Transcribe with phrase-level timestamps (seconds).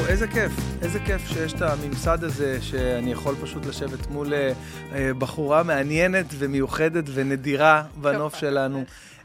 [0.00, 0.52] וואו, איזה כיף.
[0.82, 4.52] איזה כיף שיש את הממסד הזה, שאני יכול פשוט לשבת מול אה,
[4.92, 8.84] אה, בחורה מעניינת ומיוחדת ונדירה בנוף שלנו.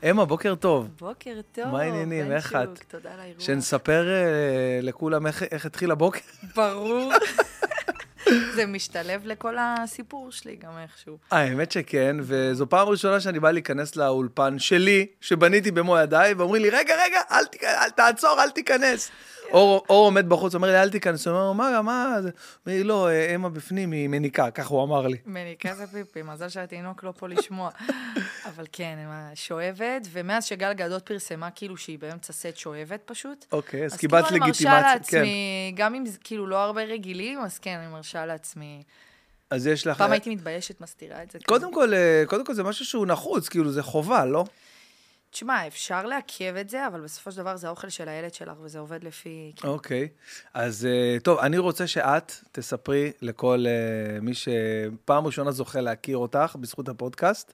[0.10, 0.90] אמה, בוקר טוב.
[1.00, 1.68] בוקר טוב.
[1.68, 2.32] מה העניינים?
[2.32, 2.84] איך את?
[2.88, 3.42] תודה על האירוע.
[3.42, 6.20] שנספר אה, לכולם איך, איך התחיל הבוקר.
[6.56, 7.12] ברור.
[8.56, 11.18] זה משתלב לכל הסיפור שלי גם איכשהו.
[11.32, 16.70] האמת שכן, וזו פעם ראשונה שאני בא להיכנס לאולפן שלי, שבניתי במו ידיי, ואומרים לי,
[16.70, 17.64] רגע, רגע, אל, תיכ...
[17.64, 19.12] אל תעצור, אל תיכנס.
[19.52, 21.28] אור, עומד בחוץ, אומר לי, אל תיכנס.
[21.28, 22.22] הוא אומר, מה, מה?
[22.22, 22.30] זה?"
[22.66, 25.18] אומר לי, לא, אה, אמה בפנים, היא מניקה, כך הוא אמר לי.
[25.26, 27.70] מניקה זה פיפי, מזל שהתינוק לא פה לשמוע.
[28.56, 33.46] אבל כן, מה, שואבת, ומאז שגל גדות פרסמה כאילו שהיא באמצע סט שואבת פשוט.
[33.52, 35.12] אוקיי, אז אז קיבלת כאילו אני מרשה לגיטימציה.
[35.12, 35.18] כן.
[35.18, 38.84] לעצמי, גם אם כאילו לא הרבה רגילים, אז כן, אני מרשה לעצמי.
[39.50, 39.98] אז יש לך...
[39.98, 41.40] פעם הייתי מתביישת, מסתירה את זה.
[41.48, 44.46] קודם כל, אה, קודם כל זה משהו שהוא נחוץ, כאילו זה חובה, לא?
[45.36, 48.80] תשמע, אפשר לעכב את זה, אבל בסופו של דבר זה האוכל של הילד שלך, וזה
[48.80, 49.54] עובד לפי...
[49.56, 49.68] כן.
[49.68, 50.10] אוקיי.
[50.54, 56.56] אז אה, טוב, אני רוצה שאת תספרי לכל אה, מי שפעם ראשונה זוכה להכיר אותך
[56.60, 57.54] בזכות הפודקאסט,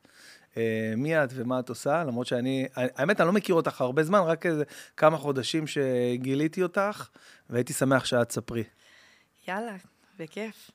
[0.57, 4.19] אה, מי את ומה את עושה, למרות שאני, האמת, אני לא מכיר אותך הרבה זמן,
[4.19, 4.63] רק איזה
[4.97, 7.07] כמה חודשים שגיליתי אותך,
[7.49, 8.63] והייתי שמח שאת תספרי.
[9.47, 9.75] יאללה,
[10.19, 10.71] בכיף.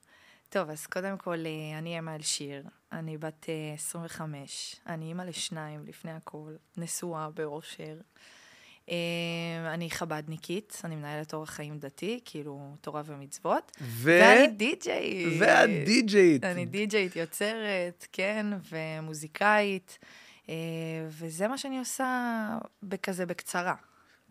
[0.57, 2.63] טוב, אז קודם כל, אה, אני אמה אלשיר,
[2.93, 7.97] אני בת אה, 25, אני אימא לשניים לפני הכל, נשואה באושר.
[8.91, 8.95] אה,
[9.75, 13.73] אני חבדניקית, אני מנהלת אורח חיים דתי, כאילו תורה ומצוות.
[13.81, 14.11] ו...
[14.11, 15.41] ואני די-ג'יית.
[15.41, 16.45] ואת די-ג'יית.
[16.45, 19.99] אני די-ג'יית יוצרת, כן, ומוזיקאית,
[20.49, 20.55] אה,
[21.09, 23.75] וזה מה שאני עושה בכזה בקצרה.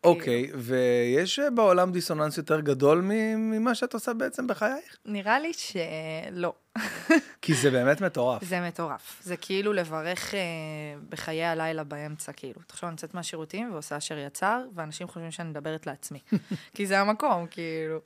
[0.06, 3.02] אוקיי, ויש אה, בעולם דיסוננס יותר גדול
[3.38, 4.98] ממה שאת עושה בעצם בחייך?
[5.06, 6.54] נראה לי שלא.
[7.42, 8.44] כי זה באמת מטורף.
[8.44, 9.22] זה מטורף.
[9.24, 10.40] זה כאילו לברך אה,
[11.10, 12.62] בחיי הלילה באמצע, כאילו.
[12.68, 16.20] תחשוב, אני יוצאת מהשירותים ועושה אשר יצר, ואנשים חושבים שאני מדברת לעצמי.
[16.76, 18.00] כי זה המקום, כאילו.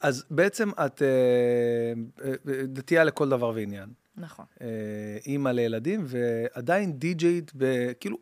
[0.00, 1.08] אז בעצם את אה,
[2.24, 2.32] אה,
[2.66, 3.88] דתייה לכל דבר ועניין.
[4.16, 4.44] נכון.
[4.60, 4.66] אה,
[5.26, 7.52] אימא לילדים, ועדיין די-ג'יית,
[8.00, 8.18] כאילו,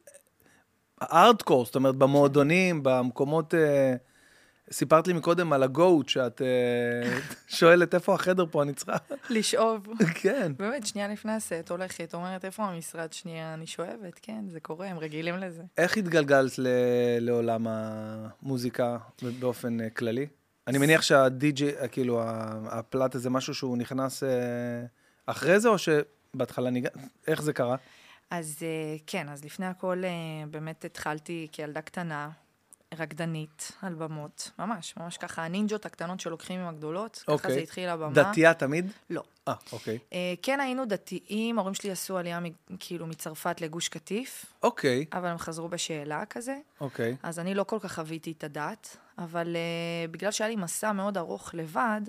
[1.00, 3.54] הארדקור, זאת אומרת, במועדונים, במקומות...
[3.54, 3.94] אה,
[4.70, 7.18] סיפרת לי מקודם על הגוט, שאת אה,
[7.58, 8.96] שואלת איפה החדר פה, אני צריכה...
[9.30, 9.86] לשאוב.
[10.14, 10.52] כן.
[10.56, 13.12] באמת, שנייה לפני הסט, הולכת, אומרת, איפה המשרד?
[13.12, 15.62] שנייה, אני שואבת, כן, זה קורה, הם רגילים לזה.
[15.78, 16.68] איך התגלגלת ל-
[17.20, 18.96] לעולם המוזיקה
[19.40, 20.26] באופן אה, כללי?
[20.66, 22.22] אני מניח שהדי-ג'יי, אה, כאילו,
[22.70, 24.22] הפלט הזה משהו שהוא נכנס
[25.26, 26.88] אחרי זה, או שבהתחלה ניגע...
[27.26, 27.76] איך זה קרה?
[28.30, 30.10] אז אה, כן, אז לפני הכל אה,
[30.50, 32.30] באמת התחלתי כילדה קטנה,
[32.98, 37.54] רקדנית על במות, ממש, ממש ככה, הנינג'ות הקטנות שלוקחים עם הגדולות, ככה אוקיי.
[37.54, 38.12] זה התחיל הבמה.
[38.12, 38.90] דתייה תמיד?
[39.10, 39.22] לא.
[39.48, 39.98] אה, אוקיי.
[40.12, 45.28] אה, כן היינו דתיים, ההורים שלי עשו עלייה מ- כאילו מצרפת לגוש קטיף, אוקיי, אבל
[45.28, 47.16] הם חזרו בשאלה כזה, אוקיי.
[47.22, 51.18] אז אני לא כל כך חוויתי את הדת, אבל uh, בגלל שהיה לי מסע מאוד
[51.18, 52.00] ארוך לבד,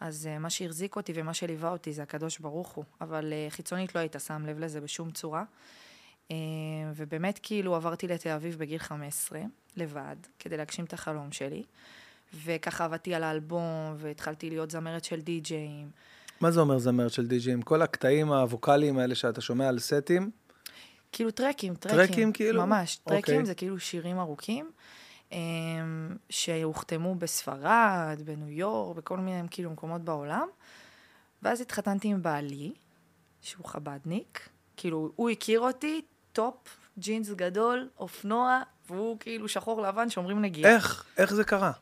[0.00, 3.94] אז uh, מה שהחזיק אותי ומה שליווה אותי זה הקדוש ברוך הוא, אבל uh, חיצונית
[3.94, 5.44] לא היית שם לב לזה בשום צורה.
[6.28, 6.32] Uh,
[6.94, 9.40] ובאמת כאילו עברתי לתל אביב בגיל 15,
[9.76, 11.62] לבד, כדי להגשים את החלום שלי.
[12.44, 15.90] וככה עבדתי על האלבום, והתחלתי להיות זמרת של די-ג'אים.
[16.40, 17.62] מה זה אומר זמרת של די-ג'ים?
[17.62, 20.30] כל הקטעים הווקאליים האלה שאתה שומע על סטים?
[21.12, 22.06] כאילו טרקים, טרקים.
[22.06, 22.66] טרקים, כאילו?
[22.66, 23.46] ממש, טרקים אוקיי.
[23.46, 24.70] זה כאילו שירים ארוכים,
[26.30, 30.48] שהוחתמו בספרד, בניו יורק, בכל מיני כאילו מקומות בעולם.
[31.42, 32.72] ואז התחתנתי עם בעלי,
[33.42, 34.48] שהוא חבדניק.
[34.76, 36.02] כאילו, הוא הכיר אותי,
[36.32, 36.54] טופ,
[36.98, 40.74] ג'ינס גדול, אופנוע, והוא כאילו שחור לבן שאומרים נגיעה.
[40.74, 41.04] איך?
[41.18, 41.72] איך זה קרה?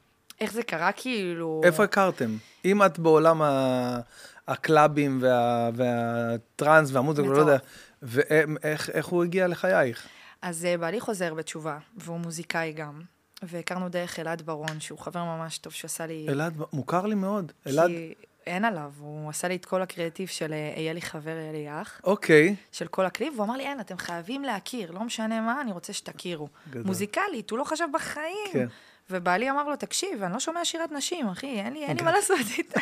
[0.41, 1.61] איך זה קרה כאילו...
[1.65, 2.37] איפה הכרתם?
[2.65, 4.01] אם את בעולם ה-
[4.49, 7.57] הקלאבים וה- והטראנס והמוזיקה, לא יודע.
[8.03, 10.07] ואיך איך הוא הגיע לחייך?
[10.43, 13.01] אז אה, בעלי חוזר בתשובה, והוא מוזיקאי גם.
[13.43, 16.27] והכרנו דרך אלעד ברון, שהוא חבר ממש טוב שעשה לי...
[16.29, 17.53] אלעד, מוכר לי מאוד.
[17.67, 18.15] אלעד, כי
[18.47, 21.83] אין עליו, הוא עשה לי את כל הקריאטיב של אה, אהיה לי חבר, אהיה לי
[21.83, 22.57] אח, אוקיי.
[22.73, 25.93] של כל הקליפ, והוא אמר לי, אין, אתם חייבים להכיר, לא משנה מה, אני רוצה
[25.93, 26.49] שתכירו.
[26.71, 26.83] גדול.
[26.83, 28.53] מוזיקלית, הוא לא חשב בחיים.
[28.53, 28.67] כן.
[29.11, 32.05] ובעלי אמר לו, תקשיב, אני לא שומע שירת נשים, אחי, אין לי, אין לי כן.
[32.05, 32.81] מה לעשות איתה.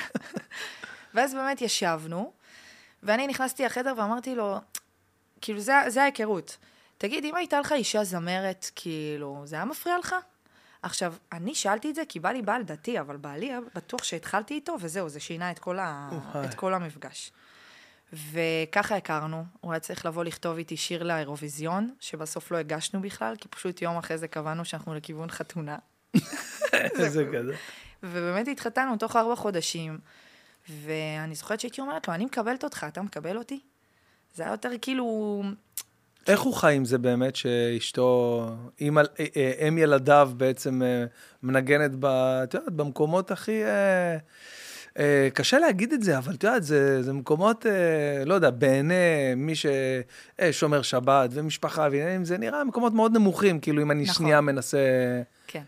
[1.15, 2.33] ואז באמת ישבנו,
[3.03, 4.57] ואני נכנסתי לחדר ואמרתי לו,
[5.41, 6.57] כאילו, זה, זה ההיכרות.
[6.99, 10.15] תגיד, אם הייתה לך אישה זמרת, כאילו, זה היה מפריע לך?
[10.85, 14.77] עכשיו, אני שאלתי את זה כי בא לי בעל דתי, אבל בעלי בטוח שהתחלתי איתו,
[14.81, 16.11] וזהו, זה שינה את כל, ה...
[16.35, 16.47] וואי.
[16.47, 17.33] את כל המפגש.
[18.13, 23.49] וככה הכרנו, הוא היה צריך לבוא לכתוב איתי שיר לאירוויזיון, שבסוף לא הגשנו בכלל, כי
[23.49, 25.77] פשוט יום אחרי זה קבענו שאנחנו לכיוון חתונה.
[26.73, 27.55] איזה גדול.
[28.03, 29.99] ובאמת התחתנו תוך ארבע חודשים,
[30.69, 33.61] ואני זוכרת שהייתי אומרת לו, אני מקבלת אותך, אתה מקבל אותי?
[34.35, 35.43] זה היה יותר כאילו,
[36.29, 38.47] איך הוא חי עם זה באמת, שאשתו,
[38.81, 39.05] אם, אה,
[39.37, 41.05] אה, אם ילדיו בעצם אה,
[41.43, 42.05] מנגנת, ב,
[42.45, 43.63] את יודעת, במקומות הכי...
[45.35, 47.67] קשה להגיד את זה, אבל את יודעת, זה, זה מקומות,
[48.27, 53.91] לא יודע, בעיני מי ששומר שבת ומשפחה ועניינים, זה נראה מקומות מאוד נמוכים, כאילו, אם
[53.91, 54.15] אני נכון.
[54.15, 54.79] שנייה מנסה...
[55.47, 55.63] כן.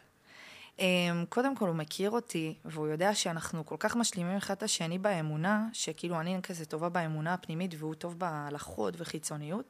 [1.29, 5.67] קודם כל, הוא מכיר אותי, והוא יודע שאנחנו כל כך משלימים אחד את השני באמונה,
[5.73, 9.65] שכאילו אני כזה טובה באמונה הפנימית והוא טוב בהלכות וחיצוניות.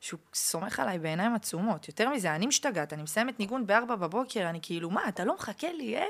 [0.00, 1.88] שהוא סומך עליי בעיניים עצומות.
[1.88, 5.72] יותר מזה, אני משתגעת, אני מסיימת ניגון בארבע בבוקר, אני כאילו, מה, אתה לא מחכה
[5.72, 6.04] לי, אה?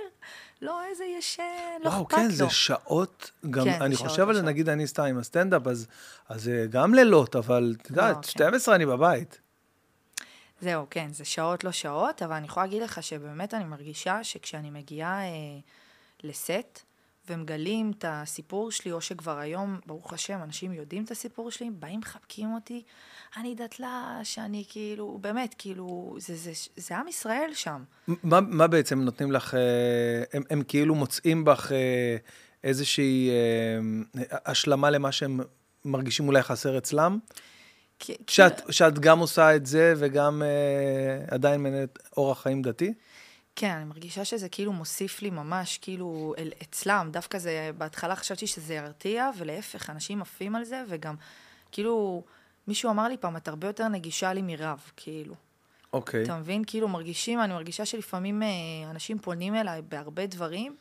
[0.63, 1.43] לא, איזה ישן,
[1.85, 1.93] לא אכפת לו.
[1.93, 5.19] וואו, כן, זה שעות, גם, כן, אני שעות חושב על זה, נגיד, אני סתם עם
[5.19, 5.87] הסטנדאפ, אז,
[6.29, 8.75] אז גם לילות, אבל את יודעת, לא, 12 כן.
[8.75, 9.41] אני בבית.
[10.61, 14.71] זהו, כן, זה שעות לא שעות, אבל אני יכולה להגיד לך שבאמת אני מרגישה שכשאני
[14.71, 15.59] מגיעה אה,
[16.23, 16.83] לסט,
[17.31, 22.01] ומגלים את הסיפור שלי, או שכבר היום, ברוך השם, אנשים יודעים את הסיפור שלי, באים,
[22.01, 22.83] מחבקים אותי,
[23.37, 27.83] אני דתל"ש, אני כאילו, באמת, כאילו, זה, זה, זה, זה עם ישראל שם.
[28.07, 29.61] מה, מה בעצם נותנים לך, אה,
[30.33, 32.17] הם, הם כאילו מוצאים בך אה,
[32.65, 35.41] איזושהי אה, השלמה למה שהם
[35.85, 37.19] מרגישים אולי חסר אצלם?
[38.27, 40.43] שאת, שאת גם עושה את זה וגם
[41.31, 42.93] עדיין מנהלת אורח חיים דתי?
[43.57, 48.47] כן, אני מרגישה שזה כאילו מוסיף לי ממש, כאילו, אל, אצלם, דווקא זה, בהתחלה חשבתי
[48.47, 51.15] שזה ירתיע, ולהפך, אנשים עפים על זה, וגם,
[51.73, 52.23] כאילו,
[52.69, 55.35] מישהו אמר לי פעם, את הרבה יותר נגישה לי מרב, כאילו.
[55.93, 56.23] אוקיי.
[56.23, 56.63] אתה מבין?
[56.67, 58.49] כאילו, מרגישים, אני מרגישה שלפעמים אה,
[58.91, 60.77] אנשים פונים אליי בהרבה דברים,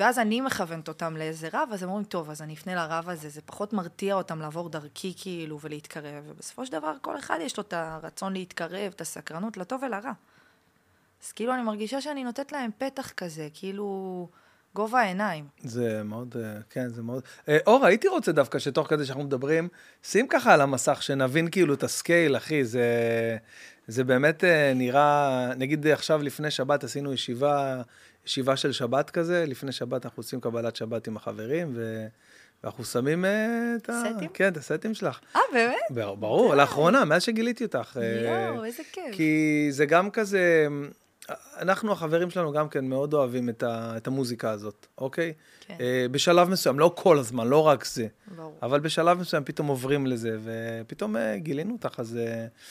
[0.00, 3.28] ואז אני מכוונת אותם לאיזה רב, אז הם אומרים, טוב, אז אני אפנה לרב הזה,
[3.28, 7.62] זה פחות מרתיע אותם לעבור דרכי, כאילו, ולהתקרב, ובסופו של דבר, כל אחד יש לו
[7.62, 10.12] את הרצון להתקרב, את הסקרנות, לטוב ולרע.
[11.24, 14.28] אז כאילו אני מרגישה שאני נותנת להם פתח כזה, כאילו
[14.74, 15.44] גובה העיניים.
[15.62, 17.22] זה מאוד, אה, כן, זה מאוד...
[17.48, 19.68] אה, אור, הייתי רוצה דווקא שתוך כדי שאנחנו מדברים,
[20.02, 22.86] שים ככה על המסך, שנבין כאילו את הסקייל, אחי, זה,
[23.86, 27.82] זה באמת אה, נראה, נגיד עכשיו לפני שבת עשינו ישיבה,
[28.26, 32.06] ישיבה של שבת כזה, לפני שבת אנחנו עושים קבלת שבת עם החברים, ו...
[32.64, 33.24] ואנחנו שמים
[33.76, 34.02] את ה...
[34.16, 34.28] סטים?
[34.34, 35.20] כן, את הסטים שלך.
[35.36, 36.16] אה, באמת?
[36.18, 37.98] ברור, לאחרונה, מאז שגיליתי אותך.
[38.24, 39.04] יואו, איזה כיף.
[39.12, 40.68] כי זה גם כזה,
[41.58, 45.32] אנחנו, החברים שלנו, גם כן מאוד אוהבים את, ה, את המוזיקה הזאת, אוקיי?
[45.60, 45.76] כן.
[45.78, 48.06] Uh, בשלב מסוים, לא כל הזמן, לא רק זה.
[48.36, 48.58] ברור.
[48.62, 52.18] אבל בשלב מסוים פתאום עוברים לזה, ופתאום uh, גילינו אותך, אז,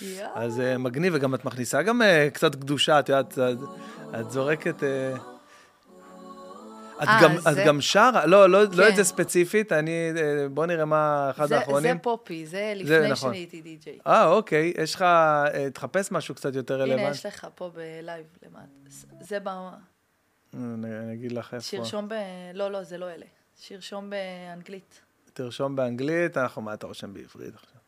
[0.02, 3.60] uh, אז uh, מגניב, וגם את מכניסה גם uh, קצת קדושה, את יודעת, את,
[4.20, 4.80] את זורקת...
[4.80, 5.20] Uh,
[7.04, 7.52] את, 아, גם, זה...
[7.52, 8.78] את גם שרה, לא, לא, כן.
[8.78, 10.12] לא את זה ספציפית, אני,
[10.52, 11.96] בוא נראה מה אחד זה, האחרונים.
[11.98, 13.34] זה פופי, זה לפני זה, נכון.
[13.34, 14.00] שהייתי די-ג'יי.
[14.08, 15.06] אה, אוקיי, יש לך,
[15.74, 17.02] תחפש משהו קצת יותר רלוונטי.
[17.02, 18.68] הנה, יש לך פה בלייב למטה.
[19.20, 19.50] זה ב...
[20.54, 21.66] אני אגיד לך איפה.
[21.66, 22.14] שירשום ב...
[22.54, 23.26] לא, לא, זה לא אלה.
[23.62, 25.02] שירשום באנגלית.
[25.34, 27.82] תרשום באנגלית, אנחנו, מה אתה רושם בעברית עכשיו?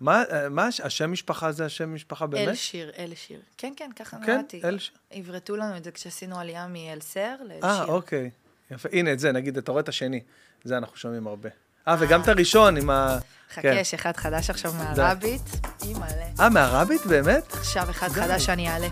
[0.00, 2.48] מה, מה השם משפחה זה השם משפחה באמת?
[2.48, 3.40] אל שיר, אל שיר.
[3.58, 4.60] כן, כן, ככה כן, נראיתי.
[4.60, 4.96] כן, אל שיר.
[5.10, 7.70] עברתו לנו את זה כשעשינו עלייה מאל סר לאל שיר.
[7.70, 8.30] אה, אוקיי.
[8.70, 8.88] יפה.
[8.92, 10.20] הנה, את זה, נגיד, אתה רואה את השני.
[10.64, 11.48] זה אנחנו שומעים הרבה.
[11.88, 13.18] אה, וגם את הראשון עם ה...
[13.54, 13.76] חכה, כן.
[13.80, 15.42] יש אחד חדש עכשיו מהרביט.
[15.82, 16.26] אימא'לה.
[16.40, 17.52] אה, מהרביט, באמת?
[17.52, 18.88] עכשיו אחד חדש שאני אעלה.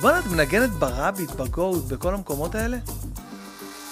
[0.00, 2.76] בוא'נה, את מנגנת ברביט, בגוט, בכל המקומות האלה?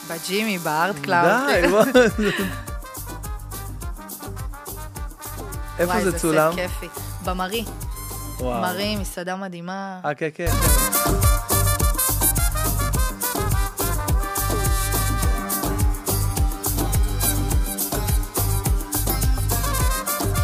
[0.08, 1.30] בג'ימי, בארט קלאוד.
[1.48, 1.84] די, בוא.
[5.78, 6.52] איפה זה צולם?
[6.54, 7.00] וואי, זה סט כיפי.
[7.24, 7.64] במרי.
[8.38, 8.62] וואו.
[8.62, 10.00] מרי, מסעדה מדהימה.
[10.04, 10.50] אה, כן, כן.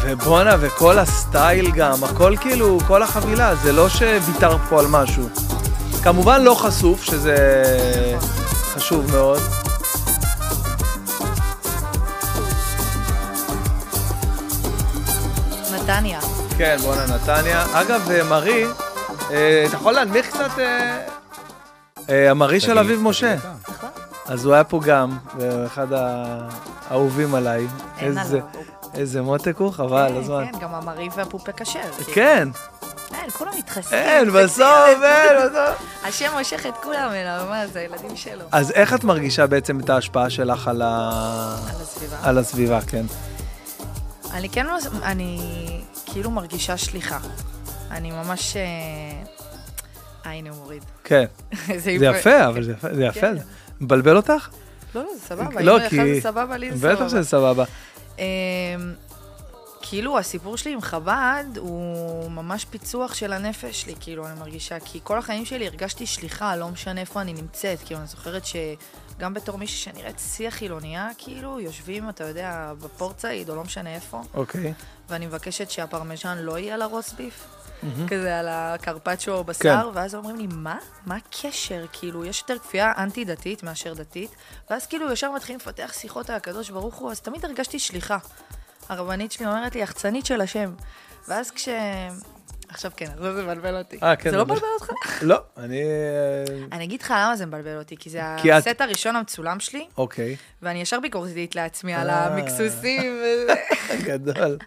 [0.07, 5.29] ובואנה, וכל הסטייל גם, הכל כאילו, כל החבילה, זה לא שוויתרת פה על משהו.
[6.03, 7.63] כמובן לא חשוף, שזה
[8.73, 9.39] חשוב מאוד.
[15.73, 16.19] נתניה.
[16.57, 17.65] כן, בואנה, נתניה.
[17.73, 18.65] אגב, אה, מרי,
[19.31, 20.59] אה, אתה יכול להנמיך קצת...
[22.09, 23.35] אה, המרי של אביב משה.
[23.35, 23.89] נכון.
[24.25, 25.17] אז הוא היה פה גם,
[25.65, 27.67] אחד האהובים עליי.
[27.99, 28.41] אין עליו.
[28.95, 30.45] איזה מותק הוא, חבל, הזמן.
[30.45, 31.79] כן, כן, גם המרי והפופה כשר.
[31.97, 32.13] כאילו.
[32.13, 32.49] כן.
[33.13, 34.01] אין, כולם מתחסנים.
[34.01, 34.65] אין, בסוף,
[35.03, 35.87] אין, בסוף.
[36.03, 38.45] השם מושך את כולם אליו, מה זה, הילדים שלו.
[38.51, 41.11] אז איך את מרגישה בעצם את ההשפעה שלך על ה...
[41.69, 42.17] על הסביבה.
[42.23, 43.05] על הסביבה, כן.
[44.33, 44.65] אני כן,
[45.03, 45.39] אני
[46.05, 47.17] כאילו מרגישה שליחה.
[47.91, 48.57] אני ממש...
[48.57, 50.83] אה, הנה הוא מוריד.
[51.03, 51.25] כן.
[51.83, 53.19] זה יפה, אבל זה יפה.
[53.21, 53.35] כן.
[53.81, 54.49] מבלבל אותך?
[54.95, 55.61] לא, לא, זה סבבה.
[55.61, 56.21] לא, כי...
[56.21, 56.95] סבבה, לי זה סבבה.
[56.95, 57.63] בטח שזה סבבה.
[58.19, 58.93] אמ,
[59.81, 64.99] כאילו הסיפור שלי עם חב"ד הוא ממש פיצוח של הנפש שלי, כאילו, אני מרגישה, כי
[65.03, 68.43] כל החיים שלי הרגשתי שליחה, לא משנה איפה אני נמצאת, כאילו, אני זוכרת
[69.17, 73.95] גם בתור מישהי שנראית שיא החילוניה, כאילו, יושבים, אתה יודע, בפורט סעיד, או לא משנה
[73.95, 74.73] איפה, אוקיי.
[75.09, 77.47] ואני מבקשת שהפרמיז'ן לא יהיה על הרוסט ביף,
[78.07, 79.59] כזה על הקרפצ'ו או בשר,
[79.91, 79.97] כן.
[79.97, 80.77] ואז אומרים לי, מה?
[81.05, 81.85] מה הקשר?
[81.93, 84.35] כאילו, יש יותר כפייה אנטי-דתית מאשר דתית,
[84.69, 88.17] ואז כאילו ישר מתחילים לפתח שיחות על הקדוש ברוך הוא, אז תמיד הרגשתי שליחה.
[88.89, 90.73] הרבנית שלי אומרת לי, יחצנית של השם.
[91.27, 91.69] ואז כש...
[92.69, 93.97] עכשיו כן, עכשיו זה מבלבל אותי.
[94.03, 94.59] אה, כן, זה לא מבלבל.
[94.59, 95.19] מבלבל אותך?
[95.31, 95.81] לא, אני...
[95.81, 99.59] אה, אני אגיד לך למה זה מבלבל אותי, כי זה כי את- הסט הראשון המצולם
[99.59, 102.25] שלי, אוקיי, ואני ישר ביקורתית לעצמי על אה.
[102.27, 103.21] המקסוסים.
[104.07, 104.57] גדול.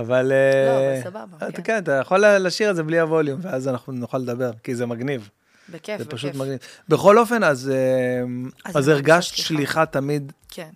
[0.00, 0.26] אבל...
[0.26, 1.62] לא, אה, אבל סבבה, אתה כן.
[1.64, 5.28] כן, אתה יכול לשיר את זה בלי הווליום, ואז אנחנו נוכל לדבר, כי זה מגניב.
[5.68, 6.14] בכיף, זה בכיף.
[6.14, 6.58] פשוט מגניב.
[6.88, 8.22] בכל אופן, אז אה,
[8.64, 9.86] אז אז הרגשת שליחה.
[9.86, 10.32] תמיד.
[10.48, 10.70] כן.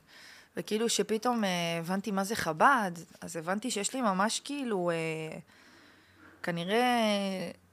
[0.57, 5.39] וכאילו שפתאום אה, הבנתי מה זה חב"ד, אז הבנתי שיש לי ממש כאילו, אה,
[6.43, 6.85] כנראה,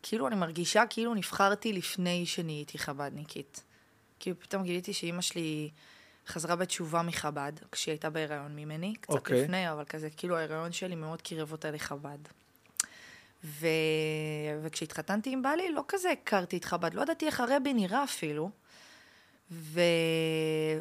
[0.04, 3.64] כאילו אני מרגישה כאילו נבחרתי לפני שנהייתי חב"דניקית.
[4.20, 5.70] כאילו פתאום גיליתי שאימא שלי
[6.28, 9.44] חזרה בתשובה מחב"ד, כשהיא הייתה בהיריון ממני, קצת אוקיי.
[9.44, 12.18] לפני, אבל כזה, כאילו ההיריון שלי מאוד קירב אותה לחב"ד.
[13.44, 13.68] ו...
[14.62, 18.50] וכשהתחתנתי עם בעלי, לא כזה הכרתי את חב"ד, לא ידעתי איך הרבי נראה אפילו.
[19.52, 19.82] ו...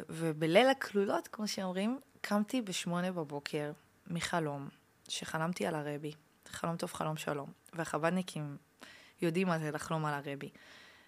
[0.09, 3.71] ובליל הכלולות, כמו שאומרים, קמתי בשמונה בבוקר
[4.07, 4.69] מחלום,
[5.07, 6.11] שחלמתי על הרבי.
[6.47, 7.51] חלום טוב, חלום שלום.
[7.73, 8.57] והחב"דניקים
[9.21, 10.49] יודעים מה זה לחלום על הרבי.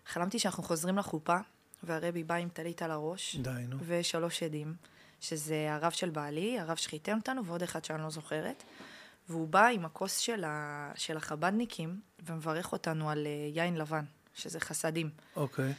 [0.05, 1.37] חלמתי שאנחנו חוזרים לחופה,
[1.83, 3.77] והרבי בא עם טלית על הראש, די, נו.
[3.87, 4.75] ושלוש עדים,
[5.21, 8.63] שזה הרב של בעלי, הרב שחיתן אותנו, ועוד אחד שאני לא זוכרת.
[9.29, 10.91] והוא בא עם הכוס של, ה...
[10.95, 14.03] של החב"דניקים, ומברך אותנו על אה, יין לבן,
[14.35, 15.09] שזה חסדים.
[15.35, 15.73] אוקיי.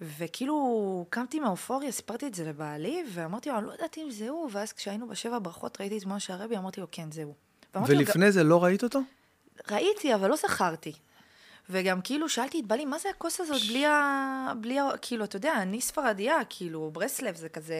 [0.00, 4.48] וכאילו, קמתי מהאופוריה, סיפרתי את זה לבעלי, ואמרתי לו, אני לא יודעת אם זה הוא,
[4.52, 7.34] ואז כשהיינו בשבע ברכות ראיתי תמונה של הרבי, אמרתי לו, כן, זה הוא.
[7.74, 9.00] ואמרתי לו, ולפני זה לא ראית אותו?
[9.70, 10.92] ראיתי, אבל לא זכרתי.
[11.70, 14.52] וגם כאילו שאלתי את בעלי, מה זה הכוס הזאת בלי ה...
[14.60, 14.88] בלי ה...
[15.02, 17.74] כאילו, אתה יודע, אני ספרדיה, כאילו, ברסלב זה כזה...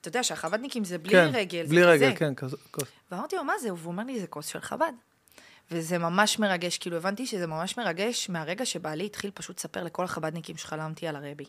[0.00, 2.16] אתה יודע שהחב"דניקים זה בלי כן, רגל, בלי זה רגל, כזה.
[2.16, 2.34] כן.
[2.34, 2.88] כזה- כוס.
[3.10, 3.74] ואמרתי לו, מה זה?
[3.74, 4.92] והוא אומר לי, זה כוס של חב"ד.
[5.70, 10.56] וזה ממש מרגש, כאילו, הבנתי שזה ממש מרגש מהרגע שבעלי התחיל פשוט לספר לכל החב"דניקים
[10.56, 11.44] שחלמתי על הרבי.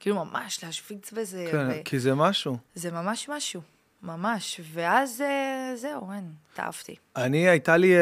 [0.00, 1.84] כאילו, ממש להשוויץ בזה, כן, ו...
[1.84, 2.56] כי זה משהו.
[2.74, 3.60] זה ממש משהו,
[4.02, 4.60] ממש.
[4.72, 6.94] ואז אה, זהו, אין, התאהבתי.
[7.16, 8.00] אני, הייתה לי אה,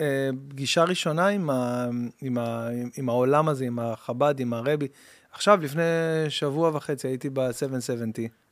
[0.00, 1.86] אה, פגישה ראשונה עם, ה,
[2.20, 4.88] עם, ה, עם, עם העולם הזה, עם החב"ד, עם הרבי.
[5.32, 5.82] עכשיו, לפני
[6.28, 7.50] שבוע וחצי הייתי ב-770,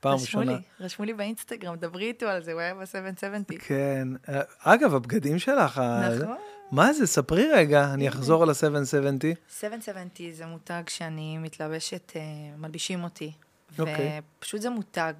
[0.00, 0.52] פעם רשמו ראשונה.
[0.52, 3.58] לי, רשמו לי באינסטגרם, דברי איתו על זה, הוא היה ב-770.
[3.58, 4.08] כן.
[4.28, 6.36] אה, אגב, הבגדים שלך, ה- נכון.
[6.72, 7.06] מה זה?
[7.06, 9.38] ספרי רגע, אני אחזור על ה-770.
[9.60, 12.20] 770 זה מותג שאני מתלבשת, אה,
[12.58, 13.32] מלבישים אותי.
[13.78, 14.20] אוקיי.
[14.38, 15.12] ופשוט זה מותג.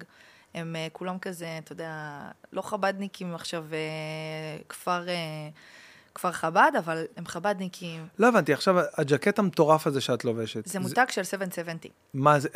[0.55, 2.19] הם אה, כולם כזה, אתה יודע,
[2.53, 3.77] לא חב"דניקים עכשיו, אה,
[4.69, 5.13] כפר, אה,
[6.15, 8.07] כפר חב"ד, אבל הם חב"דניקים.
[8.19, 10.65] לא הבנתי, עכשיו, הג'קט המטורף הזה שאת לובשת.
[10.65, 11.91] זה מותג של 770.
[12.13, 12.49] מה זה?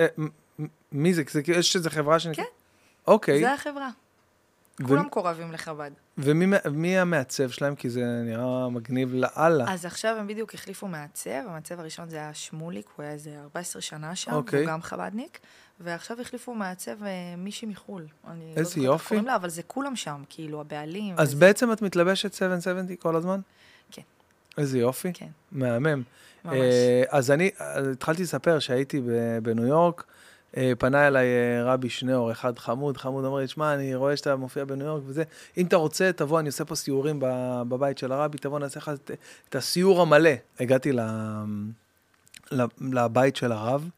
[0.91, 1.24] מי זה?
[1.29, 2.46] זה כאילו- יש איזה חברה שנקראת?
[2.46, 2.51] כן.
[3.08, 3.39] אוקיי.
[3.39, 3.89] זה החברה.
[4.82, 5.91] ו- כולם מקורבים לחב"ד.
[6.18, 7.75] ומי מי המעצב שלהם?
[7.75, 9.74] כי זה נראה מגניב לאללה.
[9.74, 13.82] אז עכשיו הם בדיוק החליפו מעצב, המעצב הראשון זה היה שמוליק, הוא היה איזה 14
[13.82, 14.60] שנה שם, אוקיי.
[14.60, 15.39] הוא גם חב"דניק,
[15.79, 18.01] ועכשיו החליפו מעצב אה, מישהי מחו"ל.
[18.27, 19.07] לא איזה איך יופי.
[19.07, 21.15] קוראים לה, אבל זה כולם שם, כאילו, הבעלים.
[21.17, 23.39] אז וזה- בעצם את מתלבשת 770 כל הזמן?
[23.91, 24.01] כן.
[24.57, 25.12] איזה יופי.
[25.13, 26.03] כן, מהמם.
[26.45, 26.53] ממש.
[26.55, 29.01] אה, אז אני אה, התחלתי לספר שהייתי
[29.43, 30.03] בניו יורק,
[30.79, 31.27] פנה אליי
[31.63, 35.24] רבי שניאור, אחד חמוד, חמוד, אמר לי, שמע, אני רואה שאתה מופיע בניו יורק וזה,
[35.57, 37.19] אם אתה רוצה, תבוא, אני עושה פה סיורים
[37.69, 38.91] בבית של הרבי, תבוא, נעשה לך
[39.50, 40.29] את- הסיור המלא.
[40.59, 41.00] הגעתי ל-
[42.81, 43.89] לבית של הרב,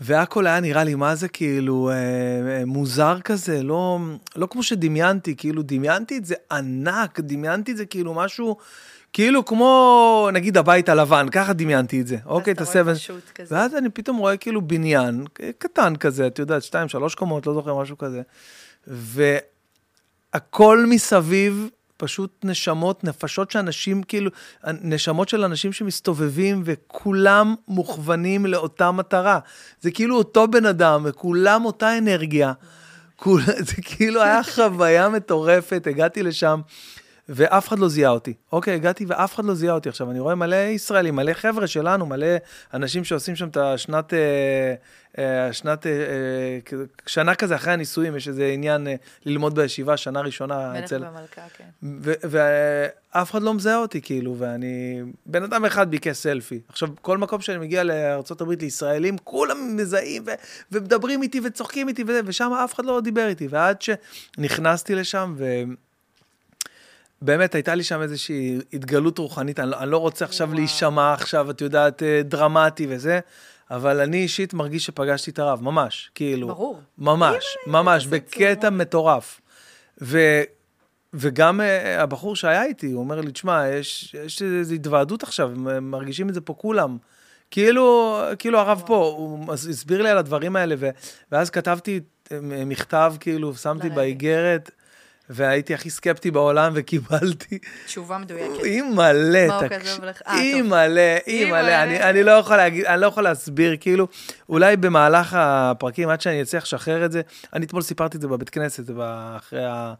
[0.00, 3.98] והכל היה נראה לי, מה זה כאילו, אה, אה, מוזר כזה, לא,
[4.36, 8.56] לא כמו שדמיינתי, כאילו, דמיינתי את זה ענק, דמיינתי את זה כאילו משהו,
[9.12, 12.16] כאילו כמו, נגיד, הבית הלבן, ככה דמיינתי את זה.
[12.26, 12.98] אוקיי, את אז אתה רואה ה-7...
[12.98, 13.54] פשוט כזה.
[13.54, 15.24] ואז אני פתאום רואה כאילו בניין
[15.58, 18.22] קטן כזה, את יודעת, שתיים, שלוש קומות, לא זוכר, משהו כזה.
[20.34, 24.30] והכל מסביב, פשוט נשמות, נפשות שאנשים, כאילו,
[24.82, 29.38] נשמות של אנשים שמסתובבים וכולם מוכוונים לאותה מטרה.
[29.80, 32.52] זה כאילו אותו בן אדם וכולם אותה אנרגיה.
[33.16, 36.60] כול, זה כאילו היה חוויה מטורפת, הגעתי לשם.
[37.28, 38.34] ואף אחד לא זיהה אותי.
[38.52, 39.88] אוקיי, הגעתי ואף אחד לא זיהה אותי.
[39.88, 42.26] עכשיו, אני רואה מלא ישראלים, מלא חבר'ה שלנו, מלא
[42.74, 44.74] אנשים שעושים שם את השנת, אה,
[45.18, 50.20] אה, שנת, אה, אה, שנה כזה אחרי הנישואים, יש איזה עניין אה, ללמוד בישיבה, שנה
[50.20, 51.04] ראשונה מלך אצל...
[51.04, 51.64] ומלכה, כן.
[51.82, 55.02] ו- ואף אחד לא מזהה אותי, כאילו, ואני...
[55.26, 56.60] בן אדם אחד ביקש סלפי.
[56.68, 60.30] עכשיו, כל מקום שאני מגיע לארה"ב, לישראלים, כולם מזהים ו-
[60.72, 63.46] ומדברים איתי וצוחקים איתי וזה, ושם אף אחד לא דיבר איתי.
[63.50, 65.44] ועד שנכנסתי לשם, ו...
[67.22, 70.58] באמת, הייתה לי שם איזושהי התגלות רוחנית, אני לא, אני לא רוצה עכשיו וואו.
[70.58, 73.20] להישמע עכשיו, את יודעת, אה, דרמטי וזה,
[73.70, 76.48] אבל אני אישית מרגיש שפגשתי את הרב, ממש, כאילו.
[76.48, 76.80] ברור.
[76.98, 78.70] ממש, ממש, בקטע.
[78.70, 79.40] מטורף.
[80.02, 80.42] ו,
[81.14, 86.28] וגם אה, הבחור שהיה איתי, הוא אומר לי, תשמע, יש, יש איזו התוועדות עכשיו, מרגישים
[86.28, 86.96] את זה פה כולם.
[87.50, 90.90] כאילו, כאילו הרב פה, הוא הסביר לי על הדברים האלה, ו,
[91.32, 92.00] ואז כתבתי
[92.32, 93.90] אה, מכתב, כאילו, שמתי.
[93.90, 94.70] באיגרת,
[95.30, 97.58] והייתי הכי סקפטי בעולם, וקיבלתי.
[97.86, 98.64] תשובה מדויקת.
[99.48, 100.04] מה הוא תקשיב?
[100.04, 100.40] אה, טוב.
[100.40, 104.08] אימא'לה, אימא'לה, אני, אני לא יכול להגיד, אני לא יכול להסביר, כאילו,
[104.48, 107.20] אולי במהלך הפרקים, עד שאני אצליח לשחרר את זה,
[107.52, 108.84] אני אתמול סיפרתי את זה בבית כנסת,
[109.36, 109.94] אחרי ה...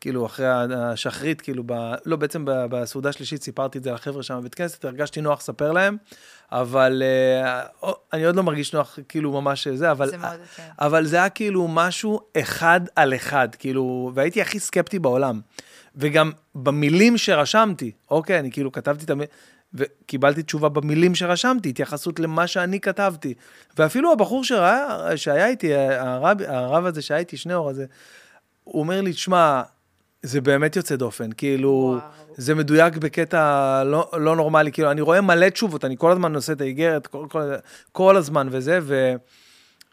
[0.00, 1.72] כאילו, אחרי השחרית, כאילו, ב,
[2.06, 5.96] לא, בעצם בסעודה השלישית סיפרתי את זה לחבר'ה שם בבית כנסת, הרגשתי נוח לספר להם,
[6.52, 7.02] אבל
[7.82, 10.10] uh, אני עוד לא מרגיש נוח, כאילו, ממש זה, אבל...
[10.10, 10.68] זה מאוד, כן.
[10.80, 15.40] אבל זה היה כאילו משהו אחד על אחד, כאילו, והייתי הכי סקפטי בעולם.
[15.96, 19.30] וגם במילים שרשמתי, אוקיי, אני כאילו כתבתי את המילים,
[19.74, 23.34] וקיבלתי תשובה במילים שרשמתי, התייחסות למה שאני כתבתי.
[23.78, 27.86] ואפילו הבחור שראה, שהיה איתי, הרב, הרב הזה שהיה איתי, שניאור הזה,
[28.64, 29.62] הוא אומר לי, תשמע,
[30.24, 32.34] זה באמת יוצא דופן, כאילו, וואו.
[32.36, 36.52] זה מדויק בקטע לא, לא נורמלי, כאילו, אני רואה מלא תשובות, אני כל הזמן עושה
[36.52, 37.54] את האיגרת, כל, כל,
[37.92, 39.14] כל הזמן וזה, ו,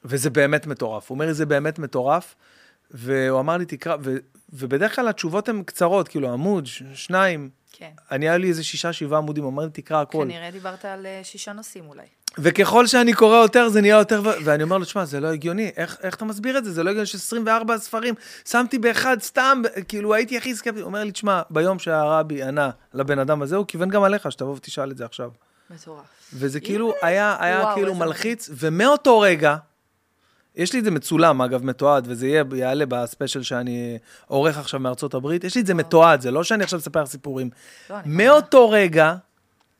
[0.05, 1.09] וזה באמת מטורף.
[1.09, 2.35] הוא אומר לי, זה באמת מטורף,
[2.91, 4.15] והוא אמר לי, תקרא, ו,
[4.53, 7.91] ובדרך כלל התשובות הן קצרות, כאילו, עמוד, ש, שניים, כן.
[8.11, 10.23] אני, היה לי איזה שישה, שבעה עמודים, הוא אמר לי, תקרא הכל.
[10.23, 12.05] כנראה דיברת על אה, שישה נושאים אולי.
[12.37, 14.21] וככל שאני קורא יותר, זה נהיה יותר.
[14.43, 16.71] ואני אומר לו, תשמע, זה לא הגיוני, איך, איך אתה מסביר את זה?
[16.71, 18.13] זה לא הגיוני ש-24 ספרים,
[18.45, 20.79] שמתי באחד סתם, כאילו הייתי הכי סקפטי.
[20.79, 24.55] הוא אומר לי, תשמע, ביום שהרבי ענה לבן אדם הזה, הוא כיוון גם עליך, שתבוא
[24.55, 25.29] ותשאל את זה עכשיו.
[25.69, 26.03] מטורף.
[26.33, 29.55] וזה כאילו היה, היה וואו, כאילו מלחיץ, ומאותו רגע,
[30.55, 33.97] יש לי את זה מצולם, אגב, מתועד, וזה יהיה, יעלה בספיישל שאני
[34.27, 37.49] עורך עכשיו מארצות הברית, יש לי את זה מתועד, זה לא שאני עכשיו אספר סיפורים.
[37.89, 39.15] לא, מאותו רגע,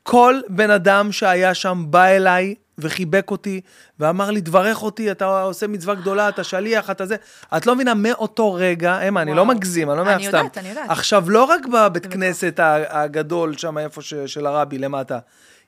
[0.02, 3.60] כל בן אדם שהיה שם בא אליי וחיבק אותי,
[4.00, 7.16] ואמר לי, תברך אותי, אתה עושה מצווה גדולה, אתה שליח, אתה זה.
[7.56, 9.46] את לא מבינה, מאותו רגע, אמה, אני לא.
[9.46, 10.36] מגזים, אני לא אני אומר סתם.
[10.36, 10.90] יודעת, אני יודעת.
[10.90, 15.18] עכשיו, לא רק בבית כנסת הגדול, שם איפה ש- של הרבי, למטה.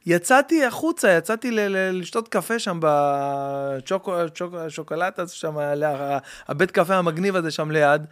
[0.06, 2.80] יצאתי החוצה, יצאתי ל- ל- לשתות קפה שם
[4.52, 6.18] בשוקולטה, שם, ה-
[6.48, 8.06] הבית קפה המגניב הזה שם ליד.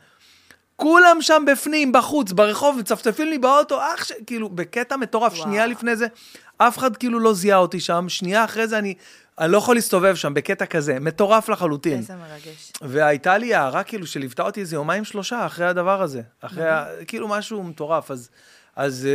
[0.82, 4.12] כולם שם בפנים, בחוץ, ברחוב, מצפצפים לי באוטו, אח ש...
[4.26, 5.32] כאילו, בקטע מטורף.
[5.32, 5.42] וואו.
[5.44, 6.06] שנייה לפני זה,
[6.58, 8.94] אף אחד כאילו לא זיהה אותי שם, שנייה אחרי זה אני,
[9.38, 11.98] אני לא יכול להסתובב שם, בקטע כזה, מטורף לחלוטין.
[11.98, 12.72] איזה מרגש.
[12.82, 16.22] והייתה לי הערה כאילו שליוותה אותי איזה יומיים שלושה אחרי הדבר הזה.
[16.40, 16.84] אחרי, ה...
[17.06, 18.10] כאילו משהו מטורף.
[18.10, 18.30] אז,
[18.76, 19.08] אז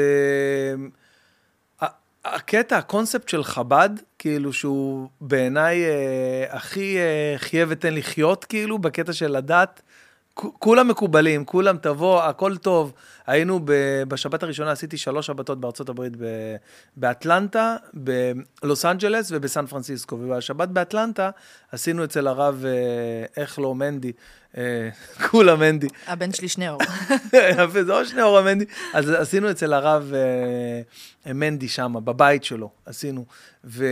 [1.82, 1.88] אה,
[2.26, 9.14] הקטע, הקונספט של חב"ד, כאילו שהוא בעיניי אה, הכי אה, חיה ותן לחיות, כאילו, בקטע
[9.14, 9.82] של הדת.
[10.38, 12.94] כולם מקובלים, כולם תבוא, הכל טוב.
[13.28, 16.56] היינו ב- בשבת הראשונה, עשיתי שלוש שבתות בארצות הברית, ב-
[16.98, 20.16] באטלנטה, בלוס אנג'לס ובסן פרנסיסקו.
[20.16, 21.30] ובשבת באטלנטה
[21.72, 24.12] עשינו אצל הרב, אה, איך לא, מנדי,
[24.58, 24.90] אה,
[25.30, 25.88] כולם מנדי.
[26.08, 26.82] הבן שלי שניאור.
[27.60, 28.66] יפה, זה או שני אורה מנדי.
[28.94, 30.12] אז עשינו אצל הרב
[31.26, 33.26] אה, מנדי שם, בבית שלו, עשינו.
[33.64, 33.86] ו,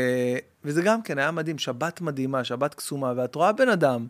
[0.66, 4.08] וזה גם כן היה מדהים, שבת מדהימה, שבת קסומה, ואת רואה בן אדם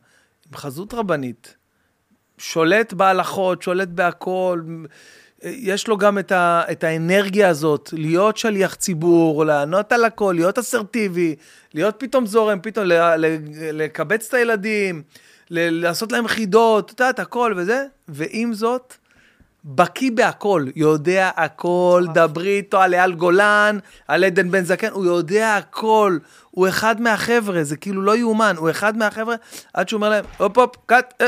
[0.49, 1.55] עם חזות רבנית,
[2.37, 4.61] שולט בהלכות, שולט בהכל,
[5.43, 10.57] יש לו גם את, ה, את האנרגיה הזאת, להיות שליח ציבור, לענות על הכל, להיות
[10.57, 11.35] אסרטיבי,
[11.73, 13.37] להיות פתאום זורם, פתאום ל, ל,
[13.73, 15.03] לקבץ את הילדים,
[15.49, 18.93] לעשות להם חידות, את יודעת, הכל וזה, ועם זאת,
[19.65, 22.05] בקיא בהכל, יודע הכל.
[22.13, 26.17] דברי איתו על אייל גולן, על עדן בן זקן, הוא יודע הכל,
[26.51, 29.35] הוא אחד מהחבר'ה, זה כאילו לא יאומן, הוא אחד מהחבר'ה,
[29.73, 31.27] עד שהוא אומר להם, הופ הופ, קאט, אה,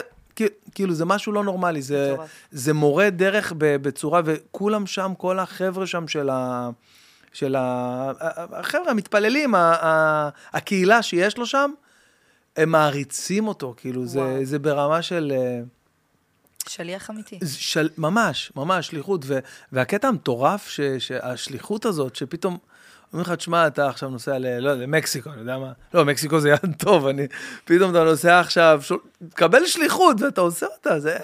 [0.75, 2.15] כאילו- זה משהו לא נורמלי, זה.
[2.51, 6.69] זה מורה דרך בצורה, וכולם שם, כל החבר'ה שם של ה...
[7.33, 8.11] של ה...
[8.51, 11.71] החבר'ה המתפללים, ה- ה- הקהילה שיש לו שם,
[12.57, 14.45] הם מעריצים אותו, כאילו, זה, וואו.
[14.45, 15.33] זה ברמה של...
[15.35, 15.59] אה,
[16.67, 17.39] שליח אמיתי.
[17.57, 19.21] של, ממש, ממש, שליחות.
[19.25, 19.39] ו,
[19.71, 22.57] והקטע המטורף, ש, שהשליחות הזאת, שפתאום
[23.13, 24.59] אומרים לך, תשמע, אתה עכשיו נוסע ל...
[24.59, 25.71] לא, למקסיקו, אני יודע מה.
[25.93, 27.27] לא, מקסיקו זה יעד טוב, אני...
[27.65, 28.91] פתאום אתה נוסע עכשיו, ש...
[29.29, 31.17] תקבל שליחות, ואתה עושה אותה, זה...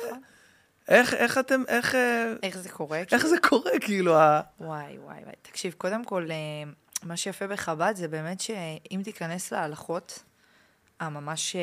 [0.87, 3.03] איך, איך אתם, איך, אה, איך זה קורה?
[3.11, 4.41] איך זה קורה, כאילו, ה...
[4.59, 5.33] וואי, וואי, וואי.
[5.41, 6.71] תקשיב, קודם כל, אה,
[7.03, 10.23] מה שיפה בחב"ד זה באמת שאם תיכנס להלכות
[10.99, 11.61] הממש אה,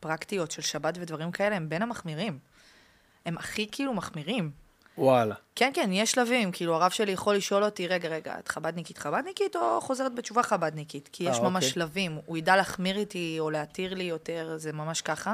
[0.00, 2.38] פרקטיות של שבת ודברים כאלה, הם בין המחמירים.
[3.26, 4.50] הם הכי כאילו מחמירים.
[4.98, 5.34] וואלה.
[5.54, 6.52] כן, כן, יש שלבים.
[6.52, 11.08] כאילו, הרב שלי יכול לשאול אותי, רגע, רגע, את חב"דניקית חב"דניקית או חוזרת בתשובה חב"דניקית?
[11.12, 11.72] כי יש אה, ממש אוקיי.
[11.74, 12.18] שלבים.
[12.26, 15.32] הוא ידע להחמיר איתי או להתיר לי יותר, זה ממש ככה.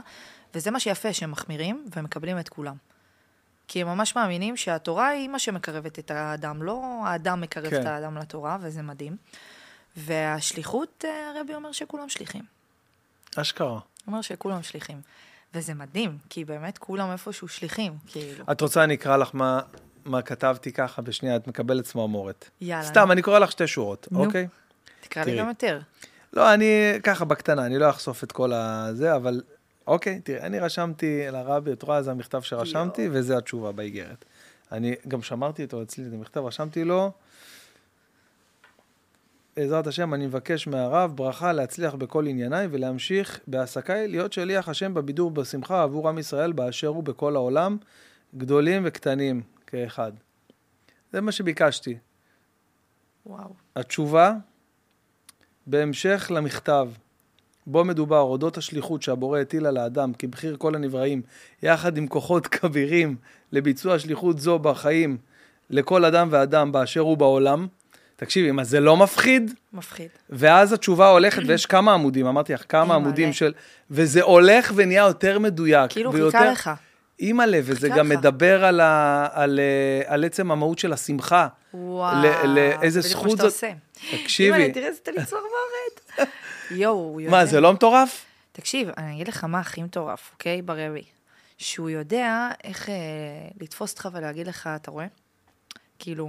[0.54, 2.76] וזה מה שיפה, שהם מחמירים ומקבלים את כולם.
[3.68, 7.80] כי הם ממש מאמינים שהתורה היא מה שמקרבת את האדם, לא האדם מקרב כן.
[7.80, 9.16] את האדם לתורה, וזה מדהים.
[9.96, 12.42] והשליחות, אה, הרבי אומר שכולם שליחים.
[13.36, 13.68] אשכרה.
[13.68, 15.00] הוא אומר שכולם שליחים.
[15.54, 18.44] וזה מדהים, כי באמת כולם איפשהו שליחים, כאילו.
[18.52, 19.60] את רוצה, אני אקרא לך מה,
[20.04, 22.50] מה כתבתי ככה בשנייה, את מקבלת צמרמורת.
[22.60, 22.84] יאללה.
[22.84, 24.24] סתם, אני קורא לך שתי שורות, נו.
[24.24, 24.46] אוקיי?
[25.00, 25.40] תקרא לי תראי.
[25.40, 25.80] גם יותר.
[26.32, 29.42] לא, אני ככה בקטנה, אני לא אחשוף את כל הזה, אבל
[29.86, 34.24] אוקיי, תראי, אני רשמתי לרבי, את רואה, זה המכתב שרשמתי, וזה התשובה באיגרת.
[34.72, 37.10] אני גם שמרתי אותו אצלי, זה מכתב, רשמתי לו,
[39.56, 45.26] בעזרת השם, אני מבקש מהרב ברכה להצליח בכל ענייניי ולהמשיך בעסקיי, להיות שליח השם בבידור
[45.26, 47.76] ובשמחה עבור עם ישראל באשר הוא בכל העולם,
[48.36, 50.12] גדולים וקטנים כאחד.
[51.12, 51.96] זה מה שביקשתי.
[53.26, 53.54] וואו.
[53.76, 54.32] התשובה,
[55.66, 56.88] בהמשך למכתב,
[57.66, 61.22] בו מדובר אודות השליחות שהבורא הטיל על האדם כבחיר כל הנבראים,
[61.62, 63.16] יחד עם כוחות כבירים
[63.52, 65.18] לביצוע שליחות זו בחיים
[65.70, 67.66] לכל אדם ואדם באשר הוא בעולם.
[68.16, 69.54] תקשיבי, מה זה לא מפחיד?
[69.72, 70.08] מפחיד.
[70.30, 72.94] ואז התשובה הולכת, ויש כמה עמודים, אמרתי לך, כמה.
[72.94, 73.52] עמודים של...
[73.90, 75.90] וזה הולך ונהיה יותר מדויק.
[75.92, 76.70] כאילו ויותר- חיכה לך.
[77.20, 78.18] אימא'לה, וזה גם לך.
[78.18, 81.48] מדבר על, ה, על, אה, על עצם המהות של השמחה.
[81.74, 82.22] וואו.
[82.44, 84.16] לאיזה זה בדיוק זכות מה זאת- שאתה עושה.
[84.22, 84.52] תקשיבי.
[84.56, 86.30] אימא'לה, תראה איזה לי צמרמורת.
[86.70, 87.30] יואו, הוא יודע.
[87.36, 88.24] מה, זה לא מטורף?
[88.52, 90.62] תקשיב, אני אגיד לך מה הכי מטורף, אוקיי?
[90.62, 91.02] ברבי.
[91.58, 92.94] שהוא יודע איך אה,
[93.60, 95.06] לתפוס אותך ולהגיד לך, אתה רואה?
[95.98, 96.28] כאילו,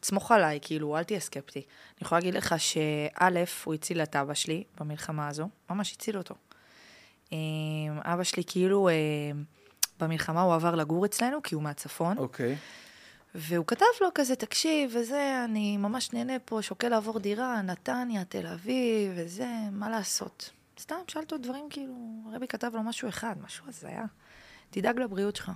[0.00, 1.58] תסמוך עליי, כאילו, אל תהיה סקפטי.
[1.58, 6.34] אני יכולה להגיד לך שא', הוא הציל את אבא שלי במלחמה הזו, ממש הציל אותו.
[7.32, 7.38] אה,
[8.02, 8.94] אבא שלי כאילו, אה,
[10.00, 12.18] במלחמה הוא עבר לגור אצלנו, כי הוא מהצפון.
[12.18, 12.56] אוקיי.
[13.34, 18.46] והוא כתב לו כזה, תקשיב, וזה, אני ממש נהנה פה, שוקל לעבור דירה, נתניה, תל
[18.46, 20.50] אביב, וזה, מה לעשות?
[20.80, 21.94] סתם, שאלת אותו דברים, כאילו,
[22.30, 24.04] הרבי כתב לו משהו אחד, משהו הזיה.
[24.70, 25.50] תדאג לבריאות שלך.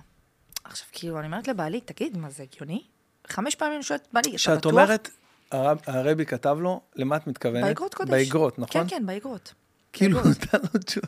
[0.63, 2.83] עכשיו, כאילו, אני אומרת לבעלי, תגיד, מה זה הגיוני?
[3.29, 4.39] חמש פעמים אני שואלת, בעלי, אתה בטוח?
[4.39, 5.09] כשאת אומרת,
[5.51, 7.63] הרב- הרבי כתב לו, למה את מתכוונת?
[7.63, 8.09] באגרות קודש.
[8.09, 8.81] באגרות, נכון?
[8.81, 9.53] כן, כן, באגרות.
[9.93, 10.19] כאילו.
[10.29, 11.07] נתן לו תשובה.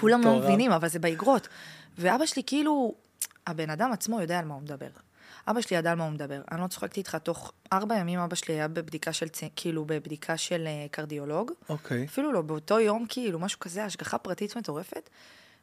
[0.00, 0.38] כולם לא.
[0.38, 1.48] מבינים, אבל זה באגרות.
[1.98, 2.94] ואבא שלי, כאילו,
[3.46, 4.86] הבן אדם עצמו יודע על מה הוא מדבר.
[5.48, 6.40] אבא שלי ידע על מה הוא מדבר.
[6.52, 10.64] אני לא צוחקת איתך, תוך ארבע ימים אבא שלי היה בבדיקה של, כאילו, בבדיקה של
[10.66, 11.50] אה, קרדיולוג.
[11.68, 12.04] אוקיי.
[12.04, 15.10] אפילו לא, באותו יום, כאילו, משהו כזה, השגחה פרטית מטורפת.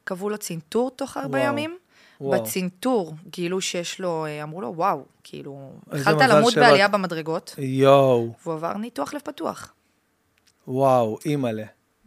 [0.04, 1.40] קבעו לו צנתור תוך ארבע.
[1.40, 1.78] ימים.
[2.20, 2.42] וואו.
[2.42, 8.32] בצנתור גילו שיש לו, אה, אמרו לו, וואו, כאילו, התחלת למות שבאת." בעלייה במדרגות, יואו,
[8.42, 9.72] והוא עבר ניתוח לב פתוח.
[10.68, 11.64] וואו, אימא'לה.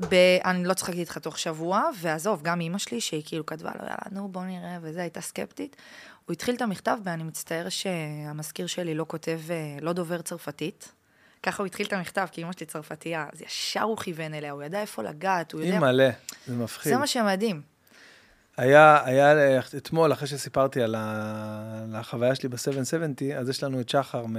[0.10, 0.16] ב...
[0.46, 3.80] אני לא צריכה להגיד לך תוך שבוע, ועזוב, גם אימא שלי, שהיא כאילו כתבה לו,
[3.80, 5.76] יאללה, נו, בוא נראה, וזה, הייתה סקפטית.
[6.26, 10.92] הוא התחיל את המכתב, ואני מצטער שהמזכיר שלי לא כותב, אה, לא דובר צרפתית.
[11.44, 14.64] ככה הוא התחיל את המכתב, כי אימא שלי צרפתייה, אז ישר הוא כיוון אליה, הוא
[14.64, 15.74] ידע איפה לגעת, הוא יודע...
[15.74, 16.10] אימא'לה,
[16.48, 16.94] זה מפחיד.
[16.94, 17.73] זה מה שמדהים.
[18.58, 23.80] היה, היה אה, אתמול, אחרי שסיפרתי על, ה, על החוויה שלי ב-770, אז יש לנו
[23.80, 24.36] את שחר, מ...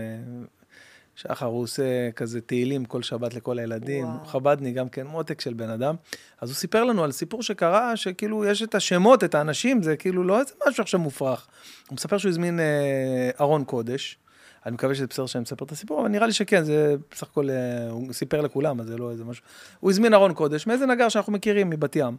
[1.17, 4.25] שחר, הוא עושה כזה תהילים כל שבת לכל הילדים, וואו.
[4.27, 5.95] חבדני גם כן, מותק של בן אדם.
[6.41, 10.25] אז הוא סיפר לנו על סיפור שקרה, שכאילו יש את השמות, את האנשים, זה כאילו
[10.25, 11.47] לא איזה משהו עכשיו מופרך.
[11.89, 14.19] הוא מספר שהוא הזמין אה, ארון קודש.
[14.67, 17.51] אני מקווה שזה בסדר שאני מספר את הסיפור, אבל נראה לי שכן, זה בסך הכל,
[17.51, 19.45] אה, הוא סיפר לכולם, אז זה לא איזה משהו.
[19.81, 22.17] הוא הזמין ארון קודש מאיזה נגר שאנחנו מכירים מבת ים.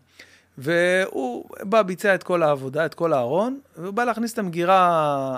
[0.58, 5.38] והוא בא, ביצע את כל העבודה, את כל הארון, והוא בא להכניס את המגירה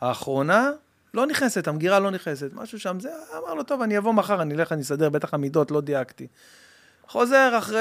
[0.00, 0.70] האחרונה,
[1.14, 4.54] לא נכנסת, המגירה לא נכנסת, משהו שם, זה, אמר לו, טוב, אני אבוא מחר, אני
[4.54, 6.26] אלך, אני אסדר, בטח המידות, לא דייקתי.
[7.08, 7.80] חוזר אחרי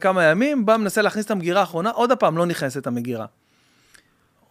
[0.00, 3.26] כמה ימים, בא, מנסה להכניס את המגירה האחרונה, עוד הפעם לא נכנסת המגירה.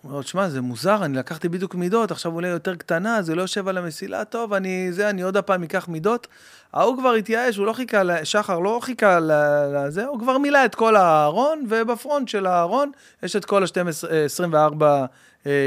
[0.02, 3.42] הוא אומר, שמע, זה מוזר, אני לקחתי בדיוק מידות, עכשיו אולי יותר קטנה, זה לא
[3.42, 6.28] יושב על המסילה, טוב, אני זה, אני עוד הפעם אקח מידות.
[6.74, 10.96] ההוא כבר התייאש, הוא לא חיכה, שחר לא חיכה לזה, הוא כבר מילא את כל
[10.96, 12.92] הארון, ובפרונט של הארון
[13.24, 14.84] יש את כל ה-24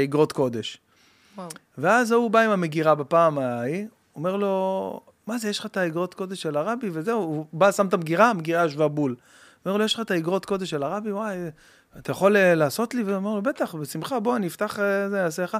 [0.03, 0.77] אגרות קודש.
[1.37, 1.49] וואו.
[1.77, 6.13] ואז ההוא בא עם המגירה בפעם ההיא, אומר לו, מה זה, יש לך את האגרות
[6.13, 9.15] קודש של הרבי, וזהו, הוא בא, שם את המגירה, המגירה ישבה בול.
[9.65, 11.37] אומר לו, יש לך את האגרות קודש של הרבי, וואי,
[11.97, 13.03] אתה יכול אה, לעשות לי?
[13.03, 15.57] והוא אומר לו, בטח, בשמחה, בוא, אני אפתח, אה, זה, אעשה לך.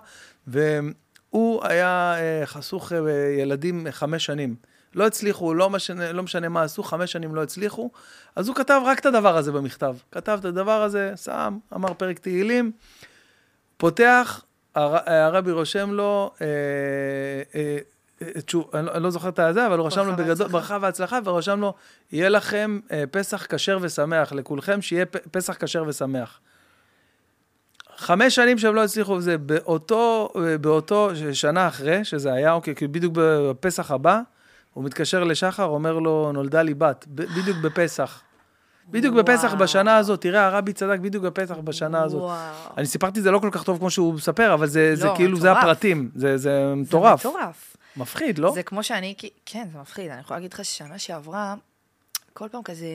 [0.48, 2.92] והוא היה אה, חסוך
[3.40, 4.56] ילדים חמש שנים.
[4.96, 7.92] לא הצליחו, לא משנה, לא משנה מה עשו, חמש שנים לא הצליחו.
[8.36, 9.96] אז הוא כתב רק את הדבר הזה במכתב.
[10.12, 12.72] כתב את הדבר הזה, שם, אמר פרק תהילים,
[13.78, 14.44] פותח,
[14.76, 16.48] הר, הרבי רושם לו, אה,
[17.56, 17.78] אה,
[18.46, 20.48] תשוב, אני, לא- אני לא זוכר את הזה, אבל הוא רשם לו בגדול.
[20.48, 21.74] ברכה והצלחה, ורשם לו,
[22.12, 26.40] יהיה לכם אה, פסח כשר ושמח, לכולכם שיהיה פ- פסח כשר ושמח.
[27.98, 32.92] חמש שנים שהם לא הצליחו, זה באותו, אה, באותו שנה אחרי, שזה היה, אוקיי, כאילו
[32.92, 34.20] בדיוק בפסח הבא,
[34.74, 38.22] הוא מתקשר לשחר, אומר לו, נולדה לי בת, ב- בדיוק בפסח.
[38.90, 39.58] בדיוק בפסח וואו.
[39.58, 42.22] בשנה הזאת, תראה, הרבי צדק בדיוק בפסח בשנה הזאת.
[42.22, 42.36] וואו.
[42.78, 45.14] אני סיפרתי את זה לא כל כך טוב כמו שהוא מספר, אבל זה, זה לא,
[45.16, 45.64] כאילו, זה מטורף.
[45.64, 47.24] הפרטים, זה, זה מטורף.
[47.24, 47.71] זה מטורף.
[47.98, 48.52] מפחיד, לא?
[48.54, 50.12] זה כמו שאני, כן, זה מפחיד.
[50.12, 51.56] אני יכולה להגיד לך ששנה שעברה,
[52.34, 52.88] כל פעם כזה,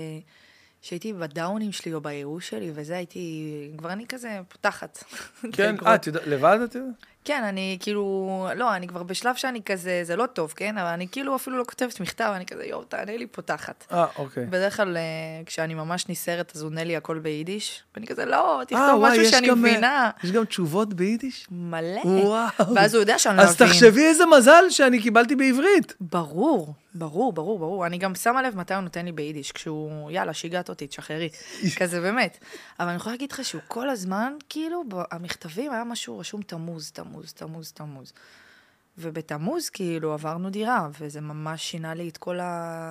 [0.82, 5.04] שהייתי בדאונים שלי או בייאוש שלי, וזה הייתי, כבר אני כזה פותחת.
[5.52, 6.94] כן, אה, את יודעת, לבד את יודעת?
[7.26, 10.78] כן, אני כאילו, לא, אני כבר בשלב שאני כזה, זה לא טוב, כן?
[10.78, 13.84] אבל אני כאילו אפילו לא כותבת מכתב, אני כזה, יואו, תענה לי פותחת.
[13.92, 14.46] אה, אוקיי.
[14.46, 15.02] בדרך כלל, אה,
[15.46, 19.22] כשאני ממש נסערת, אז עונה לי הכל ביידיש, ואני כזה, לא, אה, תכתוב וואי, משהו
[19.22, 20.10] יש שאני גם, אה, מבינה.
[20.24, 21.46] יש גם תשובות ביידיש?
[21.50, 22.00] מלא.
[22.04, 22.74] וואו.
[22.74, 23.68] ואז הוא יודע שאני לא אז מבין.
[23.68, 25.94] תחשבי איזה מזל שאני קיבלתי בעברית.
[26.00, 27.86] ברור, ברור, ברור, ברור.
[27.86, 31.28] אני גם שמה לב מתי הוא נותן לי ביידיש, כשהוא, יאללה, שיגעת אותי, תשחררי.
[31.78, 32.38] כזה באמת.
[32.80, 37.15] אבל אני יכולה להגיד לך שהוא כל הזמן, כאילו, במכתבים היה משהו רשום תמוז, תמוז,
[37.22, 38.12] תמוז, תמוז.
[38.98, 42.90] ובתמוז, כאילו, עברנו דירה, וזה ממש שינה לי את כל ה...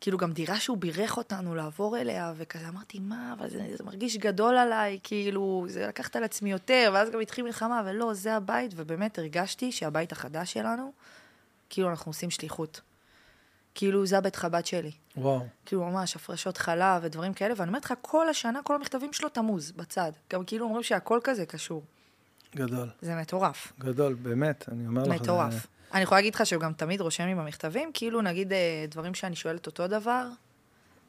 [0.00, 4.16] כאילו, גם דירה שהוא בירך אותנו לעבור אליה, וכזה אמרתי, מה, אבל זה, זה מרגיש
[4.16, 8.72] גדול עליי, כאילו, זה לקחת על עצמי יותר, ואז גם התחיל מלחמה, ולא, זה הבית,
[8.76, 10.92] ובאמת הרגשתי שהבית החדש שלנו,
[11.70, 12.80] כאילו אנחנו עושים שליחות.
[13.74, 14.92] כאילו זה הבית חב"ד שלי.
[15.16, 15.46] וואו.
[15.66, 19.72] כאילו ממש הפרשות חלב ודברים כאלה, ואני אומרת לך, כל השנה, כל המכתבים שלו תמוז,
[19.72, 20.12] בצד.
[20.32, 21.82] גם כאילו אומרים שהכל כזה קשור.
[22.56, 22.88] גדול.
[23.00, 23.72] זה מטורף.
[23.80, 25.08] גדול, באמת, אני אומר לך.
[25.08, 25.66] זה- מטורף.
[25.94, 29.36] אני יכולה להגיד לך שהוא גם תמיד רושם לי במכתבים, כאילו נגיד אה, דברים שאני
[29.36, 30.26] שואלת אותו דבר,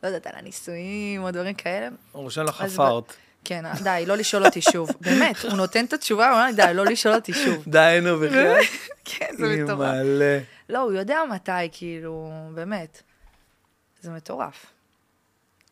[0.03, 1.87] לא יודעת, על הנישואים או דברים כאלה.
[2.11, 3.13] הוא רושם לך חפרת.
[3.43, 4.89] כן, די, לא לשאול אותי שוב.
[5.01, 7.63] באמת, הוא נותן את התשובה, הוא אומר די, לא לשאול אותי שוב.
[7.71, 8.61] די, נו, בכלל.
[9.05, 9.79] כן, זה מטורף.
[9.79, 10.25] מלא.
[10.69, 13.01] לא, הוא יודע מתי, כאילו, באמת.
[14.01, 14.65] זה מטורף.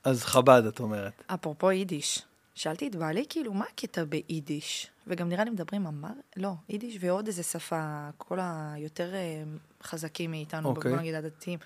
[0.03, 1.23] אז חב"ד, את אומרת.
[1.27, 2.19] אפרופו יידיש,
[2.55, 4.87] שאלתי את בעלי, כאילו, מה הקטע ביידיש?
[5.07, 9.43] וגם נראה לי מדברים אמר, לא, יידיש ועוד איזה שפה, כל היותר אה,
[9.83, 10.91] חזקים מאיתנו, אוקיי.
[10.91, 11.59] בוא נגיד הדתיים.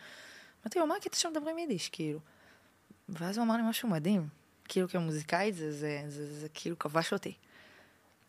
[0.63, 2.19] אמרתי לו, מה הקטע שמדברים יידיש, כאילו?
[3.09, 4.27] ואז הוא אמר לי משהו מדהים.
[4.65, 7.33] כאילו, כמוזיקאית, זה, זה, זה, זה, זה כאילו כבש אותי.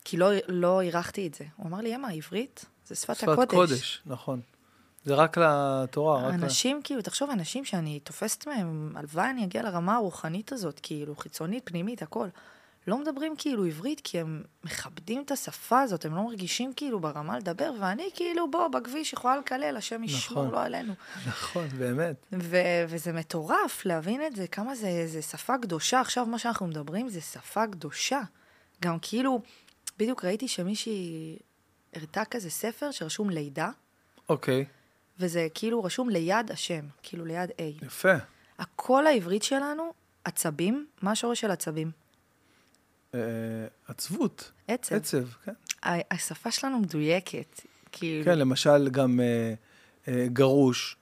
[0.05, 1.45] כי לא, לא הערכתי את זה.
[1.55, 3.49] הוא אמר לי, אמה, עברית זה שפת, שפת הקודש.
[3.49, 4.41] קודש, נכון.
[5.05, 6.43] זה רק לתורה, רק ל...
[6.43, 11.65] אנשים, כאילו, תחשוב, אנשים שאני תופסת מהם, הלוואי אני אגיע לרמה הרוחנית הזאת, כאילו, חיצונית,
[11.65, 12.27] פנימית, הכל.
[12.87, 17.37] לא מדברים כאילו עברית, כי הם מכבדים את השפה הזאת, הם לא מרגישים כאילו ברמה
[17.37, 20.53] לדבר, ואני כאילו, בוא, בכביש יכולה לקלל, השם ישמור נכון.
[20.53, 20.93] לא עלינו.
[21.27, 22.25] נכון, באמת.
[22.33, 26.01] ו- וזה מטורף להבין את זה, כמה זה, זה שפה קדושה.
[26.01, 28.21] עכשיו, מה שאנחנו מדברים זה שפה קדושה.
[28.81, 29.41] גם כאילו,
[29.97, 31.37] בדיוק ראיתי שמישהי
[31.95, 33.69] הראתה כזה ספר שרשום לידה,
[34.29, 34.65] אוקיי,
[35.21, 37.85] וזה כאילו רשום ליד השם, כאילו ליד A.
[37.85, 38.13] יפה.
[38.59, 41.91] הקול העברית שלנו, עצבים, מה השורש של עצבים?
[43.15, 43.19] אה,
[43.87, 44.95] עצבות, עצב.
[44.95, 45.53] עצב, כן.
[46.11, 48.25] השפה שלנו מדויקת, כאילו.
[48.25, 49.53] כן, למשל גם אה,
[50.07, 50.97] אה, גרוש.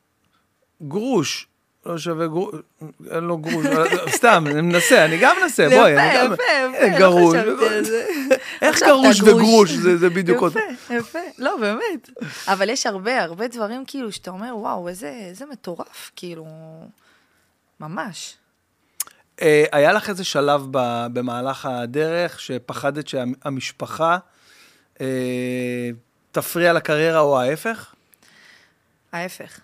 [0.82, 1.48] גרוש.
[1.86, 2.56] לא שווה גרוש,
[3.12, 3.66] אין לו גרוש,
[4.10, 5.92] סתם, אני מנסה, אני גם מנסה, בואי.
[5.92, 6.44] יפה, יפה,
[6.88, 7.00] יפה.
[7.00, 8.06] לא חשבתי על זה.
[8.62, 9.22] איך גרוש.
[9.22, 10.60] וגרוש, זה בדיוק אותו.
[10.60, 11.20] יפה, יפה.
[11.38, 12.10] לא, באמת.
[12.48, 16.46] אבל יש הרבה, הרבה דברים כאילו שאתה אומר, וואו, איזה מטורף, כאילו,
[17.80, 18.38] ממש.
[19.42, 20.62] אה, היה לך איזה שלב
[21.14, 24.18] במהלך הדרך שפחדת שהמשפחה
[25.02, 25.90] אה,
[26.32, 27.94] תפריע לקריירה או ההפך?
[29.12, 29.60] ההפך.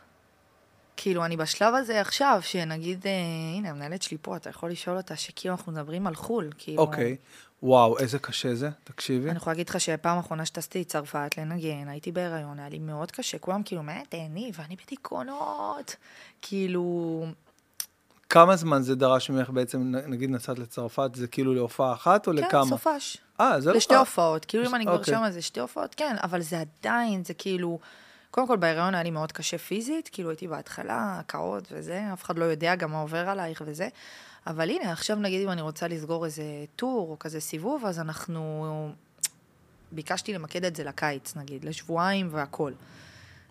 [0.97, 3.11] כאילו, אני בשלב הזה עכשיו, שנגיד, אה,
[3.57, 6.81] הנה, המנהלת שלי פה, אתה יכול לשאול אותה שכאילו אנחנו מדברים על חו"ל, כאילו...
[6.81, 7.15] אוקיי.
[7.63, 9.29] וואו, איזה קשה זה, תקשיבי.
[9.29, 13.37] אני יכולה להגיד לך שפעם אחרונה שטסתי לצרפת לנגן, הייתי בהיריון, היה לי מאוד קשה,
[13.37, 15.95] כולם כאילו, מה, תהני, ואני בדיכאונות.
[16.41, 17.25] כאילו,
[18.29, 22.37] כמה זמן זה דרש ממך בעצם, נגיד נסעת לצרפת, זה כאילו להופעה אחת או כן,
[22.37, 22.65] לכמה?
[22.65, 23.17] סופש.
[23.39, 23.75] אה, זה לא...
[23.75, 25.13] לשתי הופעות, כאילו אם אני כבר אוקיי.
[25.13, 27.79] שמה זה שתי הופעות, כן, אבל זה עדיין, זה כאילו...
[28.35, 32.37] קודם כל, בהיריון היה לי מאוד קשה פיזית, כאילו הייתי בהתחלה, הקאות וזה, אף אחד
[32.37, 33.87] לא יודע גם מה עובר עלייך וזה.
[34.47, 36.43] אבל הנה, עכשיו נגיד אם אני רוצה לסגור איזה
[36.75, 38.91] טור או כזה סיבוב, אז אנחנו...
[39.91, 42.73] ביקשתי למקד את זה לקיץ, נגיד, לשבועיים והכול.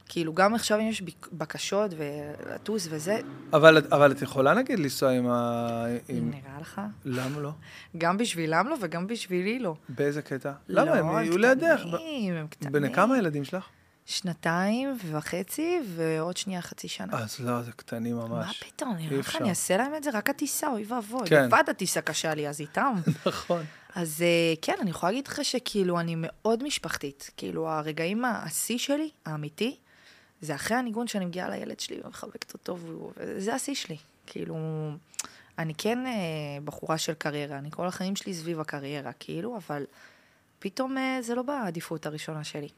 [0.09, 3.19] כאילו, גם עכשיו אם יש בקשות ולטוס וזה,
[3.53, 5.85] אבל, אבל את יכולה נגיד לנסוע עם ה...
[6.09, 6.31] עם...
[6.31, 6.81] נראה לך?
[7.05, 7.51] למה לא?
[7.99, 9.75] גם בשבילם לא וגם בשבילי לא.
[9.89, 10.53] באיזה קטע?
[10.69, 10.85] למה?
[10.85, 11.81] לא, הם יהיו לידך.
[11.81, 12.73] קטנים, הם קטנים.
[12.73, 13.69] בני כמה ילדים שלך?
[14.07, 17.19] שנתיים וחצי, ועוד שנייה חצי שנה.
[17.19, 18.63] אז לא, זה קטנים מה ממש.
[18.63, 19.37] פתאום, נראה לך.
[19.37, 20.11] אני אעשה להם את זה?
[20.13, 21.29] רק הטיסה, אוי ואבוי.
[21.29, 21.45] כן.
[21.45, 22.95] לבד הטיסה קשה לי, אז איתם.
[23.27, 23.65] נכון.
[23.95, 27.31] אז אה, כן, אני יכולה להגיד לך שכאילו, אני מאוד משפחתית.
[27.37, 29.77] כאילו, הרגעים השיא שלי, האמיתי,
[30.41, 32.79] זה אחרי הניגון שאני מגיעה לילד שלי ומחבקת אותו,
[33.17, 33.97] וזה השיא שלי.
[34.27, 34.57] כאילו,
[35.59, 36.13] אני כן אה,
[36.65, 39.85] בחורה של קריירה, אני כל החיים שלי סביב הקריירה, כאילו, אבל
[40.59, 42.69] פתאום אה, זה לא בעדיפות הראשונה שלי.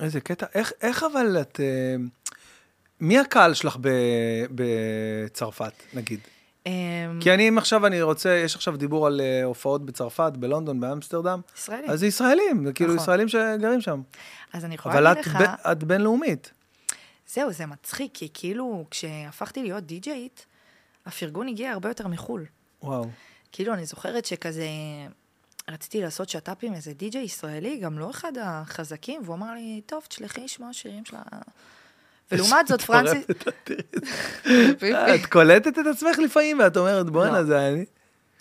[0.00, 0.46] איזה קטע.
[0.54, 1.60] איך, איך אבל את...
[1.60, 1.96] אה,
[3.00, 3.76] מי הקהל שלך
[4.50, 6.20] בצרפת, נגיד?
[6.66, 6.72] אמ,
[7.20, 11.40] כי אני, אם עכשיו אני רוצה, יש עכשיו דיבור על אה, הופעות בצרפת, בלונדון, באמסטרדם,
[11.56, 11.90] ישראלים.
[11.90, 13.02] אז זה ישראלים, זה כאילו נכון.
[13.02, 14.02] ישראלים שגרים שם.
[14.52, 15.36] אז אני יכולה אבל להגיד לך...
[15.36, 16.52] ב, את בינלאומית.
[17.28, 20.46] זהו, זה מצחיק, כי כאילו, כשהפכתי להיות די-ג'יית,
[21.06, 22.44] הפרגון הגיע הרבה יותר מחו"ל.
[22.82, 23.08] וואו.
[23.52, 24.66] כאילו, אני זוכרת שכזה,
[25.70, 30.04] רציתי לעשות שת"פ עם איזה די-ג'יי ישראלי, גם לא אחד החזקים, והוא אמר לי, טוב,
[30.08, 31.22] תשלחי לשמוע שירים שלה.
[32.32, 33.26] ולעומת זאת, פרנסיס...
[34.82, 37.44] אה, את קולטת את עצמך לפעמים, ואת אומרת, בואנה, לא.
[37.44, 37.84] זה אני.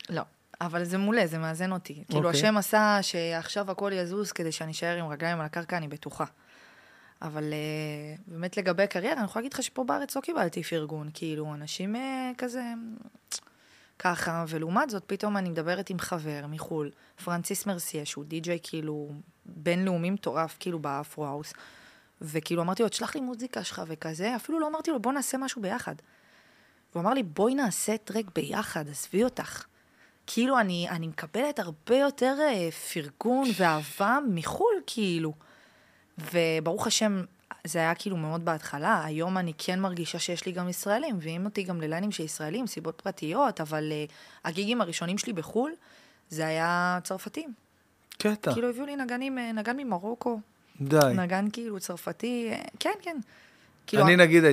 [0.09, 0.21] לא,
[0.61, 2.03] אבל זה מעולה, זה מאזן אותי.
[2.09, 2.39] כאילו, אוקיי.
[2.39, 6.25] השם עשה שעכשיו הכל יזוז כדי שאני אשאר עם רגליים על הקרקע, אני בטוחה.
[7.21, 11.09] אבל אה, באמת לגבי קריירה, אני יכולה להגיד לך שפה בארץ לא קיבלתי פרגון.
[11.13, 12.63] כאילו, אנשים אה, כזה...
[13.99, 16.91] ככה, ולעומת זאת, פתאום אני מדברת עם חבר מחו"ל,
[17.23, 19.09] פרנסיס מרסיה, שהוא די-ג'יי כאילו
[19.45, 21.53] בינלאומי מטורף, כאילו ב Afro house.
[22.21, 25.61] וכאילו אמרתי לו, תשלח לי מוזיקה שלך וכזה, אפילו לא אמרתי לו, בוא נעשה משהו
[25.61, 25.95] ביחד.
[26.93, 29.65] והוא אמר לי, בואי נעשה track ביחד, עזבי אותך.
[30.27, 35.33] כאילו, אני, אני מקבלת הרבה יותר אה, פרגון ואהבה מחו"ל, כאילו.
[36.17, 37.23] וברוך השם,
[37.63, 39.03] זה היה כאילו מאוד בהתחלה.
[39.05, 43.01] היום אני כן מרגישה שיש לי גם ישראלים, מביאים אותי גם לליינים של ישראלים, סיבות
[43.01, 44.11] פרטיות, אבל uh,
[44.45, 45.71] הגיגים הראשונים שלי בחו"ל,
[46.29, 47.53] זה היה צרפתים.
[48.17, 48.53] קטע.
[48.53, 50.39] כאילו הביאו לי נגנים, אה, נגן ממרוקו,
[50.81, 50.97] די.
[51.15, 53.17] נגן כאילו צרפתי, אה, כן, כן.
[53.87, 54.43] כאילו, אני נגיד,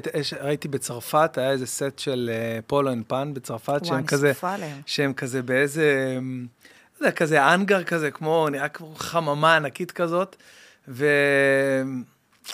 [0.40, 4.32] ראיתי בצרפת, היה איזה סט של אה, Polo and Pan בצרפת, שהם כזה,
[4.86, 6.46] שהם כזה באיזה, אמ,
[7.00, 10.36] לא יודע, כזה האנגר כזה, כמו, נראה כמו חממה ענקית כזאת,
[10.88, 11.06] ו...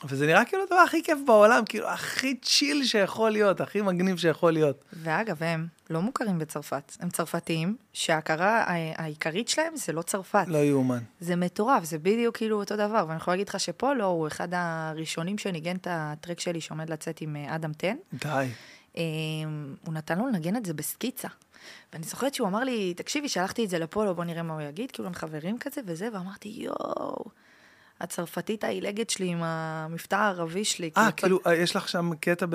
[0.04, 4.52] וזה נראה כאילו הדבר הכי כיף בעולם, כאילו, הכי chill שיכול להיות, הכי מגניב שיכול
[4.52, 4.85] להיות.
[4.92, 6.96] ואגב, הם לא מוכרים בצרפת.
[7.00, 8.64] הם צרפתים שההכרה
[8.96, 10.44] העיקרית שלהם זה לא צרפת.
[10.46, 11.02] לא יאומן.
[11.20, 13.04] זה מטורף, זה בדיוק כאילו אותו דבר.
[13.09, 17.37] ואני יכולה להגיד לך שפולו הוא אחד הראשונים שניגן את הטרק שלי שעומד לצאת עם
[17.37, 17.96] אה, אדם טן.
[18.12, 18.48] די.
[18.96, 19.02] אה,
[19.87, 21.28] הוא נתן לו לנגן את זה בסקיצה.
[21.92, 24.90] ואני זוכרת שהוא אמר לי, תקשיבי, שלחתי את זה לפולו, בוא נראה מה הוא יגיד,
[24.90, 27.24] כאילו הם חברים כזה וזה, ואמרתי, יואו,
[28.00, 30.90] הצרפתית העילגת שלי עם המבטא הערבי שלי.
[30.96, 32.54] אה, קצת- כאילו, אה, יש לך שם קטע ב...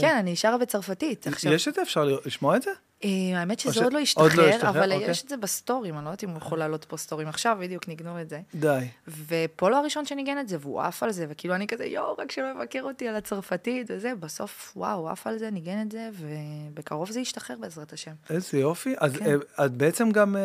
[0.00, 1.26] כן, אני שרה בצרפתית.
[1.26, 1.82] עכשיו, יש את זה?
[1.82, 2.70] אפשר לשמוע את זה?
[3.04, 5.10] אה, האמת שזה ש- עוד לא עוד השתחרר, לא השתחרר, אבל אוקיי.
[5.10, 7.88] יש את זה בסטורים, אני לא יודעת אם הוא יכול לעלות פה סטורים עכשיו, בדיוק
[7.88, 8.40] ניגנו את זה.
[8.54, 8.86] די.
[9.26, 12.30] ו Polo הראשון שניגן את זה, והוא עף על זה, וכאילו אני כזה, יואו, רק
[12.32, 16.10] שלא יבקר אותי על הצרפתית וזה, בסוף, וואו, הוא עף על זה, ניגן את זה,
[16.18, 18.12] ובקרוב זה ישתחרר בעזרת השם.
[18.30, 18.94] איזה יופי.
[18.98, 19.36] אז כן.
[19.58, 20.42] אה, את בעצם גם, אה,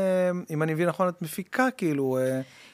[0.50, 2.18] אם אני מבין נכון, את מפיקה, כאילו,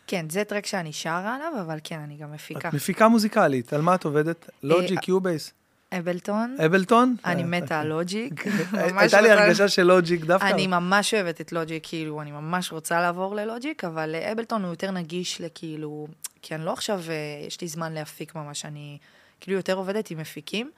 [0.08, 2.70] כן, זה track שאני שרה עליו, אבל כן, אני גם מפיקה.
[2.70, 3.74] את מפיקה מוזיקלית.
[3.74, 4.50] על מה את עובדת?
[4.64, 5.54] Logic, Cubase?
[6.00, 7.16] אבלטון, אבלטון?
[7.26, 8.48] אני אה, מתה על לוג'יק.
[8.48, 10.48] ממש הייתה לי הרגשה של לוג'יק דווקא.
[10.48, 14.92] אני ממש אוהבת את לוג'יק, כאילו, אני ממש רוצה לעבור ללוג'יק, אבל אבלטון הוא יותר
[14.92, 16.08] נגיש לכאילו,
[16.42, 18.98] כי אני לא עכשיו, אה, יש לי זמן להפיק ממש, אני
[19.40, 20.72] כאילו יותר עובדת עם מפיקים,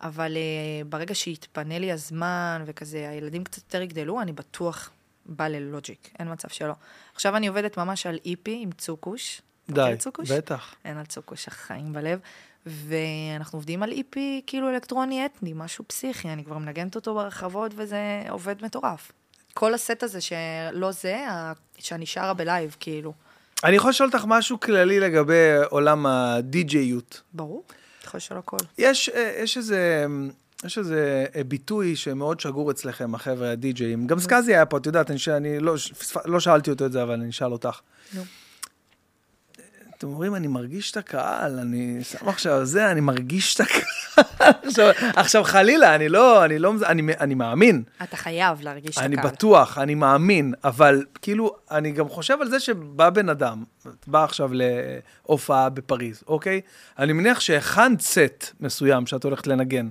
[0.00, 4.90] אבל אה, ברגע שיתפנה לי הזמן וכזה, הילדים קצת יותר יגדלו, אני בטוח
[5.26, 6.74] בא ללוג'יק, אין מצב שלא.
[7.14, 9.42] עכשיו אני עובדת ממש על איפי עם צוקוש.
[9.70, 9.94] די?
[10.36, 10.74] בטח.
[10.84, 12.18] אין על צוקוש החיים בלב.
[12.66, 17.98] ואנחנו עובדים על EP כאילו אלקטרוני אתני, משהו פסיכי, אני כבר מנגנת אותו ברחבות וזה
[18.28, 19.12] עובד מטורף.
[19.54, 21.26] כל הסט הזה שלא זה,
[21.78, 23.12] שאני שרה ב live, כאילו.
[23.64, 27.22] אני יכול לשאול אותך משהו כללי לגבי עולם הדי-ג'יות.
[27.32, 27.64] ברור,
[27.98, 28.56] אתה יכול לשאול הכל.
[28.78, 30.06] יש, אה, יש איזה...
[30.64, 34.06] יש איזה אה, ביטוי שמאוד שגור אצלכם, החבר'ה הדי-ג'אים.
[34.06, 35.74] גם סקאזי היה פה, את יודעת, אני, ש- אני לא,
[36.24, 37.80] לא שאלתי אותו את זה, אבל אני אשאל אותך.
[38.14, 38.22] נו.
[40.02, 43.82] אתם אומרים, אני מרגיש את הקהל, אני שם עכשיו זה, אני מרגיש את הקהל.
[44.62, 49.16] עכשיו, עכשיו חלילה, אני לא, אני לא, אני, אני מאמין, אתה חייב להרגיש את אני
[49.18, 49.30] הקהל.
[49.30, 53.64] בטוח, אני מאמין, אבל כאילו, אני גם חושב על זה שבא בן אדם,
[54.06, 56.60] בא עכשיו להופעה בפריז, אוקיי?
[56.98, 59.88] אני מניח שהכנת סט מסוים שאת הולכת לנגן.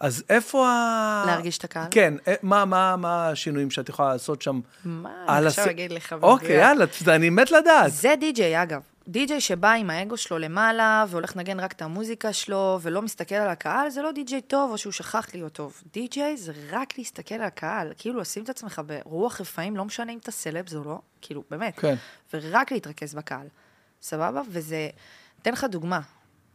[0.00, 1.24] אז איפה ה...
[1.26, 1.86] להרגיש את הקהל?
[1.90, 4.60] כן, אה, מה, מה, מה השינויים שאת יכולה לעשות שם?
[4.84, 6.56] מה, אני עכשיו הס- אגיד לך אוקיי.
[6.56, 7.92] יאללה, אני מת לדעת.
[7.92, 8.80] זה די-ג'יי, אגב.
[9.08, 13.48] די-ג'יי שבא עם האגו שלו למעלה, והולך לנגן רק את המוזיקה שלו, ולא מסתכל על
[13.48, 15.82] הקהל, זה לא די-ג'יי טוב, או שהוא שכח להיות טוב.
[15.92, 17.92] די-ג'יי זה רק להסתכל על הקהל.
[17.98, 21.78] כאילו, לשים את עצמך ברוח רפאים, לא משנה אם אתה סלבס או לא, כאילו, באמת.
[21.78, 21.94] כן.
[22.34, 23.46] ורק להתרכז בקהל.
[24.02, 24.42] סבבה?
[24.48, 24.88] וזה...
[25.42, 26.00] אתן לך דוגמה.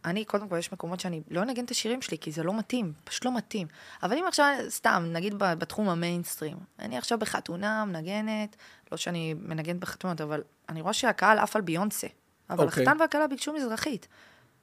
[0.06, 2.94] אני, קודם כל, יש מקומות שאני לא אנגן את השירים שלי, כי זה לא מתאים,
[3.04, 3.68] פשוט לא מתאים.
[4.04, 8.56] אבל אם עכשיו, סתם, נגיד בתחום המיינסטרים, אני עכשיו בחתונה מנגנת,
[8.92, 12.08] לא שאני מנגנת בחתונות, אבל אני רואה שהקהל עף על ביונסה.
[12.50, 12.84] אבל אוקיי.
[12.84, 14.08] החתן והכלה ביקשו מזרחית.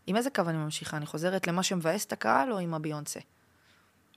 [0.06, 0.96] עם איזה קו אני ממשיכה?
[0.96, 3.20] אני חוזרת למה שמבאס את הקהל או עם הביונסה?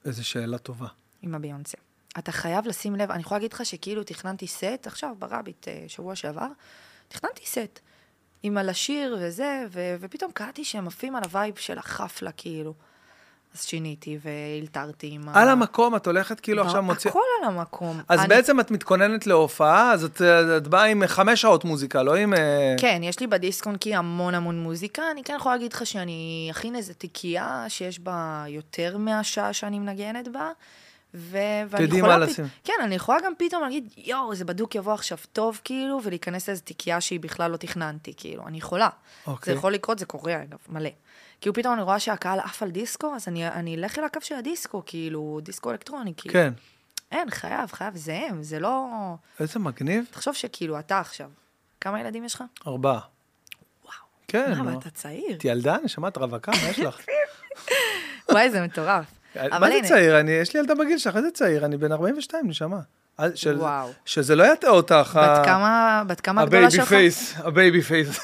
[0.05, 0.87] איזו שאלה טובה.
[1.21, 1.77] עם הביונסה.
[2.17, 6.15] אתה חייב לשים לב, אני יכולה להגיד לך שכאילו תכננתי סט, עכשיו ברביט, אה, שבוע
[6.15, 6.47] שעבר,
[7.07, 7.79] תכננתי סט
[8.43, 12.73] עם על השיר וזה, ו- ופתאום קלטתי שהם עפים על ה vibe של החפלה, כאילו.
[13.55, 17.11] אז שיניתי ואלתרתי עם על המקום את הולכת כאילו עכשיו מוציאה...
[17.11, 18.01] הכל על המקום.
[18.09, 20.21] אז אני- בעצם את מתכוננת להופעה, אז את,
[20.57, 22.33] את באה עם חמש שעות מוזיקה, לא עם...
[22.33, 25.03] אה, כן, יש לי בדיסק-און-קי המון המון מוזיקה.
[25.11, 30.27] אני כן יכולה להגיד לך שאני אכין איזה תיקייה שיש בה יותר מהשעה שאני מנגנת
[30.27, 30.49] בה.
[31.13, 31.37] ו-
[31.69, 32.17] ואני יכולה...
[32.17, 32.39] מה פ-.
[32.63, 36.61] כן, אני יכולה גם פתאום להגיד, יואו, איזה בדוק יבוא עכשיו טוב, כאילו, ולהיכנס לאיזה
[36.61, 38.89] תיקייה שהיא בכלל לא תכננתי, כאילו, אני יכולה.
[39.27, 39.53] אוקיי.
[39.53, 40.89] זה יכול לקרות, זה קורה, אגב, מלא.
[41.41, 44.35] כאילו, פתאום אני רואה שהקהל עף על דיסקו, אז אני, אני אלך אל הקו של
[44.35, 46.33] הדיסקו, כאילו, דיסקו אלקטרוני, כאילו.
[46.33, 46.53] כן.
[47.11, 48.87] אין, חייב, חייב, זה הם, זה לא...
[49.39, 50.05] איזה מגניב.
[50.11, 51.29] תחשוב שכאילו, אתה עכשיו,
[51.81, 52.43] כמה ילדים יש לך?
[52.67, 52.99] ארבעה.
[53.83, 53.93] וואו.
[54.27, 54.59] כן, מה.
[54.59, 55.37] אבל אתה צעיר.
[55.37, 56.99] את ילדה, נשמה, את רווקה, מה יש לך?
[58.31, 59.05] וואי, זה מטורף.
[59.35, 60.19] מה אבל זה צעיר?
[60.19, 61.65] אני, יש לי ילדה בגיל שלך, איזה צעיר?
[61.65, 62.79] אני בן 42, נשמה.
[63.19, 63.89] אה, של- וואו.
[64.05, 65.19] שזה לא יטעה אותך.
[65.23, 66.89] בת כמה, בת כמה הגדולה ה baby שלך?
[66.89, 68.19] face, ה baby face.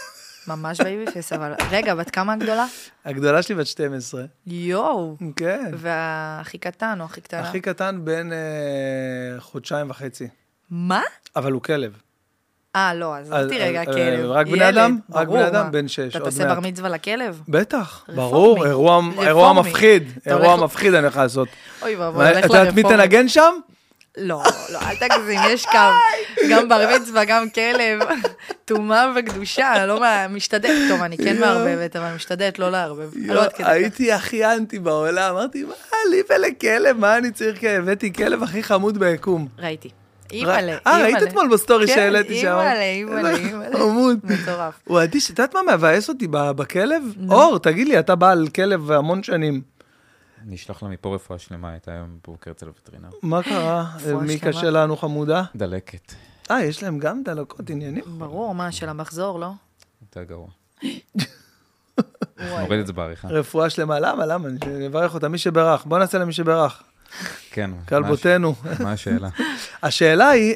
[0.48, 2.66] ממש baby face, אבל רגע, בת כמה הגדולה?
[3.06, 4.24] הגדולה שלי בת 12.
[4.48, 5.16] יואו.
[5.36, 5.72] כן.
[5.74, 7.50] והכי קטן או הכי קטנה?
[7.50, 8.38] הכי קטן בן אה,
[9.40, 10.28] חודשיים וחצי.
[10.70, 11.02] מה?
[11.36, 11.92] אבל הוא כלב.
[12.76, 14.30] אה, לא, אז אותי רגע, אה, כלב.
[14.30, 15.00] רק בני אדם?
[15.12, 15.72] רק בני אדם?
[15.72, 16.56] בן שש, אתה תעשה.
[16.56, 17.42] בר מצווה לכלב?
[17.48, 18.06] בטח.
[18.16, 19.54] ברור, אירוע.
[19.54, 21.48] מפחיד, אירוע מפחיד אני הולך לעשות.
[21.82, 23.04] אוי ואבוי, מה, הולך את יודעת מי לרפורמי.
[23.04, 23.54] תנגן שם?
[24.18, 24.44] לא,
[24.74, 25.78] לא, אל תגזים, יש קו.
[26.50, 28.00] גם בר מצווה, גם כלב.
[28.66, 30.02] טומאה וקדושה, לא.
[30.30, 30.90] משתדלת.
[30.90, 31.40] טוב, אני כן.
[31.40, 33.10] מערבבת, אבל משתדלת לא לערבב.
[33.16, 33.42] לא.
[33.58, 37.82] הייתי הכי אנטי בעולם, אמרתי, מה לי ולכלב, מה אני צריך כלב?
[37.84, 39.48] הבאתי כלב הכי חמוד ביקום.
[39.60, 39.90] ראיתי.
[40.32, 42.48] אימא'לה, אה, ראית אתמול בסטורי כן, שהעליתי שם?
[42.48, 43.78] אימא'לה, אימא'לה, אימא'לה.
[43.78, 44.20] חמוד.
[44.24, 44.74] מטורף.
[44.84, 47.04] הוא אדיש, את יודעת מה מבאס אותי בכלב?
[47.30, 49.75] אור, תגיד לי, אתה בעל כלב המון שנים.
[50.48, 53.10] אני אשלח לה מפה רפואה שלמה, הייתה היום בבוקר אצל הווטרינר.
[53.22, 53.86] מה קרה?
[53.96, 54.52] רפואה מי שלמה.
[54.52, 55.44] קשה לנו חמודה?
[55.56, 56.14] דלקת,
[56.52, 58.04] אה, יש להם גם דלקות עניינים?
[58.18, 59.52] ברור, מה, של המחזור, לא?
[60.02, 60.48] יותר גרוע.
[62.62, 63.28] נוריד את זה בעריכה.
[63.28, 64.26] רפואה שלמה, למה?
[64.26, 64.50] למה?
[64.50, 65.86] אני אברך אותה, מי שברך.
[65.86, 66.84] בוא נעשה להם מי שברך.
[67.52, 67.72] כן.
[67.88, 68.56] כלבותינו.
[68.80, 69.30] מה השאלה?
[69.84, 70.56] השאלה היא,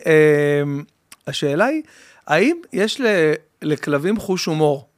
[0.64, 0.84] אמ,
[1.28, 1.84] השאלה היא,
[2.28, 3.02] האם יש
[3.62, 4.89] לכלבים חוש הומור?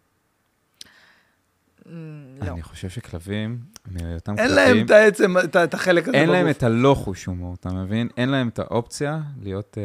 [2.41, 2.51] לא.
[2.51, 3.59] אני חושב שכלבים,
[3.91, 6.57] מהיותם אין להם כלבים, את העצם, את החלק הזה אין להם בגוף.
[6.57, 8.07] את הלא חוש הומור, אתה מבין?
[8.17, 9.83] אין להם את האופציה להיות אה,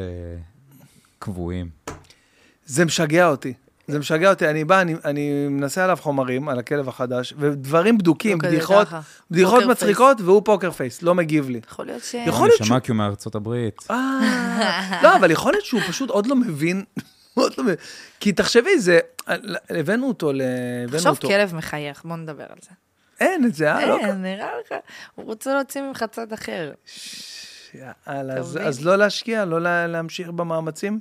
[1.18, 1.68] קבועים.
[2.66, 3.54] זה משגע אותי.
[3.88, 8.38] זה משגע אותי, אני בא, אני, אני מנסה עליו חומרים, על הכלב החדש, ודברים בדוקים,
[8.42, 8.88] לא בדיחות.
[9.30, 11.60] בדיחות מצחיקות, והוא פוקר פייס, לא מגיב לי.
[11.68, 12.14] יכול להיות ש...
[12.14, 13.86] יכול להיות נשמה כי הוא מארצות הברית.
[13.90, 16.84] אה, לא, אבל יכול להיות שהוא פשוט עוד לא מבין.
[18.20, 18.98] כי תחשבי, זה,
[19.70, 20.42] הבאנו אותו, ל-
[20.92, 21.18] תחשוב.
[21.18, 22.70] כלב מחייך, בוא נדבר על זה.
[23.20, 23.86] אין את זה, אה?
[23.86, 24.74] לא אין, נראה לך,
[25.14, 26.72] הוא רוצה להוציא ממך צד אחר.
[27.74, 28.58] יאללה, אז?
[28.62, 31.00] אז לא להשקיע, לא לה, להמשיך במאמצים?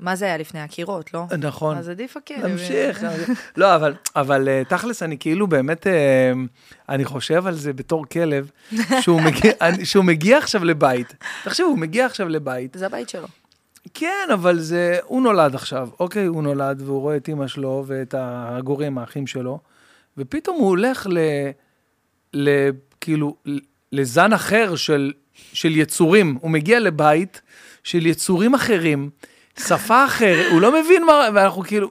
[0.00, 1.24] מה זה היה לפני הקירות, לא?
[1.38, 1.76] נכון.
[1.76, 2.46] אז עדיף הכלב.
[2.46, 3.04] נמשיך.
[3.56, 6.32] לא, אבל, אבל אה, תכלס, אני כאילו באמת, אה,
[6.88, 8.50] אני חושב על זה בתור כלב,
[9.00, 9.52] שהוא מגיע,
[9.84, 11.14] שהוא מגיע עכשיו לבית.
[11.44, 12.76] תחשבו, הוא מגיע עכשיו לבית.
[12.78, 13.26] זה הבית שלו.
[13.94, 18.14] כן, אבל זה, הוא נולד עכשיו, אוקיי, הוא נולד, והוא רואה את אימא שלו ואת
[18.18, 19.58] הגורים, האחים שלו,
[20.18, 21.18] ופתאום הוא הולך ל...
[22.34, 22.70] ל
[23.00, 23.36] כאילו,
[23.92, 25.12] לזן אחר של,
[25.52, 26.38] של יצורים.
[26.40, 27.40] הוא מגיע לבית
[27.84, 29.10] של יצורים אחרים,
[29.58, 31.90] שפה אחרת, הוא לא מבין מה, ואנחנו כאילו,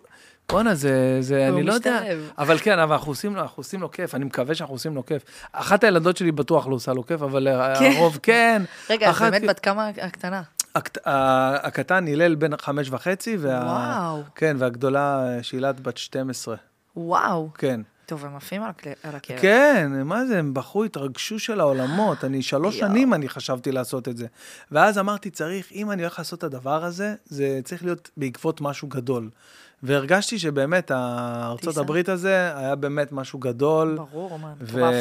[0.50, 2.02] בואנה, זה, זה, אני לא יודע.
[2.38, 5.06] אבל כן, אבל אנחנו עושים לו, אנחנו עושים לו כיף, אני מקווה שאנחנו עושים לו
[5.06, 5.24] כיף.
[5.52, 7.48] אחת הילדות שלי בטוח לא עושה לו כיף, אבל
[7.80, 7.92] כן.
[7.96, 8.62] הרוב כן.
[8.90, 10.42] רגע, באמת בת כמה הקטנה?
[10.78, 13.60] הקט- ה- הקטן הלל בן חמש וחצי, וה...
[13.66, 14.24] וואו.
[14.36, 16.56] כן, והגדולה שילת בת 12.
[16.96, 17.50] וואו.
[17.58, 17.82] כן.
[18.06, 18.72] טוב, הם עפים על
[19.04, 19.40] על הכלב.
[19.40, 22.24] כן, מה זה, הם בכו, התרגשו של העולמות.
[22.24, 22.80] אני שלוש.
[22.80, 24.28] שנים אני חשבתי לעשות את זה.
[24.72, 28.88] ואז אמרתי, צריך, אם אני הולך לעשות את הדבר הזה, זה צריך להיות בעקבות משהו
[28.88, 29.30] גדול.
[29.84, 31.78] והרגשתי שבאמת, ארצות.
[31.78, 33.96] הברית הזה היה באמת משהו גדול.
[33.96, 34.96] ברור, מה, מטורף.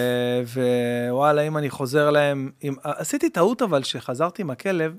[1.11, 4.95] ווואלה, אם אני חוזר להם, אם, עשיתי טעות אבל, שחזרתי עם הכלב,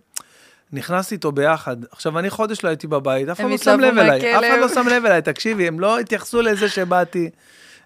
[0.74, 1.78] נכנסתי איתו ביחד.
[1.91, 4.57] עכשיו, אני חודש לא הייתי בבית, אף אחד לא שם לב אליי, אף אחד.
[4.59, 7.30] לא שם לב אליי, תקשיבי, הם לא התייחסו לזה שבאתי.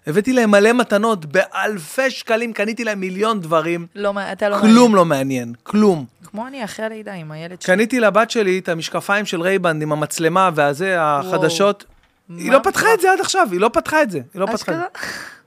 [0.06, 5.04] הבאתי להם מלא מתנות, באלפי שקלים, קניתי להם מיליון דברים, לא, אתה לא כלום לא
[5.04, 6.04] מעניין, כלום.
[6.24, 7.74] כמו אני אחרי הלידה עם הילד שלי.
[7.74, 11.84] קניתי לבת שלי את המשקפיים של Ray-Ban עם המצלמה והזה, החדשות.
[12.28, 12.56] היא מה?
[12.56, 14.78] לא פתחה את זה עד עכשיו, היא לא פתחה את זה, היא לא פתחה את
[14.78, 14.84] זה.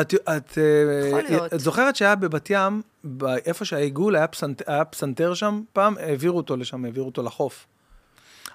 [0.00, 1.54] את, את, אה, להיות.
[1.54, 2.82] את זוכרת שהיה בבת ים,
[3.22, 7.66] איפה שהעיגול, היה, פסנט, היה פסנתר שם, פעם העבירו אותו לשם, העבירו אותו לחוף.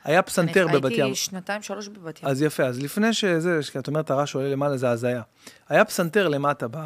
[0.03, 1.03] היה פסנתר אני בבת ים.
[1.03, 2.29] הייתי שנתיים, שלוש בבת ים.
[2.29, 5.21] אז יפה, אז לפני שזה, את אומרת הרעש עולה למעלה, זה הזיה.
[5.69, 6.77] היה פסנתר למטה, ב...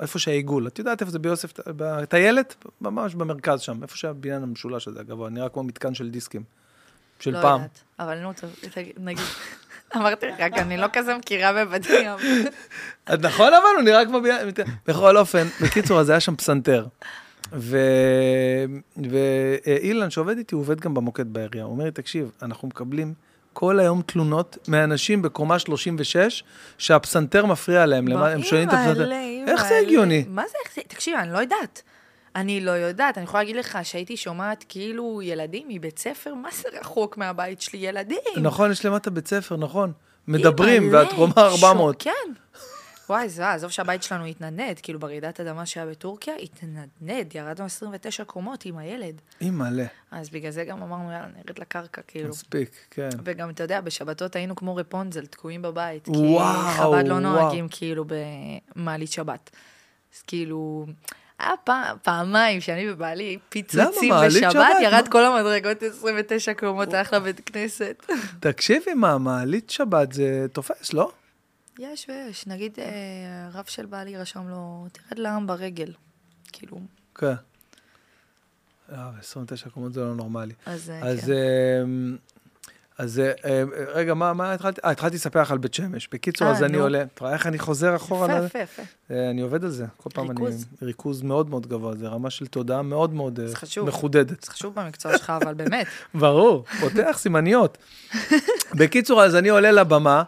[0.00, 0.66] איפה שהעיגול.
[0.66, 2.64] את יודעת איפה זה ביוסף, בטיילת?
[2.80, 6.42] ממש במרכז שם, איפה שהבניין המשולש הזה הגבוה, נראה כמו מתקן של דיסקים.
[7.20, 7.60] של לא פעם.
[7.60, 8.32] יודעת, אבל נו,
[8.98, 9.24] נגיד.
[9.96, 12.16] אמרתי לך, אני לא כזה מכירה בבת ים.
[13.28, 14.20] נכון אבל, הוא נראה כמו...
[14.86, 16.86] בכל אופן, בקיצור, אז היה שם פסנתר.
[18.96, 21.64] ואילן, שעובד איתי, הוא עובד גם במוקד בעירייה.
[21.64, 23.14] הוא אומר לי, תקשיב, אנחנו מקבלים
[23.52, 26.44] כל היום תלונות מאנשים בקומה 36,
[26.78, 29.10] שהפסנתר מפריע להם, הם שומעים את הפסנתר.
[29.46, 29.78] איך זה.
[29.78, 30.24] הגיוני?
[30.28, 30.80] מה זה איך זה?
[30.88, 31.82] תקשיב, אני לא יודעת.
[32.40, 36.68] אני לא יודעת, אני יכולה להגיד לך שהייתי שומעת כאילו ילדים מבית ספר, מה זה
[36.80, 37.78] רחוק מהבית שלי?
[37.78, 38.18] ילדים.
[38.42, 39.92] נכון, יש למטה בית ספר, נכון.
[40.28, 42.00] מדברים, ואת קומה 400.
[42.00, 42.32] שוק, כן.
[43.08, 48.64] וואי, זה, עזוב שהבית שלנו התנדנד, כאילו ברעידת אדמה שהיה בטורקיה, התנדנד, ירדנו 29 קומות
[48.64, 49.20] עם הילד.
[49.40, 52.28] אימא'לה, אז בגלל זה גם אמרנו, יאללה, נרד לקרקע, כאילו.
[52.28, 53.08] מספיק, כן.
[53.24, 56.04] וגם, אתה יודע, בשבתות היינו כמו רפונזל, תקועים בבית.
[56.04, 57.20] כי וואו, חב"ד לא וואו.
[57.20, 58.04] נוהגים כאילו
[58.76, 59.50] במעלית שבת.
[60.16, 60.86] אז כאילו,
[61.38, 64.76] היה פעם, פעמיים שאני ובעלי פיצוצים בשבת, שבת?
[64.82, 65.10] ירד מה?
[65.10, 68.06] כל המדרגות 29 קומות, הלך לבית כנסת.
[68.40, 71.12] תקשיבי, מה, מעלית שבת זה תופס, לא?
[71.78, 72.84] יש ויש, נגיד, אה,
[73.52, 75.92] הרב של בעלי רשם לו, תרד לעם ברגל.
[76.52, 76.80] כאילו,
[77.14, 77.34] כן.
[78.92, 80.54] אה, 29 קומות זה לא נורמלי.
[80.66, 81.32] אז אה, אז, כן.
[82.98, 83.62] אז אה, אה,
[83.94, 84.80] רגע, מה, מה התחלתי?
[84.84, 86.08] אה, התחלתי לספר לך על בית שמש.
[86.12, 86.82] בקיצור, אה, אז אני נו.
[86.82, 88.26] עולה, אתה רואה איך אני חוזר אחורה?
[88.26, 88.82] יפה, ל- יפה, יפה.
[89.30, 89.86] אני עובד על זה.
[89.96, 90.40] כל פעם אני...
[90.40, 90.66] ריכוז.
[90.82, 93.40] ריכוז מאוד מאוד גבוה, זה רמה של תודעה מאוד מאוד.
[93.84, 94.44] מחודדת.
[94.44, 95.86] זה חשוב במקצוע שלך, אבל באמת.
[96.14, 97.78] ברור, פותח סימניות.
[98.74, 100.22] בקיצור, אז אני עולה לבמה,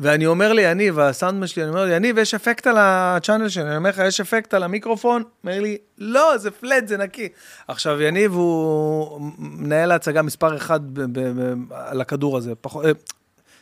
[0.00, 3.76] ואני אומר ליניב, הסאונדמן שלי, אני אומר לי, יניב, יש אפקט על הצ'אנל שלי, אני
[3.76, 5.22] אומר לך, יש אפקט על המיקרופון?
[5.44, 7.28] אומר לי, לא, זה פלט, זה נקי.
[7.68, 12.84] עכשיו, יניב הוא מנהל ההצגה מספר אחד ב- ב- ב- על הכדור הזה, פחות...
[12.84, 12.90] אה,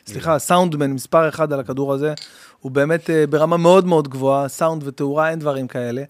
[0.07, 2.13] סליחה, סאונדמן מספר אחד על הכדור הזה,
[2.59, 6.03] הוא באמת אה, ברמה מאוד מאוד גבוהה, סאונד ותאורה, אין דברים כאלה.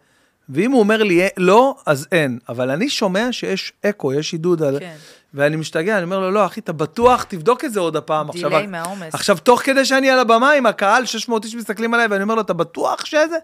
[0.50, 2.40] ואם הוא אומר לי לא, אז אין.
[2.50, 4.80] אבל אני שומע שיש אקו, יש הדהוד על...
[4.80, 4.96] כן.
[5.34, 8.32] ואני משתגע, אני אומר לו, לא, אחי, אתה בטוח, תבדוק את זה עוד הפעם.
[8.32, 9.14] delay מהעומס.
[9.14, 12.42] עכשיו, תוך כדי שאני על הבמה עם הקהל, 600 איש מסתכלים עליי, ואני אומר לו,
[12.42, 13.38] אתה בטוח שזה?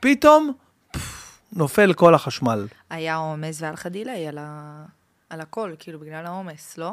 [0.00, 0.52] פתאום,
[0.92, 2.66] פפפ, נופל כל החשמל.
[2.90, 4.84] היה עומס והיה לך delay על, ה...
[5.30, 6.92] על הכל, כאילו, בגלל העומס, לא?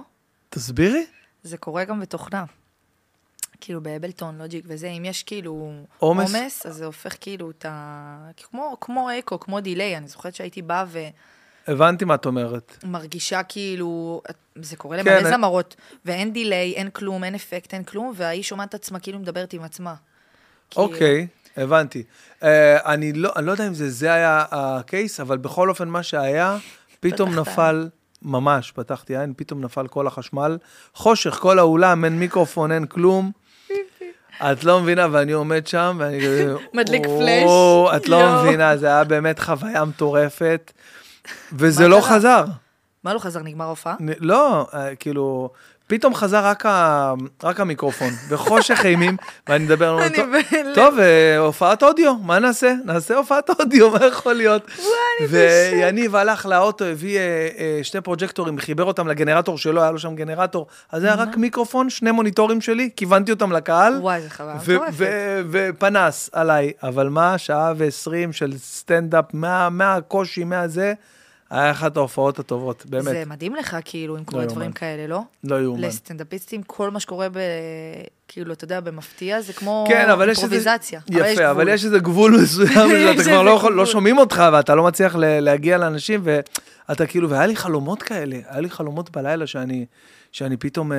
[0.50, 1.06] תסבירי.
[1.44, 2.44] זה קורה גם בתוכנה.
[3.62, 6.36] כאילו ב Ableton, Logic וזה, אם יש כאילו עומס?
[6.36, 8.30] עומס, אז זה הופך כאילו את ה...
[8.52, 9.98] כמו, כמו אקו, כמו delay.
[9.98, 10.84] אני זוכרת שהייתי באה
[11.68, 12.78] הבנתי מה את אומרת.
[12.84, 14.22] ומרגישה כאילו,
[14.56, 15.76] זה קורה כן, למלא אני- זמרות,
[16.06, 19.64] ואין delay, אין כלום, אין אפקט, אין כלום, והיא שומעת את עצמה כאילו מדברת עם
[19.64, 19.94] עצמה.
[20.70, 21.28] כאילו, אוקיי,
[21.58, 22.04] הבנתי.
[22.42, 22.46] Uh,
[22.86, 26.04] אני, לא, אני לא יודע אם זה, זה היה ה case, אבל בכל אופן, מה
[26.04, 26.58] שהיה,
[27.00, 27.90] פתאום נפל,
[28.22, 30.58] ממש, פתחתי עין, פתאום נפל כל החשמל.
[30.94, 33.32] חושך, כל האולם, אין מיקרופון, אין כלום.
[34.42, 36.20] את לא מבינה, ואני עומד שם, ואני.
[36.74, 40.72] מדליק "או, פלאש, את לא יואו." מבינה, זה היה באמת חוויה מטורפת,
[41.54, 42.02] וזה לא?
[42.02, 42.46] חזר.
[43.04, 43.96] מה לא חזר, נגמר ההופעה?
[44.20, 45.50] לא, אה, כאילו,
[45.88, 47.14] פתאום חזר רק, ה,
[47.44, 49.18] רק המיקרופון, וחושך אימים,
[49.50, 50.18] ואני מדבר, אומר, אני
[50.76, 52.74] "טוב, אה, הופעת אודיו, מה נעשה?
[52.86, 54.68] נעשה הופעת אודיו, מה יכול להיות?
[55.30, 57.22] ויניב הלך לאוטו, הביא אה,
[57.58, 61.90] אה, שני פרוג'קטורים, חיבר אותם לגנרטור שלו, היה לו שם גנרטור, אז היה רק מיקרופון,
[61.90, 64.22] שני מוניטורים שלי, כיוונתי אותם לקהל, וואי,
[64.92, 65.02] זה.
[65.06, 66.72] ו- ופנס עליי.
[66.84, 70.94] אבל מה, שעה ועשרים של סטנדאפ, מה- מהקושי, מהזה,
[71.50, 74.56] היה אחת ההופעות הטובות, באמת, זה מדהים לך, כאילו, אם קורה יאומן.
[74.56, 75.22] דברים כאלה, לא?
[75.44, 75.82] לא יאומן.
[75.82, 77.38] לסטנדאפיסטים, כל מה שקורה ב...
[78.28, 80.56] כאילו, אתה יודע, במפתיע, זה כמו כן, אבל יש איזה...
[80.56, 81.00] אימפרוביזציה.
[81.10, 81.70] יפה, אבל גבול.
[81.70, 83.86] יש איזה גבול מסוים, שאתה יש כבר לא יכול, לא.
[83.86, 88.70] שומעים אותך, ואתה לא מצליח להגיע לאנשים, ואתה כאילו, והיה לי חלומות כאלה, היה לי
[88.70, 89.86] חלומות בלילה שאני,
[90.32, 90.98] שאני פתאום אה,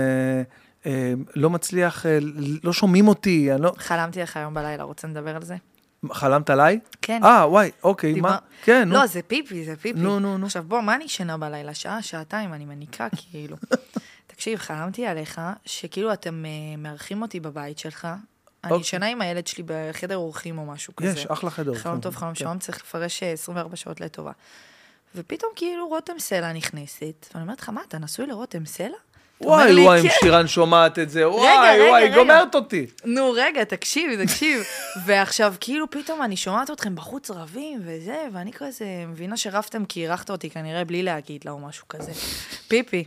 [0.86, 2.18] אה, לא מצליח, אה,
[2.64, 3.72] לא שומעים אותי, אני לא...
[3.78, 5.57] חלמתי לך היום בלילה, רוצה לדבר על זה?
[6.12, 6.80] חלמת עליי?
[7.03, 7.20] כן.
[7.24, 8.38] אה, וואי, אוקיי, דיבר- מה?
[8.64, 8.94] כן, נו.
[8.94, 9.99] לא, זה פיפי, זה פיפי.
[10.01, 10.47] נו, נו, נו.
[10.47, 11.74] עכשיו, בוא, מה אני ישנה בלילה?
[11.74, 13.57] שעה, שעתיים, אני מניקה, כאילו.
[14.26, 18.09] תקשיב, חלמתי עליך, שכאילו אתם אה, מארחים אותי בבית שלך.
[18.64, 18.80] אני אוקיי.
[18.80, 21.09] ישנה עם הילד שלי בחדר אורחים או משהו כזה.
[21.09, 21.74] יש, אחלה חדר.
[21.74, 22.38] חלום טוב, חלום כן.
[22.40, 24.32] שעון, צריך לפרש אה, 24 שעות לטובה.
[25.14, 28.97] ופתאום כאילו רותם סלע נכנסת, ואני אומרת לך, מה, אתה נשוי לרותם סלע?
[29.41, 32.14] וואי, לי, וואי, אם "כן." שירן שומעת את זה, וואי, רגע, וואי, רגע.
[32.14, 32.87] גומרת אותי.
[33.05, 34.62] נו, רגע, תקשיב, תקשיב.
[35.07, 40.30] ועכשיו, כאילו, פתאום אני שומעת אתכם בחוץ רבים וזה, ואני כזה מבינה שרבתם כי אירחת
[40.30, 42.12] אותי כנראה בלי להגיד לה או משהו כזה.
[42.68, 43.05] פיפי.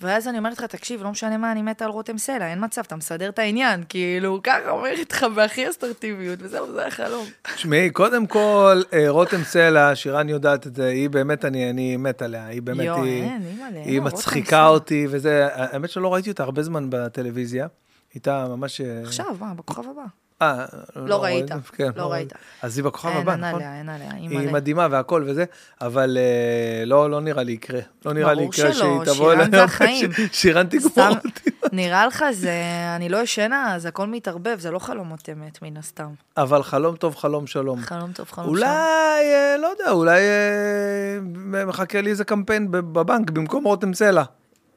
[0.00, 2.82] ואז אני אומרת לך, תקשיב, לא משנה מה, אני מתה על רותם סלע, אין מצב,
[2.86, 3.84] אתה מסדר את העניין.
[3.88, 7.26] כאילו, ככה אומרת לך בהכי אסטרטיביות, וזהו, זה החלום.
[7.54, 12.22] תשמעי, קודם כל, אה, רותם סלע, שירן יודעת את זה, היא באמת, אני, אני מת
[12.22, 13.42] עליה, היא באמת, יואו, היא, אין,
[13.84, 14.66] היא רותם מצחיקה.
[14.66, 17.66] אותי, וזה, האמת שלא ראיתי אותה הרבה זמן בטלוויזיה,
[18.14, 18.80] הייתה ממש...
[18.80, 20.25] אה, עכשיו, מה, בכוכב הבא.
[20.42, 20.64] אה,
[20.96, 22.32] לא ראית, כן, לא ראית.
[22.62, 23.54] אז היא בכוכב אין, הבא, אין נכון?
[23.54, 24.52] עליה, אין עליה, היא אימא'לה.
[24.52, 25.44] מדהימה והכל וזה,
[25.80, 27.80] אבל אה, לא, לא נראה לי יקרה.
[28.04, 30.10] לא נראה לי ברור יקרה שלא, שהיא תבוא שירן זה החיים.
[30.32, 31.50] שירן תגמור אותי.
[31.72, 32.52] נראה לך זה,
[32.96, 36.08] אני לא ישנה, אז הכל מתערבב, זה לא חלומות אמת, מן הסתם.
[36.36, 37.80] אבל חלום טוב, חלום שלום.
[37.80, 38.70] חלום טוב, חלום אולי, שם.
[38.70, 41.18] אה, לא יודע, אולי אה,
[41.66, 44.22] מחכה לי איזה קמפיין בב- בבנק במקום רותם סלע.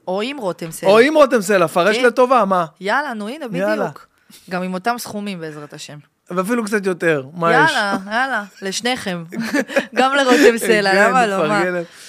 [0.08, 0.90] או עם רותם סלע.
[0.90, 2.06] או עם רותם סלע, פרש כן.
[2.06, 2.66] לטובה, מה?
[2.82, 3.48] יאללה, נו הנה.
[3.48, 4.09] בדיוק.
[4.50, 5.98] גם עם אותם סכומים, בעזרת השם.
[6.32, 7.72] ואפילו קצת יותר, מה יש?
[7.72, 9.24] יאללה, יאללה, לשניכם.
[9.96, 11.48] גם לרותם סלע, כן, למה לא?
[11.48, 11.64] מה?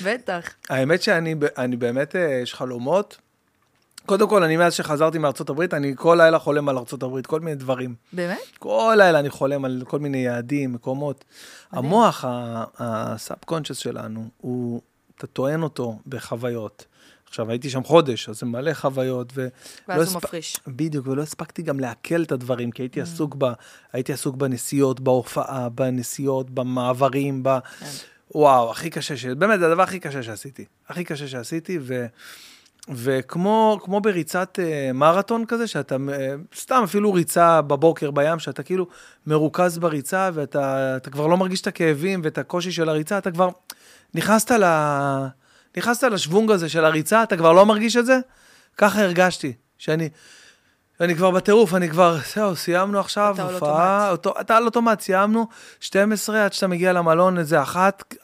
[0.05, 0.55] בטח.
[0.69, 3.19] האמת שאני אני באמת, אה, יש חלומות.
[4.07, 7.41] קודם כל, אני מאז שחזרתי מארצות הברית, אני כל לילה חולם על ארצות הברית, כל
[7.41, 7.95] מיני דברים.
[8.13, 8.39] באמת?
[8.59, 11.25] כל לילה אני חולם על כל מיני יעדים, מקומות.
[11.73, 12.25] המוח,
[12.79, 14.81] ה subconscious שלנו, הוא,
[15.17, 16.85] אתה טוען אותו בחוויות.
[17.31, 19.43] עכשיו, הייתי שם חודש, אז זה מלא חוויות, ו...
[19.43, 19.49] לא
[19.89, 20.57] ואז הוא הספ- מפריש.
[20.67, 23.53] בדיוק, ולא הספקתי גם לעכל את הדברים, כי הייתי עסוק, ב,
[23.93, 27.59] הייתי עסוק בנסיעות, בהופעה, בנסיעות, במעברים, ב...
[27.81, 27.87] כן.
[28.35, 29.25] וואו, הכי קשה, ש...
[29.25, 30.65] באמת, זה הדבר הכי קשה שעשיתי.
[30.89, 32.07] הכי קשה שעשיתי, ו...
[32.89, 38.87] וכמו כמו בריצת uh, מרתון כזה, שאתה, uh, סתם אפילו ריצה בבוקר בים, שאתה כאילו
[39.27, 43.49] מרוכז בריצה, ואתה אתה כבר לא מרגיש את הכאבים ואת הקושי של הריצה, אתה כבר
[44.15, 44.65] נכנסת, ל...
[45.77, 48.19] נכנסת לשוונג הזה של הריצה, אתה כבר לא מרגיש את זה?
[48.77, 50.09] ככה הרגשתי, שאני...
[51.01, 55.01] אני כבר בטירוף, אני כבר, זהו, סיימנו עכשיו, אתה על הופעה, אותו, אתה על אוטומט,
[55.01, 55.47] סיימנו,
[55.81, 58.15] 12 עד שאתה מגיע למלון, איזה אחת,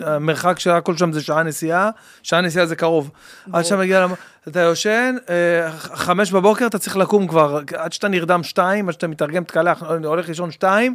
[0.00, 1.90] המרחק של הכל שם זה שעה נסיעה,
[2.22, 3.10] שעה נסיעה זה קרוב.
[3.46, 3.58] ברור.
[3.58, 4.16] עד שאתה מגיע למלון,
[4.48, 9.06] אתה יושן, אה, חמש בבוקר, אתה צריך לקום כבר, עד שאתה נרדם שתיים, עד שאתה
[9.06, 10.94] מתרגם, מתקלח, הולך לישון שתיים,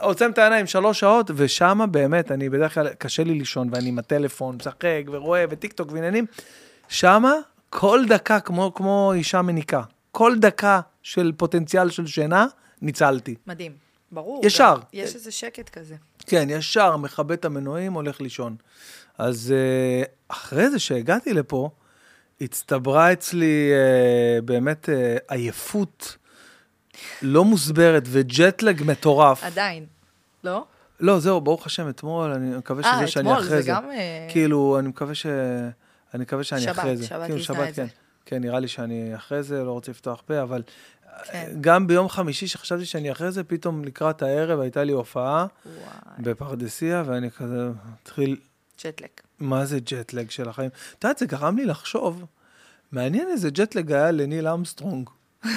[0.00, 3.98] עוצם את העיניים שלוש שעות, ושמה באמת, אני בדרך כלל, קשה לי לישון, ואני עם
[3.98, 6.26] הטלפון, משחק ורואה, וטיק טוק ועניינים,
[6.88, 7.32] שמה,
[7.70, 9.82] כל דקה כמו, כמו אישה מניקה.
[10.12, 12.46] כל דקה של פוטנציאל של שינה,
[12.82, 13.34] ניצלתי.
[13.46, 13.72] מדהים.
[14.12, 14.46] ברור.
[14.46, 14.74] ישר.
[14.74, 15.94] גם יש איזה שקט כזה.
[16.26, 18.56] כן, ישר מכבה את המנועים, הולך לישון.
[19.18, 21.70] אז אה, אחרי זה שהגעתי לפה,
[22.40, 26.16] הצטברה אצלי אה, באמת אה, עייפות
[27.22, 29.44] לא מוסברת וג'טלג מטורף.
[29.44, 29.86] עדיין.
[30.44, 30.64] לא?
[31.00, 33.68] לא, זהו, ברוך השם, אתמול, אני מקווה שזה אה, שאני אתמול, אחרי זה זה.
[33.68, 33.90] גם...
[33.90, 35.26] אה, כאילו, אני מקווה ש...
[36.14, 37.06] אני מקווה שאני שבת, אחרי זה.
[37.06, 37.86] שבת כאילו, שבת, את זה.
[38.28, 38.40] כן.
[38.40, 40.62] נראה לי שאני אחרי זה, לא רוצה לפתוח פה, אבל
[41.24, 41.52] כן.
[41.60, 45.76] גם ביום חמישי שחשבתי שאני אחרי זה, פתאום לקראת הערב הייתה לי הופעה וואי,
[46.18, 48.36] בפרדסיה, ואני כזה מתחיל,
[48.76, 49.22] ג'ט לג.
[49.38, 50.70] מה זה ג'ט לג של החיים?
[50.98, 52.24] את יודעת, זה גרם לי לחשוב,
[52.92, 55.08] מעניין איזה ג'ט לג היה לניל ארמסטרונג.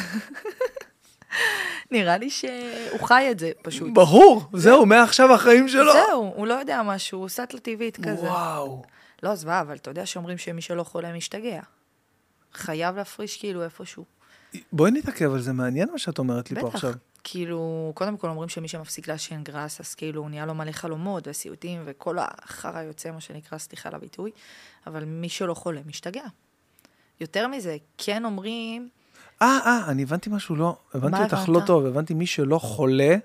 [1.91, 3.89] נראה לי שהוא חי את זה, פשוט.
[3.93, 5.93] ברור, זהו, מעכשיו החיים שלו.
[5.93, 8.25] זהו, הוא לא יודע משהו, הוא סאטלה טבעית כזה.
[8.25, 8.83] וואו.
[9.23, 11.61] לא, זוועה, אבל אתה יודע שאומרים שמי שלא חולה משתגע.
[12.53, 14.05] חייב להפריש כאילו איפשהו.
[14.71, 16.75] בואי נתעכב על זה, מעניין מה שאת אומרת לי פה בטח.
[16.75, 16.93] עכשיו.
[17.23, 21.81] כאילו, קודם כל אומרים שמי שמפסיק לעשן גראס, אז כאילו נהיה לו מלא חלומות וסיוטים
[21.85, 24.31] וכל החרא יוצא, מה שנקרא, סליחה על הביטוי,
[24.87, 26.23] אבל מי שלא חולה משתגע.
[27.19, 28.89] יותר מזה, כן אומרים,
[29.41, 31.47] אה, אה, אני הבנתי משהו לא, הבנתי אותך הבנת?
[31.47, 33.15] לא טוב, הבנתי מי שלא חולה,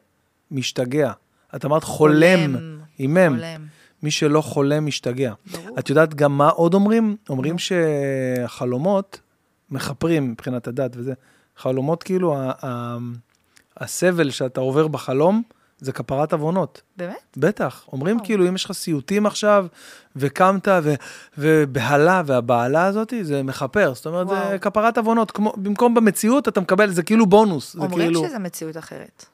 [0.50, 1.12] משתגע.
[1.56, 3.36] את אמרת חולם, חולם, עם מם.
[3.36, 3.66] חולם.
[4.02, 5.32] מי שלא חולם, משתגע.
[5.52, 5.78] ברור.
[5.78, 7.16] את יודעת גם מה עוד אומרים?
[7.28, 7.56] אומרים.
[7.58, 9.20] שחלומות
[9.70, 11.12] מכפרים מבחינת הדת וזה.
[11.56, 12.96] חלומות כאילו, ה- ה-
[13.76, 15.42] הסבל שאתה עובר בחלום,
[15.78, 16.82] זה כפרת עוונות.
[16.96, 17.16] באמת?
[17.36, 17.84] בטח.
[17.92, 18.26] אומרים וואו.
[18.26, 19.66] כאילו, אם יש לך סיוטים עכשיו,
[20.16, 20.94] וקמת, ו-
[21.38, 23.94] ובהלה, והבהלה הזאת, זה מכפר.
[23.94, 24.60] זאת אומרת, זה וואו.
[24.60, 25.30] כפרת עוונות.
[25.30, 27.72] כמו, במקום במציאות, אתה מקבל, זה כאילו בונוס.
[27.72, 28.24] זה אומרים כאילו...
[28.28, 29.26] שזה מציאות אחרת.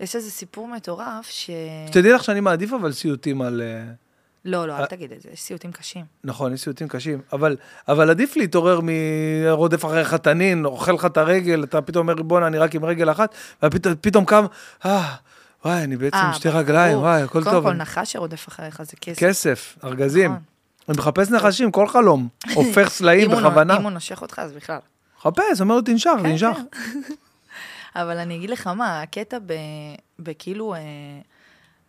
[0.00, 1.50] יש איזה סיפור מטורף ש...
[1.86, 3.62] שתדעי לך שאני מעדיף אבל סיוטים על...
[3.64, 3.92] אה,
[4.44, 4.86] לא, לא, אל אה.
[4.86, 6.04] תגיד את זה, יש סיוטים קשים.
[6.24, 7.56] נכון, יש סיוטים קשים, אבל,
[7.88, 12.58] אבל עדיף להתעורר מרודף אחריך תנין, אוכל לך את הרגל, אתה פתאום אומר, בואנה, אני
[12.58, 14.44] רק עם רגל אחת, ופתאום קם,
[14.84, 15.14] אה,
[15.64, 16.60] וואי, אני בעצם עם אה, שתי ברור.
[16.60, 17.52] רגליים, וואי, הכל טוב.
[17.52, 19.18] קודם כל, נחש שרודף אחריך זה כסף.
[19.18, 20.30] כסף, ארגזים.
[20.30, 20.42] נכון.
[20.88, 22.28] אני מחפש נחשים, כל חלום.
[22.54, 23.76] הופך סלעים בכוונה.
[23.76, 24.78] אם הוא נושך אותך, אז בכלל.
[25.18, 26.56] מחפש, אומר לו, תנשך, כן, תנשך.
[28.02, 29.52] אבל אני אגיד לך מה, הקטע ב-
[30.18, 30.80] בכאילו אה,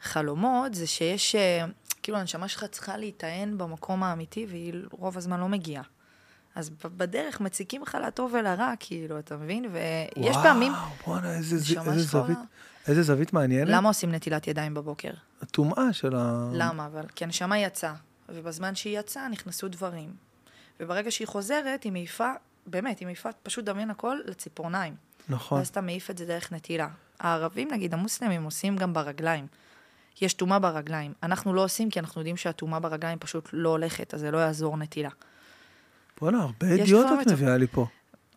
[0.01, 1.65] חלומות, זה שיש, אה,
[2.03, 5.83] כאילו הנשמה שלך צריכה להיטען במקום האמיתי, והיא רוב הזמן לא מגיעה.
[6.55, 9.65] אז בדרך מציקים לך לטוב ולרע, כאילו, אתה מבין?
[9.71, 10.71] ויש פעמים...
[10.73, 11.99] וואו, בואנה, איזה איזה.
[12.03, 12.37] זווית,
[12.87, 13.69] איזה זווית מעניינת.
[13.71, 15.11] למה עושים נטילת ידיים בבוקר?
[15.41, 16.49] הטומאה של ה...
[16.53, 16.85] למה?
[16.85, 17.93] אבל כי הנשמה יצאה,
[18.29, 20.13] ובזמן שהיא יצאה נכנסו דברים.
[20.79, 22.31] וברגע שהיא חוזרת, היא מעיפה,
[22.67, 25.06] באמת, היא מעיפה, פשוט דמיין הכל לציפורניים.
[25.29, 25.57] נכון.
[25.57, 26.87] ואז אתה מעיף את זה דרך נטילה.
[27.19, 29.47] הערבים, נגיד, המוסלמים, עושים גם ברגליים.
[30.21, 31.13] יש טומאה ברגליים.
[31.23, 34.77] אנחנו לא עושים כי אנחנו יודעים שהטומאה ברגליים פשוט לא הולכת, אז זה לא יעזור
[34.77, 35.09] נטילה.
[36.21, 37.85] בואנה, הרבה ידיעות את מביאה לי פה.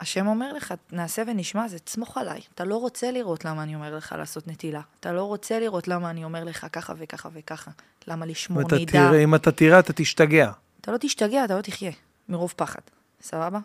[0.01, 2.41] השם אומר לך, נעשה ונשמע, זה תסמוך עליי.
[2.55, 4.80] אתה לא רוצה לראות למה אני אומר לך לעשות נטילה.
[5.01, 7.70] אתה לא רוצה לראות למה אני אומר לך ככה וככה וככה.
[8.09, 8.93] למה לשמור מידע.
[8.93, 10.51] תראה- אם אתה תראה, אתה תשתגע.
[10.80, 11.91] אתה לא תשתגע, אתה לא תחיה,
[12.28, 12.80] מרוב פחד,
[13.22, 13.59] סבבה?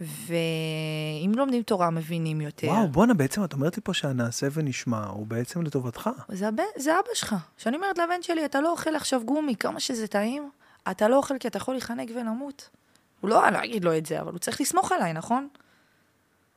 [0.00, 2.66] ואם לומדים תורה, מבינים יותר.
[2.66, 6.10] וואו, בואנה, בעצם את אומרת לי פה שהנעשה ונשמע הוא בעצם לטובתך.
[6.28, 7.34] זה, הבן, זה אבא שלך.
[7.56, 10.50] שאני אומרת לבן שלי, אתה לא אוכל עכשיו גומי, כמה שזה טעים,
[10.90, 12.68] אתה לא אוכל כי אתה יכול להיחנק ולמות.
[13.20, 15.48] הוא לא, אני לא אגיד לו את זה, אבל הוא צריך לסמוך עליי, נכון?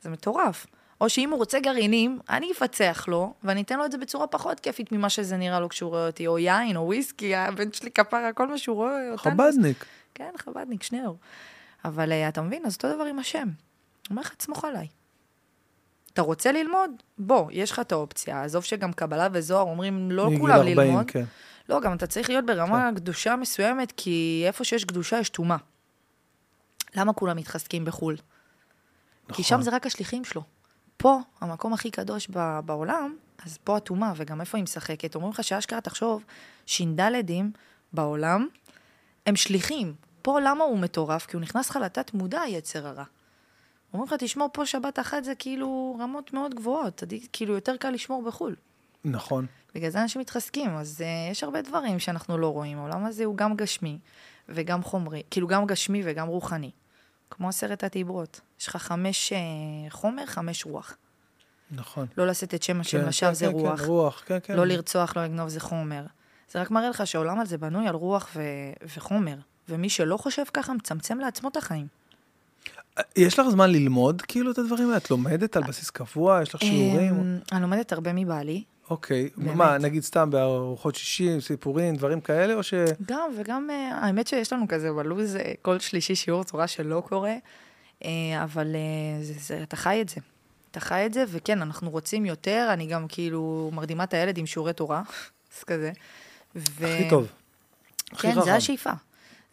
[0.02, 0.68] זה מטורף.
[1.02, 4.60] או שאם הוא רוצה גרעינים, אני אפצח לו, ואני אתן לו את זה בצורה פחות
[4.60, 8.34] כיפית ממה שזה נראה לו כשהוא רואה אותי, או יין, או וויסקי, הבן שלי כפרה,
[8.34, 9.32] כל מה שהוא רואה אותנו.
[9.32, 9.86] חבדניק.
[10.16, 11.18] כן, חבדניק, שניאור.
[11.86, 13.48] אבל uh, אתה מבין, אז אותו דבר עם השם.
[14.10, 14.88] אומר לך, תסמוך עליי.
[16.14, 16.92] אתה רוצה ללמוד?
[17.18, 18.44] בוא, יש לך את האופציה.
[18.44, 21.12] עזוב שגם קבלה וזוהר אומרים לא כולם 40, ללמוד.
[21.12, 21.24] כן.
[21.70, 22.96] לא, גם אתה צריך להיות ברמה כן.
[22.96, 25.58] קדושה מסוימת, כי איפה שיש קדושה יש טומאה.
[26.96, 28.16] למה כולם מתחזקים בחו"ל?
[28.16, 28.24] כי
[29.30, 29.44] נכון.
[29.44, 30.42] שם זה רק השליחים שלו.
[30.98, 33.16] פה, המקום הכי קדוש ב- בעולם,
[33.46, 35.16] אז פה הטומאה, וגם איפה היא משחקת.
[35.16, 36.24] אומרים לך שאשכרה, תחשוב,
[36.66, 37.52] ש"דים
[37.94, 38.48] בעולם,
[39.26, 39.94] הם שליחים.
[40.28, 41.26] פה למה הוא מטורף?
[41.26, 43.04] כי הוא נכנס לך לתת מודע, היצר הרע.
[43.94, 47.04] אומרים לך, תשמור פה שבת אחת זה כאילו רמות מאוד גבוהות,
[47.34, 48.56] כאילו יותר קל לשמור בחו"ל.
[49.06, 49.46] נכון.
[49.76, 52.78] בגלל זה אנשים מתחזקים, אז uh, יש הרבה דברים שאנחנו לא רואים.
[52.78, 54.00] העולם הזה הוא גם גשמי
[54.50, 56.72] וגם חומרי, כאילו גם גשמי וגם רוחני.
[57.30, 58.40] כמו עשרת הדיברות.
[58.60, 60.98] יש לך חמש uh, חומר, חמש רוח.
[61.72, 62.08] נכון.
[62.18, 63.80] לא לשאת את שם השם כן, לשווא כן, זה כן, רוח.
[63.80, 64.56] כן, רוח, כן, כן.
[64.56, 66.06] לא לרצוח, לא לגנוב זה חומר.
[66.52, 69.38] זה רק מראה לך שהעולם הזה בנוי על רוח ו- וחומר.
[69.70, 71.88] ומי שלא חושב ככה, מצמצם לעצמו את החיים.
[73.16, 74.98] יש לך זמן ללמוד כאילו את הדברים האלה?
[74.98, 76.42] את לומדת על בסיס קבוע?
[76.42, 77.14] יש לך שיעורים?
[77.14, 78.64] אמ, אני לומדת הרבה מבעלי.
[78.90, 79.30] אוקיי.
[79.38, 82.74] מה, נגיד סתם בארוחות שישי, סיפורים, דברים כאלה, או ש...
[83.06, 87.36] גם, וגם, אה, האמת שיש לנו כזה בלו"ז כל שלישי שיעור תורה שלא קורה,
[88.06, 88.10] אה,
[88.44, 90.22] אבל אה, זה, זה, אתה חי את זה.
[90.72, 94.46] אתה חי את זה, וכן, אנחנו רוצים יותר, אני גם כאילו מרדימה את הילד עם
[94.46, 95.02] שיעורי תורה,
[95.58, 95.92] אז כזה.
[96.56, 96.86] ו...
[96.86, 97.28] הכי טוב.
[98.18, 98.42] כן.
[98.44, 98.92] זה השאיפה.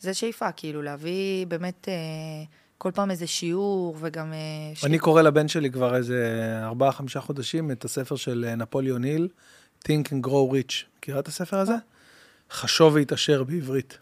[0.05, 1.95] זה השאיפה, כאילו, להביא באמת אה,
[2.79, 4.33] כל פעם איזה שיעור, וגם...
[4.33, 4.39] אה,
[4.75, 6.29] ש- אני קורא לבן שלי כבר איזה
[6.63, 9.29] ארבעה, חמישה חודשים את הספר של אה, נפוליאון היל,
[9.85, 10.75] Think and Grow Rich.
[10.99, 11.75] מכירה את הספר הזה?
[12.51, 13.99] חשוב והתעשר בעברית.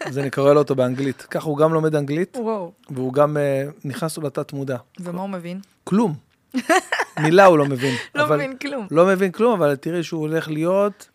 [0.00, 1.22] אז אני קורא לו אותו באנגלית.
[1.22, 2.72] ככה הוא גם לומד אנגלית, וואו.
[2.90, 4.76] והוא גם אה, נכנס לו לתת מודע.
[5.00, 5.60] ומה הוא מבין?
[5.84, 6.14] כלום.
[7.22, 7.94] מילה הוא לא מבין.
[8.14, 8.86] לא אבל- מבין כלום.
[8.90, 11.08] לא מבין כלום, אבל תראי שהוא הולך להיות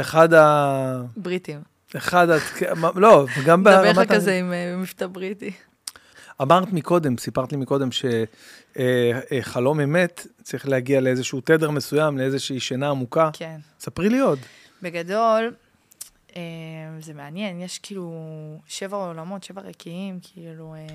[0.00, 1.02] אחד ה...
[1.16, 1.60] בריטים.
[1.96, 2.36] אחד ה...
[2.94, 3.96] לא, וגם מדבר ברמת...
[3.96, 5.52] לך כזה עם אה, מבטא בריטי.
[6.42, 7.88] אמרת מקודם, סיפרת לי מקודם
[8.72, 13.30] שחלום אמת צריך להגיע לאיזשהו תדר מסוים, לאיזושהי שינה עמוקה.
[13.32, 13.58] כן.
[13.80, 14.38] ספרי לי עוד.
[14.82, 15.54] בגדול,
[16.36, 16.42] אה,
[17.00, 18.12] זה מעניין, יש כאילו
[18.66, 20.86] שבע עולמות, שבע רקיעים, כאילו, אה,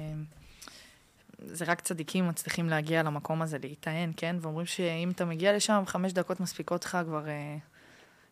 [1.46, 4.36] זה רק צדיקים מצליחים להגיע למקום הזה, להיטען, כן?
[4.42, 7.58] ואומרים שאם אתה מגיע לשם, חמש דקות מספיקות לך כבר אה,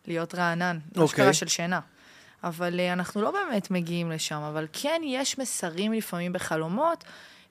[0.06, 1.04] להיות רענן, אוקיי.
[1.04, 1.80] אשכרה של שינה.
[2.44, 7.04] אבל אה, אנחנו לא באמת מגיעים לשם, אבל כן יש מסרים לפעמים בחלומות.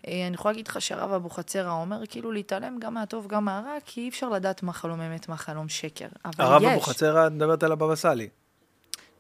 [0.08, 4.02] אה, אני יכולה להגיד לך שהרב אבוחצירא אומר כאילו להתעלם גם מהטוב, גם מהרע, כי
[4.02, 6.08] אי אפשר לדעת מה חלום אמת, מה חלום שקר.
[6.26, 6.68] אבל הרב יש.
[6.68, 8.30] אבוחצירא, את מדברת על הבבא סאלי.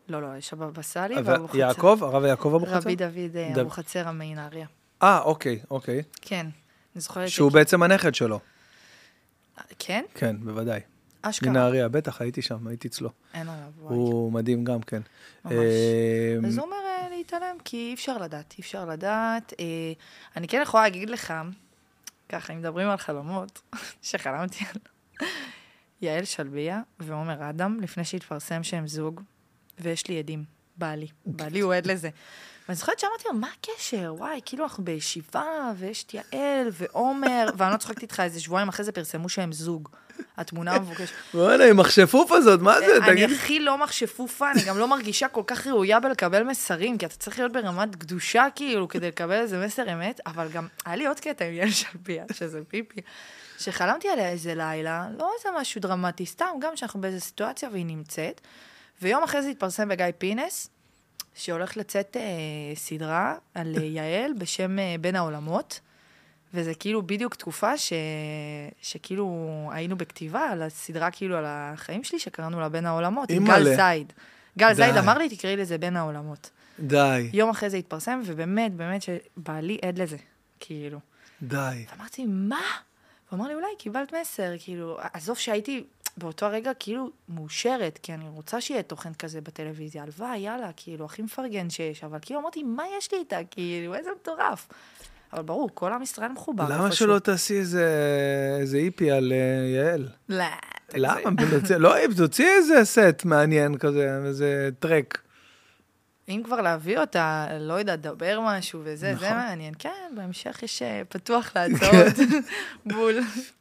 [0.09, 1.67] לא, לא, יש הבבא סאלי ואבוחצירא.
[1.67, 1.99] יעקב?
[2.01, 2.77] הרב יעקב אבוחצירא?
[2.77, 3.59] רבי דוד אה, דוד.
[3.59, 4.67] אבוחצירא מנהריה.
[5.03, 6.03] אה, אוקיי, אוקיי.
[6.21, 6.47] כן,
[6.95, 7.51] אני זוכרת שהוא.
[7.51, 8.39] בעצם הנכד שלו.
[9.79, 10.03] כן?
[10.13, 10.79] כן, בוודאי.
[11.21, 11.49] אשכרה.
[11.49, 13.09] מנהריה, בטח, הייתי שם, הייתי אצלו.
[13.33, 13.95] אין עליו, וואי.
[13.95, 15.01] הוא מדהים גם כן.
[15.45, 15.53] ממש.
[15.53, 19.53] אה, אז הוא אומר אה, להתעלם, כי אי אפשר לדעת, אי אפשר לדעת.
[19.59, 19.65] אה,
[20.35, 21.33] אני כן יכולה להגיד לך,
[22.29, 23.61] ככה, אם מדברים על חלומות,
[24.01, 24.81] שחלמתי על
[26.01, 29.21] יעל שלביה ועומר אדם, לפני שהתפרסם שהם זוג,
[29.79, 30.43] ויש לי עדים,
[30.77, 31.07] בעלי.
[31.25, 32.09] בעלי הוא עד לזה.
[32.67, 34.13] ואני זוכרת שאמרתי לו, מה הקשר?
[34.17, 38.85] וואי, כאילו אנחנו בישיבה, ויש את יעל ועומר, ואני לא צוחקת איתך, איזה שבועיים אחרי
[38.85, 39.89] זה פרסמו שהם זוג.
[40.37, 41.13] התמונה המבוקשת.
[41.33, 42.97] וואלה, עם מכשפוף הזאת, מה זה?
[42.97, 43.25] אני.
[43.25, 47.39] הכי לא מכשפופה, אני גם לא מרגישה כל כך ראויה בלקבל מסרים, כי אתה צריך
[47.39, 51.45] להיות ברמת קדושה, כאילו, כדי לקבל איזה מסר אמת, אבל גם היה לי עוד קטע
[51.45, 53.01] עם יעל שלביה, שזה פיפי,
[53.59, 58.41] שחלמתי עליה איזה לילה, לא איזה משהו דרמטי, סתם, גם שאנחנו באיזה סיטואציה והיא נמצאת,
[59.01, 60.69] ויום אחרי זה התפרסם בגיא פינס,
[61.35, 65.79] שהולך לצאת אה, סדרה על יעל בשם אה, בין העולמות,
[66.53, 67.93] וזה כאילו בדיוק תקופה ש...
[68.81, 73.47] שכאילו היינו בכתיבה על הסדרה כאילו על החיים שלי, שקראנו לה בין העולמות, עם.
[73.47, 74.13] גל זייד.
[74.57, 74.73] גל.
[74.73, 76.49] זייד אמר לי, תקראי לזה בין העולמות.
[76.79, 80.17] די, יום אחרי זה התפרסם, ובאמת, באמת שבעלי עד לזה,
[80.59, 80.99] כאילו.
[81.41, 81.85] די.
[81.91, 82.61] ואמרתי, מה?
[83.29, 85.83] הוא אמר לי, אולי קיבלת מסר, כאילו, עזוב שהייתי
[86.17, 91.21] באותו הרגע כאילו מאושרת, כי אני רוצה שיהיה תוכן כזה בטלוויזיה, הלוואי, יאללה, כאילו, הכי
[91.21, 94.67] מפרגן שיש, אבל כאילו אמרתי, מה יש לי איתה, כאילו, איזה מטורף.
[95.33, 96.65] אבל ברור, כל עם ישראל מחובר.
[96.69, 96.91] למה.
[96.91, 99.37] שלא תעשי איזה איפי על אה,
[99.83, 100.07] יעל?
[100.29, 100.45] לא.
[100.93, 101.19] למה?
[101.49, 105.17] תוציא- לא, תוציאי איזה סט מעניין כזה, איזה טרק.
[106.29, 109.37] אם כבר להביא אותה, לא יודעת, דבר משהו וזה, זה נכון.
[109.37, 109.73] מעניין.
[109.79, 112.13] כן, בהמשך יש אה, פתוח להצעות.
[112.85, 113.15] בול.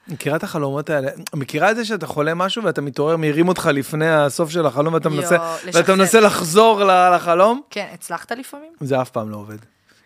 [0.09, 1.09] מכירה את החלומות האלה?
[1.35, 5.09] מכירה את זה שאתה חולם משהו ואתה מתעורר, מעירים אותך לפני הסוף של החלום ואתה
[5.09, 5.97] מנסה, ואתה.
[5.97, 6.83] מנסה לחזור
[7.17, 7.63] לחלום?
[7.71, 8.73] כן, הצלחת לפעמים?
[8.81, 9.59] זה אף פעם לא עובד.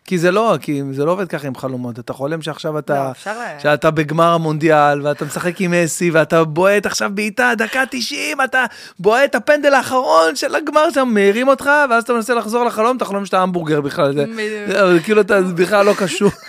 [0.04, 1.98] כי זה לא, כי זה לא עובד ככה עם חלומות.
[1.98, 3.38] אתה חולם שעכשיו לא, אתה, אפשר...
[3.38, 8.64] ל- שאתה בגמר המונדיאל, ואתה משחק עם מסי, ואתה בועט עכשיו בעיטה, דקה 90, אתה
[8.98, 13.26] בועט הפנדל האחרון של הגמר שם, מעירים אותך, ואז אתה מנסה לחזור לחלום, אתה חולם
[13.26, 14.12] שאתה המבורגר בכלל.
[14.14, 15.02] זה, בדיוק.
[15.04, 16.30] כאילו אתה בכלל לא קשור.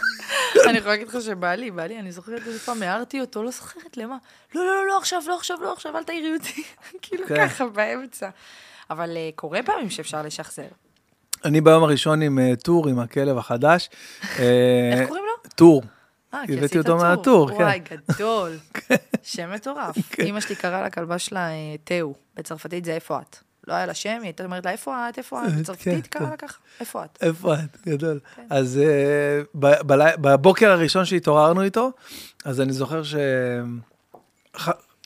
[0.70, 4.16] אני יכולה להגיד לך שבעלי, בעלי, אני זוכרת איזה פעם הערתי אותו, לא זוכרת למה.
[4.56, 6.64] לא, לא, לא, לא עכשיו, לא עכשיו, לא עכשיו, אל תעירי אותי.
[7.02, 7.48] כאילו כן.
[7.48, 8.30] ככה, באמצע.
[8.90, 10.68] אבל אה, קורה פעמים שאפשר לשחזר.
[11.46, 13.90] אני ביום הראשון עם אה, טור, עם הכלב החדש.
[14.40, 15.50] אה, איך קוראים לו?
[15.56, 15.84] טור.
[16.34, 17.02] אה, כי הבאתי אותו טור.
[17.02, 17.64] מהטור, כן.
[17.64, 17.80] וואי,
[18.10, 18.58] גדול.
[19.24, 19.96] שם מטורף.
[20.20, 22.14] אימא שלי קראה לכלבה שלה אה, תאו.
[22.36, 23.38] בצרפתית זה איפה את.
[23.68, 25.50] לא היה לה שם, היא הייתה אומרת לה איפה את, איפה את.
[25.52, 26.20] כן, בצרפתית כן.
[26.20, 27.18] קראה לה ככה, איפה את.
[27.22, 27.88] איפה את?
[27.88, 28.20] גדול.
[28.36, 28.48] כן.
[28.50, 28.80] אז
[30.22, 31.92] בבוקר הראשון שהתעוררנו איתו,
[32.46, 33.16] אז אני זוכר ש...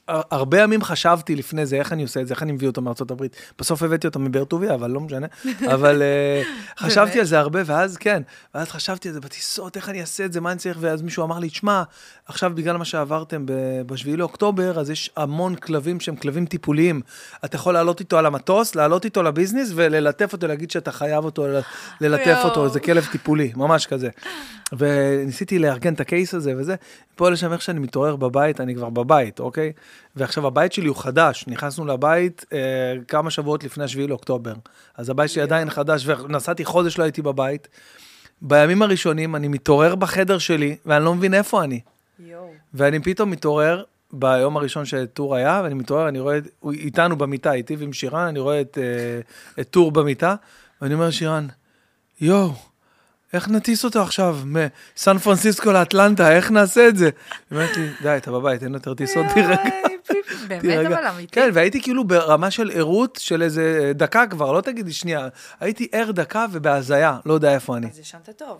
[0.08, 3.12] הרבה ימים חשבתי לפני זה, איך אני עושה את זה, איך אני מביא אותו מארצות
[3.12, 3.36] הברית.
[3.60, 5.28] בסוף הבאתי אותו מבאר טוביה, אבל לא משנה.
[5.74, 6.44] אבל אה,
[6.80, 7.20] חשבתי?
[7.20, 8.22] על זה הרבה, ואז כן,
[8.56, 11.24] ואז חשבתי על זה בטיסות, איך אני אעשה את זה, מה אני צריך, ואז מישהו
[11.24, 11.84] אמר לי, תשמע,
[12.26, 13.46] עכשיו בגלל מה שעברתם
[13.86, 17.02] ב-7 לאוקטובר, אז יש המון כלבים שהם כלבים טיפוליים.
[17.46, 21.48] אתה יכול לעלות איתו על המטוס, לעלות איתו לביזנס וללטף אותו, להגיד שאתה חייב אותו,
[22.02, 22.38] ללטף.
[22.44, 24.10] אותו, זה כלב טיפולי, ממש כזה.
[24.78, 26.76] וניסיתי לארגן את הקייס הזה וזה,
[27.16, 29.72] פה לשם איך שאני מתעורר בבית, אני כבר בבית, אוקיי?
[30.16, 32.60] ועכשיו הבית שלי הוא חדש, נכנסנו לבית אה,
[33.08, 34.54] כמה שבועות לפני השביעי לאוקטובר.
[34.96, 37.68] אז הבית שלי עדיין חדש, ונסעתי חודש לא הייתי בבית.
[38.42, 41.80] בימים הראשונים אני מתעורר בחדר שלי, ואני לא מבין איפה אני.
[42.20, 42.52] יואו.
[42.74, 47.76] ואני פתאום מתעורר ביום הראשון שטור היה, ואני מתעורר, אני רואה, הוא איתנו במיטה, איתי
[47.76, 50.36] ועם שירן, אני רואה את, אה, את טור במיטה,
[50.82, 51.48] ואני אומר לשירן,
[52.22, 52.54] יואו,
[53.34, 57.06] איך נטיס אותו עכשיו מסן פרנסיסקו לאטלנטה, איך נעשה את זה?
[57.06, 59.56] היא אומרת לי, די, אתה בבית, אין יותר טיסות, תירגע.
[60.48, 61.32] באמת תירגע." אבל אמיתי.
[61.32, 65.28] כן, והייתי כאילו ברמה של ערות של איזה דקה כבר, לא תגידי שנייה.
[65.60, 67.88] הייתי ער דקה ובהזיה, לא יודע איפה אני.
[67.88, 68.58] אז ישנת טוב.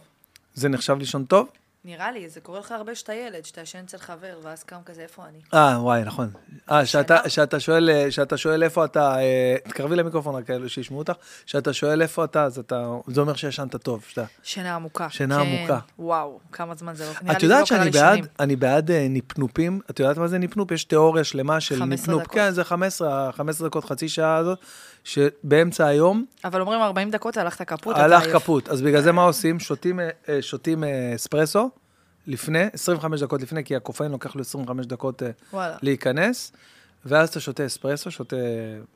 [0.54, 1.48] זה נחשב לישון טוב?
[1.86, 5.02] נראה לי, זה קורה לך הרבה שאתה ילד, שאתה ישן אצל חבר, ואז קם כזה,
[5.02, 5.38] איפה אני?
[5.54, 6.30] אה, וואי, נכון.
[6.72, 7.30] אה, שאתה?
[7.30, 11.14] שאתה שואל, אה, שאתה שואל איפה אתה, אה, תקרבי למיקרופון רק כאלה שישמעו אותך,
[11.46, 14.24] שאתה שואל איפה אתה, אז אתה, זה אומר שישנת טוב, שאתה.
[14.44, 15.10] שינה עמוקה.
[15.10, 15.42] שינה כן.
[15.42, 15.80] עמוקה.
[16.00, 17.12] וואו, כמה זמן זה לא...
[17.22, 18.28] נראה את יודעת שאני בעד.
[18.40, 20.72] אני בעד אה, נפנופים, את יודעת מה זה נפנופ?
[20.72, 22.24] יש תיאוריה שלמה של 15 נפנופ.
[22.24, 22.36] דקות.
[22.36, 24.60] כן, זה 15, 15 דקות, חצי שעה הזאת,
[25.08, 28.36] שבאמצע היום אבל אומרים 40 דקות, הלכת כפות, אתה הלך עייף.
[28.36, 28.70] כפות.
[28.70, 29.60] אז בגלל זה מה עושים?
[29.60, 31.70] שותים, אה, אה, שותים אה, אספרסו
[32.28, 35.78] לפני, 25 דקות לפני, כי הקופאין לוקח לו 25 דקות אה, וואלה.
[35.82, 36.52] להיכנס,
[37.06, 38.36] ואז אתה שותה אספרסו, שותה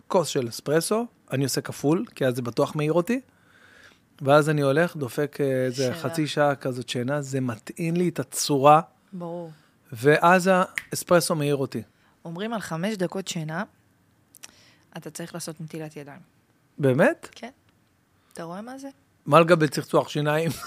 [0.08, 3.22] כוס של אספרסו, אני עושה כפול, כי אז זה בטוח מעיר אותי,
[4.22, 5.94] ואז אני הולך, דופק אה, איזה.
[5.94, 8.82] חצי שעה כזאת שינה, זה מטעין לי את הצורה,
[9.14, 9.52] ברור.
[9.94, 11.82] ואז האספרסו מעיר אותי.
[12.26, 13.64] אומרים על חמש דקות שינה,
[14.98, 16.20] אתה צריך לעשות נטילת ידיים.
[16.78, 17.30] באמת?
[17.36, 17.50] כן.
[18.34, 18.88] אתה רואה מה זה?
[19.26, 20.52] מה לגבי צחצוח שיניים?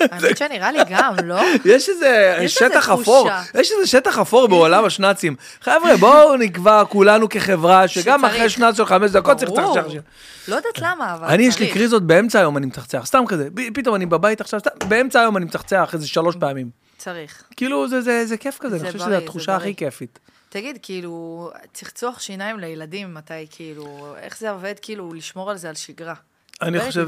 [0.00, 1.40] האמת שנראה לי גם, לא?
[1.64, 3.28] יש איזה שטח אפור.
[3.54, 5.36] יש איזה שטח אפור בעולם השנאצים.
[5.60, 8.24] חבר'ה, בואו נקבע כולנו כחברה, שגם.
[8.24, 9.52] אחרי שנץ של חמש דקות צריך.
[9.52, 9.82] לצחצח.
[9.82, 10.00] שיניים.
[10.48, 11.70] לא יודעת למה, אבל אני, יש לי.
[11.72, 13.48] קריזות באמצע היום, אני מצחצח, סתם כזה.
[13.74, 16.70] פתאום אני בבית עכשיו, באמצע היום אני מצחצח איזה שלוש פעמים.
[16.98, 17.42] צריך.
[17.56, 19.74] כאילו, זה- כיף כזה, זה אני חושב שזו התחושה הכי.
[19.74, 20.18] כיפית.
[20.52, 25.74] תגיד, כאילו, צחצוח שיניים לילדים, מתי, כאילו, איך זה עובד, כאילו, לשמור על זה על
[25.74, 26.14] שגרה?
[26.62, 26.98] אני ש-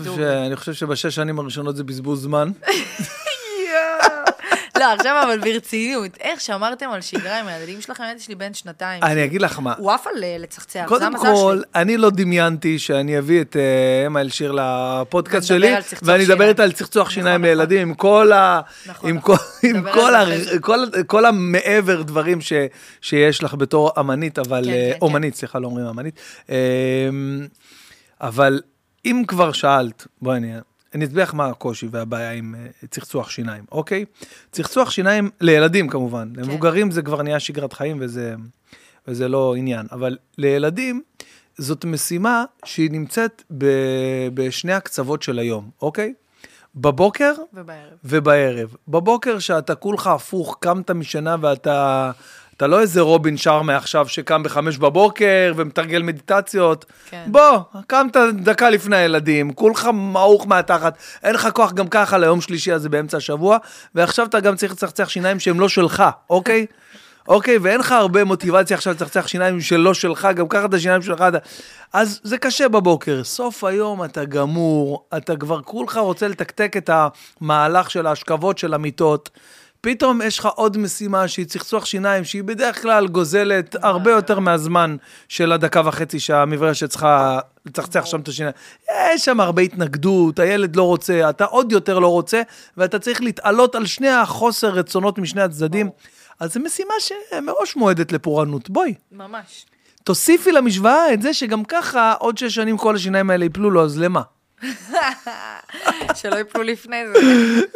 [0.56, 2.50] חושב שבשש שנים הראשונות זה בזבוז זמן.
[4.82, 8.02] לא, עכשיו אבל ברצינות, איך שמרתם על שגרה עם הילדים שלכם?
[8.02, 9.02] הילד שלי בן שנתיים.
[9.02, 11.82] אני אגיד לך מה, הוא עף על אה, לצחצח, זה קודם המזל כל, שלי.
[11.82, 16.48] אני לא דמיינתי שאני אביא את אה, אמה אלשיר לפודקאסט שלי, ואני אדבר.
[16.48, 17.48] איתה על צחצוח נכון, שיניים נכון.
[17.56, 18.30] לילדים, עם כל.
[19.20, 19.36] כל-
[19.92, 20.12] כל.
[20.60, 22.38] כל- כל המעבר דברים
[23.00, 24.64] שיש לך בתור אמנית, אבל...
[24.64, 26.20] כן, אה, כן, אומנית, סליחה, לא אומרים אמנית.
[26.50, 26.56] אה,
[28.20, 28.60] אבל
[29.04, 30.52] אם כבר שאלת, בואי אני...
[30.94, 34.04] אני אסביר לך מה הקושי והבעיה עם אה, צחצוח שיניים, אוקיי?
[34.52, 36.40] צחצוח שיניים לילדים כמובן, כן.
[36.40, 38.34] למבוגרים זה כבר נהיה שגרת חיים וזה,
[39.08, 41.02] וזה לא עניין, אבל לילדים
[41.58, 43.66] זאת משימה שהיא נמצאת ב,
[44.34, 46.14] בשני הקצוות של היום, אוקיי?
[46.74, 47.92] בבוקר ובערב.
[48.04, 48.76] ובערב.
[48.88, 52.10] בבוקר שאתה כולך הפוך, קמת משנה ואתה...
[52.62, 56.84] אתה לא איזה רובין שרמה עכשיו שקם בחמש בבוקר ומתרגל מדיטציות.
[57.10, 57.24] כן.
[57.26, 62.72] בוא, קמת דקה לפני הילדים, כולך מעוך מהתחת, אין לך כוח גם ככה ליום שלישי
[62.72, 63.58] הזה באמצע השבוע,
[63.94, 66.66] ועכשיו אתה גם צריך לצחצח שיניים שהם לא שלך, אוקיי?
[67.28, 67.58] אוקיי?
[67.58, 71.20] ואין לך הרבה מוטיבציה עכשיו לצחצח שיניים שלא שלך, גם ככה את השיניים שלך.
[71.28, 71.38] אתה-
[71.92, 73.24] אז זה קשה בבוקר.
[73.24, 76.90] סוף היום אתה גמור, אתה כבר כולך רוצה לתקתק את
[77.40, 79.30] המהלך של ההשכבות של המיטות.
[79.84, 84.96] פתאום יש לך עוד משימה שהיא צחצוח שיניים, שהיא בדרך כלל גוזלת הרבה יותר מהזמן
[85.28, 88.54] של הדקה וחצי שהמברשת צריכה לצחצח שם את השיניים.
[89.14, 92.42] יש שם הרבה התנגדות, הילד לא רוצה, אתה עוד יותר לא רוצה,
[92.76, 95.90] ואתה צריך להתעלות על שני החוסר רצונות משני הצדדים.
[96.40, 98.70] אז זו משימה שמראש מועדת לפורענות.
[98.70, 99.66] בואי, ממש.
[100.04, 103.98] תוסיפי למשוואה את זה שגם ככה עוד שש שנים כל השיניים האלה יפלו לו, אז
[103.98, 104.22] למה?
[106.14, 107.18] שלא יפלו לפני זה.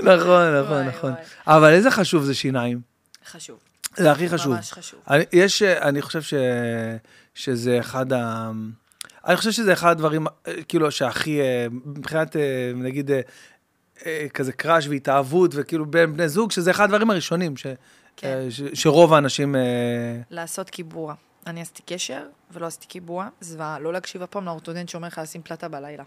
[0.03, 1.12] נכון, נכון, נכון.
[1.47, 2.80] אבל איזה חשוב זה שיניים.
[3.26, 3.59] חשוב.
[3.97, 4.55] זה הכי חשוב.
[4.55, 5.01] ממש חשוב.
[5.32, 6.34] יש, אני חושב ש,
[7.34, 8.51] שזה אחד ה...
[9.26, 13.11] אני חושב שזה אחד הדברים, אה, כאילו, שהכי, אה, מבחינת, אה, נגיד,
[14.34, 17.66] כזה קראש והתאהבות, וכאילו בין בני זוג, שזה אחד הדברים הראשונים, ש,
[18.16, 18.51] כן.
[18.51, 19.55] ש, שרוב האנשים...
[20.30, 21.14] לעשות קיבוע.
[21.47, 23.28] אני עשיתי קשר ולא עשיתי קיבוע.
[23.41, 26.05] זוועה, לא להקשיב אף פעם לאורתודנט שאומר לך לשים פלטה בלילה.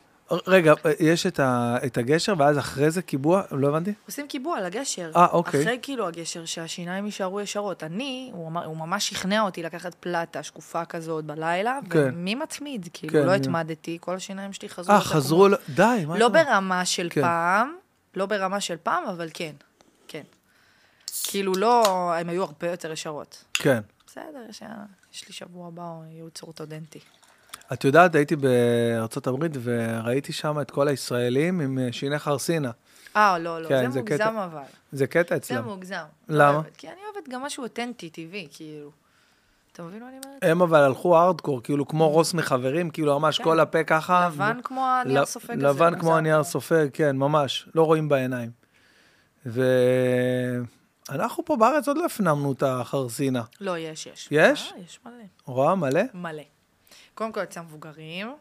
[0.48, 3.44] רגע, יש את, ה, את הגשר, ואז אחרי זה קיבוע?
[3.52, 3.94] לא הבנתי.
[4.06, 5.12] עושים קיבוע על הגשר.
[5.16, 5.62] אה, אוקיי.
[5.62, 7.84] אחרי כאילו הגשר, שהשיניים יישארו ישרות.
[7.84, 12.00] אני, הוא, אמר, הוא ממש שכנע אותי לקחת פלטה שקופה כזאת בלילה, כן.
[12.14, 12.90] ומי מתמיד?
[12.94, 14.96] כאילו, כן, לא התמדתי, כל השיניים שלי חזרו.
[14.96, 15.48] אה, חזרו...
[15.48, 16.28] ל- די, מה לא?
[16.30, 17.22] ברמה של כן.
[17.22, 17.76] פעם,
[18.16, 19.54] לא ברמה של פעם, אבל כן,
[20.08, 20.24] כן.
[21.24, 23.44] כאילו לא, הם היו הרבה יותר ישרות.
[23.54, 23.80] כן.
[24.08, 24.62] בסדר, יש,
[25.14, 27.00] יש לי שבוע הבא ייעוץ אורתודנטי.
[27.74, 32.72] את יודעת, הייתי בארצות הברית וראיתי שם את כל הישראלים עם אה, שיני חרסינה.
[33.16, 34.46] אה, לא, לא, כן, זה זה מוגזם קטע.
[34.46, 34.62] אבל.
[34.92, 35.64] זה קטע זה אצלם.
[35.64, 35.96] מוגזם.
[36.30, 36.52] למה?
[36.52, 38.92] לא אוהבת, כי אני אוהבת גם משהו אותנטי, טבעי, כאילו.
[39.72, 40.44] אתה מבין מה אני אומרת?
[40.44, 43.44] הם אבל הלכו הארדקור, כאילו כמו רוס מחברים, כאילו ממש כן.
[43.44, 44.28] כל הפה ככה.
[44.28, 45.68] לבן ו- כמו הנייר סופג הזה.
[45.68, 46.00] לבן מוגזם.
[46.00, 48.52] כמו הנייר סופג, כן, ממש, לא רואים בעיניים.
[49.46, 53.42] ואנחנו פה בארץ עוד לא הפנמנו את החרסינה.
[53.62, 54.28] לא, יש, יש.
[54.32, 54.74] יש?
[54.76, 55.14] אה, יש מלא.
[55.46, 56.02] רואה מלא?
[56.14, 56.42] מלא.
[57.20, 58.36] קודם כל, אצל המבוגרים,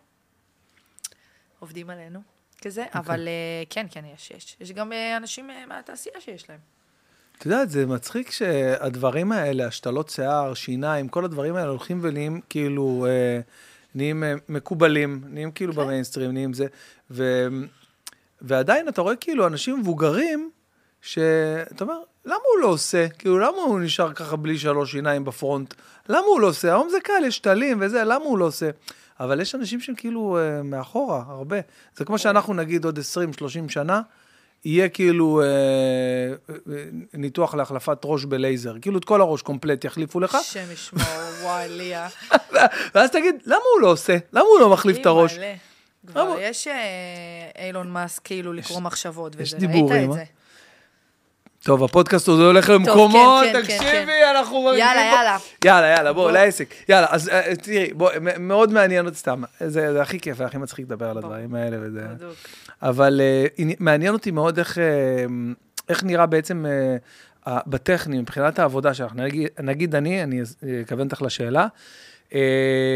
[1.58, 2.20] עובדים עלינו,
[2.62, 3.00] כזה, אוקיי.
[3.00, 4.56] אבל אה, כן, כן, יש, יש.
[4.60, 6.58] יש גם אה, אנשים אה, מהתעשייה שיש להם.
[7.38, 13.06] את יודעת, זה מצחיק שהדברים האלה, השתלות שיער, שיניים, כל הדברים האלה הולכים ונהיים כאילו,
[13.08, 13.40] אה,
[13.94, 15.80] נהיים אה, מקובלים, נהיים כאילו כן.
[15.80, 16.66] במיינסטרים, נהיים זה.
[17.10, 17.46] ו,
[18.40, 20.50] ועדיין אתה רואה כאילו אנשים מבוגרים,
[21.02, 21.98] שאתה אומר,
[22.28, 23.08] למה הוא לא עושה?
[23.08, 25.74] כאילו, למה הוא נשאר ככה בלי שלוש שיניים בפרונט?
[26.08, 26.68] למה הוא לא עושה?
[26.68, 28.70] היום זה קל, יש טלים וזה, למה הוא לא עושה?
[29.20, 31.56] אבל יש אנשים שהם כאילו אה, מאחורה, הרבה.
[31.96, 33.00] זה כמו שאנחנו נגיד עוד 20-30
[33.68, 34.00] שנה,
[34.64, 38.74] יהיה כאילו אה, אה, ניתוח להחלפת ראש בלייזר.
[38.82, 41.02] כאילו את כל הראש קומפלט יחליפו לך, השם ישמור,
[41.42, 42.08] וואי, ליה.
[42.94, 44.16] ואז תגיד, למה הוא לא עושה?
[44.32, 45.38] למה הוא לא מחליף את הראש?
[46.06, 46.34] כבר?
[46.40, 50.12] יש אה, אילון מאסק כאילו לקרוא מחשבות וזה, ראית את אה?
[50.12, 50.24] זה?
[51.68, 54.70] טוב, הפודקאסט הזה הולך למקומות, כן, כן, כן, תקשיבי, אנחנו...
[54.78, 55.36] יאללה, יאללה.
[55.64, 56.32] יאללה, יאללה, בואו, בוא.
[56.32, 56.74] לעסק.
[56.88, 59.42] יאללה, אז אה, תראי, בואי, מ- מאוד מעניין אותי סתם.
[59.60, 61.18] זה זה הכי כיף והכי מצחיק לדבר על.
[61.18, 62.00] הדברים האלה וזה...
[62.14, 62.34] בדוק.
[62.82, 64.84] אבל אה, עני- מעניין אותי מאוד איך, אה,
[65.88, 66.66] איך נראה בעצם
[67.46, 69.12] אה, בטכני, מבחינת העבודה שלך.
[69.14, 71.66] נגיד, נגיד אני, אני אה, אכוון אותך לשאלה.
[72.34, 72.40] אה,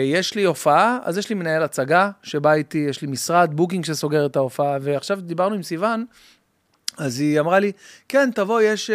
[0.04, 4.26] יש לי הופעה, אז יש לי מנהל הצגה שבא איתי, יש לי משרד, booking שסוגר
[4.26, 6.04] את ההופעה, ועכשיו דיברנו עם סיוון,
[7.02, 7.72] אז היא אמרה לי,
[8.08, 8.90] כן, תבוא, יש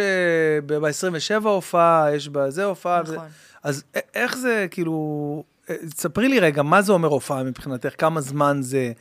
[0.66, 3.02] ב-27 הופעה, יש בזה הופעה.
[3.04, 3.28] וזה." נכון.
[3.62, 3.84] אז
[4.14, 7.94] איך זה, כאילו, אה, ספרי לי רגע, מה זה אומר הופעה מבחינתך?
[7.98, 8.92] כמה זמן זה?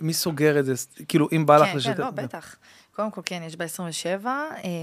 [0.00, 0.72] מי סוגר את זה?
[1.08, 1.94] כאילו, אם בא לך כן.
[1.94, 2.56] כן, לא, בטח.
[2.96, 4.26] קודם כל, כן, יש ב-27,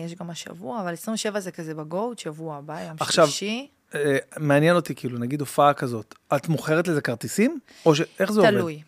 [0.05, 3.67] יש גם השבוע, אבל 27 זה כזה בגוט, שבוע הבא, יום עכשיו, שלישי.
[3.95, 7.59] אה, מעניין אותי, כאילו, נגיד הופעה כזאת, את מוכרת לזה כרטיסים?
[7.85, 8.01] או ש...
[8.19, 8.51] איך זה עובד?
[8.51, 8.81] תלוי.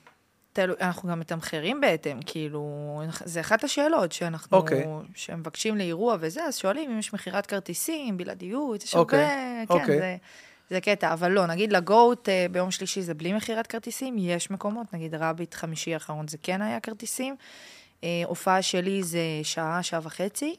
[0.53, 4.85] תלוי, אנחנו גם מתמחרים בהתאם, כאילו, זה אחת השאלות שאנחנו, אוקיי.
[5.15, 9.99] שמבקשים לאירוע וזה, אז שואלים אם יש מכירת כרטיסים, בלעדיות, יש אוקיי, הרבה, כן, אוקיי.
[9.99, 10.17] זה,
[10.69, 14.93] זה קטע, אבל לא, נגיד לגוט אה, ביום שלישי זה בלי מכירת כרטיסים, יש מקומות,
[14.93, 17.35] נגיד רביט חמישי האחרון זה כן היה כרטיסים,
[18.03, 20.55] אה, הופעה שלי זה שעה, שעה וחצי,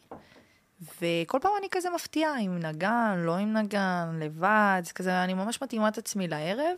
[0.81, 5.63] וכל פעם אני כזה מפתיעה, עם נגן, לא עם נגן, לבד, זה כזה, אני ממש
[5.63, 6.77] מתאימה את עצמי לערב.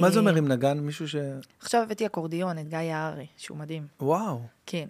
[0.00, 0.78] מה זה אה, אומר עם נגן?
[0.78, 1.16] מישהו ש...
[1.60, 3.86] עכשיו הבאתי אקורדיון, את גיא יערי, שהוא מדהים.
[4.00, 4.40] וואו.
[4.66, 4.88] כן.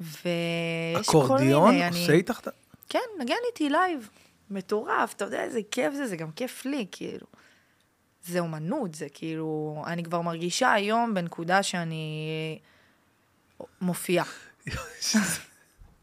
[0.00, 1.70] ויש כל אקורדיון?
[1.70, 2.00] מיני, אני...
[2.00, 2.50] עושה איתך את ה...
[2.88, 4.08] כן, נגן איתי live.
[4.50, 7.26] מטורף, אתה יודע איזה כיף זה, זה גם כיף לי, כאילו.
[8.24, 9.82] זה אומנות, זה כאילו...
[9.86, 12.58] אני כבר מרגישה היום בנקודה שאני
[13.80, 14.24] מופיעה.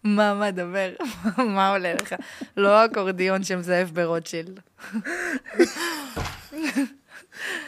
[0.03, 0.89] מה, מה, דבר?
[1.55, 2.15] מה עולה לך?
[2.57, 4.59] לא אקורדיון שמזייף ברוטשילד.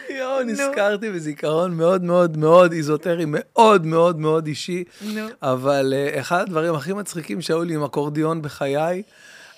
[0.09, 4.83] יואו, נזכרתי בזיכרון מאוד מאוד מאוד איזוטרי, מאוד מאוד מאוד אישי.
[5.01, 5.27] נו.
[5.41, 9.03] אבל uh, אחד הדברים הכי מצחיקים שהיו לי עם אקורדיון בחיי,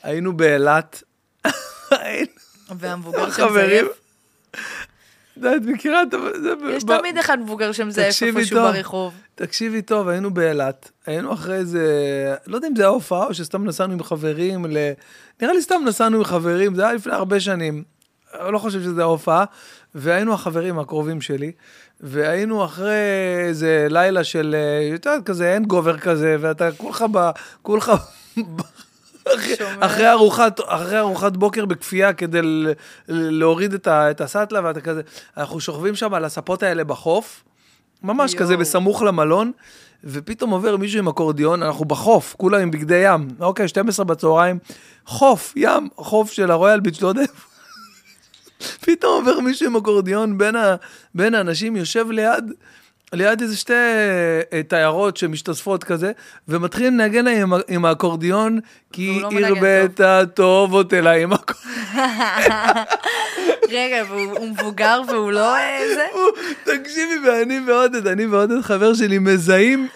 [0.03, 1.03] היינו באילת,
[2.79, 3.85] והמבוגר חברים.
[3.85, 3.87] שמזייף.
[5.37, 6.17] את מכירה את זה?
[6.69, 8.59] יש תמיד אחד מבוגר שמזייף תקשיבי איפשהו.
[8.59, 9.13] ברחוב.
[9.35, 13.65] תקשיבי טוב, היינו באילת, היינו אחרי איזה, לא יודע אם זה היה הופעה או שסתם
[13.65, 14.77] נסענו עם חברים, ל...
[15.41, 17.83] נראה לי סתם נסענו עם חברים, זה היה לפני הרבה שנים,
[18.33, 19.45] אני לא חושב שזה היה הופעה,
[19.95, 21.51] והיינו החברים הקרובים שלי,
[22.01, 23.01] והיינו אחרי
[23.47, 27.29] איזה לילה של, אה, את יודעת, כזה אין גובר כזה, ואתה כולך ב...
[27.61, 27.91] כולך...
[29.35, 29.55] אחרי-.
[29.79, 32.39] אחרי ארוחת, אחרי ארוחת בוקר בכפייה כדי
[33.07, 35.01] להוריד את, ה, את הסאטלה ואתה כזה,
[35.37, 37.43] אנחנו שוכבים שם על הספות האלה בחוף,
[38.03, 38.43] ממש יואו.
[38.43, 39.51] כזה בסמוך למלון,
[40.03, 44.59] ופתאום עובר מישהו עם אקורדיון, אנחנו בחוף, כולם עם בגדי ים, אוקיי, 12 בצהריים,
[45.05, 47.54] חוף, ים, חוף של הרויאל ביץ', לא יודע איפה.
[48.59, 50.75] פתאום עובר מישהו עם אקורדיון בין, ה,
[51.15, 52.51] בין האנשים, יושב ליד,
[53.13, 53.73] ליד איזה שתי
[54.53, 56.11] אה, תיירות שמשתזפות כזה,
[56.47, 58.59] ומתחיל לנגן להם עם, עם האקורדיון,
[58.93, 59.99] כי לא הרבית
[60.33, 61.65] טוב אותלה עם אקורדיון.
[63.69, 66.05] רגע, והוא הוא מבוגר והוא לא איזה?
[66.63, 69.87] תקשיבי, ואני ועודד, אני ועודד חבר שלי מזהים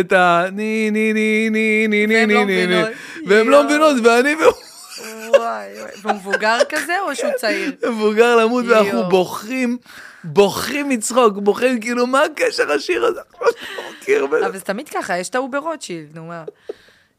[0.00, 0.44] את ה...
[0.52, 2.82] ני, ני, ני, ני, ני, ני, ני, לא ני.
[3.26, 3.66] והם לא יואו.
[3.66, 4.52] מבינות, ואני והוא
[5.46, 5.92] וואי.
[6.02, 7.72] והוא מבוגר כזה או שהוא צעיר?
[7.90, 8.64] מבוגר למות.
[8.68, 9.78] ואנחנו בוכים,
[10.24, 13.20] בוכים מצחוק, בוכים, כאילו, מה הקשר השיר הזה?
[14.08, 14.26] לא.
[14.26, 16.44] אבל זה תמיד ככה, יש את ההוא ברוטשילד, נו מה.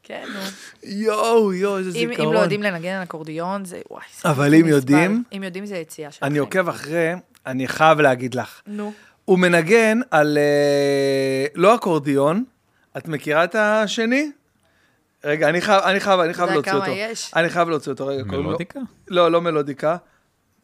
[0.04, 0.40] כן, נו.
[0.84, 2.28] יואו, יואו, איזה זיכרון.
[2.28, 4.04] אם לא יודעים לנגן על אקורדיון, זה וואי.
[4.26, 4.68] אבל אם.
[4.68, 6.26] יודעים- אם יודעים זה יציאה שלכם.
[6.26, 7.12] אני עוקב אחרי,
[7.46, 8.62] אני חייב להגיד לך.
[8.68, 8.94] נו.
[9.26, 12.44] הוא מנגן על אה, לא אקורדיון,
[12.98, 14.32] את מכירה את השני?
[15.28, 16.92] רגע, אני חייב, אני חייב, אני חייב יודע להוציא כמה אותו.
[16.92, 17.34] יש?
[17.34, 18.24] אני חייב להוציא אותו, רגע.
[18.24, 18.80] מלודיקה?
[19.08, 19.98] לא, לא מלודיקה.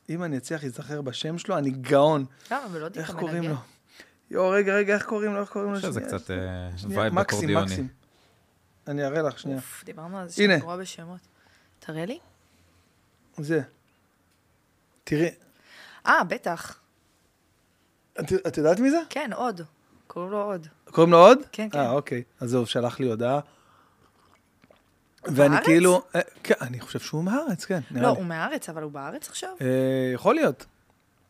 [0.10, 2.26] אם אני אצליח להיזכר בשם שלו, אני גאון.
[2.48, 3.16] כמה, מלודיקה איך.
[3.16, 3.56] קוראים לו?
[4.32, 5.42] יואו, רגע, רגע, איך קוראים לו?
[5.42, 5.80] איך קוראים לו?
[5.80, 6.70] שזה שנייה, קצת אה.
[6.90, 7.88] vibe מקסים, אקורדיוני.
[8.88, 9.58] אני אראה לך, שנייה.
[9.58, 10.36] אוף, דיברנו על זה.
[10.36, 11.20] שאני גרועה בשמות.
[11.80, 12.20] תראה לי.
[13.38, 13.62] זה.
[15.04, 15.30] תראי,
[16.08, 16.80] אה, בטח.
[18.20, 19.00] את את יודעת מי זה?
[19.10, 19.62] כן, עוד.
[20.08, 20.68] קוראים לו עוד.
[20.86, 21.38] קוראים לו עוד?
[21.52, 21.80] כן, כן.
[21.80, 22.24] אה, אוקיי.
[22.40, 23.40] אז זהו, שלח לי הודעה.
[25.26, 25.66] ואני בארץ?
[25.66, 27.80] כאילו, אה, כן, אני חושב שהוא מהארץ, כן.
[27.92, 28.18] נראה לא, לי.
[28.18, 29.50] הוא מהארץ, אבל הוא בארץ עכשיו?
[29.62, 29.68] אה,
[30.14, 30.66] יכול להיות.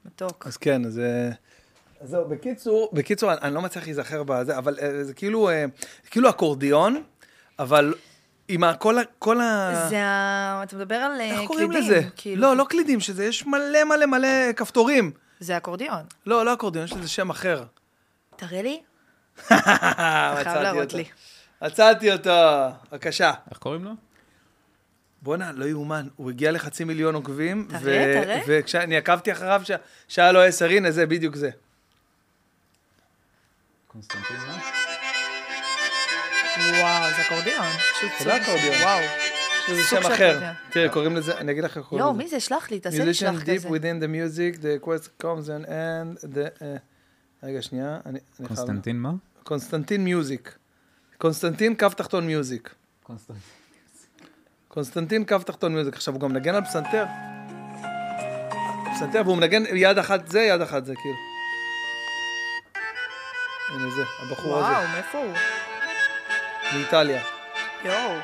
[0.05, 0.47] מתוק.
[0.47, 0.99] אז כן, אז...
[0.99, 1.29] אה,
[2.01, 5.65] אז זהו, בקיצור, בקיצור, אני, אני לא מצליח להיזכר בזה, אבל אה, זה כאילו, אה,
[6.11, 7.03] כאילו אקורדיון,
[7.59, 7.93] אבל
[8.47, 9.01] עם ה- כל ה...
[9.19, 9.73] כל ה...
[9.89, 10.63] זה ה...
[10.63, 11.47] אתה מדבר על אה, איך קלידים.
[11.47, 12.01] קוראים לזה?
[12.15, 12.41] כאילו.
[12.41, 15.11] לא, לא קלידים, שזה יש מלא מלא מלא כפתורים.
[15.39, 16.01] זה אקורדיון.
[16.25, 17.63] לא, לא אקורדיון, יש לזה שם אחר.
[18.35, 18.81] תראה לי.
[19.47, 21.05] אתה אתה חייב להראות לי.
[21.63, 22.31] מצאתי אותו,
[22.91, 23.31] בבקשה.
[23.49, 23.91] איך קוראים לו?
[25.21, 27.67] בואנה, לא יאומן, הוא הגיע לחצי מיליון עוקבים.
[27.69, 28.41] תראה, תראה.
[28.47, 29.71] וכשאני עקבתי אחריו, ש-
[30.07, 31.49] שהיה לו עשר, הנה זה, בדיוק זה.
[33.87, 34.59] קונסטנטין, מה?
[36.57, 37.65] וואו, זה אקורדיון.
[38.19, 38.75] זה לא אקורדיון.
[38.81, 38.99] וואו.
[39.65, 40.39] סוג שם אחר.
[40.69, 42.17] תראה, קוראים לזה, אני אגיד לך איך קוראים לזה.
[42.17, 42.39] מי זה?
[42.39, 43.69] שלח לי, תעשה לי שלח Musician deep כזה.
[43.69, 46.63] within the music, the quest comes and end the...
[46.65, 46.75] אה,
[47.43, 47.99] רגע, שנייה.
[48.47, 49.11] קונסטנטין מה?
[49.43, 50.55] קונסטנטין מיוזיק.
[51.23, 52.69] קונסטנטין קו תחתון מיוזיק.
[53.03, 53.41] קונסטנטין.
[54.67, 55.93] קונסטנטין קו תחתון מיוזיק.
[55.95, 57.05] עכשיו, הוא גם מנגן על פסנתר.
[58.95, 61.15] פסנתר, והוא מנגן יד אחת זה, יד אחת זה, כאילו.
[63.69, 65.33] הנה זה, הבחור הזה, וואו, מאיפה הוא?
[66.73, 67.21] מאיטליה.
[67.85, 68.17] יואו.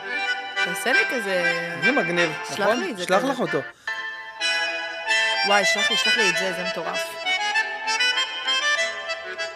[0.65, 1.67] תעשה לי כזה...
[1.83, 2.79] זה מגניב, שלח נכון?
[2.79, 3.31] לי את זה שלח כזה.
[3.31, 3.59] לך אותו.
[5.47, 6.99] וואי, שלח לי, שלח לי את זה, זה מטורף.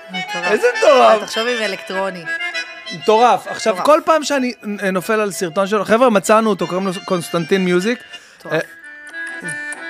[0.09, 0.51] מטורף.
[0.51, 2.23] איזה מטורף, תחשוב עם אלקטרוני.
[2.93, 3.47] מטורף.
[3.47, 3.77] עכשיו.
[3.83, 7.99] כל פעם שאני אה, נופל על סרטון שלו, חבר'ה, מצאנו אותו, קוראים לו קונסטנטין מיוזיק.
[8.39, 8.61] מטורף.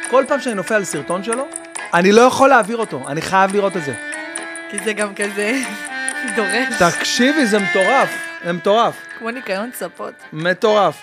[0.09, 1.47] כל פעם שאני נופל על סרטון שלו,
[1.93, 3.93] אני לא יכול להעביר אותו, אני חייב לראות את זה.
[4.71, 5.59] כי זה גם כזה
[6.35, 6.73] דורש.
[6.79, 8.09] תקשיבי, זה מטורף,
[8.45, 10.13] זה מטורף, כמו ניקיון ספות.
[10.33, 10.95] מטורף.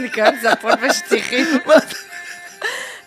[0.00, 1.46] ניקיון ספות ושטיחים.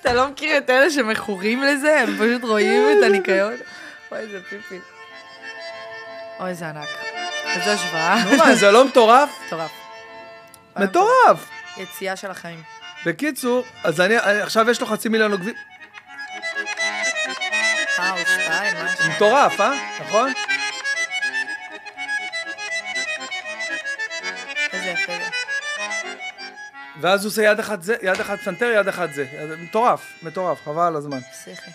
[0.02, 2.00] אתה לא מכיר את אלה שמכורים לזה?
[2.00, 3.54] הם פשוט רואים את הניקיון.
[4.12, 4.80] אוי, איזה פיפי.
[6.40, 7.13] אוי, זה ענק.
[7.56, 8.24] איזו השוואה.
[8.26, 9.30] נו מה, זה לא מטורף?
[9.48, 9.72] מטורף.
[10.80, 11.50] מטורף.
[11.78, 12.62] יציאה של החיים.
[13.06, 15.54] בקיצור, אז אני, אני- עכשיו יש לו חצי מיליון עוקבים,
[18.00, 18.14] אה?
[19.16, 19.72] מטורף, אה?
[20.00, 20.34] נכון?
[24.74, 25.30] איזה יפה זה.
[27.02, 29.26] ואז הוא עושה יד אחת זה, יד אחת פסנתר, יד אחת זה.
[29.60, 31.20] מטורף, מטורף, חבל על הזמן.
[31.22, 31.72] פסיכי.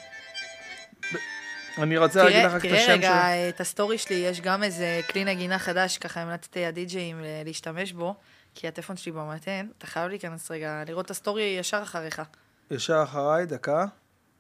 [1.83, 3.49] אני רוצה להגיד לך תראה, רק את תראה השם רגע שלו.
[3.49, 7.93] את ה story שלי, יש גם איזה כלי נגינה חדש, ככה המלצתי הדי-ג'אים ל- להשתמש
[7.93, 8.15] בו,
[8.55, 12.23] כי הטלפון שלי במתן, אתה חייב להיכנס רגע, לראות את ה story ישר אחריך.
[12.71, 13.85] ישר אחריי, דקה.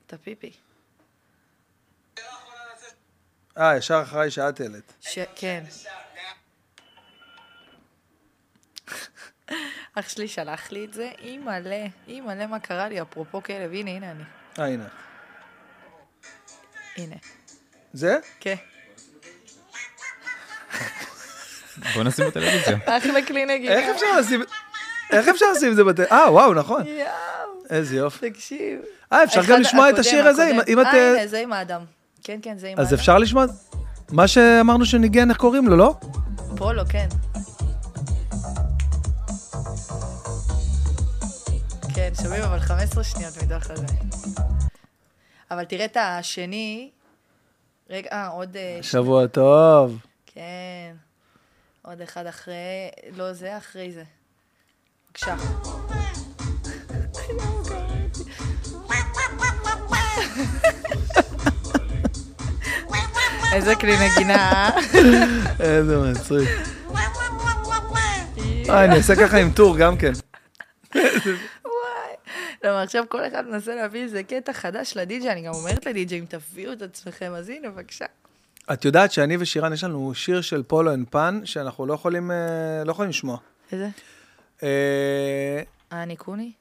[0.06, 0.52] את הפיפי.
[3.59, 4.93] אה, ישר אחריי שאת העלית.
[5.01, 5.19] ש...
[5.36, 5.65] כן.
[9.94, 13.02] אח שלי שלח לי את זה, אימא'לה, אימא'לה, מה קרה לי?
[13.02, 14.23] אפרופו כלב, הנה, הנה אני.
[14.59, 14.89] אה, הנה.
[16.99, 17.16] הנה.
[17.93, 18.19] זה?
[18.41, 18.55] כן.
[21.95, 22.79] בוא נשים בטלוויזיה.
[22.87, 23.75] אחלה כלי נגינה.
[23.75, 24.43] איך אפשר לשים...
[25.12, 26.05] איך אפשר לשים את זה בטל...
[26.12, 26.87] אה, וואו, נכון.
[26.87, 27.09] יואו,
[27.70, 28.31] איזה יופי.
[28.31, 28.81] תקשיב.
[29.12, 30.87] אה, אפשר גם לשמוע את השיר הזה, אם- את...
[30.87, 31.81] אה, הנה, זה עם האדם.
[32.25, 32.87] כן, כן, זה עם האדם.
[32.89, 33.45] אז אפשר לשמוע?
[34.11, 35.95] מה שאמרנו שניגן, איך קוראים לו, לא?
[36.57, 37.09] פולו, כן.
[41.95, 43.87] כן, שומעים אבל 15 שניות מתוך הזה.
[45.51, 46.91] אבל תראה את השני.
[47.91, 48.57] רגע, אה, עוד...
[48.83, 49.99] ש- שבוע טוב.
[50.27, 50.95] כן.
[51.83, 52.55] עוד אחד אחרי...
[53.16, 54.03] לא, זה אחרי זה.
[55.09, 55.37] בבקשה.
[63.53, 64.35] איזה כלי נגינה,
[64.69, 64.81] אה?
[65.61, 66.49] איזה מצחיק.
[68.70, 70.12] אה, אני אעשה ככה עם טור גם כן.
[72.64, 76.24] למה עכשיו כל אחד מנסה להביא איזה קטע חדש לדי-ג'יי, אני גם אומרת לדי-ג'יי, אם
[76.28, 78.06] תביאו את עצמכם, אז הנה, בבקשה.
[78.72, 82.85] את יודעת שאני ושירן, יש לנו שיר של פולו אנד פן, שאנחנו לא יכולים, אה,
[82.85, 83.39] לא יכולים לשמוע.
[83.72, 83.89] איזה?
[84.62, 85.62] אה,
[85.93, 86.52] אה, ניקוני?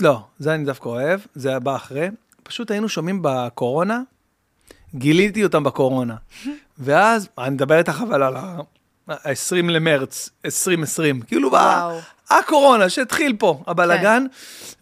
[0.00, 2.08] לא, זה אני דווקא אוהב, זה בא אחרי.
[2.42, 4.00] פשוט היינו שומעים בקורונה,
[4.94, 6.16] גיליתי אותם בקורונה.
[6.78, 11.98] ואז, אני מדבר איתך אבל על ה-20 למרץ 2020, כאילו וואו.
[12.38, 14.26] הקורונה שהתחיל פה, הבלגן.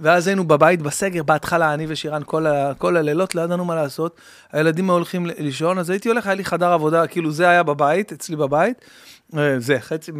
[0.00, 4.20] ואז היינו בבית בסגר, בהתחלה, אני ושירן כל, ה, כל הלילות, לא ידענו מה לעשות.
[4.52, 8.12] הילדים היו הולכים לישון, אז הייתי הולך, היה לי חדר עבודה, כאילו זה היה בבית,
[8.12, 8.76] אצלי בבית.
[9.38, 10.12] אה, זה, חצי,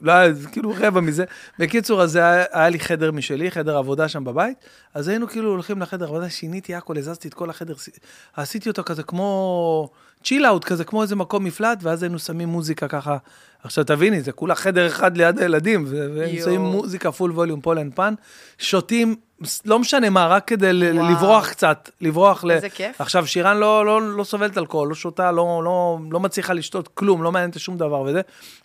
[0.00, 1.24] לא זה כאילו רבע מזה.
[1.58, 4.58] בקיצור, אז היה, היה לי חדר משלי, חדר עבודה שם בבית.
[4.94, 7.90] אז היינו כאילו הולכים לחדר עבודה, שיניתי הכל, הזזתי את כל החדר, עשי-
[8.36, 9.90] עשיתי אותו כזה כמו
[10.24, 13.16] chill out, כזה כמו איזה מקום מפלט, ואז היינו שמים מוזיקה ככה.
[13.62, 16.36] עכשיו תביני, זה כולה חדר אחד ליד הילדים, והם.
[16.44, 18.14] שמים מוזיקה full volume, פולו אנד פן,
[18.58, 19.16] שותים,
[19.64, 21.10] לא משנה מה, רק כדי וואו.
[21.10, 22.50] לברוח קצת, לברוח ל...
[22.50, 23.00] איזה כיף.
[23.00, 27.22] עכשיו, שירן לא, לא, לא סובלת אלכוהול, לא שותה, לא, לא, לא מצליחה לשתות כלום,
[27.22, 28.20] לא מעניין אותה שום דבר וזה,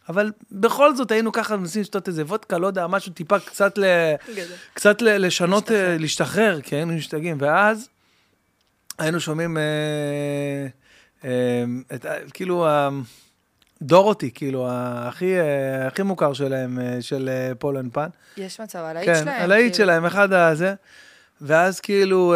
[0.09, 3.83] אבל בכל זאת היינו ככה מנסים לשתות איזה וודקה, לא יודע, משהו טיפה קצת, ל.
[4.73, 5.97] קצת ל, לשנות, להשתחרר.
[5.97, 5.97] להשתחרר.
[5.99, 7.89] להשתחרר, כי היינו משתגעים, ואז
[8.99, 9.63] היינו שומעים, אה,
[11.25, 11.63] אה,
[11.95, 12.89] את, ה- כאילו, ה-
[13.83, 18.07] דורותי, כאילו, הכי, אה, הכי מוכר שלהם, אה, של אה, פולו אנד פן.
[18.37, 19.41] יש מצב, הלהיט כן, שלהם.
[19.41, 19.85] הלהיט כאילו.
[19.85, 20.73] שלהם, אחד הזה.
[21.41, 22.35] ואז כאילו,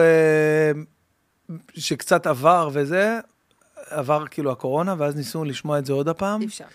[1.78, 3.20] שקצת עבר וזה,
[3.90, 6.42] עבר כאילו הקורונה, ואז ניסינו לשמוע את זה עוד הפעם.
[6.42, 6.66] אי אפשר.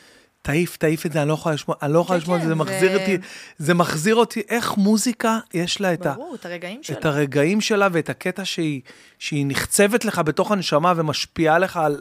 [0.42, 2.48] תעיף, תעיף את זה, אני לא יכולה לשמוע, אני לא יכולה כן, לשמוע את זה,
[2.48, 3.18] זה כן, מחזיר אותי,
[3.58, 6.12] זה מחזיר אותי, איך מוזיקה יש לה את ה...
[6.12, 6.98] ברור, את הרגעים שלה.
[6.98, 12.00] את הרגעים שלה ואת הקטע שהיא נחצבת לך בתוך הנשמה ומשפיעה לך על...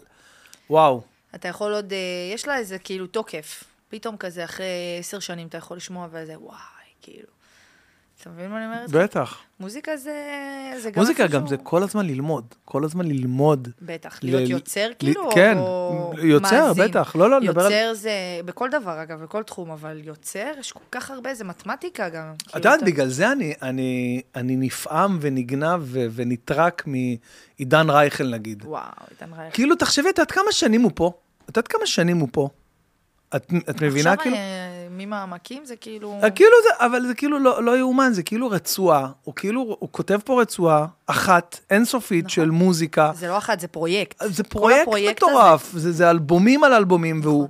[0.70, 1.02] וואו.
[1.36, 1.98] אתה יכול עוד, אה,
[2.34, 3.64] יש לה איזה כאילו תוקף.
[3.90, 6.58] פתאום כזה, אחרי עשר שנים אתה יכול לשמוע וזה, וואי,
[7.02, 7.28] כאילו.
[8.22, 8.90] אתה מבין מה אני אומרת?
[8.92, 9.38] בטח.
[9.60, 10.14] מוזיקה זה,
[10.80, 13.68] זה גם מוזיקה גם זה כל הזמן ללמוד, כל הזמן ללמוד.
[13.82, 16.84] בטח, ל- להיות ל- יוצר ל- כאילו, כן, או יוצר, מאזין?
[16.88, 17.16] בטח.
[17.16, 17.72] לא, לא, נדבר על...
[17.72, 18.12] יוצר זה,
[18.46, 22.34] בכל דבר אגב, בכל תחום, אבל יוצר, יש כל כך הרבה, זה מתמטיקה גם.
[22.38, 28.28] את כאילו, יודעת, אתה- בגלל זה אני, אני, אני נפעם ונגנב ו- ונטרק מעידן רייכל
[28.30, 28.64] נגיד.
[28.66, 28.82] וואו,
[29.12, 29.54] איתן רייך.
[29.56, 31.12] כאילו, תחשבי, את יודעת כמה שנים הוא פה?
[31.44, 32.50] את יודעת כמה שנים הוא פה?
[33.36, 34.36] את, את מבינה עכשיו כאילו?
[34.36, 36.20] אה, ממעמקים זה כאילו...
[36.24, 39.90] אה, כאילו זה, אבל זה כאילו לא, לא יאומן, זה כאילו רצועה, הוא כאילו, הוא
[39.92, 42.30] כותב פה רצועה אחת, אינסופית נכון.
[42.30, 43.12] של מוזיקה.
[43.16, 44.24] זה לא אחת, זה פרויקט.
[44.26, 47.50] זה כל פרויקט מטורף, זה, זה אלבומים על אלבומים, והוא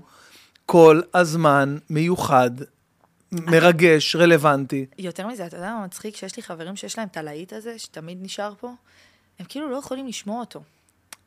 [0.66, 2.52] כל הזמן מיוחד,
[3.32, 4.86] מרגש, רלוונטי.
[4.98, 6.16] יותר מזה, אתה יודע מה מצחיק?
[6.16, 8.72] שיש לי חברים שיש להם את הלהיט הזה, שתמיד נשאר פה,
[9.40, 10.62] הם כאילו לא יכולים לשמוע אותו.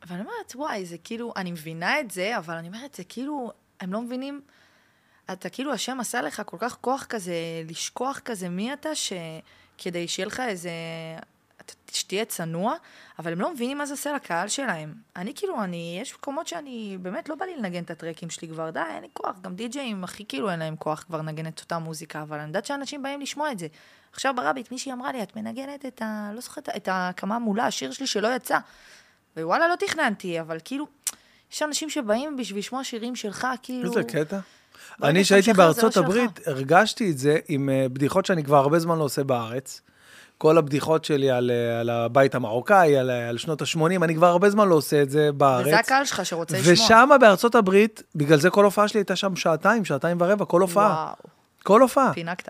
[0.07, 3.93] ואני אומרת, וואי, זה כאילו, אני מבינה את זה, אבל אני אומרת, זה כאילו, הם
[3.93, 4.41] לא מבינים,
[5.31, 7.35] אתה כאילו, השם עשה לך כל כך כוח כזה,
[7.69, 10.71] לשכוח כזה מי אתה, שכדי שיהיה לך איזה,
[11.91, 12.75] שתהיה צנוע,
[13.19, 14.93] אבל הם לא מבינים מה זה עושה לקהל שלהם.
[15.15, 18.69] אני כאילו, אני, יש מקומות שאני, באמת לא בא לי לנגן את הטרקים שלי כבר,
[18.69, 19.35] די, אין לי כוח.
[19.41, 22.65] גם די-ג'אים הכי כאילו אין להם כוח כבר לנגן את אותה מוזיקה, אבל אני יודעת
[22.65, 23.67] שאנשים באים לשמוע את זה.
[24.11, 26.31] עכשיו ברביט, מישהי אמרה לי, את מנגנת את ה...
[26.33, 28.57] לא זוכרת, את הקמה מולה, השיר שלי שלא יצא.
[29.37, 30.87] ווואלה, לא תכננתי, אבל כאילו,
[31.53, 33.89] יש אנשים שבאים בשביל לשמוע שירים שלך, כאילו...
[33.89, 34.39] איזה קטע.
[35.03, 36.03] אני, שאתה שהייתי משחרר, זה לא בארצות שלך.
[36.03, 39.81] הברית, הרגשתי את זה עם אה, בדיחות שאני כבר הרבה זמן לא עושה בארץ.
[40.37, 44.27] כל הבדיחות שלי על, אה, על הבית המרוקאי, על, אה, על שנות ה-80, אני כבר
[44.27, 45.65] הרבה זמן לא עושה את זה בארץ.
[45.67, 46.73] וזה הקהל שלך שרוצה לשמוע.
[46.73, 50.93] ושם בארצות הברית, בגלל זה כל הופעה שלי הייתה שם שעתיים, שעתיים ורבע, כל הופעה.
[51.05, 51.15] וואו,
[51.63, 52.13] כל הופעה.
[52.13, 52.49] פינקת.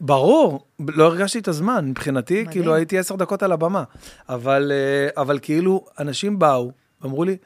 [0.00, 2.52] ברור, לא הרגשתי את הזמן, מבחינתי, מדהים.
[2.52, 3.84] כאילו הייתי עשר דקות על הבמה.
[4.28, 4.72] אבל,
[5.16, 6.70] אבל כאילו, אנשים באו,
[7.04, 7.36] אמרו לי,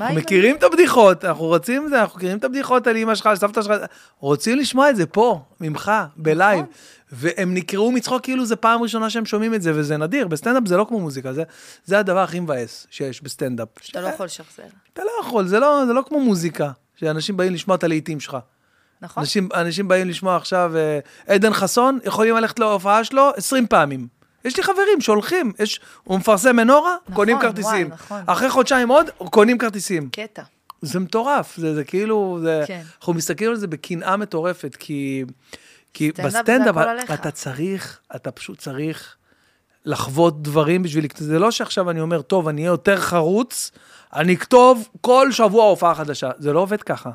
[0.00, 3.26] אנחנו מכירים את הבדיחות, אנחנו רוצים את זה, אנחנו מכירים את הבדיחות על אמא שלך,
[3.26, 3.76] על סבתא שלך,
[4.20, 6.60] רוצים לשמוע את זה פה, ממך, ב live.
[6.60, 6.72] נכון.
[7.12, 10.28] והם נקרעו מצחוק כאילו זה פעם ראשונה שהם שומעים את זה, וזה נדיר.
[10.28, 11.42] בסטנדאפ זה לא כמו מוזיקה, זה,
[11.84, 13.68] זה הדבר הכי מבאס שיש בסטנדאפ.
[13.80, 14.62] שאתה לא יכול לשחזר.
[14.92, 18.36] אתה לא יכול, זה לא, זה לא כמו מוזיקה, שאנשים באים לשמוע את הלהיטים שלך.
[19.02, 19.20] נכון?
[19.20, 24.06] אנשים, אנשים באים לשמוע עכשיו, אה, עדן חסון, יכולים ללכת להופעה שלו 20 פעמים.
[24.44, 27.88] יש לי חברים שהולכים, יש, הוא מפרסם מנורה, נכון, קונים וואי, כרטיסים.
[27.88, 28.22] נכון.
[28.26, 30.08] אחרי חודשיים עוד, קונים כרטיסים.
[30.12, 30.42] קטע.
[30.82, 32.82] זה מטורף, זה, זה כאילו, זה, כן.
[32.98, 35.24] אנחנו מסתכלים על זה בקנאה מטורפת, כי,
[35.94, 37.10] כי בסטנדאפ עליך.
[37.10, 39.16] אתה צריך, אתה פשוט צריך
[39.84, 43.70] לחוות דברים בשביל, זה לא שעכשיו אני אומר, טוב, אני אהיה יותר חרוץ,
[44.12, 47.10] אני אכתוב כל שבוע הופעה חדשה, זה לא עובד ככה.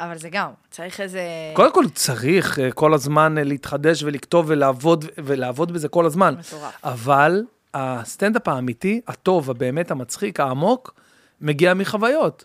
[0.00, 1.22] אבל זה גם, צריך איזה...
[1.52, 6.34] קודם כל צריך אה, כל הזמן אה, להתחדש ולכתוב ולעבוד, ולעבוד בזה כל הזמן.
[6.38, 6.74] מטורף.
[6.84, 7.42] אבל
[7.74, 10.94] הסטנדאפ האמיתי, הטוב, הבאמת המצחיק, העמוק,
[11.40, 12.44] מגיע מחוויות.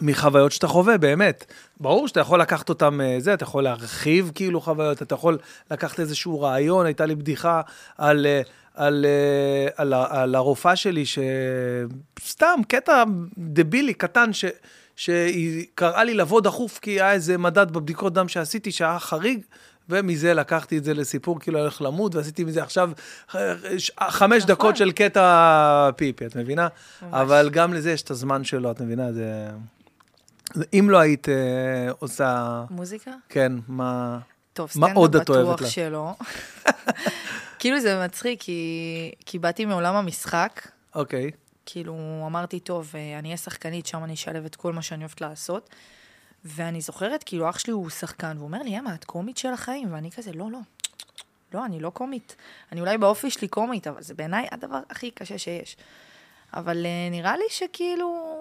[0.00, 1.44] מחוויות שאתה חווה, באמת.
[1.80, 5.38] ברור שאתה יכול לקחת אותם, אה, זה, אתה יכול להרחיב כאילו חוויות, אתה יכול
[5.70, 7.60] לקחת איזשהו רעיון, הייתה לי בדיחה
[7.98, 8.26] על,
[8.74, 9.06] על,
[9.76, 13.04] על, ה- על הרופאה שלי, שסתם, קטע
[13.38, 14.44] דבילי, קטן, ש...
[14.96, 19.40] שהיא קראה לי לבוא דחוף, כי היה איזה מדד בבדיקות דם שעשיתי, שהיה חריג,
[19.88, 22.90] ומזה לקחתי את זה לסיפור, כאילו הולך למות, ועשיתי מזה עכשיו
[23.34, 23.54] אה,
[24.08, 24.54] חמש נכון.
[24.54, 26.68] דקות של קטע פיפי, את מבינה?
[27.02, 27.10] ממש.
[27.12, 29.12] אבל גם לזה יש את הזמן שלו, את מבינה?
[29.12, 29.48] זה...
[30.72, 31.34] אם לא היית אה,
[31.98, 33.10] עושה, מוזיקה?
[33.28, 34.18] כן, מה...
[34.52, 35.68] טוב, מה סטנדאפ עוד את אוהבת בטוח?
[35.70, 36.14] שלא.
[37.58, 41.30] כאילו זה מצחיק, כי, כי באתי מעולם המשחק, אוקיי.
[41.66, 45.20] כאילו אמרתי, טוב, אה, אני אהיה שחקנית, שם אני אשלב את כל מה שאני אוהבת
[45.20, 45.70] לעשות.
[46.44, 49.92] ואני זוכרת, כאילו, אח שלי הוא שחקן, והוא אומר לי, אמה, את קומית של החיים?
[49.92, 50.58] ואני כזה, לא, לא.
[51.54, 52.36] לא, אני לא קומית.
[52.72, 55.76] אני אולי באופי שלי קומית, אבל זה בעיניי הדבר הכי קשה שיש.
[56.52, 58.34] אבל אה, נראה לי שכאילו...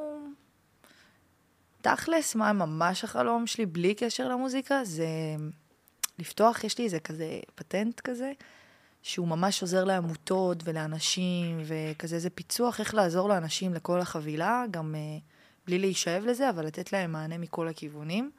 [1.84, 5.08] תכלס, מה ממש החלום שלי, בלי קשר למוזיקה, זה
[6.20, 8.32] לפתוח, יש לי איזה כזה פטנט כזה,
[9.04, 15.22] שהוא ממש עוזר לעמותות ולאנשים, וכזה איזה פיצוח איך לעזור לאנשים לכל החבילה, גם uh,
[15.68, 18.32] בלי להישאב לזה, אבל לתת להם מענה מכל הכיוונים,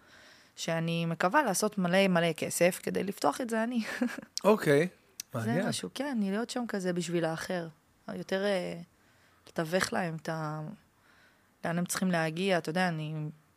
[0.56, 3.82] שאני מקווה לעשות מלא מלא כסף כדי לפתוח את זה אני.
[4.44, 4.80] אוקיי.
[5.32, 5.68] זה מעניין.
[5.68, 7.68] משהו, כן, להיות שם כזה בשביל האחר.
[8.14, 8.84] יותר uh,
[9.48, 10.60] לתווך להם את ה...
[11.64, 13.14] לאן הם צריכים להגיע, אתה יודע, אני...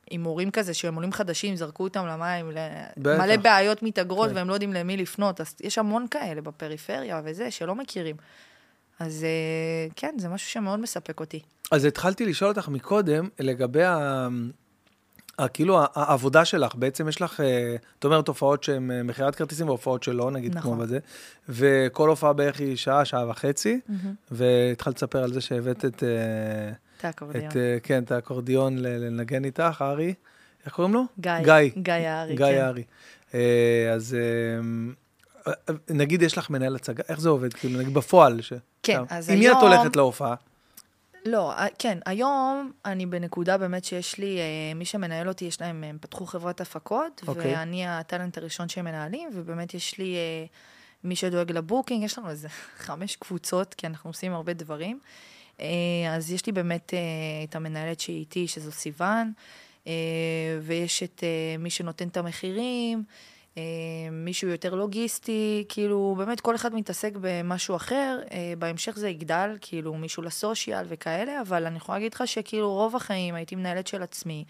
[0.09, 2.51] עם הורים כזה שהם עולים חדשים, זרקו אותם למים,
[2.97, 3.23] בטח.
[3.23, 4.35] מלא בעיות מתאגרות כן.
[4.35, 8.15] והם לא יודעים למי לפנות, אז יש המון כאלה בפריפריה וזה, שלא מכירים.
[8.99, 11.39] אז אה, כן, זה משהו שמאוד מספק אותי.
[11.71, 14.27] אז התחלתי לשאול אותך מקודם, לגבי ה...
[15.39, 19.67] ה- כאילו העבודה שלך, בעצם יש לך, אה, את אומרת הופעות שהן אה, מכירת כרטיסים
[19.67, 20.73] והופעות שלא, נגיד נכון.
[20.73, 20.99] כמו בזה,
[21.49, 23.79] וכל הופעה בערך היא שעה, שעה וחצי,
[24.31, 26.03] והתחלת לספר על זה שהבאת את,
[26.97, 27.47] את האקורדיון.
[27.51, 30.13] את, אה, כן, את האקורדיון לנגן איתך, ארי,
[30.65, 31.03] איך קוראים לו?
[31.19, 31.31] גיא.
[31.43, 31.53] גיא.
[31.77, 32.61] גיא הארי, גיא כן.
[32.61, 32.83] הארי.
[33.33, 34.17] אה, אז
[35.47, 35.53] אה,
[35.89, 37.53] נגיד יש לך מנהל הצגה, איך זה עובד?
[37.53, 38.41] כאילו, נגיד בפועל.
[38.41, 38.53] ש-
[38.83, 39.01] כן.
[39.09, 40.35] אז עם מי את היום- הולכת להופעה?
[41.25, 44.39] לא, כן, היום אני בנקודה באמת שיש לי,
[44.75, 47.53] מי שמנהל אותי, יש להם, הם פתחו חברת הפקות, אוקיי.
[47.55, 50.15] ואני הטאלנט הראשון שהם מנהלים, ובאמת יש לי
[51.03, 52.47] מי שדואג לבוקינג, יש לנו איזה
[52.85, 54.99] חמש קבוצות, כי אנחנו עושים הרבה דברים.
[55.61, 56.99] אה, אז יש לי באמת אה,
[57.43, 59.31] את המנהלת שהיא איתי, שזו סיוון,
[59.87, 59.93] אה,
[60.61, 61.23] ויש את
[61.59, 63.03] מי שנותן את המחירים,
[64.11, 68.19] מישהו יותר לוגיסטי, כאילו, באמת כל אחד מתעסק במשהו אחר,
[68.59, 73.35] בהמשך זה יגדל, כאילו, מישהו לסושיאל וכאלה, אבל אני יכולה להגיד לך שכאילו רוב החיים
[73.35, 74.45] הייתי מנהלת של עצמי.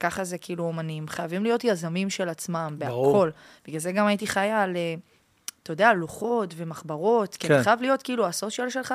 [0.00, 3.12] ככה זה כאילו אומנים, חייבים להיות יזמים של עצמם, ברור.
[3.12, 3.30] בהכל.
[3.66, 4.76] בגלל זה גם הייתי חיה על,
[5.62, 7.54] אתה יודע, לוחות ומחברות, כי כן.
[7.54, 8.94] אתה חייב להיות כאילו הסושיאל שלך,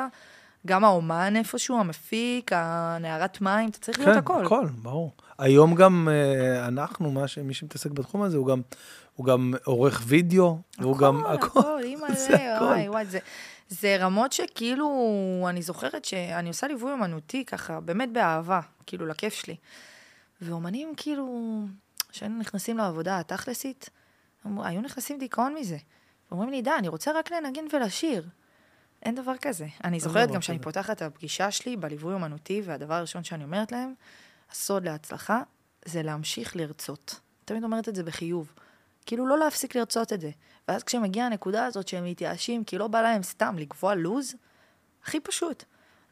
[0.68, 4.34] גם האומן איפשהו, המפיק, הנערת מים, אתה צריך להיות הכל.
[4.40, 5.12] כן, הכל, ברור.
[5.40, 8.62] היום גם אה, אנחנו, מה ש- מי שמתעסק בתחום הזה, הוא גם,
[9.16, 12.66] הוא גם עורך וידאו, והוא גם הכל, הכל, אימא'לה, זה הכל.
[12.66, 13.20] וואי, וואי, זה,
[13.70, 14.88] זה רמות שכאילו,
[15.50, 19.56] אני זוכרת שאני עושה ליווי אומנותי ככה, באמת באהבה, כאילו, לכיף שלי.
[20.42, 21.56] ואומנים כאילו,
[22.10, 23.90] כשהיינו נכנסים לעבודה התכלסית,
[24.58, 25.78] היו נכנסים דיכאון מזה.
[26.32, 28.24] אומרים לי, די, אני רוצה רק לנגן ולשיר.
[29.04, 29.68] אין דבר כזה.
[29.84, 30.60] אני זוכרת דבר גם שאני.
[30.60, 33.94] פותחת את הפגישה שלי בליווי אומנותי, והדבר הראשון שאני אומרת להם,
[34.52, 35.42] הסוד להצלחה
[35.86, 37.20] זה להמשיך לרצות.
[37.46, 38.54] תמיד אומרת את זה בחיוב.
[39.06, 40.30] כאילו לא להפסיק לרצות את זה.
[40.68, 44.36] ואז כשמגיעה הנקודה הזאת שהם מתייאשים, כי לא בא להם סתם לקבוע לוז,
[45.04, 45.64] הכי פשוט.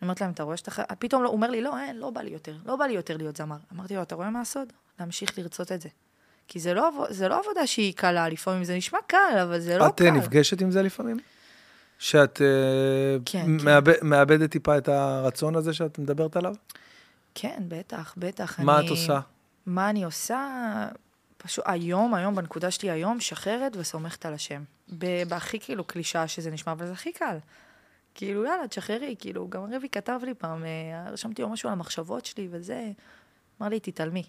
[0.02, 0.72] אני אומרת להם, אתה רואה שאתה...
[0.72, 2.94] חי-" פתאום לא- הוא אומר לי, לא, אין, לא בא לי יותר, לא בא לי
[2.94, 3.58] יותר להיות זמר.
[3.74, 4.74] אמרתי לו, אתה רואה מה הסוד?
[5.00, 5.90] להמשיך לרצות את זה.
[6.48, 9.88] כי זה לא, זה לא עבודה שהיא קלה, לפעמים זה נשמע קל, אבל זה לא
[9.88, 10.06] את קל.
[10.06, 11.18] אה, נפגשת עם זה לפעמים?
[12.02, 12.48] שאת אה,
[13.26, 16.56] כן, מאבד- מאבדת טיפה את הרצון הזה שאת מדברת עליו?
[17.36, 18.60] כן, בטח, בטח.
[18.60, 19.20] מה אני- את עושה?
[19.66, 20.48] מה אני עושה?
[21.38, 24.64] פשוט היום, היום, בנקודה שלי היום, שחררת וסומכת על השם.
[25.28, 27.38] בהכי כאילו קלישאה שזה נשמע, אבל זה הכי קל.
[28.16, 32.26] כאילו, יאללה, תשחררי, כאילו, גם רבי כתב לי פעם, אה, רשמתי לו משהו על המחשבות
[32.26, 32.92] שלי וזה,
[33.62, 34.24] אמר לי, תתעלמי.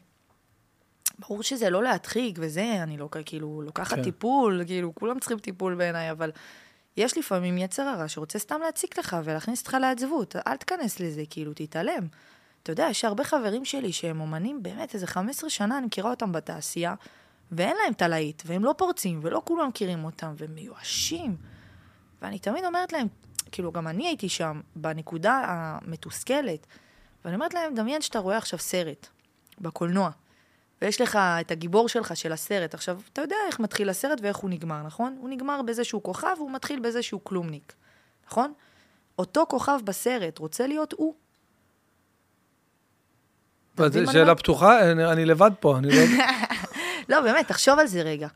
[1.18, 4.02] ברור שזה לא להדחיק וזה, אני לא כאילו לוקחת כן.
[4.02, 6.30] טיפול, כאילו, כולם צריכים טיפול בעיניי, אבל
[6.96, 11.52] יש לפעמים יצר הרע שרוצה סתם להציק לך ולהכניס אותך לעצבות, אל תיכנס לזה, כאילו,
[11.54, 12.06] תתעלם.
[12.62, 16.32] אתה יודע, יש הרבה חברים שלי שהם אומנים, באמת, איזה 15 שנה, אני מכירה אותם
[16.32, 16.94] בתעשייה,
[17.52, 21.36] ואין להם את הלהיט, והם לא פורצים, ולא כולם מכירים אותם, והם מיואשים.
[22.22, 23.06] ואני תמיד אומרת להם,
[23.52, 26.66] כאילו, גם אני הייתי שם, בנקודה המתוסכלת,
[27.24, 29.06] ואני אומרת להם, דמיין שאתה רואה עכשיו סרט,
[29.60, 30.10] בקולנוע,
[30.82, 32.74] ויש לך את הגיבור שלך של הסרט.
[32.74, 35.16] עכשיו, אתה יודע איך מתחיל הסרט ואיך הוא נגמר, נכון?
[35.20, 37.72] הוא נגמר באיזה שהוא כוכב, והוא מתחיל באיזה שהוא כלומניק,
[38.26, 38.52] נכון?
[39.18, 41.14] אותו כוכב בסרט רוצה להיות הוא.
[43.76, 44.34] זו שאלה?
[44.34, 44.92] פתוחה?
[44.92, 46.02] אני אני לבד פה, אני לא...
[47.08, 48.28] לא, באמת, תחשוב על זה רגע.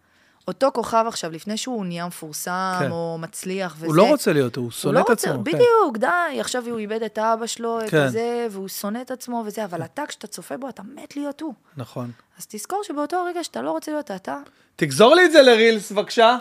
[0.49, 2.91] אותו כוכב עכשיו, לפני שהוא נהיה מפורסם, כן.
[2.91, 3.87] או מצליח וזה...
[3.87, 5.45] הוא לא רוצה להיות, הוא הוא שונא לא את רוצה, עצמו.
[5.45, 5.53] כן.
[5.53, 8.09] בדיוק, די, עכשיו הוא איבד את אבא שלו, את כן.
[8.09, 11.55] זה, והוא שונא את עצמו וזה, אבל אתה, כשאתה צופה בו, אתה מת להיות הוא.
[11.77, 12.11] נכון.
[12.39, 14.39] אז תזכור שבאותו רגע שאתה לא רוצה להיות אתה,
[14.77, 16.37] תגזור לי את זה לרילס, בבקשה.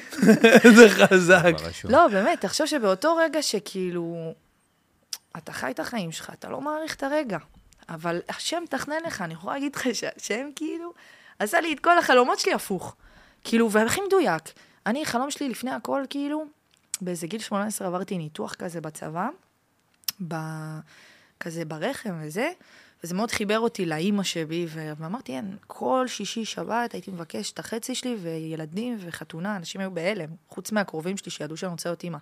[0.76, 1.52] זה חזק.
[1.84, 4.34] לא, באמת, תחשוב שבאותו רגע שכאילו,
[5.36, 7.38] אתה חי את החיים שלך, אתה לא מעריך את הרגע.
[7.88, 10.92] אבל השם תכנן לך, אני יכולה להגיד לך שהשם כאילו
[11.38, 12.96] עשה לי את כל החלומות שלי הפוך.
[13.44, 14.42] כאילו, והכי מדויק.
[14.86, 16.44] אני, חלום שלי לפני הכל, כאילו,
[17.00, 19.28] באיזה גיל 18 עברתי ניתוח כזה בצבא,
[20.28, 20.34] ב...
[21.40, 22.50] כזה ברחם וזה,
[23.04, 27.58] וזה מאוד חיבר אותי לאימא שבי, ו- ואמרתי, אין, כל שישי שבת הייתי מבקש את
[27.58, 32.18] החצי שלי, וילדים וחתונה, אנשים היו בהלם, חוץ מהקרובים שלי שידעו שאני רוצה להיות אימא.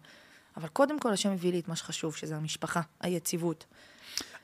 [0.57, 3.65] אבל קודם כל השם הביא לי את מה שחשוב, שזה המשפחה, היציבות.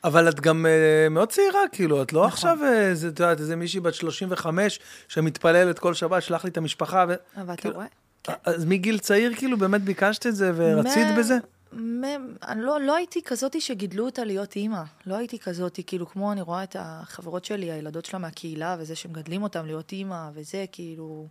[0.04, 2.32] אבל את גם uh, מאוד צעירה, כאילו, את לא נכון.
[2.32, 6.56] עכשיו, uh, זה, את יודעת, איזה מישהי בת 35 שמתפללת כל שבת, שלח לי את
[6.56, 7.04] המשפחה.
[7.08, 7.14] ו...
[7.36, 7.86] אבל אתה כאילו, רואה?
[8.24, 8.32] כן.
[8.44, 11.38] אז מגיל צעיר, כאילו, באמת ביקשת את זה ורצית מה- בזה?
[11.72, 12.06] מה-
[12.42, 14.82] אני לא, לא הייתי כזאתי שגידלו אותה להיות אימא.
[15.06, 19.42] לא הייתי כזאתי, כאילו, כמו אני רואה את החברות שלי, הילדות שלה מהקהילה, וזה שמגדלים
[19.42, 21.26] אותם להיות אימא, וזה, כאילו...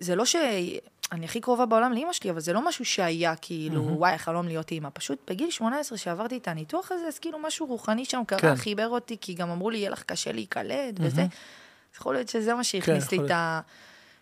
[0.00, 0.36] זה לא ש...
[1.12, 4.70] אני הכי קרובה בעולם לאימא שלי, אבל זה לא משהו שהיה, כאילו, וואי, החלום להיות
[4.70, 4.88] אימא.
[4.92, 8.56] פשוט בגיל 18, שעברתי את הניתוח הזה, אז כאילו משהו רוחני שם קרה, כן.
[8.56, 11.22] חיבר אותי, כי גם אמרו לי, יהיה לך קשה להיקלט, וזה.
[11.22, 11.28] אז
[11.96, 13.30] יכול להיות שזה מה שהכניס יכול לי את.
[13.30, 13.60] ה...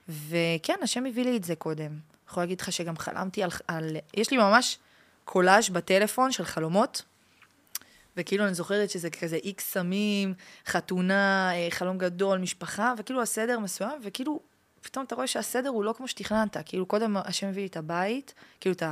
[0.09, 1.91] וכן, השם הביא לי את זה קודם.
[2.29, 3.97] יכולה להגיד לך שגם חלמתי על, על...
[4.15, 4.79] יש לי ממש
[5.25, 7.03] קולאז' בטלפון של חלומות,
[8.17, 10.35] וכאילו אני זוכרת שזה כזה איקס סמים,
[10.67, 14.41] חתונה, אה, חלום גדול, משפחה, וכאילו הסדר מסוים, וכאילו
[14.87, 16.57] פתאום אתה רואה שהסדר הוא לא כמו שתכננת.
[16.65, 18.83] כאילו קודם השם הביא לי את הבית, כאילו את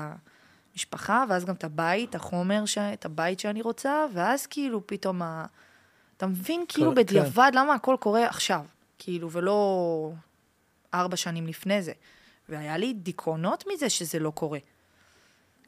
[0.74, 2.78] המשפחה, ואז גם את הבית, החומר, ש...
[2.78, 5.46] את הבית שאני רוצה, ואז כאילו פתאום ה...
[6.16, 6.94] אתה מבין כאילו כן.
[6.94, 8.64] בדיעבד למה הכל קורה עכשיו,
[8.98, 10.12] כאילו, ולא
[10.94, 11.92] ארבע שנים לפני זה.
[12.48, 14.58] והיה לי דיכאונות מזה שזה לא קורה.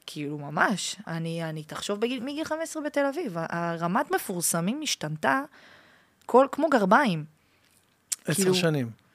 [0.05, 0.95] כאילו, ממש.
[1.07, 5.41] אני, אני תחשוב בגיל, מגיל 15 בתל אביב, הרמת מפורסמים השתנתה
[6.25, 7.25] כל, כמו גרביים.
[8.25, 9.06] עשר כאילו- שנים.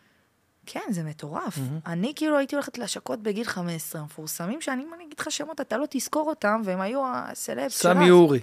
[0.67, 1.57] כן, זה מטורף.
[1.57, 1.87] Mm-hmm.
[1.87, 5.77] אני כאילו הייתי הולכת להשקות בגיל 15, המפורסמים שאני, אם אני אגיד לך שמות, אתה
[5.77, 8.11] לא תזכור אותם, והם היו הסלבס של סמי.
[8.11, 8.41] אורי.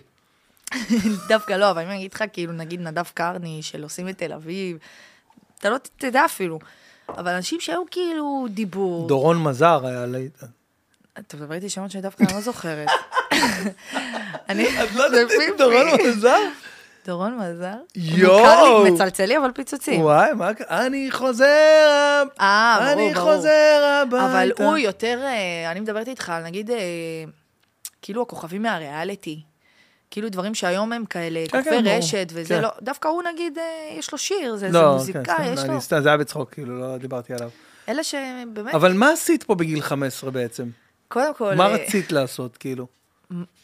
[1.29, 4.33] דווקא לא, אבל אם אני אגיד לך, כאילו, נגיד נדב קרני, של עושים את תל
[4.33, 4.77] אביב,
[5.59, 6.59] אתה לא תדע אפילו.
[7.09, 9.07] אבל אנשים שהיו כאילו דיבור.
[9.07, 10.43] דורון מזר היה להיט.
[11.19, 12.87] אתה מדבר איתי שמות שאני דווקא לא זוכרת.
[14.49, 14.83] אני...
[14.83, 15.57] את לא יודעת פיפי.
[15.57, 16.37] דורון מזר?
[17.05, 17.75] דורון מזר?
[17.95, 18.39] יואו.
[18.39, 20.01] מוכר לי, מצלצלי, אבל פיצוצים.
[20.01, 20.85] וואי, מה קרה?
[20.85, 21.45] אני חוזר,
[22.39, 23.35] אה, ברור, אני ברור.
[23.35, 24.25] חוזר הביתה.
[24.25, 26.77] אבל הוא יותר, אה, אני מדברת איתך על נגיד, אה,
[28.01, 29.41] כאילו הכוכבים מהריאליטי.
[30.11, 31.87] כאילו דברים שהיום הם כאלה, כן, כוכבי כן.
[31.87, 32.61] רשת, וזה כן.
[32.61, 33.63] לא, דווקא הוא נגיד, אה,
[33.99, 35.73] יש לו שיר, זה, זה לא, מוזיקאי, כן, יש סתם, לו.
[35.73, 37.49] אני סתם, זה היה בצחוק, כאילו, לא דיברתי עליו.
[37.89, 40.69] אלה שבאמת, אבל מה עשית פה בגיל 15 בעצם?
[41.07, 42.87] קודם כל, מה רצית לעשות, כאילו?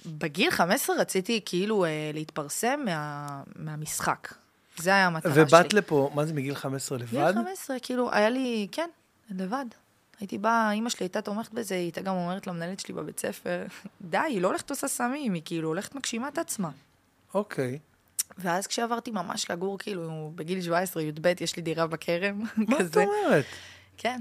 [0.06, 4.34] בגיל 15 רציתי כאילו אה, להתפרסם מה, מהמשחק.
[4.78, 5.44] זה היה המטרה שלי.
[5.44, 7.08] ובאת לפה, מה זה, מגיל 15 לבד?
[7.08, 8.90] בגיל 15, כאילו, היה לי, כן,
[9.30, 9.66] לבד.
[10.20, 13.66] הייתי באה, אימא שלי הייתה תומכת בזה, היא הייתה גם אומרת למנהלת שלי בבית ספר,
[14.02, 16.70] די, היא לא הולכת עושה סמים, היא כאילו הולכת מגשימה את עצמה.
[17.34, 17.80] אוקיי.
[18.38, 23.04] ואז כשעברתי ממש לגור, כאילו, בגיל 17, י"ב, יש לי דירה בכרם, מה את כזה.
[23.04, 23.46] אומרת?
[23.98, 24.20] כן.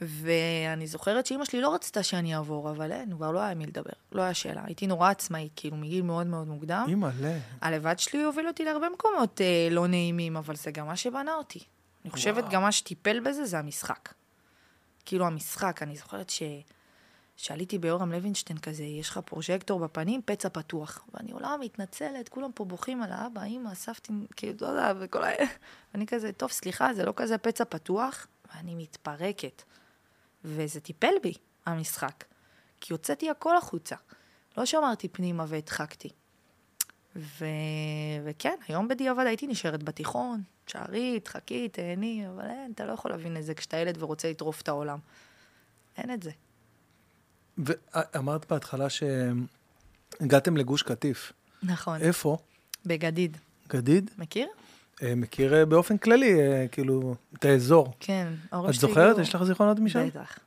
[0.00, 3.90] ואני זוכרת שאימא שלי לא רצתה שאני אעבור, אבל אין, כבר לא היה מי לדבר,
[4.12, 4.62] לא היה שאלה.
[4.64, 6.84] הייתי נורא עצמאית, כאילו, מגיל מאוד מאוד מוקדם.
[6.88, 7.38] אימא'לה.
[7.60, 11.60] הלבד שלי הוביל אותי להרבה מקומות אה, לא נעימים, אבל זה גם מה שבנה אותי.
[12.04, 14.14] אני חושבת גם מה שטיפל בזה זה המשחק.
[15.04, 16.42] כאילו המשחק, אני זוכרת ש...
[17.36, 21.04] שעליתי ביורם לוינשטיין כזה, יש לך פרוז'קטור בפנים, פצע פתוח.
[21.14, 25.28] ואני עולה, מתנצלת, כולם פה בוכים על האבא, אמא, סבתא, כאילו, לא יודע, וכל ה...
[25.94, 29.62] ואני כזה, טוב, סליחה, זה לא כזה פצע פתוח, ואני מתפרקת.
[30.44, 31.32] וזה טיפל בי,
[31.66, 32.24] המשחק.
[32.80, 33.96] כי הוצאתי הכל החוצה.
[34.56, 36.08] לא שמרתי פנימה והדחקתי.
[37.16, 37.44] ו...
[38.24, 43.36] וכן, היום בדיעבד הייתי נשארת בתיכון, תשארי, תחכי, תהני, אבל אין, אתה לא יכול להבין
[43.36, 44.98] את זה כשאתה ילד ורוצה לטרוף את העולם.
[45.96, 46.30] אין את זה.
[47.58, 51.32] ואמרת בהתחלה שהגעתם לגוש קטיף.
[51.62, 52.00] נכון.
[52.00, 52.38] איפה?
[52.86, 53.36] בגדיד.
[53.68, 54.10] גדיד?
[54.18, 54.48] מכיר?
[55.02, 57.92] אה, מכיר אה, באופן כללי, אה, כאילו, את האזור.
[58.00, 59.10] כן, ההורים את שלי זוכרת?
[59.10, 60.06] הגיעו- יש לך זיכרונות משם?
[60.06, 60.38] בטח.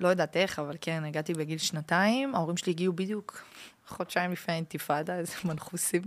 [0.00, 3.42] לא יודעת איך, אבל כן, הגעתי בגיל שנתיים, ההורים שלי הגיעו בדיוק
[3.86, 6.02] חודשיים לפני האינתיפאדה, איזה מנחוסים.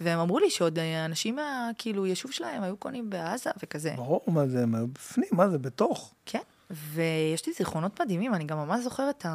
[0.00, 3.92] והם אמרו לי שעוד אנשים מה, כאילו, יישוב שלהם היו קונים בעזה וכזה.
[3.96, 6.14] ברור, מה זה, הם היו בפנים, מה זה, בתוך.
[6.26, 6.38] כן,
[6.70, 9.26] ויש לי זיכרונות מדהימים, אני גם ממש זוכרת את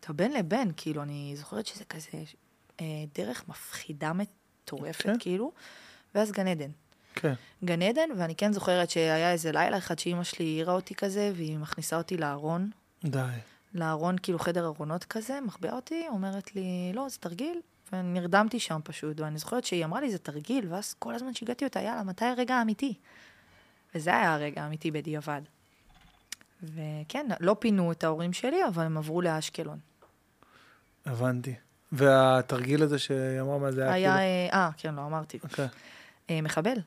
[0.00, 2.08] את הבן לבן, כאילו, אני זוכרת שזה כזה
[3.14, 5.16] דרך מפחידה מטורפת, כן.
[5.18, 5.52] כאילו,
[6.14, 6.70] ואז גן עדן.
[7.14, 7.34] כן.
[7.64, 11.58] גן עדן, ואני כן זוכרת שהיה איזה לילה אחד שאימא שלי העירה אותי כזה, והיא
[11.58, 12.70] מכניסה אותי לארון,
[13.04, 13.20] די.
[13.74, 17.60] לארון, כאילו חדר ארונות כזה, מחביאה אותי, אומרת לי, לא, זה תרגיל,
[17.92, 21.80] ונרדמתי שם פשוט, ואני זוכרת שהיא אמרה לי, זה תרגיל, ואז כל הזמן שיגעתי אותה,
[21.80, 22.94] יאללה, מתי הרגע האמיתי?
[23.94, 25.40] וזה היה הרגע האמיתי בדיעבד.
[26.62, 29.78] וכן, לא פינו את ההורים שלי, אבל הם עברו לאשקלון.
[31.06, 31.54] הבנתי.
[31.92, 34.62] והתרגיל הזה שהיא אמרה מה זה היה היה, כאילו...
[34.62, 35.38] אה, כן, לא אמרתי.
[35.42, 35.68] אוקיי,
[36.30, 36.78] אה, מחבל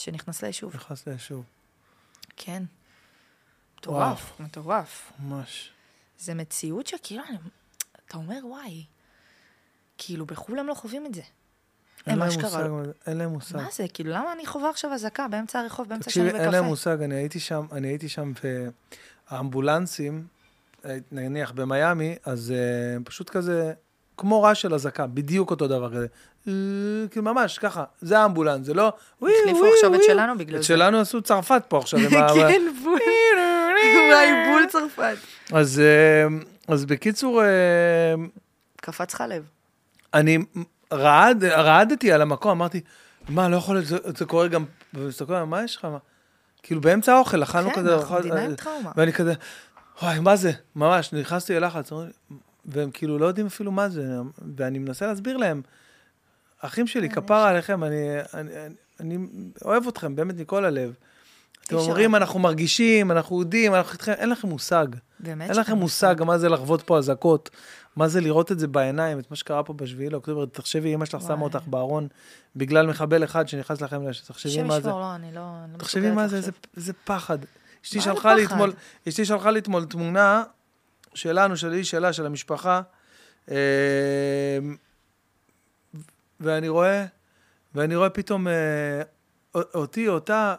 [0.00, 0.74] שנכנס ליישוב.
[0.76, 1.44] נכנס ליישוב.
[2.36, 2.62] כן.
[3.78, 5.12] מטורף, מטורף.
[5.18, 5.70] ממש.
[6.18, 7.22] זה מציאות שכאילו,
[8.06, 8.84] אתה אומר, וואי,
[9.98, 11.22] כאילו, בחו"ל הם לא חווים את זה.
[12.06, 13.56] אין הם להם מושג, לא- אין להם מושג.
[13.56, 13.86] מה זה?
[13.94, 16.42] כאילו, למה אני חווה עכשיו אזעקה באמצע הרחוב, באמצע שאני בקפה?
[16.42, 18.32] אין להם מושג, אני הייתי שם, אני הייתי שם,
[19.30, 20.26] והאמבולנסים,
[20.84, 23.72] אה, נניח במיאמי, אז אה, פשוט כזה,
[24.20, 26.06] כמו רעש של אזעקה, בדיוק אותו דבר כזה.
[26.48, 26.52] אה,
[27.10, 28.92] כאילו ממש, ככה, זה האמבולנס, זה לא...
[29.16, 30.00] החליפו עכשיו את.
[30.06, 30.68] שלנו בגלל את זה.
[30.68, 32.00] שלנו עשו צרפת פה עכשיו.
[32.10, 32.98] כן, בול.
[34.10, 35.16] וואי, בול צרפת.
[35.52, 37.48] אז, אה, בקיצור, אה,
[38.76, 39.44] קפץ לך לב.
[40.14, 40.38] אני
[40.92, 42.80] רעד, רעדתי על המקום, אמרתי,
[43.28, 44.64] מה, לא יכול להיות, זה, קורה גם,
[44.94, 45.86] ומסתכל, מה יש לך?
[46.62, 48.92] כאילו באמצע האוכל, אכלנו כן, כזה, אנחנו אכל- מדינה עם טראומה.
[48.96, 49.34] ואני כזה,
[50.02, 50.52] וואי, מה זה?
[50.76, 54.16] ממש, נכנסתי ללחץ, אומרים לי, והם כאילו לא יודעים אפילו מה זה,
[54.56, 55.62] ואני מנסה להסביר להם,
[56.60, 57.96] אחים שלי, כן, כפרה עליכם, אני,
[58.34, 58.50] אני,
[59.00, 59.26] אני, אני
[59.64, 60.94] אוהב אתכם, באמת מכל הלב.
[61.66, 61.76] אתם.
[61.76, 64.86] אומרים, אנחנו מרגישים, אנחנו יודעים, אנחנו איתכם, אין לכם מושג.
[65.20, 67.50] באמת אין לכם מושג מה זה לחוות פה אזעקות,
[67.96, 70.46] מה זה לראות את זה בעיניים, את מה שקרה פה בשביעי לאוקטובר.
[70.46, 71.22] תחשבי, אמא שלך.
[71.22, 72.08] שמה אותך בארון
[72.56, 74.00] בגלל מחבל אחד שנכנס לכם.
[74.26, 74.88] תחשבי מה זה.
[74.88, 75.40] לא, אני לא
[75.72, 76.40] לא תחשבי מה זה.
[76.76, 77.38] איזה- פחד.
[79.08, 80.42] אשתי שלחה לי אתמול תמונה
[81.14, 82.82] שלנו, שלי, שלה, של המשפחה,
[83.50, 84.58] אה,
[86.40, 87.06] ואני רואה,
[87.74, 89.02] ואני רואה פתאום אה,
[89.54, 90.54] אותי, אותה,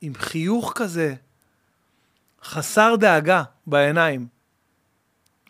[0.00, 1.14] עם חיוך כזה,
[2.42, 4.26] חסר דאגה בעיניים.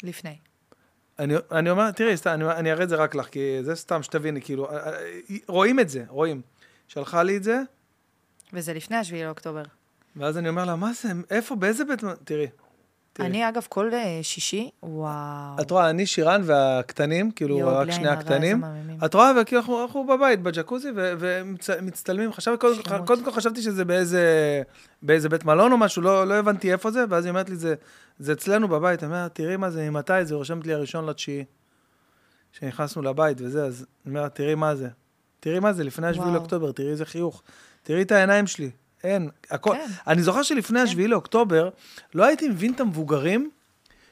[0.02, 0.36] לפני.
[1.18, 4.02] אני, אני אומר, תראי, סתם, אני, אני אראה את זה רק לך, כי זה סתם
[4.02, 6.42] שתביני, כאילו, אה, אה, רואים את זה, רואים.
[6.88, 7.62] שלחה לי את זה,
[8.52, 9.62] וזה לפני השביעי לאוקטובר.
[10.16, 12.46] ואז אני אומר לה, מה זה, איפה, באיזה בית, מ-" תראי.
[13.16, 13.28] תראי.
[13.28, 15.60] אני, אגב, כל אה, שישי, וואו.
[15.60, 18.64] את רואה, אני, שירן והקטנים, כאילו, רק שני הקטנים.
[19.04, 22.32] את רואה, וכאילו, אנחנו, אנחנו בבית, בג'קוזי, ומצטלמים.
[22.32, 23.06] חשבתי, קודם.
[23.06, 24.22] קודם כל חשבתי שזה באיזה,
[25.02, 27.74] באיזה בית מלון או משהו, לא, לא הבנתי איפה זה, ואז היא אומרת לי, זה,
[28.18, 29.02] זה אצלנו בבית.
[29.02, 31.44] אני אומר, תראי מה זה, ממתי זה, רושמת לי הראשון לתשיעי,
[32.52, 34.88] שנכנסנו לבית וזה, אז אני אומר, תראי מה זה.
[35.40, 36.38] תראי מה זה, לפני השביעי וואו.
[36.38, 37.42] לאוקטובר, תראי איזה חיוך.
[37.82, 38.70] תראי את העיניים שלי.
[39.06, 39.74] אין, הכל.
[39.74, 39.86] כן.
[40.06, 41.68] אני זוכר שלפני השביעי לאוקטובר,
[42.14, 43.50] לא הייתי מבין את המבוגרים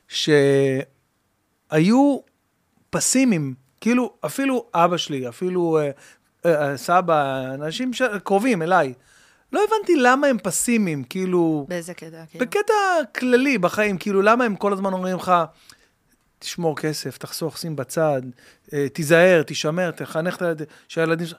[0.09, 0.89] שהיו
[2.91, 3.55] פסימיים.
[3.81, 5.91] כאילו, אפילו אבא שלי, אפילו אה,
[6.47, 8.03] אה, סבא, אנשים ש...
[8.25, 8.95] קרובים אליי.
[9.53, 12.47] לא הבנתי למה הם פסימיים, כאילו, באיזה קטע, כאילו.
[12.47, 12.73] בקטע
[13.15, 15.33] כללי בחיים, כאילו, למה הם כל הזמן אומרים לך,
[16.39, 18.23] תשמור כסף, תחסוך, שים בצד,
[18.73, 20.43] אה, תיזהר, תישמר, תחנך את
[20.97, 21.39] הילדים, שלך,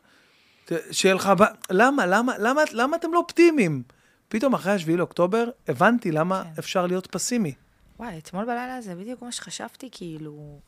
[0.91, 3.83] שיהיה לך, ב- למה, למה, למה, למה אתם לא אופטימיים?
[4.27, 6.49] פתאום אחרי השביעי לאוקטובר, הבנתי למה כן.
[6.59, 7.53] אפשר להיות פסימי.
[7.99, 10.59] וואי, אתמול בלילה זה בדיוק מה שחשבתי, כאילו...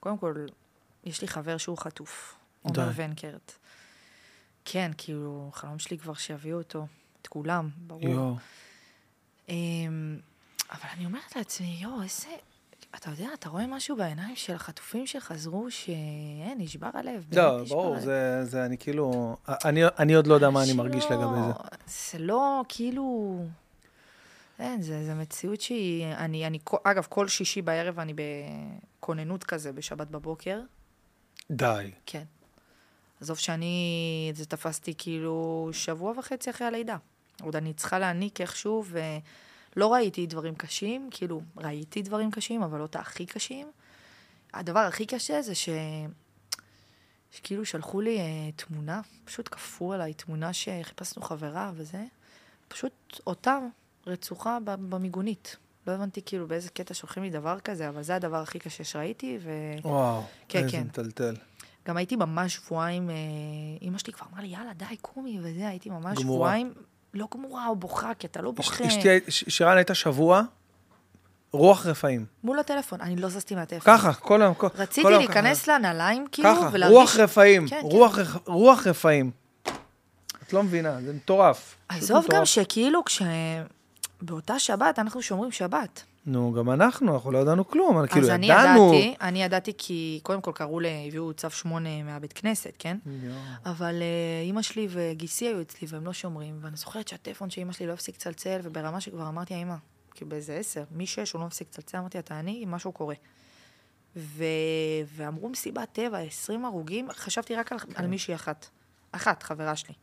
[0.00, 0.46] קודם כל,
[1.04, 2.34] יש לי חבר שהוא חטוף.
[2.62, 2.90] עומר.
[2.94, 3.52] ונקרט.
[4.64, 6.86] כן, כאילו, חלום שלי כבר שיביאו אותו.
[7.22, 8.04] את כולם, ברור.
[8.04, 8.36] יואו.
[9.48, 10.18] אמ,
[10.70, 12.28] אבל אני אומרת לעצמי, יואו, איזה...
[12.96, 17.26] אתה יודע, אתה רואה משהו בעיניים של החטופים שחזרו, שאין, נשבר הלב.
[17.32, 18.04] לא, ברור, הלב.
[18.04, 21.52] זה, זה, אני כאילו, אני, אני עוד לא יודע מה אני מרגיש שלא, לגבי זה.
[21.86, 23.38] זה לא, כאילו...
[24.58, 26.06] אין, זה, זה מציאות שהיא...
[26.06, 28.14] אני, אני, אגב, כל שישי בערב אני
[29.00, 30.60] בכוננות כזה, בשבת בבוקר.
[31.50, 31.90] די.
[32.06, 32.24] כן.
[33.20, 36.96] עזוב שאני, את זה תפסתי כאילו שבוע וחצי אחרי הלידה.
[37.42, 38.84] עוד אני צריכה להניק איכשהו,
[39.76, 43.70] ולא ראיתי דברים קשים, כאילו, ראיתי דברים קשים, אבל לא את הכי קשים.
[44.54, 45.68] הדבר הכי קשה זה ש...
[47.30, 52.04] שכאילו שלחו לי אה, תמונה, פשוט כפו עליי תמונה שחיפשנו חברה וזה,
[52.68, 53.58] פשוט אותה
[54.06, 55.56] רצוחה במיגונית.
[55.86, 59.38] לא הבנתי כאילו באיזה קטע שולחים לי דבר כזה, אבל זה הדבר הכי קשה שראיתי,
[59.40, 59.50] ו...
[59.82, 60.82] וואו, כן, איזה כן.
[60.82, 61.34] מטלטל.
[61.88, 63.14] גם הייתי ממש שבועיים, אה,
[63.80, 66.38] אימא שלי כבר אמרה לי, יאללה, די, קומי וזה, הייתי ממש גמורה.
[66.38, 66.72] שבועיים,
[67.14, 68.84] לא גמורה או בוכה, כי אתה לא בוכה.
[68.86, 70.42] אשתי, שירן הייתה שבוע,
[71.52, 72.26] רוח רפאים.
[72.44, 73.96] מול הטלפון, אני לא זזתי מהטלפון.
[73.96, 74.54] ככה, כל היום.
[74.54, 76.98] כל- כל רציתי היום להיכנס לנעליים, כאילו, ככה, ולהרגיש...
[76.98, 77.86] רוח רפאים, כן, כן.
[77.86, 79.30] רוח רח- רוח רפאים.
[80.42, 81.74] את לא מבינה, זה מטורף.
[81.88, 82.44] עזוב גם.
[82.44, 83.22] שכאילו, כש...
[84.22, 86.04] באותה שבת, אנחנו שומרים שבת.
[86.26, 88.94] נו, גם אנחנו, אנחנו לא ידענו כלום, אבל כאילו אז אני ידענו.
[88.94, 90.86] ידעתי, אני ידעתי כי קודם כל קראו ל...
[91.08, 92.98] הביאו צו שמונה מהבית כנסת, כן?
[93.66, 97.72] אבל אה, אימא שלי וגיסי היו אצלי והם לא שומרים, ואני זוכרת שהטלפון של אימא
[97.72, 99.74] שלי לא הפסיק לצלצל, וברמה שכבר אמרתי, האמא,
[100.14, 103.14] כאילו באיזה עשר, משש הוא לא מפסיק לצלצל, אמרתי לה, תעני, משהו קורה.
[104.16, 104.44] ו...
[105.16, 107.86] ואמרו מסיבת טבע, 20 הרוגים, חשבתי רק על, כן.
[107.94, 108.66] על מישהי אחת.
[109.12, 109.94] אחת, חברה שלי.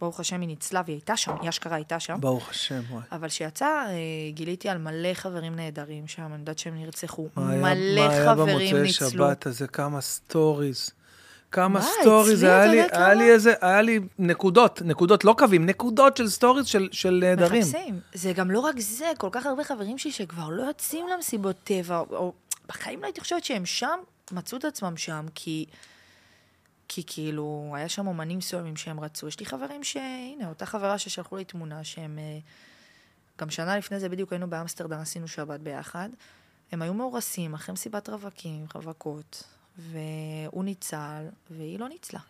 [0.00, 2.16] ברוך השם, היא ניצלה והיא הייתה שם, היא אשכרה הייתה שם.
[2.20, 3.02] ברוך השם, וואי.
[3.12, 3.92] אבל כשיצא, אה,
[4.34, 7.28] גיליתי על מלא חברים נהדרים שם, אני יודעת שהם נרצחו.
[7.36, 9.10] מה היה- מלא מה היה חברים במוצאי ניצלו.
[9.10, 10.90] שבת הזה, כמה stories.
[11.52, 13.14] כמה מה, stories, היה לי, היה?
[13.14, 17.62] לי איזה, היה לי נקודות, נקודות, לא קווים, נקודות של stories של, של נהדרים.
[17.62, 18.00] מחפשים.
[18.14, 21.98] זה גם לא רק זה, כל כך הרבה חברים שלי שכבר לא יוצאים למסיבות טבע,
[22.10, 22.32] או
[22.68, 23.98] בחיים לא הייתי חושבת שהם שם,
[24.32, 25.66] מצאו את עצמם שם, כי...
[26.92, 29.28] כי כאילו, היה שם אומנים מסוימים שהם רצו.
[29.28, 32.18] יש לי חברים שהנה, אותה חברה ששלחו לי תמונה, שהם...
[32.18, 32.38] אה,
[33.38, 36.08] גם שנה לפני זה בדיוק היינו באמסטרדם, עשינו שבת ביחד.
[36.72, 39.42] הם היו מאורסים אחרי מסיבת רווקים, רווקות,
[39.78, 42.20] והוא ניצל, והיא לא ניצלה.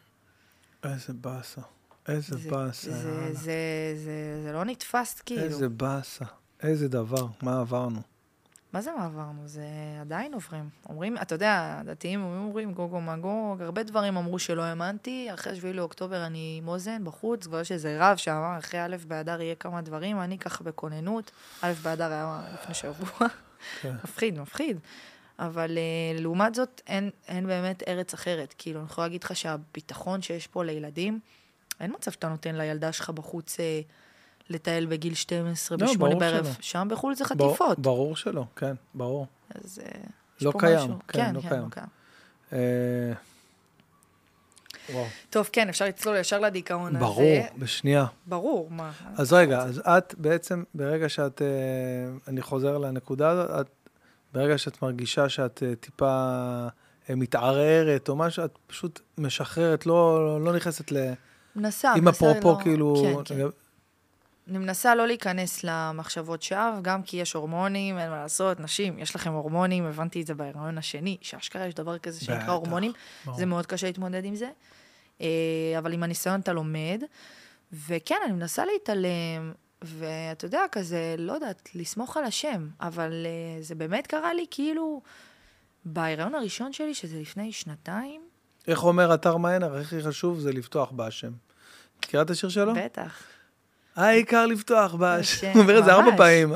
[0.85, 1.61] איזה באסה.
[2.09, 2.91] איזה זה- באסה.
[2.91, 3.33] זה, יאללה.
[3.35, 3.53] זה,
[4.05, 5.43] זה, זה לא נתפס, כאילו.
[5.43, 6.25] איזה באסה.
[6.63, 8.01] איזה דבר, מה עברנו.
[8.73, 9.43] מה זה מה עברנו?
[9.49, 9.65] זה
[10.01, 10.69] עדיין עוברים.
[10.89, 16.27] אומרים, אתה יודע, הדתיים אומרים, גוגו מגוג, הרבה דברים אמרו שלא האמנתי, אחרי 7 לאוקטובר
[16.27, 20.21] אני עם אוזן בחוץ, כבר יש איזה רב שאמר, אחרי א' באדר יהיה כמה דברים,
[20.21, 21.31] אני ככה בכוננות,
[21.63, 23.29] א' באדר היה לפני שבוע,
[23.81, 23.95] כן.
[24.05, 24.81] מפחיד, מפחיד.
[25.39, 28.55] אבל uh, לעומת זאת, אין, אין באמת ארץ אחרת.
[28.59, 31.21] כאילו, אני יכולה להגיד לך שהביטחון שיש פה לילדים,
[31.81, 33.61] אין מצב שאתה נותן לילדה שלך בחוץ uh,
[34.51, 36.45] לטייל בגיל 12, לא, בשמונה בערב.
[36.45, 36.53] שלא.
[36.61, 37.79] שם בחו"ל זה חטיפות.
[37.79, 39.27] ברור שלא, כן, ברור.
[39.55, 40.01] אז אה,
[40.39, 40.99] יש לא פה קיים, משהו.
[41.09, 41.63] כן, לא כן, קיים.
[41.63, 41.87] לא קיים.
[42.53, 43.13] אה,
[44.93, 45.07] וואו.
[45.31, 47.05] טוב, כן, אפשר לצלול ישר לדיכאון הזה.
[47.05, 48.07] ברור, בשנייה.
[48.27, 48.91] ברור, מה.
[49.17, 51.47] אז רגע, אז את בעצם, ברגע שאת, אה,
[52.29, 53.67] אני חוזר לנקודה הזאת, את,
[54.33, 56.67] ברגע שאת מרגישה שאת אה, טיפה
[57.09, 61.13] מתערערת או משהו, את פשוט משחררת, לא, לא נכנסת ל...
[61.57, 63.23] מנסה, מנסה אפרופו, לא- כאילו...
[63.27, 63.47] כן, כן.
[64.51, 69.17] אני מנסה לא להיכנס למחשבות שווא, גם כי יש הורמונים, אין מה לעשות, נשים, יש
[69.17, 72.93] לכם הורמונים, הבנתי את זה בהיריון השני, שאשכרה יש דבר כזה שנקרא הורמונים,
[73.25, 73.39] ברור.
[73.39, 74.51] זה מאוד קשה להתמודד עם זה.
[75.21, 75.27] אה,
[75.79, 77.03] אבל עם הניסיון אתה לומד,
[77.73, 79.53] וכן, אני מנסה להתעלם,
[79.83, 85.03] ואתה יודע, כזה, לא יודעת, לסמוך על השם, אבל אה, זה באמת קרה לי כאילו,
[85.85, 88.23] בהיריון הראשון שלי, שזה לפני שנתיים,
[88.69, 91.33] איך אומר אתר מיינר, הכי חשוב זה לפתוח בהשם.
[91.99, 92.75] מכירה את השיר שלו?
[92.75, 93.23] בטח,
[93.97, 95.47] העיקר לפתוח בהשם.
[95.47, 96.17] השם, הוא אומר את זה ארבע.
[96.17, 96.53] פעמים.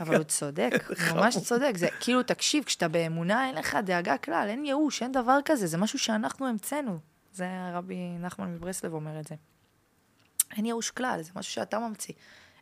[0.00, 1.72] אבל הוא צודק, ממש צודק.
[1.76, 5.78] זה כאילו, תקשיב, כשאתה באמונה, אין לך דאגה כלל, אין ייאוש, אין דבר כזה, זה
[5.78, 6.98] משהו שאנחנו המצאנו.
[7.32, 9.34] זה הרבי נחמן מברסלב אומר את זה.
[10.56, 12.14] אין ייאוש כלל, זה משהו שאתה ממציא.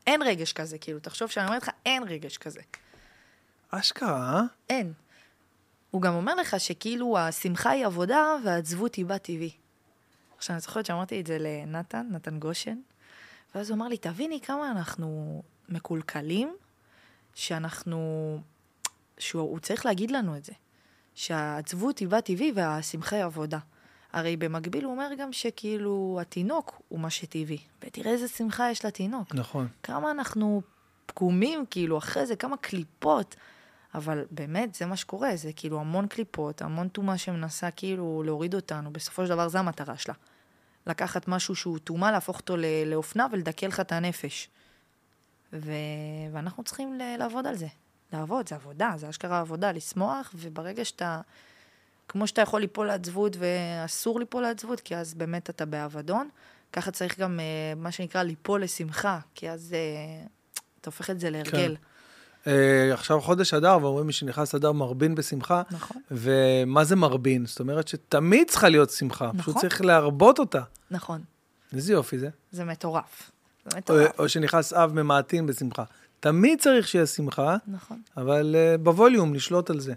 [0.06, 2.60] אין רגש כזה, כאילו, תחשוב שאני אומרת לך, אין רגש כזה.
[3.70, 4.42] אשכרה?
[4.68, 4.92] אין.
[5.90, 9.50] הוא גם אומר לך שכאילו השמחה היא עבודה והעצבות היא בת טבעי.
[10.36, 12.76] עכשיו, אני זוכרת שאמרתי את זה לנתן, נתן גושן,
[13.54, 16.56] ואז הוא אמר לי, תביני כמה אנחנו מקולקלים,
[17.34, 18.38] שאנחנו...
[19.18, 20.52] שהוא הוא צריך להגיד לנו את זה,
[21.14, 23.58] שהעצבות היא בת טבעי והשמחה היא עבודה.
[24.12, 29.34] הרי במקביל הוא אומר גם שכאילו התינוק הוא מה שטבעי, ותראה איזה שמחה יש לתינוק.
[29.34, 29.68] נכון.
[29.82, 30.62] כמה אנחנו
[31.06, 33.36] פגומים, כאילו, אחרי זה, כמה קליפות.
[33.94, 38.92] אבל באמת, זה מה שקורה, זה כאילו המון קליפות, המון טומאה שמנסה כאילו להוריד אותנו.
[38.92, 40.14] בסופו של דבר, זו המטרה שלה.
[40.88, 42.56] לקחת משהו שהוא טומאה, להפוך אותו
[42.86, 44.48] לאופנה ולדכא לך את הנפש.
[45.52, 45.72] ו...
[46.32, 47.66] ואנחנו צריכים ל- לעבוד על זה.
[48.12, 51.20] לעבוד, זה עבודה, זה אשכרה עבודה, לשמוח, וברגע שאתה...
[52.08, 56.28] כמו שאתה יכול ליפול לעצבות, ואסור ליפול לעצבות, כי אז באמת אתה באבדון,
[56.72, 60.26] ככה צריך גם, אה, מה שנקרא, ליפול לשמחה, כי אז אה,
[60.80, 61.76] אתה הופך את זה להרגל.
[61.76, 61.82] כן.
[62.48, 65.62] אה, עכשיו חודש אדר, ואומרים מי שנכנס אדר מרבין בשמחה.
[65.70, 65.96] נכון.
[66.10, 67.46] ומה זה מרבין?
[67.46, 69.40] זאת אומרת שתמיד צריכה להיות שמחה, נכון.
[69.40, 70.62] פשוט צריך להרבות אותה.
[70.90, 71.20] נכון.
[71.72, 72.28] איזה יופי זה.
[72.52, 73.30] זה מטורף.
[73.64, 74.18] זה או, מטורף.
[74.18, 75.84] או שנכנס אב ממעטין בשמחה.
[76.20, 78.00] תמיד צריך שיהיה שמחה, נכון.
[78.16, 79.94] אבל uh, בווליום נשלוט על זה.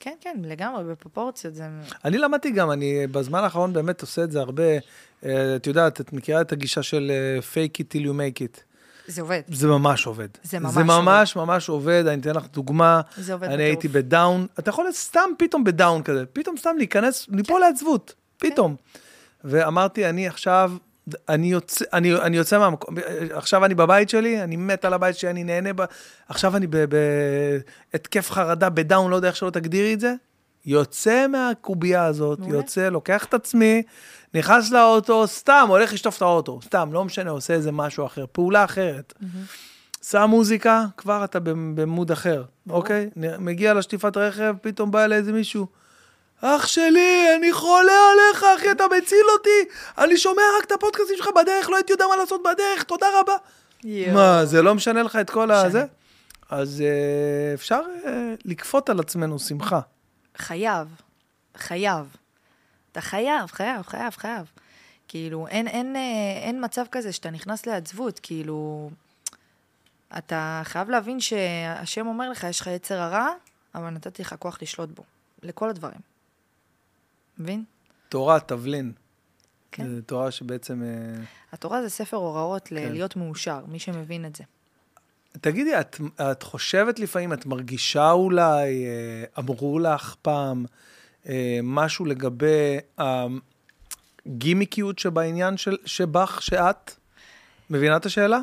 [0.00, 1.68] כן, כן, לגמרי, בפרופורציות זה...
[2.04, 4.78] אני למדתי גם, אני בזמן האחרון באמת עושה את זה הרבה.
[4.78, 5.26] Uh,
[5.56, 8.73] את יודעת, את מכירה את הגישה של uh, fake it till you make it.
[9.06, 9.40] זה עובד.
[9.48, 10.28] זה ממש עובד.
[10.42, 13.00] זה ממש זה ממש ממש עובד, אני אתן לך דוגמה.
[13.16, 13.68] זה עובד אני בטירוף.
[13.68, 18.76] הייתי בדאון, אתה יכול סתם פתאום בדאון כזה, פתאום סתם להיכנס, ליפול לעצבות, פתאום.
[19.44, 20.72] ואמרתי, אני עכשיו,
[21.28, 22.94] אני יוצא, אני, אני יוצא מהמקום,
[23.30, 25.84] עכשיו אני בבית שלי, אני מת על הבית שלי, אני נהנה ב...
[26.28, 26.66] עכשיו אני
[27.92, 30.14] בהתקף חרדה, בדאון, לא יודע איך שלא תגדירי את זה.
[30.66, 32.56] יוצא מהקובייה הזאת, מעולה.
[32.56, 33.82] יוצא, לוקח את עצמי,
[34.34, 38.64] נכנס לאוטו, סתם, הולך לשטוף את האוטו, סתם, לא משנה, עושה איזה משהו אחר, פעולה
[38.64, 39.12] אחרת.
[40.02, 42.42] שם מוזיקה, כבר אתה במ- במוד אחר.
[42.70, 43.10] אוקיי?
[43.38, 45.66] מגיע לשטיפת רכב, פתאום בא אליי איזה מישהו.
[46.40, 49.74] אח שלי, אני חולה עליך, אחי, אתה מציל אותי.
[49.98, 53.32] אני שומע רק את הפודקאסטים שלך בדרך, לא הייתי יודע מה לעשות בדרך, תודה רבה.
[53.84, 54.14] יואו.
[54.14, 55.50] מה, זה לא משנה לך את כל.
[55.50, 55.84] הזה?
[56.50, 58.12] אז אה, אפשר אה,
[58.44, 59.80] לכפות על עצמנו שמחה.
[60.36, 61.00] חייב,
[61.56, 62.16] חייב.
[62.92, 64.50] אתה חייב, חייב, חייב, חייב.
[65.08, 68.90] כאילו, אין, אין, אה, אין מצב כזה שאתה נכנס לעצבות, כאילו...
[70.18, 73.28] אתה חייב להבין שהשם אומר לך, יש לך יצר הרע,
[73.74, 75.02] אבל נתתי לך כוח לשלוט בו.
[75.42, 76.00] לכל הדברים.
[77.38, 77.64] מבין?
[78.08, 78.92] תורה, תבלין.
[79.72, 79.88] כן.
[79.88, 80.82] זו תורה שבעצם...
[80.82, 82.92] אה, התורה זה ספר הוראות כן.
[82.92, 84.44] להיות מאושר, מי שמבין את זה.
[85.40, 86.00] תגידי, את,
[86.30, 90.64] את חושבת לפעמים, את מרגישה אולי, אה, אמרו לך פעם,
[91.28, 92.78] אה, משהו לגבי
[94.26, 96.92] הגימיקיות שבעניין של, שבך, שאת?
[97.70, 98.40] מבינה את השאלה?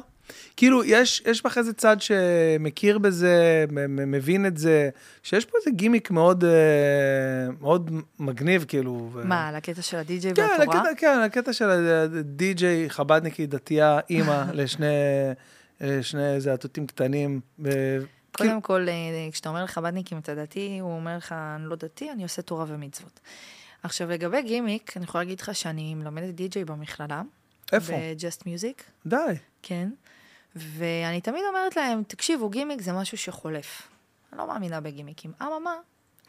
[0.58, 4.90] כאילו, יש, יש בך איזה צד שמכיר בזה, מבין את זה,
[5.24, 6.52] שיש פה איזה גימיק מאוד, אה,
[7.62, 9.10] מאוד מגניב, כאילו.
[9.14, 10.80] ו- מה, על הקטע של הדי-ג'יי כן, והתורה?
[10.80, 14.86] הקטע, כן, הקטע של הדי-ג'יי, חבדניקי, דתייה, אימא, לשני
[15.82, 17.42] אה, שני זעתותים קטנים.
[17.60, 17.98] ו-
[18.34, 22.12] כאילו, קודם כל, אה, כשאתה אומר לחב"דניקים אתה דתי, הוא אומר לך, אני לא דתי,
[22.12, 23.20] אני עושה תורה ומצוות.
[23.84, 27.22] עכשיו, לגבי גימיק, אני יכולה להגיד לך שאני מלמדת די-ג'יי במכללה.
[27.72, 27.94] איפה?
[27.94, 29.36] ב-Just Music, די.
[29.62, 29.90] כן.
[30.56, 33.88] ואני תמיד אומרת להם, תקשיבו, גימיק זה משהו שחולף.
[34.32, 35.32] אני לא מאמינה בגימיקים.
[35.42, 35.76] אממה,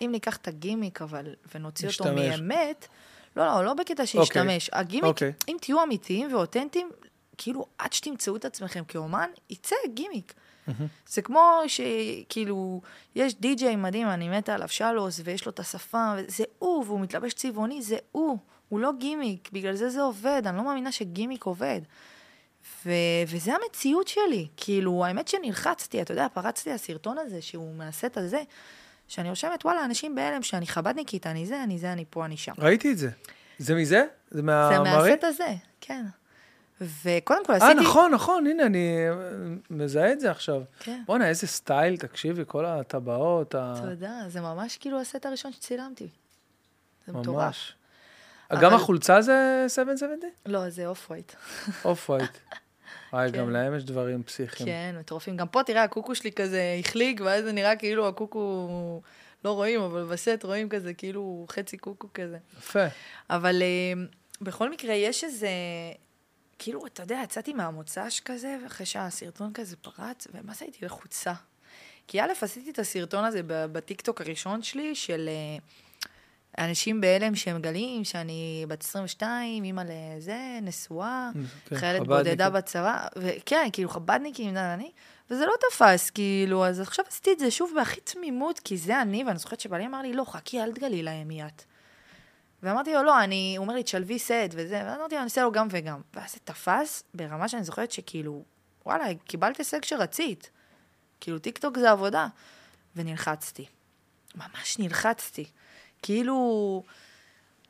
[0.03, 2.05] אם ניקח את הגימיק, אבל, ונוציא אותו.
[2.15, 2.87] מאמת,
[3.37, 4.71] לא, לא, לא בקטע שישתמש.
[4.73, 5.33] הגימיק, אוקיי.
[5.49, 6.91] אם תהיו אמיתיים ואותנטיים,
[7.43, 10.35] כאילו, עד שתמצאו את עצמכם כאומן, יצא גימיק.
[11.09, 12.81] זה כמו שכאילו,
[13.15, 17.33] יש די-ג'יי מדהים, אני מתה עליו, שלוס, ויש לו את השפה, זה הוא, והוא מתלבש
[17.33, 18.39] צבעוני, זה הוא.
[18.69, 21.81] הוא לא גימיק, בגלל זה זה עובד, אני לא מאמינה שגימיק עובד.
[22.87, 22.91] ו-
[23.29, 24.49] וזה המציאות שלי.
[24.57, 28.43] כאילו, האמת שנלחצתי, אתה יודע, פרצתי הסרטון הזה, שהוא מהסט הזה,
[29.09, 32.53] שאני רושמת, וואלה, אנשים בהלם שאני חבדניקית, אני זה, אני זה, אני פה, אני שם.
[32.59, 33.11] ראיתי את זה.
[33.59, 34.05] זה מזה?
[34.31, 35.11] זה זה מהמראה?
[35.11, 36.05] מהסט הזה, כן.
[37.05, 37.81] וקודם כל אה, עשיתי...
[37.81, 39.15] נכון, נכון, הנה, אני אה,
[39.71, 40.63] מזהה את זה עכשיו.
[40.81, 41.03] כן.
[41.07, 43.75] בואנה, איזה סטייל, תקשיבי, כל הטבעות, ה...
[43.83, 46.09] תודה, זה ממש כאילו הסט הראשון שצילמתי.
[47.07, 47.45] זה מטורף.
[47.45, 47.75] ממש.
[48.51, 50.31] אבל- גם החולצה זה 770?
[50.47, 51.33] לא, זה Off-White.
[51.85, 52.31] Off-White.
[53.13, 53.39] וואי, כן.
[53.39, 54.69] גם להם יש דברים פסיכיים.
[54.69, 55.37] כן, מטורפים.
[55.37, 58.69] גם פה, תראה, הקוקו שלי כזה החליק, ואז זה נראה כאילו הקוקו,
[59.45, 62.39] לא רואים, אבל בסט רואים כזה, כאילו חצי קוקו כזה.
[62.59, 62.85] יפה.
[63.31, 64.03] אבל אה,
[64.41, 65.49] בכל מקרה, יש איזה...
[66.59, 71.33] כאילו, אתה יודע, יצאתי מהמוצ"ש כזה, אחרי שהסרטון כזה פרץ, ומה זה הייתי לחוצה?
[72.09, 75.59] כי א', עשיתי את הסרטון הזה בטיקטוק הראשון שלי, של אה,
[76.65, 81.31] אנשים בהלם שהם מגלים שאני בת 22, אימא לזה, נשואה,
[81.67, 82.29] כן, חיילת חב"דניקית.
[82.29, 84.91] בודדה בצבא, וכן, כאילו חב"דניקים, אני,
[85.31, 89.25] וזה לא תפס, כאילו, אז עכשיו עשיתי את זה שוב בהכי תמימות, כי זה אני,
[89.25, 91.63] ואני זוכרת שבעלי אמר לי, לא, חכי, אל תגלי להם מיד.
[92.63, 95.43] ואמרתי לו, לא, אני, הוא אומר לי, תשלבי סט וזה, ואז אמרתי לו, אני אעשה
[95.43, 96.01] לו גם וגם.
[96.15, 98.43] ואז זה תפס ברמה שאני זוכרת שכאילו,
[98.87, 100.51] וואלה, קיבלת הישג שרצית.
[101.21, 102.27] כאילו, טיקטוק זה עבודה.
[102.97, 103.67] ונלחצתי.
[104.35, 105.45] ממש נלחצתי.
[106.03, 106.83] כאילו,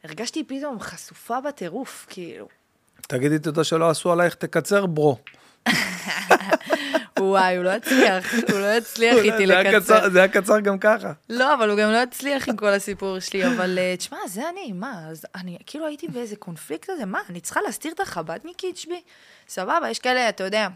[0.04, 2.48] הרגשתי פתאום חשופה בטירוף, כאילו.
[3.08, 5.18] תגידי תודה שלא עשו עלייך, תקצר, ברו.
[7.30, 9.98] וואי, הוא לא יצליח, הוא לא יצליח איתי זה היה לקצר.
[10.00, 11.12] קצר- זה היה קצר גם ככה.
[11.28, 14.72] לא, אבל הוא גם לא יצליח עם כל הסיפור שלי, אבל אה, תשמע, זה אני,
[14.72, 19.00] מה, אני כאילו הייתי באיזה קונפליקט הזה, מה, אני צריכה להסתיר את החב"דניקית שבי?
[19.48, 20.68] סבבה, יש כאלה, אתה יודע,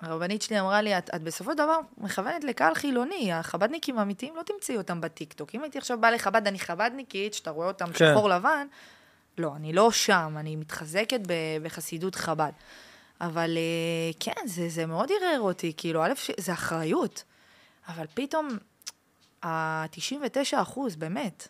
[0.00, 4.42] הרבנית שלי אמרה לי, את, את בסופו של דבר מכוונת לקהל חילוני, החב"דניקים האמיתיים לא
[4.42, 5.54] תמצאי אותם בטיקטוק.
[5.54, 8.10] אם הייתי עכשיו באה לחב"ד, אני חב"דניקית, שאתה רואה אותם כן.
[8.12, 8.66] שחור לבן,
[9.38, 11.20] לא, אני לא שם, אני מתחזקת
[11.62, 12.52] בחסידות חב"ד.
[13.26, 17.24] אבל אה, כן, זה, זה מאוד ערער אותי, כאילו, א', זה אחריות.
[17.88, 18.48] אבל פתאום,
[19.42, 19.88] ה-99
[20.62, 21.48] אחוז, באמת,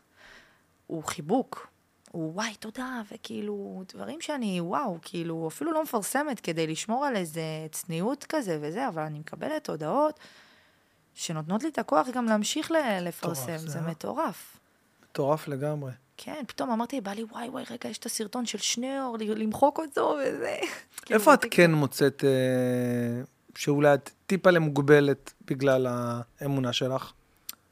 [0.86, 1.66] הוא חיבוק.
[2.10, 7.42] הוא וואי, תודה, וכאילו, דברים שאני, וואו, כאילו, אפילו לא מפרסמת כדי לשמור על איזה
[7.72, 10.20] צניעות כזה וזה, אבל אני מקבלת הודעות
[11.14, 12.70] שנותנות לי את הכוח גם להמשיך
[13.00, 14.56] לפרסם, זה זה היה- מטורף.
[15.10, 15.92] מטורף לגמרי.
[16.16, 20.16] כן, פתאום אמרתי, בא לי, וואי, וואי, רגע, יש את הסרטון של שניאור, למחוק אותו
[20.20, 20.56] וזה.
[21.04, 21.44] כאילו, איפה את.
[21.50, 23.22] כן מוצאת אה,
[23.56, 25.86] שאולי את טיפה למוגבלת בגלל
[26.40, 27.12] האמונה שלך?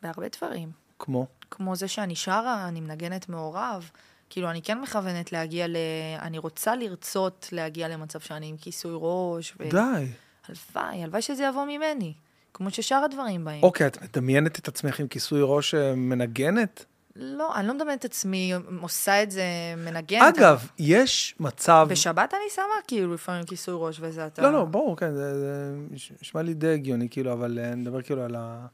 [0.02, 0.70] בהרבה דברים.
[0.98, 1.26] כמו?
[1.50, 3.90] כמו זה שאני שרה, אני מנגנת מעורב.
[4.30, 5.76] כאילו, אני כן מכוונת להגיע ל...
[6.18, 9.54] אני רוצה לרצות להגיע למצב שאני עם כיסוי ראש.
[9.60, 9.68] ו...
[9.70, 10.06] די.
[10.48, 12.14] הלוואי, הלוואי שזה יבוא ממני.
[12.54, 13.62] כמו ששאר הדברים באים.
[13.62, 16.84] אוקיי, את מדמיינת את עצמך עם כיסוי ראש אה, מנגנת?
[17.16, 19.44] לא, אני לא מדמיינת את עצמי עושה את זה
[19.76, 20.38] מנגנת.
[20.38, 21.86] אגב, יש מצב...
[21.90, 24.42] בשבת אני שמה כאילו לפעמים כיסוי ראש וזה אתה...
[24.42, 25.74] לא, לא, ברור, כן, זה זה
[26.20, 28.66] נשמע לי די הגיוני, כאילו, אבל אה, אני מדבר כאילו על ה...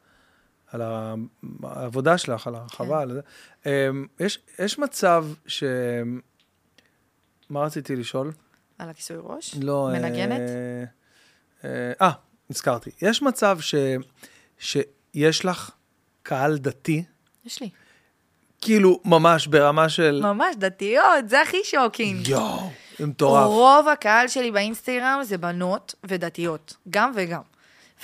[0.73, 0.83] על
[1.63, 3.21] העבודה שלך, על הרחבה, על זה.
[3.67, 5.65] אמ, יש, יש מצב ש...
[7.51, 8.33] מה רציתי לשאול?
[8.79, 9.57] על הכיסוי ראש?
[9.61, 9.89] לא...
[9.89, 10.41] אה, מנגנת?
[11.65, 12.11] אה, אה,
[12.51, 12.91] נזכרתי.
[13.03, 13.75] יש מצב ש...
[14.59, 15.71] שיש לך
[16.23, 17.05] קהל דתי,
[17.45, 17.71] יש לי.
[18.61, 20.21] כאילו ממש ברמה של...
[20.23, 22.29] ממש דתיות, זה הכי שוקינג.
[22.29, 23.47] יואו, זה מטורף.
[23.47, 27.43] רוב הקהל שלי באינסטגרם זה בנות ודתיות, גם וגם.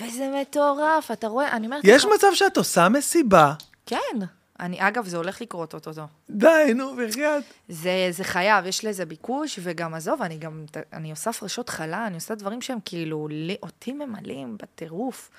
[0.01, 2.11] וזה מטורף, אתה רואה, אני אומרת יש לך...
[2.15, 3.53] מצב שאת עושה מסיבה,
[3.87, 4.19] כן.
[4.61, 5.91] אני, אגב, זה הולך לקרות אותו.
[6.31, 7.45] די, נו, בחייאת.
[7.69, 12.15] זה, זה חייב, יש לזה ביקוש, וגם עזוב, אני גם, אני עושה הפרשות חלה, אני
[12.15, 15.31] עושה דברים שהם כאילו, לי, אותי ממלאים בטירוף.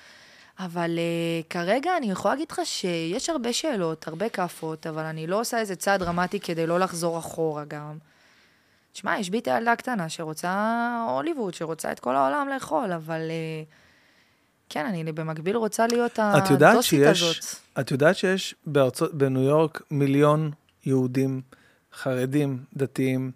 [0.58, 5.40] אבל uh, כרגע אני יכולה להגיד לך שיש הרבה שאלות, הרבה כאפות, אבל אני לא
[5.40, 7.98] עושה איזה צעד דרמטי כדי לא לחזור אחורה גם.
[8.92, 13.66] תשמע, יש בי את הילדה הקטנה שרוצה הוליווד, שרוצה את כל העולם לאכול, אבל uh,
[14.68, 17.60] כן, אני במקביל רוצה להיות הדוסית שיש, הזאת.
[17.80, 20.50] את יודעת שיש בארצות, בניו יורק מיליון
[20.86, 21.40] יהודים,
[21.92, 23.30] חרדים, דתיים,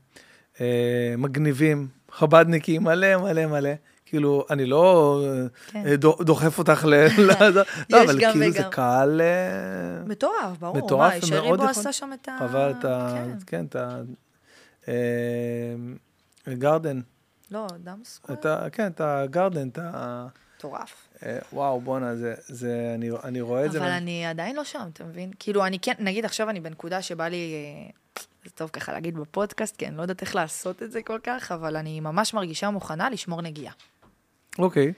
[0.61, 3.71] אה, מגניבים, חבדניקים, מלא מלא מלא.
[4.11, 5.21] כאילו, אני לא
[5.67, 5.87] כן.
[5.87, 6.95] אה, דו- דוחף אותך ל...
[7.91, 8.71] לא, אבל כאילו זה וגם.
[8.71, 9.21] קהל...
[9.21, 10.77] אה, מטורף, ברור.
[10.77, 12.37] מטורף ומאוד בו יכול- עשה שם את ה...
[12.39, 13.15] חבל את ה...
[13.15, 13.37] כן.
[13.47, 14.01] כן, את ה...
[14.89, 14.95] אה,
[16.55, 17.01] גרדן,
[17.51, 18.39] לא, דם סקוויר.
[18.39, 18.67] את ה...
[18.73, 20.27] כן, את הגרדן, את ה...
[20.59, 21.09] מטורף.
[21.53, 23.79] וואו, בואנה, זה, זה, אני, אני רואה את זה.
[23.79, 25.31] אבל אני עדיין לא שם, אתה מבין?
[25.39, 27.55] כאילו, אני כן, נגיד עכשיו אני בנקודה שבא לי,
[28.45, 31.53] זה טוב ככה להגיד בפודקאסט, כי אני לא יודעת איך לעשות את זה כל כך,
[31.53, 33.73] אבל אני ממש מרגישה מוכנה לשמור נגיעה.
[34.59, 34.93] אוקיי.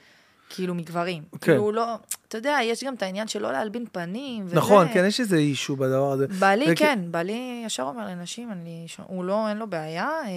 [0.51, 1.23] כאילו, מגברים.
[1.33, 1.39] כן.
[1.39, 1.95] כאילו, לא,
[2.29, 4.57] אתה יודע, יש גם את העניין של לא להלבין פנים, וזה.
[4.57, 6.27] נכון, כן, יש איזה אישו בדבר הזה.
[6.39, 10.29] בעלי, וכי- כן, בעלי ישר אומר לנשים, אני, הוא לא, אין לו בעיה, אה,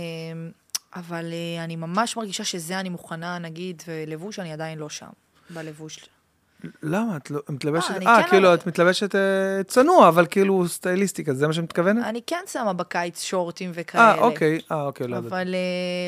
[0.96, 5.08] אבל אה, אני ממש מרגישה שזה אני מוכנה, נגיד, ולבוש, אני עדיין לא שם,
[5.50, 6.10] בלבוש.
[6.84, 7.18] למה?
[7.18, 7.92] את לא- מתלבשת...
[7.92, 9.22] אני אה, כן כאילו, לא- את מתלבשת אה,
[9.68, 12.06] צנוע, אבל כאילו סטייליסטיקה, זה מה שאת מתכוונת?
[12.06, 14.04] אני כן שמה בקיץ שורטים וכאלה.
[14.12, 15.32] אה, אוקיי, אה, אוקיי, לא יודעת.
[15.32, 15.60] אבל אה,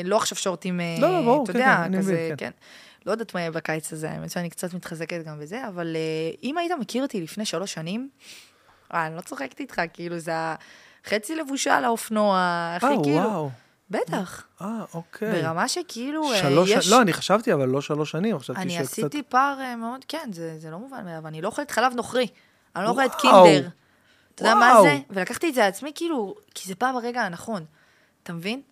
[0.08, 2.50] לא עכשיו שורטים, אה, לא, לא, ברור, אתה כן, יודע, כן, אני כזה, מבין, כן.
[3.08, 6.58] לא יודעת מה יהיה בקיץ הזה, האמת שאני קצת מתחזקת גם בזה, אבל אה, אם
[6.58, 8.08] היית מכיר אותי לפני שלוש שנים,
[8.94, 10.32] אה, אני לא צוחקת איתך, כאילו זה
[11.04, 12.38] החצי לבושה על האופנוע,
[12.76, 13.50] הכי אה, כאילו, וואו.
[13.90, 15.42] בטח, אה, אוקיי.
[15.42, 16.70] ברמה שכאילו, אה, שלוש...
[16.70, 16.90] יש...
[16.90, 18.92] לא, אני חשבתי, אבל לא שלוש שנים, חשבתי אני שקצת...
[18.92, 22.26] עשיתי פער אה, מאוד, כן, זה, זה לא מובן מאליו, אני לא אוכלת חלב נוכרי,
[22.76, 23.14] אני לא אוכלת.
[23.14, 23.68] קינדר.
[24.34, 24.82] אתה יודע מה.
[24.82, 24.98] זה?
[25.10, 27.64] ולקחתי את זה לעצמי, כאילו, כי זה פעם ברגע הנכון,
[28.22, 28.62] אתה מבין?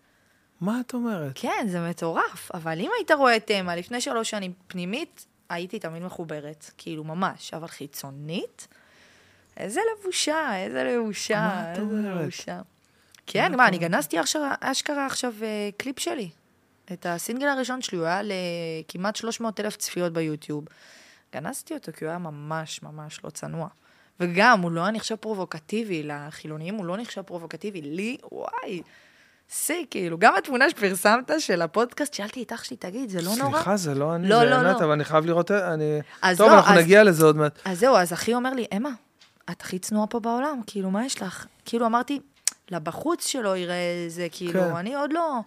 [0.60, 1.32] מה את אומרת?
[1.34, 6.02] כן, זה מטורף, אבל אם היית רואה את תמה לפני שלוש שנים פנימית, הייתי תמיד
[6.02, 8.68] מחוברת, כאילו ממש, אבל חיצונית,
[9.56, 12.22] איזה לבושה, איזה לבושה, מה את אומרת?
[12.22, 12.60] לבושה.
[13.26, 16.30] כן, מה, אני גנזתי אשכרה, אשכרה עכשיו אה, קליפ שלי.
[16.92, 20.64] את הסינגל הראשון שלי, הוא היה לכמעט 300 אלף צפיות ביוטיוב.
[21.34, 23.68] גנזתי אותו כי הוא היה ממש ממש לא צנוע.
[24.20, 28.82] וגם, הוא לא היה נחשב פרובוקטיבי, לחילונים הוא לא נחשב פרובוקטיבי, לי, וואי,
[29.50, 30.18] שיא, כאילו.
[30.18, 33.52] גם התמונה שפרסמת של הפודקאסט, שאלתי את אח שלי, תגיד, זה לא נורא?
[33.52, 34.84] סליחה, זה לא אני, לא, זה לא, ענת, לא.
[34.84, 35.50] אבל אני חייב לראות...
[35.50, 36.00] אני...
[36.36, 37.58] טוב, לא, אנחנו אז- נגיע לזה עוד מעט.
[37.64, 38.90] אז זהו, אז אחי אומר לי, אמה,
[39.50, 41.46] את הכי צנועה פה בעולם, כאילו, מה יש לך?
[41.64, 42.20] כאילו, אמרתי,
[42.70, 44.76] לבחוץ שלו יראה זה, כאילו, כן.
[44.76, 45.38] אני עוד לא...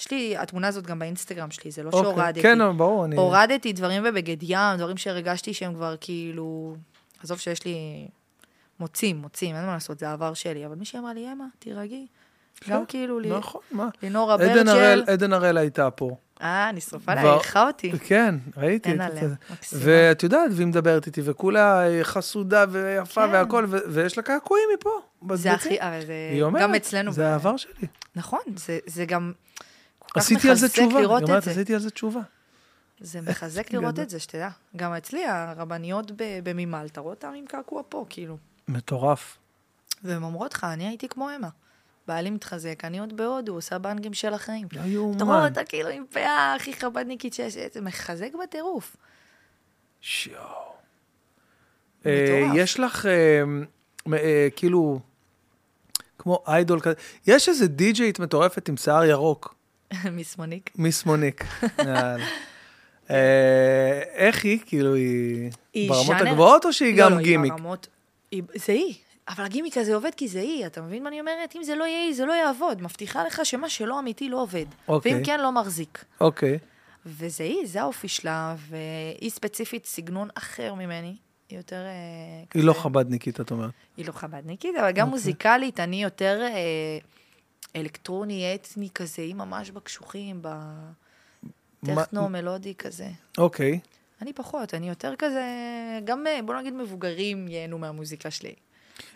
[0.00, 2.02] יש לי, התמונה הזאת גם באינסטגרם שלי, זה לא אוקיי.
[2.02, 2.42] שהורדתי.
[2.42, 3.16] כן, ברור, אני...
[3.16, 6.76] הורדתי דברים בבגד ים, דברים שהרגשתי שהם כבר כאילו...
[7.22, 8.08] עזוב שיש לי...
[8.80, 10.66] מוצאים, מוצאים, אין מה לעשות, זה העבר שלי.
[10.66, 12.06] אבל מישהי אמרה לי, אמה, תירגעי.
[12.68, 13.88] גם כאילו, לי- נכון, מה?
[14.02, 15.12] לינורה עדן הראל, ברג'ל.
[15.12, 16.16] עדן הראל הייתה פה.
[16.42, 17.92] אה, נשרפה לה, כבר- היא אירחה אותי.
[17.98, 18.88] כן, ראיתי.
[18.90, 19.34] אין עליה, זה.
[19.52, 19.82] מקסימה.
[19.84, 23.32] ואת יודעת, והיא מדברת איתי, וכולה חסודה ויפה כן.
[23.32, 24.90] והכל, ו- ויש לה קעקועים מפה.
[25.20, 25.52] זה בצבצים.
[25.52, 26.12] הכי, אבל זה...
[26.32, 27.12] היא אומרת, גם אצלנו.
[27.12, 27.72] זה העבר שלי.
[28.16, 29.32] נכון, זה, זה גם
[30.14, 31.50] עשיתי על זה תשובה, היא אומרת, זה.
[31.50, 32.20] עשיתי על זה תשובה.
[33.00, 34.48] זה מחזק לראות את זה, שתדע.
[34.76, 38.36] גם אצלי, הרבניות ב- במימל, אתה רואה אותן עם קעקוע פה, כאילו.
[38.68, 39.36] מטורף.
[40.04, 41.48] והן אומרות לך, אני הייתי כמו אמה.
[42.08, 44.68] בעלי מתחזק, אני עוד בהודו, עושה בנגים של החיים.
[44.72, 44.92] לא אתה רואה
[45.36, 45.48] יאומן.
[45.48, 48.96] אותה כאילו עם פאה הכי חבדניקית שיש, זה מחזק בטירוף.
[50.00, 50.32] שיו.
[52.06, 52.46] אה.
[52.54, 53.42] יש לך, אה,
[54.12, 55.00] אה, כאילו,
[56.18, 56.94] כמו איידול כזה,
[57.26, 59.54] יש איזה די-ג'יית מטורפת עם שיער ירוק.
[60.76, 61.44] מיס מוניק.
[61.78, 62.26] יאללה.
[63.10, 64.58] אה, איך היא?
[64.66, 67.52] כאילו, היא היא ברמות הגבוהות או שהיא לא, גם לא, היא גימיק?
[67.52, 67.88] ברמות-
[68.30, 68.94] היא- זה היא.
[69.28, 71.56] אבל הגימיק הזה עובד כי זה היא, אתה מבין מה אני אומרת?
[71.56, 72.82] אם זה לא יהיה היא, זה לא יעבוד.
[72.82, 74.64] מבטיחה לך שמה שלא אמיתי לא עובד.
[74.88, 75.14] אוקיי.
[75.14, 76.04] ואם כן, לא מחזיק.
[76.20, 76.58] אוקיי.
[77.06, 81.16] וזה היא, זה האופי שלה, והיא ספציפית סגנון אחר ממני.
[81.48, 81.76] היא יותר...
[81.76, 83.70] אה, היא לא חבדניקית, את אומרת.
[83.96, 86.98] היא לא חבדניקית, אבל גם מוזיקלית, אני יותר אה,
[87.76, 90.42] אלקטרוני, אתני כזה, היא ממש בקשוחים,
[91.82, 93.08] בטכנו מה- מלודי כזה.
[93.38, 93.80] אוקיי.
[94.22, 95.44] אני פחות, אני יותר כזה,
[96.04, 98.54] גם אה, בוא נגיד מבוגרים ייהנו מהמוזיקה שלי.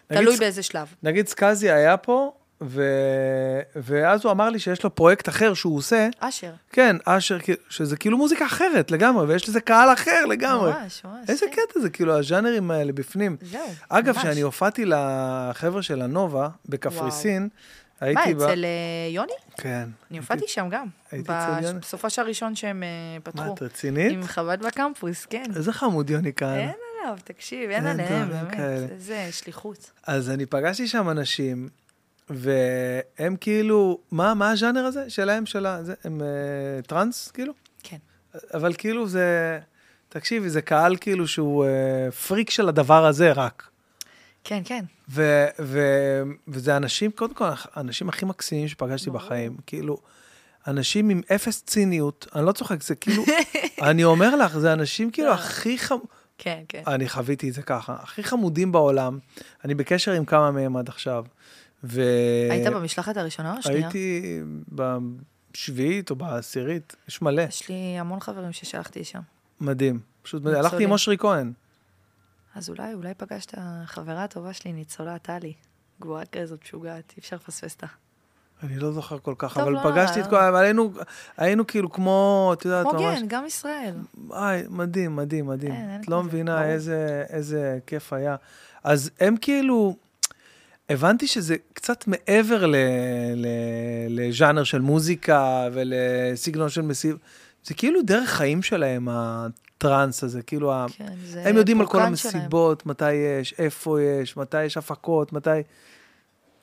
[0.07, 0.95] תלוי באיזה שלב.
[1.03, 2.83] נגיד סקאזי היה פה, ו...
[3.77, 6.53] ואז הוא אמר לי שיש לו פרויקט אחר שהוא עושה, אשר.
[6.73, 7.39] כן, אשר,
[7.69, 10.73] שזה כאילו מוזיקה אחרת לגמרי, ויש לזה קהל אחר לגמרי.
[10.73, 11.29] ממש, ממש.
[11.29, 11.63] איזה כן.
[11.69, 13.37] קטע זה, כאילו, הז'אנרים האלה בפנים.
[13.43, 14.19] זהו, אגב.
[14.19, 18.43] כשאני הופעתי לחבר'ה של הנובה בקפריסין, מה, הייתי ב...
[18.43, 19.33] אצל אה, יוני?
[19.59, 19.89] כן.
[20.11, 20.87] אני הופעתי שם גם.
[21.11, 21.79] הייתי אצל יוני.
[21.79, 23.55] בסופש הראשון שהם אה, מה, פתחו.
[23.55, 24.13] את רצינית?
[24.13, 25.45] עם חב"ד בקמפוס, כן.
[25.57, 26.61] איזה חמוד יוני כהנא.
[26.61, 26.73] אין
[27.03, 28.55] עליו, תקשיב, אין עליהם, באמת.
[28.55, 28.87] כאלה.
[28.91, 29.91] איזה שליחות.
[30.07, 31.69] אז אני פגשתי שם אנשים,
[32.31, 35.83] והם כאילו, מה, מה הז'אנר הזה שלהם, של ה...
[35.83, 37.53] זה, הם אה, טראנס, כאילו?
[37.83, 37.97] כן.
[38.55, 39.59] אבל כאילו זה,
[40.09, 43.69] תקשיבי, זה קהל כאילו שהוא אה, פריק של הדבר הזה רק.
[44.45, 44.85] כן, כן.
[45.09, 45.81] ו, ו,
[46.49, 49.23] וזה אנשים, קודם כל, האנשים הכי מקסימים שפגשתי ברור.
[49.23, 49.57] בחיים.
[49.67, 49.99] כאילו,
[50.67, 53.25] אנשים עם אפס ציניות, אני לא צוחק, זה כאילו,
[53.89, 55.35] אני אומר לך, זה אנשים כאילו לא.
[55.35, 55.99] הכי חמ...
[56.43, 56.83] כן, כן.
[56.87, 59.19] אני חוויתי את זה ככה, הכי חמודים בעולם.
[59.65, 61.25] אני בקשר עם כמה מהם עד עכשיו.
[61.85, 62.03] ו...
[62.51, 63.79] היית במשלחת הראשונה או השנייה?
[63.79, 64.41] הייתי
[65.53, 69.21] בשביעית או בעשירית, יש מלא, יש לי המון חברים ששלחתי שם.
[69.61, 70.01] מדהים.
[70.23, 70.59] פשוט מדהים.
[70.59, 70.91] הלכתי עם.
[70.91, 71.53] אושרי כהן.
[72.55, 73.55] אז אולי, אולי פגשת
[73.85, 75.53] חברה טובה שלי, ניצולה טלי.
[76.01, 77.87] גבוהה כזאת, משוגעת, אי אפשר לפספס אותה.
[78.63, 80.31] אני לא זוכר כל כך, טוב, אבל לא, פגשתי את לא.
[80.31, 80.37] כל...
[80.37, 80.93] אבל היינו,
[81.37, 83.19] היינו כאילו כמו, את יודעת, כמו ממש...
[83.21, 83.95] גן, גם ישראל.
[84.27, 85.73] וואי, מדהים, מדהים, מדהים.
[85.73, 86.65] אין, אין את לא מבינה.
[86.65, 88.37] איזה, איזה כיף היה.
[88.85, 89.97] אז הם כאילו,
[90.89, 92.65] הבנתי שזה קצת מעבר
[94.09, 97.17] לז'אנר של מוזיקה ולסגנון של מסיב.
[97.65, 101.93] זה כאילו דרך חיים שלהם, הטראנס הזה, כאילו, ה- כן, זה הם יודעים על כל
[101.99, 102.35] פורקן שלהם.
[102.37, 105.51] המסיבות, מתי יש, איפה יש, מתי יש הפקות, מתי...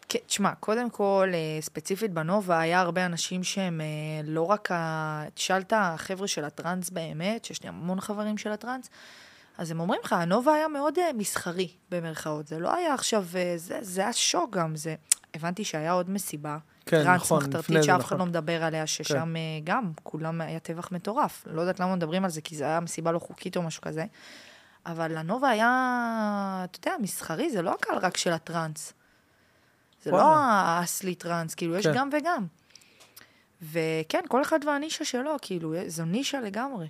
[0.10, 3.86] כן, תשמע, קודם כל, אה, ספציפית בנובה, היה הרבה אנשים שהם אה,
[4.24, 5.24] לא רק ה...
[5.34, 8.90] תשאלת החבר'ה של הטראנס באמת, שיש לי המון חברים של הטראנס,
[9.58, 12.48] אז הם אומרים לך, הנובה היה מאוד אה, מסחרי, במרכאות.
[12.48, 14.96] זה לא היה עכשיו, זה, זה היה שוק גם, זה...
[15.34, 16.58] הבנתי שהיה עוד מסיבה.
[16.86, 18.02] כן, טראנס נכון, מחתרתית שאף נכון.
[18.02, 21.46] אחד לא מדבר עליה, ששם אה, גם, כולם היה טבח מטורף.
[21.52, 24.06] לא יודעת למה מדברים על זה, כי זה היה מסיבה לא חוקית או משהו כזה.
[24.86, 28.94] אבל הנובה היה, אתה יודע, מסחרי, זה לא הקהל רק של הטראנס.
[30.04, 30.22] זה לא.
[30.22, 31.94] האסלי טראנס, כאילו, יש כן.
[31.96, 32.46] גם וגם.
[33.62, 36.88] וכן, כל אחד והנישה שלו, כאילו, זו נישה לגמרי.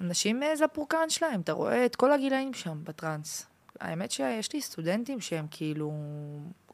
[0.00, 3.46] אנשים, אה, זה הפורקן שלהם, אתה רואה את כל הגילאים שם בטראנס.
[3.80, 5.92] האמת שיש לי סטודנטים שהם כאילו,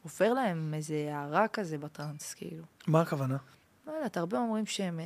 [0.03, 2.65] עובר להם איזה הערה כזה בטראנס, כאילו.
[2.87, 3.37] מה הכוונה?
[3.87, 5.05] לא יודעת, הרבה אומרים שהם אה,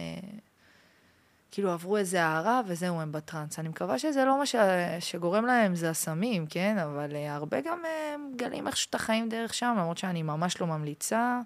[1.57, 3.59] כאילו עברו איזה הערה וזהו, הם בטראנס.
[3.59, 4.55] אני מקווה שזה לא מה ש...
[5.01, 6.79] שגורם להם, זה הסמים, כן?
[6.79, 10.67] אבל אה, הרבה גם אה, מגלים איך את החיים דרך שם, למרות שאני ממש לא
[10.67, 11.41] ממליצה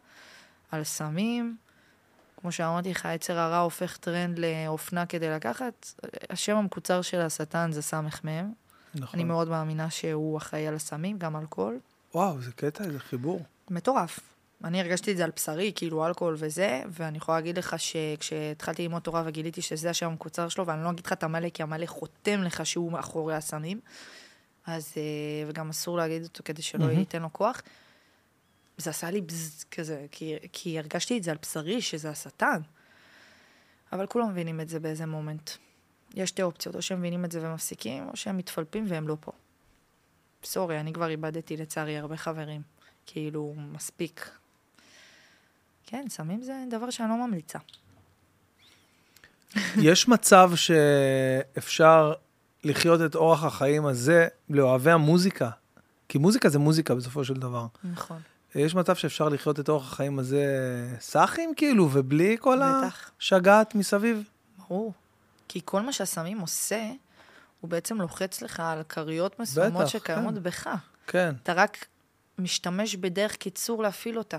[0.71, 1.57] על סמים.
[2.41, 5.87] כמו שאמרתי לך, יצר הרע הופך טרנד לאופנה כדי לקחת.
[6.31, 8.53] השם המקוצר של השטן זה סמ"ם.
[8.95, 9.21] נכון.
[9.21, 11.79] אני מאוד מאמינה שהוא אחראי על הסמים, גם אלכוהול.
[12.15, 13.43] וואו, זה קטע, איזה חיבור.
[13.71, 14.21] מטורף.
[14.65, 19.03] אני הרגשתי את זה על בשרי, כאילו אלכוהול וזה, ואני יכולה להגיד לך שכשהתחלתי ללמוד
[19.03, 22.43] תורה וגיליתי שזה השם המקוצר שלו, ואני לא אגיד לך את המלא, כי המלא חותם
[22.43, 23.81] לך שהוא מאחורי הסמים,
[24.67, 25.03] אז, אה,
[25.49, 26.99] וגם אסור להגיד אותו כדי שלא מהמם.
[26.99, 27.63] ייתן לו כוח.
[28.77, 32.61] זה עשה לי בז כזה, כי, כי הרגשתי את זה על בשרי, שזה השטן.
[33.93, 35.51] אבל כולם מבינים את זה באיזה מומנט.
[36.15, 39.33] יש שתי אופציות, או שהם מבינים את זה ומפסיקים, או שהם מתפלפים והם לא פה.
[40.45, 42.63] סורי, אני כבר איבדתי לצערי הרבה חברים.
[43.07, 44.31] כאילו, מספיק.
[45.91, 47.59] כן, סמים זה דבר שאני לא ממליצה.
[49.83, 52.13] יש מצב שאפשר
[52.65, 55.51] לחיות את אורח החיים הזה לאוהבי המוזיקה,
[56.09, 57.67] כי מוזיקה זה מוזיקה בסופו של דבר.
[57.85, 58.21] נכון.
[58.55, 60.45] יש מצב שאפשר לחיות את אורח החיים הזה
[61.01, 63.11] סאחים כאילו, ובלי כל בטח.
[63.21, 64.25] השגעת מסביב?
[64.59, 64.93] ברור.
[65.49, 66.91] כי כל מה שהסמים עושה,
[67.61, 70.43] הוא בעצם לוחץ לך על כריות מסוימות שקיימות כן.
[70.43, 70.69] בך.
[71.07, 71.87] כן, אתה רק
[72.39, 74.39] משתמש בדרך קיצור להפעיל אותה.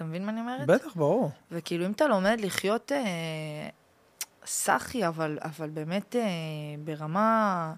[0.00, 0.66] אתה מבין מה אני אומרת?
[0.66, 1.30] בטח, ברור.
[1.50, 3.68] וכאילו, אם אתה לומד לחיות אה,
[4.46, 6.22] סאחי, אבל, אבל באמת אה,
[6.84, 7.74] ברמה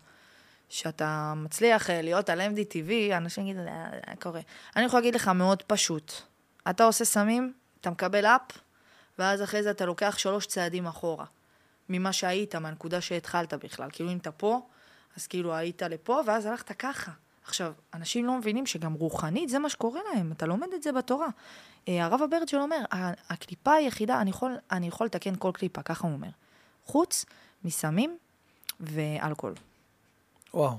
[0.68, 4.40] שאתה מצליח אה, להיות על MDTV, אנשים יגידו, "אה, אה, קורה.
[4.76, 6.12] אני יכולה להגיד לך מאוד פשוט.
[6.70, 8.58] אתה עושה סמים, אתה מקבל אפ,
[9.18, 11.24] ואז אחרי זה אתה לוקח שלוש צעדים אחורה.
[11.88, 13.88] ממה שהיית, מהנקודה שהתחלת בכלל.
[13.92, 14.60] כאילו, אם אתה פה,
[15.16, 17.12] אז כאילו היית לפה, ואז הלכת ככה.
[17.44, 21.28] עכשיו, אנשים לא מבינים שגם רוחנית זה מה שקורה להם, אתה לומד את זה בתורה.
[21.88, 26.06] אה, הרב אברג'ל אומר, "ה- הקליפה היחידה, אני יכול, אני יכול לתקן כל קליפה, ככה
[26.06, 26.28] הוא אומר.
[26.84, 27.24] חוץ
[27.64, 28.18] מסמים
[28.80, 29.54] ואלכוהול.
[30.54, 30.78] וואו.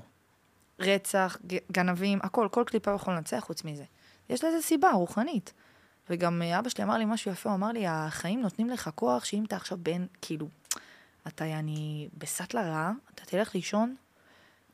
[0.80, 1.36] רצח,
[1.72, 3.84] גנבים, הכל, כל קליפה יכול לנצח חוץ מזה.
[4.28, 5.52] יש לזה סיבה, רוחנית.
[6.10, 9.24] וגם אה, אבא שלי אמר לי משהו יפה, הוא אמר לי, החיים נותנים לך כוח
[9.24, 10.48] שאם אתה עכשיו בן, כאילו,
[11.26, 13.94] אתה יעני בסטלה רעה, אתה תלך לישון,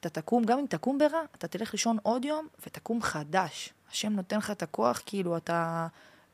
[0.01, 3.72] אתה תקום, גם אם תקום ברע, אתה תלך לישון עוד יום ותקום חדש.
[3.90, 5.86] השם נותן לך את הכוח, כאילו, אתה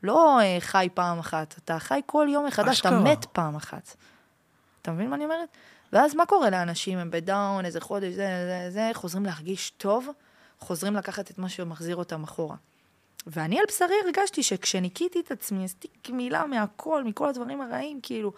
[0.03, 2.99] לא אה, חי פעם אחת, אתה חי כל יום מחדש, אתה אשכרה.
[2.99, 3.95] מת פעם אחת.
[4.81, 5.49] אתה מבין מה אני אומרת?
[5.93, 6.99] ואז מה קורה לאנשים?
[6.99, 10.07] הם בדאון, איזה חודש, זה, זה, זה, חוזרים להרגיש טוב,
[10.59, 12.55] חוזרים לקחת את מה שמחזיר אותם אחורה.
[13.27, 18.33] ואני על בשרי הרגשתי שכשניקיתי את עצמי, עשיתי גמילה מהכל, מכל הדברים הרעים, כאילו,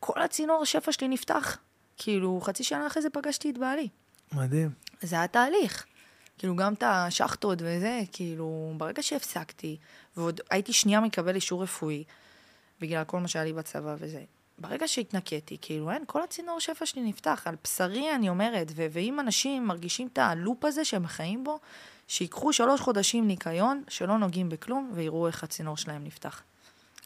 [0.00, 1.58] כל הצינור השפע שלי נפתח.
[1.96, 3.88] כאילו, חצי שנה אחרי זה פגשתי את בעלי.
[4.32, 4.70] מדהים.
[5.02, 5.84] זה היה תהליך.
[6.38, 9.76] כאילו, גם את השחטות וזה, כאילו, ברגע שהפסקתי,
[10.16, 12.04] ועוד הייתי שנייה מקבל אישור רפואי,
[12.80, 14.24] בגלל כל מה שהיה לי בצבא וזה,
[14.58, 17.42] ברגע שהתנקיתי, כאילו, אין, כל הצינור שפע שלי נפתח.
[17.44, 21.58] על בשרי, אני אומרת, ו- ואם אנשים מרגישים את הלופ הזה שהם חיים בו,
[22.08, 26.42] שיקחו שלוש חודשים ניקיון, שלא נוגעים בכלום, ויראו איך הצינור שלהם נפתח.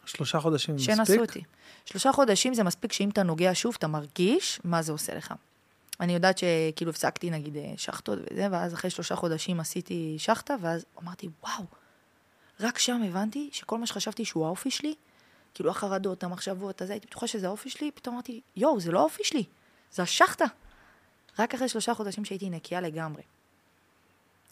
[0.05, 0.95] שלושה חודשים מספיק?
[0.95, 1.43] שינסו אותי.
[1.85, 5.33] שלושה חודשים זה מספיק שאם אתה נוגע שוב, אתה מרגיש מה זה עושה לך.
[5.99, 10.85] אני יודעת שכאילו הפסקתי נגיד אה, שחטות וזה, ואז אחרי שלושה חודשים עשיתי שחטה, ואז
[11.03, 11.63] אמרתי, וואו,
[12.59, 14.95] רק שם הבנתי שכל מה שחשבתי שהוא האופי שלי,
[15.53, 19.23] כאילו החרדות, המחשבות, הזה, הייתי בטוחה שזה האופי שלי, פתאום אמרתי, יואו, זה לא האופי
[19.23, 19.43] שלי,
[19.91, 20.45] זה השחטה.
[21.39, 23.21] רק אחרי שלושה חודשים שהייתי נקייה לגמרי.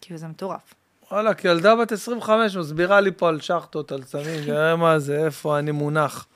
[0.00, 0.74] כאילו, זה מטורף.
[1.10, 5.24] וואלה, כי ילדה בת 25 מסבירה לי פה על שחטות, על סמים, תראה מה זה,
[5.24, 6.26] איפה אני מונח.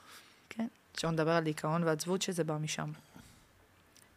[0.49, 0.67] כן,
[0.97, 2.91] שלא נדבר על דיכאון ועצבות שזה בא משם.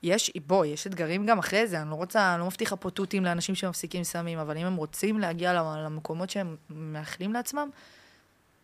[0.02, 3.24] יש, בוא, יש אתגרים גם אחרי זה, אני לא רוצה, אני לא מבטיחה פה תותים
[3.24, 7.68] לאנשים שמפסיקים סמים, אבל אם הם רוצים להגיע למקומות שהם מאחלים לעצמם,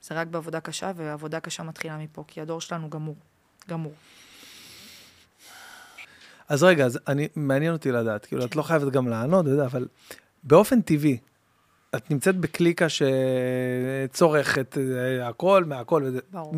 [0.02, 3.16] זה רק בעבודה קשה, ועבודה קשה מתחילה מפה, כי הדור שלנו גמור.
[3.68, 3.92] גמור.
[6.48, 9.88] אז רגע, אז אני, מעניין אותי לדעת, כאילו, את לא חייבת גם לענות, אבל
[10.42, 11.18] באופן טבעי,
[11.96, 16.54] את נמצאת בקליקה שצורכת אה, הכל מהכל, וזה, ברור.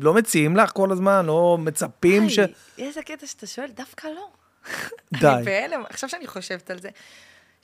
[0.00, 2.38] לא מציעים לך כל הזמן, לא מצפים ש...
[2.38, 2.48] היי,
[2.78, 4.28] איזה קטע שאתה שואל, דווקא לא.
[5.20, 5.28] די.
[5.28, 6.88] אני בהלם, עכשיו שאני חושבת על זה,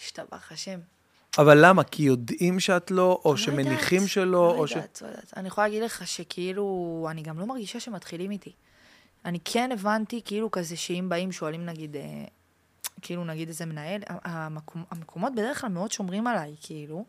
[0.00, 0.78] השתבח השם.
[1.38, 1.84] אבל למה?
[1.84, 4.70] כי יודעים שאת לא, או לא שמניחים יודעת, שלא, לא או ש...
[4.70, 5.32] יודעת, לא יודעת.
[5.36, 8.52] אני יכולה להגיד לך שכאילו, אני גם לא מרגישה שמתחילים איתי.
[9.24, 12.24] אני כן הבנתי כאילו כזה שאם באים שואלים נגיד, אה,
[13.02, 17.04] כאילו נגיד איזה מנהל, המקום, המקומות בדרך כלל מאוד שומרים עליי, כאילו,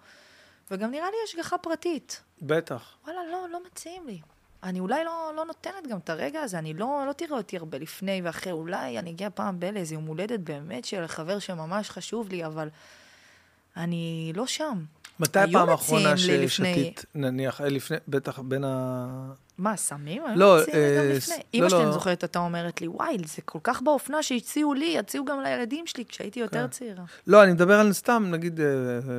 [0.72, 2.22] וגם נראה לי השגחה פרטית.
[2.42, 2.96] בטח.
[3.06, 4.20] וואלה, לא, לא מציעים לי.
[4.64, 7.78] אני אולי לא, לא נותנת גם את הרגע הזה, אני לא, לא תראה אותי הרבה
[7.78, 12.30] לפני ואחרי, אולי אני אגיע פעם ב- לאיזה יום הולדת באמת של חבר שממש חשוב
[12.30, 12.70] לי, אבל
[13.78, 14.84] אני לא שם.
[15.20, 19.08] מתי הפעם האחרונה לי לפני- ששתית, נניח, אה, לפני, בטח בין ה...
[19.60, 20.24] מה, סמים?
[20.36, 21.02] לא, גם אה,
[21.54, 21.84] אמא לא, שלי, לא.
[21.84, 25.88] אני זוכרת, הייתה אומרת לי, וואי, זה כל כך באופנה שהציעו לי, יציעו גם לילדים
[25.88, 26.68] שלי כשהייתי יותר כן.
[26.68, 27.04] צעירה.
[27.28, 28.66] לא, אני מדבר על סתם, נגיד, אה,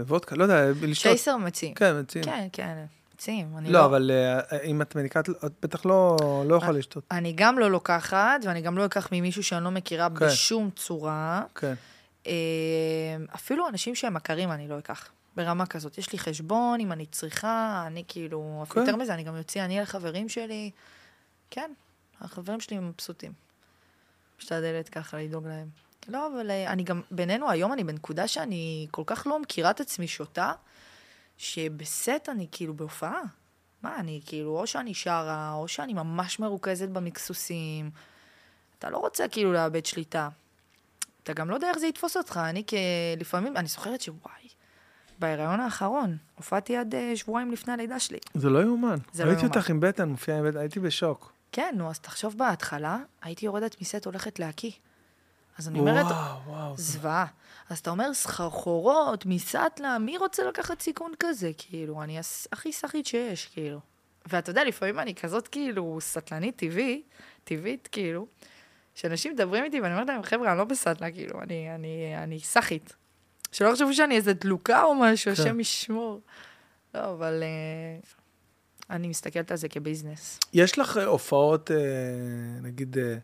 [0.06, 1.10] וודקה, לא יודע, לשתות.
[1.10, 1.74] צ'ייסר מציעים.
[1.74, 2.24] כן, מציעים.
[2.24, 2.84] כן, כן,
[3.14, 3.54] מציעים.
[3.58, 7.04] אני לא, אבל אה, אם את מניקה, את בטח לא לא יכולה לשתות.
[7.10, 10.26] אני גם לא לוקחת, ואני גם לא אקח ממישהו שאני לא מכירה כן.
[10.26, 11.42] בשום צורה.
[11.54, 11.74] כן.
[12.26, 12.32] אה,
[13.34, 15.08] אפילו אנשים שהם מכרים אני לא אקח.
[15.36, 15.98] ברמה כזאת.
[15.98, 18.64] יש לי חשבון, אם אני צריכה, אני כאילו...
[18.68, 18.74] כן.
[18.74, 18.80] כן.
[18.80, 20.70] יותר מזה, אני גם יוציא אני לחברים שלי.
[21.50, 21.72] כן,
[22.20, 23.32] החברים שלי מבסוטים.
[24.38, 25.68] משתדלת ככה לדאוג להם.
[26.08, 29.80] לא, אבל אה, אני גם, בינינו, היום אני בנקודה שאני כל כך לא מכירה את
[29.80, 30.52] עצמי שותה,
[31.38, 33.22] שבסט אני כאילו בהופעה.
[33.82, 37.90] מה, אני כאילו, או שאני שרה, או שאני ממש מרוכזת במקסוסים.
[38.78, 40.28] אתה לא רוצה כאילו לאבד שליטה.
[41.22, 42.40] אתה גם לא יודע איך זה יתפוס אותך.
[42.44, 42.64] אני
[43.18, 44.48] כלפעמים, אני זוכרת שוואי,
[45.20, 48.18] בהיריון האחרון, הופעתי עד אה, שבועיים לפני הלידה שלי.
[48.34, 48.96] זה לא יאומן.
[49.12, 49.56] זה לא ראיתי יאומן.
[49.56, 51.32] אותך עם בטן, מופיעה עם בטן, הייתי בשוק.
[51.52, 54.70] כן, נו, אז תחשוב בהתחלה, הייתי יורדת מסט, הולכת להקיא.
[55.58, 56.74] אז אני אומרת, וואו, וואו.
[56.76, 57.26] זוועה.
[57.70, 61.50] אז אתה אומר, סחרחורות, מסטלה, מי רוצה לקחת סיכון כזה?
[61.58, 62.18] כאילו, אני
[62.52, 63.80] הכי סחית שיש, כאילו.
[64.26, 67.08] ואתה יודע, לפעמים אני כזאת כאילו סטלנית טבעית,
[67.44, 68.26] טבעית, כאילו,
[68.94, 72.94] שאנשים מדברים איתי ואני אומרת להם, חבר'ה, אני לא בסדנה, כאילו, אני, אני, אני סאחית.
[73.52, 75.42] שלא יחשבו שאני איזה דלוקה או משהו, כן.
[75.42, 76.20] השם ישמור.
[76.94, 78.00] לא, אבל אה,
[78.90, 80.38] אני מסתכלת על זה כביזנס.
[80.52, 81.76] יש לך אה, הופעות, אה,
[82.62, 83.14] נגיד, אה,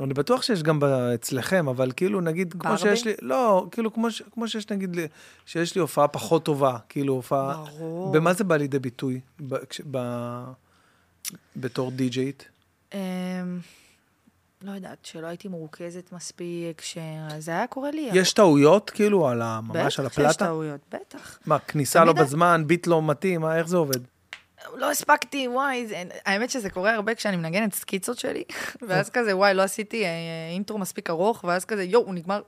[0.00, 0.80] אני בטוח שיש גם
[1.14, 2.78] אצלכם, אבל כאילו, נגיד, כמו ברבי?
[2.78, 4.96] שיש לי, לא, כאילו, כמו, ש- כמו שיש, נגיד,
[5.46, 8.12] שיש לי הופעה פחות טובה, כאילו, הופעה, ברור.
[8.12, 9.20] במה זה בא לידי ביטוי?
[9.40, 9.98] ב, כש, ב,
[11.56, 12.48] בתור די-ג'יית?
[12.94, 12.98] אמ,
[14.66, 18.10] לא יודעת, שלא הייתי מרוכזת מספיק, שזה היה קורה לי.
[18.12, 20.44] יש טעויות, כאילו, על ה, ממש על בטח שיש הפלטה?
[20.44, 21.38] טעויות, בטח.
[21.46, 23.98] מה, כניסה לא בזמן, ביט לא מתאים, מה, איך זה עובד?
[24.74, 26.02] לא הספקתי, וואי, זה...
[26.26, 28.44] האמת שזה קורה הרבה כשאני מנגנת סקיצות שלי,
[28.88, 30.10] ואז כזה, וואי, לא עשיתי אה,
[30.52, 32.42] אינטרו מספיק ארוך, ואז כזה, יואו, הוא נגמר,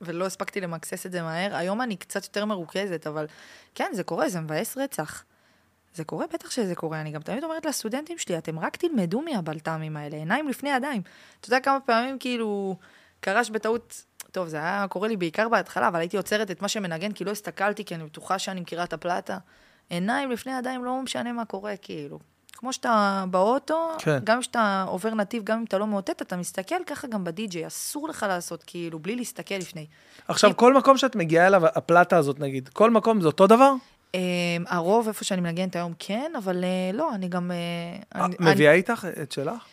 [0.00, 1.56] ולא הספקתי למקסס את זה מהר.
[1.56, 3.26] היום אני קצת יותר מרוכזת, אבל
[3.74, 5.24] כן, זה קורה, זה מבאס רצח.
[5.94, 7.00] זה קורה, בטח שזה קורה.
[7.00, 11.02] אני גם תמיד אומרת לסטודנטים שלי, אתם רק תלמדו מהבלת"מים האלה, עיניים לפני ידיים.
[11.40, 12.76] אתה יודע כמה פעמים כאילו
[13.20, 17.12] קרש בטעות, טוב, זה היה קורה לי בעיקר בהתחלה, אבל הייתי עוצרת את מה שמנגן,
[17.12, 19.38] כי לא הסתכלתי, כי אני בטוחה שאני מכירה את הפלטה.
[19.90, 22.18] עיניים לפני ידיים, לא משנה מה קורה, כאילו.
[22.56, 24.18] כמו שאתה באוטו, כן.
[24.24, 28.08] גם כשאתה עובר נתיב, גם אם אתה לא מאותת, אתה מסתכל ככה גם בדי-ג'יי, אסור
[28.08, 29.86] לך לעשות, כאילו, בלי להסתכל לפני.
[30.28, 33.72] עכשיו, אם- כל מקום שאת מגיעה אליו, הפלטה הזאת, נגיד, כל מקום זה אותו דבר?
[34.14, 34.20] אה,
[34.66, 37.50] הרוב, איפה שאני מנגנת היום, כן, אבל אה, לא, אני גם...
[37.50, 39.64] אה, אה, מביאה איתך את שלך?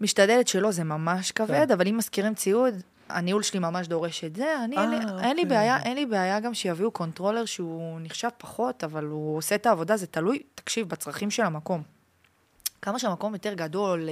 [0.00, 1.72] משתדלת שלא, זה ממש כבד, כן.
[1.72, 2.74] אבל אם מזכירים ציוד,
[3.08, 4.64] הניהול שלי ממש דורש את זה.
[4.64, 5.44] אני, אין, לי, אה, אין לי אוקיי.
[5.44, 9.96] בעיה, אין לי בעיה גם שיביאו controller שהוא נחשב פחות, אבל הוא עושה את העבודה,
[9.96, 11.82] זה תלוי, תקשיב, בצרכים של המקום.
[12.82, 14.08] כמה שהמקום יותר גדול,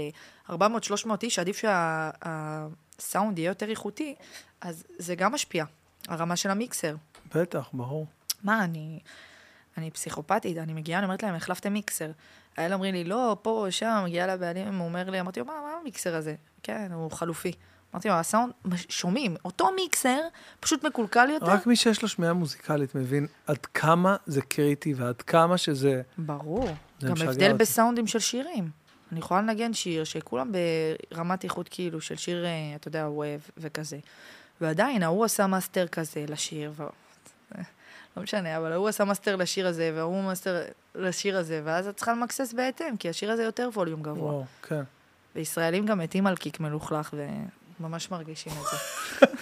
[0.48, 4.14] אה, 400-300 איש, עדיף שהסאונד יהיה יותר איכותי,
[4.60, 5.64] אז זה גם משפיע,
[6.08, 6.94] הרמה של המיקסר.
[7.34, 8.06] בטח, ברור.
[8.42, 8.98] מה, אני,
[9.78, 12.10] אני פסיכופתית, אני מגיעה, אני אומרת להם, החלפתם מיקסר.
[12.56, 15.78] האלה אומרים לי, לא, פה, שם, מגיעה לבעלים, הוא אומר לי, אמרתי לו, מה, מה
[15.80, 16.34] המיקסר הזה?
[16.62, 17.52] כן, הוא חלופי.
[17.94, 18.52] אמרתי לו, הסאונד,
[18.88, 20.20] שומעים, אותו מיקסר,
[20.60, 21.46] פשוט מקולקל יותר.
[21.46, 26.02] רק מי שיש לו שמיעה מוזיקלית מבין עד כמה זה קריטי ועד כמה שזה...
[26.18, 26.68] ברור.
[27.00, 27.58] זה גם הבדל אותי.
[27.58, 28.70] בסאונדים של שירים.
[29.12, 30.52] אני יכולה לנגן שיר שכולם
[31.10, 33.98] ברמת איכות כאילו של שיר, אה, אתה יודע, WAV וכזה.
[34.60, 36.82] ועדיין, ההוא עשה master כזה לשיר, ו...
[38.16, 40.62] לא משנה, אבל ההוא עשה master לשיר הזה, וההוא master
[40.94, 44.32] לשיר הזה, ואז את צריכה למקסס בהתאם, כי השיר הזה יותר ווליום גבוה.
[44.32, 44.82] וואו, כן.
[45.36, 47.14] וישראלים גם מתים על kick מלוכלך,
[47.80, 48.76] וממש מרגישים את זה.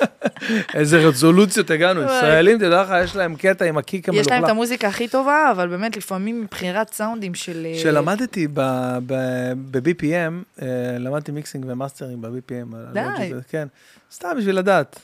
[0.75, 2.03] איזה רזולוציות הגענו.
[2.03, 4.51] ישראלים, תדע לך, יש להם קטע עם ה kick יש להם את המלוכלך.
[4.51, 7.67] המוזיקה הכי טובה, אבל באמת, לפעמים מבחירת סאונדים של...
[7.67, 10.63] אה, כשלמדתי ב-BPM,
[10.99, 12.77] למדתי mixing ו mastering ב-BPM.
[12.77, 13.33] על די.
[13.49, 13.69] כן,
[14.13, 15.01] סתם בשביל לדעת.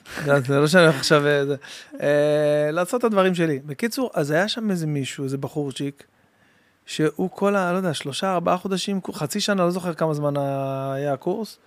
[0.47, 1.43] זה לא שאני הולך עכשיו אה.
[2.01, 3.59] אה, לעשות את הדברים שלי.
[3.67, 6.05] בקיצור, אז היה שם איזה מישהו, איזה בחורצ'יק,
[6.87, 7.73] שהוא כל ה...
[7.73, 10.37] לא יודע, שלושה, ארבעה חודשים, חצי שנה, לא זוכר כמה זמן
[10.95, 11.59] היה הקורס.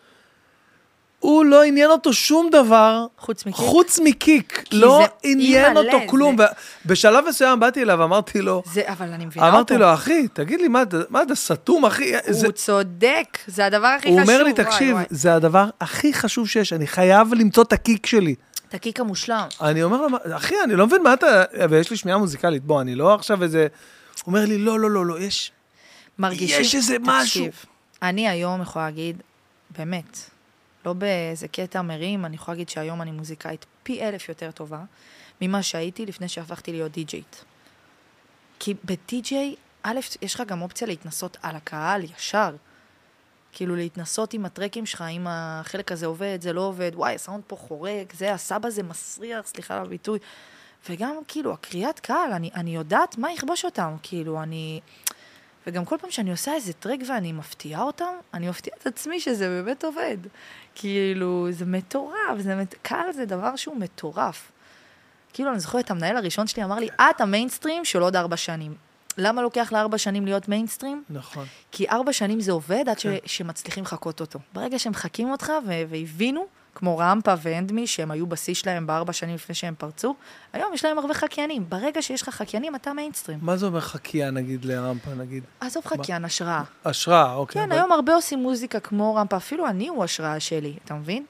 [1.22, 3.56] הוא לא עניין אותו שום דבר חוץ מ kick.
[3.56, 6.38] חוץ מ kick, לא זה עניין אותו כלום.
[6.38, 6.44] זה-
[6.86, 9.56] בשלב מסוים באתי אליו, אמרתי לו, זה, אבל אני מבינה אותו.
[9.58, 12.12] אמרתי לו, אחי, תגיד לי, מה מה אתה סתום, אחי?
[12.30, 14.30] זה- הוא צודק, זה הדבר הכי הוא חשוב.
[14.30, 15.06] אומר לי, וואי, תקשיב, וואי.
[15.10, 18.36] זה הדבר הכי חשוב שיש, אני חייב למצוא את הקיק שלי.
[18.70, 19.48] את הקיק המושלם.
[19.62, 21.44] אני אומר לו, "מה- אחי, אני לא מבין מה אתה...
[21.70, 23.68] ויש לי שמיעה מוזיקלית, בוא, אני לא עכשיו איזה...
[24.24, 25.52] הוא אומר לי, לא, לא, לא, לא, יש...
[26.20, 26.62] מרגישים...
[26.62, 27.46] יש איזה משהו.
[27.48, 27.66] תקשיב,
[28.02, 29.22] אני היום יכולה להגיד,
[29.78, 30.18] באמת,
[30.86, 34.84] לא באיזה קטע מרים, אני יכולה להגיד שהיום אני מוזיקאית פי אלף יותר טובה
[35.42, 37.44] ממה שהייתי לפני שהפכתי להיות די-ג'יית.
[38.60, 42.56] כי בדי-ג'יי, א', יש לך גם אופציה להתנסות על הקהל ישר.
[43.52, 47.56] כאילו להתנסות עם הטרקים שלך, אם החלק הזה עובד, זה לא עובד, וואי, הסאונד פה
[47.56, 50.20] חורק, זה, הסבא זה מסריח, סליחה על הביטוי.
[50.90, 54.82] וגם, כאילו, הקריאת קהל, אני, אני יודעת מה יכבוש אותם, כאילו, אני...
[55.68, 59.48] וגם כל פעם שאני עושה איזה טרק ואני מפתיעה אותם, אני מפתיעה את עצמי שזה
[59.48, 60.18] באמת עובד.
[60.76, 62.76] כאילו, זה מטורף, זה מט...
[62.82, 64.52] קהל זה דבר שהוא מטורף.
[65.34, 68.76] כאילו, אני זוכרת, המנהל הראשון שלי אמר לי, את המיינסטרים של עוד ארבע שנים.
[69.18, 71.04] למה לוקח לארבע שנים להיות מיינסטרים?
[71.10, 71.46] נכון.
[71.72, 73.08] כי ארבע שנים זה עובד עד ש...
[73.08, 73.18] כן.
[73.26, 74.40] שמצליחים לחקות אותו.
[74.54, 75.72] ברגע שהם מחקים אותך ו...
[75.90, 76.46] והבינו,
[76.76, 80.16] כמו Rampa ו &ME, שהם היו בשיא שלהם בארבע שנים לפני שהם פרצו,
[80.54, 81.66] היום יש להם הרבה חקיינים.
[81.70, 83.40] ברגע שיש לך חקיינים, אתה מיינסטרים.
[83.42, 85.44] מה זה אומר חקיין, נגיד, ל Rampa, נגיד?
[85.60, 86.64] עזוב חקיין, השראה.
[86.86, 87.62] השראה, אוקיי.
[87.62, 91.26] כן, אבל- היום הרבה עושים מוזיקה כמו רמפה, אפילו אני הוא השראה שלי, אתה מבין?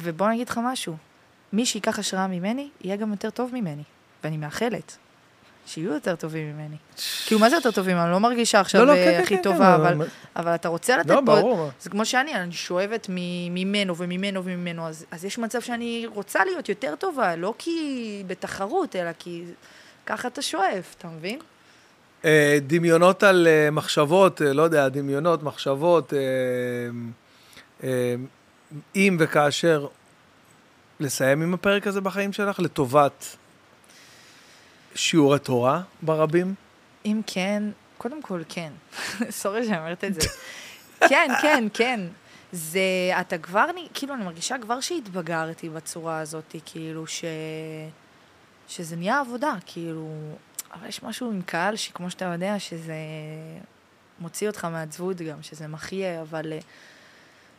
[0.00, 0.96] ובוא אני אגיד לך משהו,
[1.52, 3.82] מי שייקח השראה ממני, יהיה גם יותר טוב ממני.
[4.24, 4.96] ואני מאחלת
[5.68, 6.76] שיהיו יותר טובים ממני.
[7.26, 7.96] כאילו, מה זה יותר טובים?
[7.96, 10.54] אני לא מרגישה עכשיו לא, לא, כן, כן, הכי כן, טובה, כן, אבל, אבל- אבל
[10.54, 11.20] אתה רוצה לתת לא, פה...
[11.20, 11.70] ברור.
[11.80, 13.06] זה כמו שאני, אני שואבת
[13.50, 18.96] ממנו וממנו וממנו, אז, אז יש מצב שאני רוצה להיות יותר טובה, לא כי בתחרות,
[18.96, 19.44] אלא כי
[20.06, 21.38] ככה אתה שואף, אתה מבין?
[22.24, 26.12] אה, דמיונות על אה, מחשבות, לא יודע, דמיונות, מחשבות,
[28.96, 29.86] אם וכאשר
[31.00, 33.36] לסיים עם הפרק הזה בחיים שלך, לטובת
[34.94, 36.54] שיעורי תורה ברבים?
[37.06, 37.62] אם כן,
[37.98, 38.72] קודם כל כן.
[39.30, 40.28] סורי שאני אומרת את זה.
[41.08, 42.00] כן, כן, כן.
[42.52, 42.80] זה,
[43.20, 47.24] אתה כבר, אני, כאילו, אני מרגישה כבר שהתבגרתי בצורה הזאת, כאילו, ש...
[48.68, 50.08] שזה נהיה עבודה, כאילו,
[50.74, 52.94] אבל יש משהו עם קהל שכמו שאתה יודע, שזה
[54.20, 56.58] מוציא אותך מעצבות גם, שזה מחיה, אבל אה,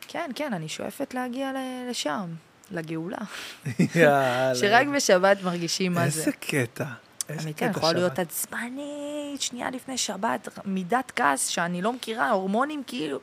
[0.08, 1.52] כן, כן, אני שואפת להגיע
[1.90, 2.34] לשם,
[2.70, 3.18] לגאולה.
[3.94, 4.54] יאללה.
[4.54, 6.20] שרק בשבת מרגישים מה זה.
[6.20, 6.84] איזה קטע.
[7.42, 8.18] אמיתי, אני יכולה להיות.
[8.18, 13.18] עצבנית, שנייה לפני שבת, מידת כעס שאני לא מכירה, הורמונים כאילו,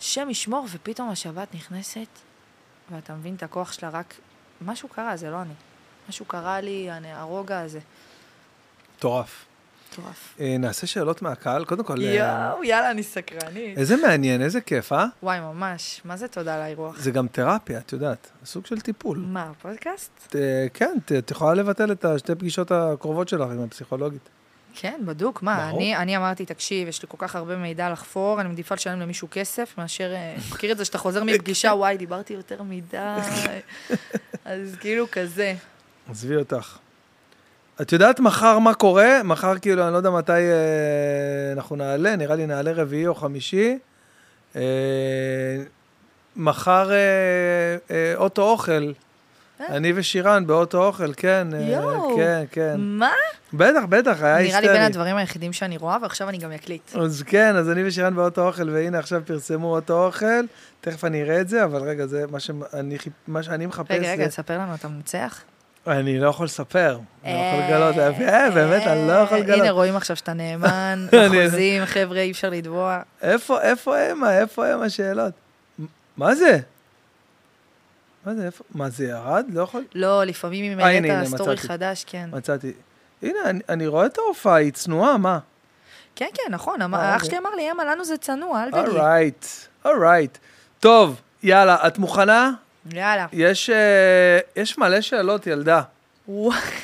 [0.00, 2.06] השם ישמור, ופתאום השבת נכנסת,
[2.90, 4.14] ואתה מבין את הכוח שלה רק...
[4.66, 5.54] משהו קרה, זה לא אני.
[6.08, 7.80] משהו קרה לי, אני- הרוגע הזה.
[8.96, 9.44] מטורף.
[9.92, 10.34] מטורף.
[10.40, 11.64] אה, נעשה שאלות מהקהל.
[11.64, 13.78] קודם כל, אה, יואו, יאללה, אני סקרנית.
[13.78, 15.06] איזה מעניין, איזה כיף, אה?
[15.22, 16.98] וואי, ממש, מה זה תודה על האירוח?
[16.98, 18.30] זה גם תרפיה, את יודעת.
[18.44, 19.18] סוג של טיפול.
[19.26, 20.36] מה, פודקאסט?
[20.74, 24.28] כן, את יכולה לבטל את השתי פגישות הקרובות שלך עם הפסיכולוגית.
[24.74, 25.70] כן, בדוק, מה.
[25.70, 29.28] אני, אני אמרתי, תקשיב, יש לי כל כך הרבה מידע לחפור, אני מעדיפה לשלם למישהו
[29.30, 32.98] כסף, מאשר, אה, מכיר את זה שאתה חוזר מפגישה, וואי, דיברתי יותר מדי,
[34.44, 35.54] אז כאילו כזה.
[36.10, 36.78] עזבי אותך.
[37.80, 39.22] את יודעת מחר מה קורה?
[39.24, 43.78] מחר כאילו, אני לא יודע מתי אה, אנחנו נעלה, נראה לי נעלה רביעי או חמישי.
[44.56, 44.62] אה,
[46.36, 46.96] מחר אה,
[47.90, 48.92] אה, אוטו אוכל.
[49.60, 49.66] אה?
[49.76, 51.48] אני ושירן באוטו אוכל, כן.
[51.54, 52.16] אה, יואו.
[52.16, 52.74] כן, כן.
[52.78, 53.10] מה?
[53.52, 54.60] בטח, בטח, היה היסטרי.
[54.60, 56.96] נראה לי בין הדברים היחידים שאני רואה, ועכשיו אני גם אקליט.
[56.96, 60.44] אז כן, אז אני ושירן באוטו אוכל, והנה עכשיו פרסמו אוטו אוכל.
[60.80, 62.96] תכף אני אראה את זה, אבל רגע, זה מה שאני,
[63.26, 63.90] מה שאני מחפש.
[63.90, 65.42] רגע, רגע, תספר לנו, אתה מנצח?
[65.86, 66.98] אני לא יכול לספר.
[67.24, 67.96] אני לא יכול לגלות.
[68.28, 69.60] אה, באמת, אני לא יכול לגלות.
[69.60, 73.00] הנה, רואים עכשיו שאתה נאמן, אני- חוזים, חבר'ה, אי אפשר לתבוע.
[73.22, 75.32] איפה, איפה הם, איפה הם השאלות?
[76.16, 76.58] מה זה?
[78.26, 78.64] מה זה, איפה?
[78.74, 79.46] מה זה ירד?
[79.52, 79.84] לא יכול?
[79.94, 81.56] לא, לפעמים אם אה, העלית סטורי.
[81.56, 82.28] חדש, כן.
[82.32, 82.72] מצאתי.
[83.22, 83.38] הנה,
[83.68, 85.38] אני, רואה את ההופעה, היא צנועה, מה?
[86.16, 88.86] כן, כן, נכון, אה, אח שלי אמר לי, אמה, לנו זה צנוע, אל תגידי.
[88.98, 89.46] אורייט,
[89.84, 90.38] אורייט.
[90.80, 92.50] טוב, יאללה, את מוכנה?
[92.90, 93.26] יאללה.
[93.32, 95.82] יש, אה, יש מלא שאלות, ילדה.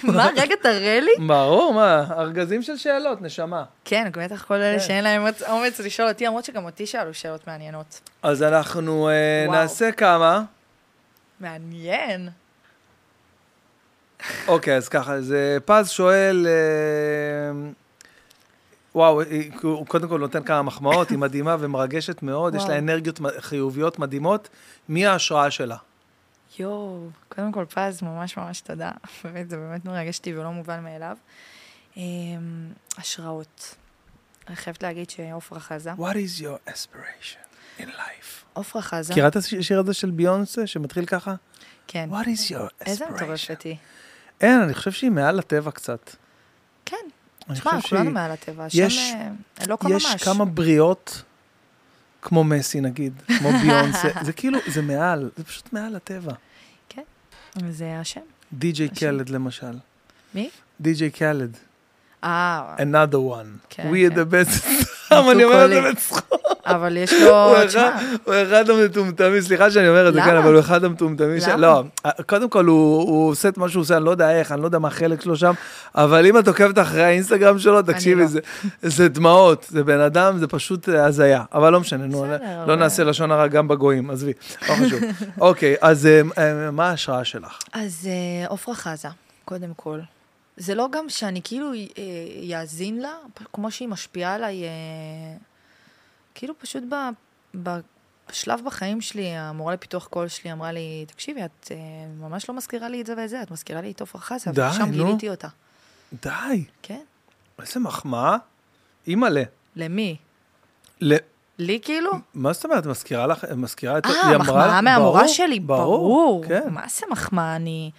[0.02, 1.26] מה, רגע, תראה לי?
[1.26, 2.04] ברור, מה?
[2.18, 3.64] ארגזים של שאלות, נשמה.
[3.84, 4.84] כן, בטח כל אלה כן.
[4.86, 8.00] שאין להם אומץ- לשאול אותי, למרות שגם אותי שאלו שאלות מעניינות.
[8.22, 9.46] אז אנחנו אה.
[9.50, 10.42] נעשה כמה.
[11.40, 12.28] מעניין.
[14.48, 16.46] אוקיי, אז ככה, אז אה, פז שואל,
[18.94, 19.22] וואו,
[19.62, 22.78] הוא קודם כל נותן כמה מחמאות, היא מדהימה ומרגשת מאוד, יש לה.
[22.78, 24.48] אנרגיות חיוביות מדהימות.
[24.88, 25.76] מי ההשראה שלה?
[26.58, 28.90] יואו, קודם כל פז, ממש ממש תודה.
[29.24, 31.16] באמת, זה באמת מרגש אותי ולא מובן מאליו.
[31.96, 32.02] אמ,
[32.98, 33.74] השראות.
[34.48, 38.44] אני חייבת להגיד שעופרה חזה, What is your aspiration in life?
[38.52, 41.34] עופרה חזה, מכירה את השיר הזה של ביונסה, שמתחיל ככה?
[41.86, 42.08] כן.
[42.12, 43.12] What is your איזה aspiration?
[43.12, 43.76] מטורפת היא.
[44.40, 46.10] אין, אני חושב שהיא מעל הטבע קצת.
[46.84, 46.96] כן,
[47.52, 48.66] תשמע, כולנו שהיא- מעל הטבע.
[48.74, 49.28] יש- אה,
[49.66, 50.04] לא כמו ממש.
[50.14, 51.22] יש כמה בריאות,
[52.22, 56.32] כמו מסי נגיד, כמו ביונסה, זה כאילו, זה מעל, זה פשוט מעל הטבע.
[57.70, 58.20] זה השם.
[58.52, 58.88] די.ג'יי.
[58.88, 59.72] קלד למשל.
[60.34, 60.50] מי?
[60.80, 61.56] די.ג'יי קלד.
[62.24, 63.66] אה, another one.
[63.68, 64.20] כן, We are כן.
[64.22, 64.88] the best.
[65.08, 65.90] סתם, אני אומר את זה.
[65.92, 66.28] בצחוק.
[66.66, 67.56] אבל יש לו,
[68.24, 70.20] הוא אחד המטומטמים, סליחה שאני אומר את זה?
[70.22, 71.38] כן, אבל הוא אחד המטומטמים.
[71.48, 71.56] למה?
[71.56, 71.82] לא,
[72.26, 74.78] קודם כל הוא עושה את מה שהוא עושה, אני לא יודע איך, אני לא יודע
[74.78, 75.52] מה החלק שלו שם,
[75.94, 78.26] אבל אם את עוקבת אחרי האינסטגרם שלו, תקשיבי, לא.
[78.82, 81.42] זה- דמעות, זה בן אדם, זה פשוט הזיה.
[81.54, 82.26] אבל לא משנה, נו,
[82.66, 84.32] לא נעשה לשון הרע גם בגויים, עזבי,
[84.68, 85.00] לא חשוב.
[85.40, 87.58] אוקיי, אז אה, אה, מה ההשראה שלך?
[87.72, 89.08] אז אה, עופרה חזה,
[89.44, 89.98] קודם כל.
[90.58, 91.78] זה לא גם שאני כאילו אה,
[92.42, 93.14] יאזין לה,
[93.52, 94.68] כמו שהיא משפיעה עליי, אה,
[96.34, 96.94] כאילו פשוט ב,
[97.62, 97.78] ב,
[98.28, 101.76] בשלב בחיים שלי, המורה לפיתוח קול שלי אמרה לי, תקשיבי, את אה,
[102.20, 104.90] ממש לא מזכירה לי את זה ואת זה, את מזכירה לי את עופרה חזה, ושם.
[104.90, 105.48] גיליתי אותה.
[106.22, 107.02] די, כן?
[107.62, 108.36] איזה מחמאה.
[109.06, 109.42] אימא'לה.
[109.76, 110.16] למי?
[111.00, 111.16] ל-
[111.58, 112.10] לי כאילו?
[112.34, 114.06] מה זאת אומרת, מזכירה לך, מזכירה את...
[114.06, 116.44] אה, מחמאה מהמורה שלי, ברור, ברור.
[116.48, 116.68] כן.
[116.70, 117.56] מה זה מחמאה?
[117.56, 117.90] אני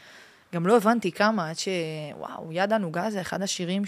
[0.53, 1.67] גם לא הבנתי כמה, עד ש...
[2.17, 3.83] וואו, יד ענוגה זה אחד השירים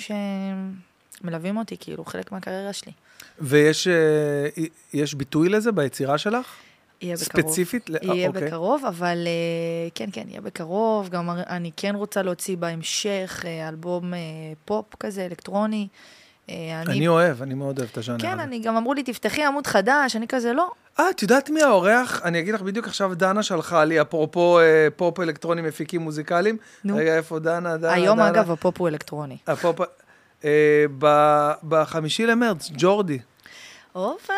[1.21, 2.91] שמלווים אותי, כאילו, חלק מהקריירה שלי.
[3.39, 4.47] ויש אה,
[4.93, 6.55] יש ביטוי לזה ביצירה שלך?
[7.01, 7.43] יהיה בקרוב.
[7.43, 7.89] ספציפית?
[7.89, 8.47] ל- יהיה אוקיי.
[8.47, 11.09] בקרוב, אבל אה, כן, כן, יהיה בקרוב.
[11.09, 14.19] גם אני כן רוצה להוציא בהמשך אה, אלבום אה,
[14.65, 15.87] פופ כזה, אלקטרוני.
[16.49, 18.43] אה, אני אוהב, אני מאוד אוהב את הז'אנר כן, הזה.
[18.43, 20.71] אני גם אמרו לי, תפתחי עמוד חדש, אני כזה, לא.
[20.99, 22.21] אה, את יודעת מי האורח?
[22.23, 26.57] אני אגיד לך בדיוק עכשיו, דנה שלחה לי, אפרופו אה, פופ אלקטרוני מפיקים מוזיקליים.
[26.83, 26.95] נו.
[26.95, 27.77] רגע, איפה דנה?
[27.77, 28.29] דנה, היום, דנה.
[28.29, 29.37] אגב, הפופ הוא אלקטרוני.
[29.47, 29.79] הפופ...
[30.45, 30.85] אה,
[31.63, 33.19] בחמישי למרץ, ג'ורדי.
[33.93, 34.33] הופה,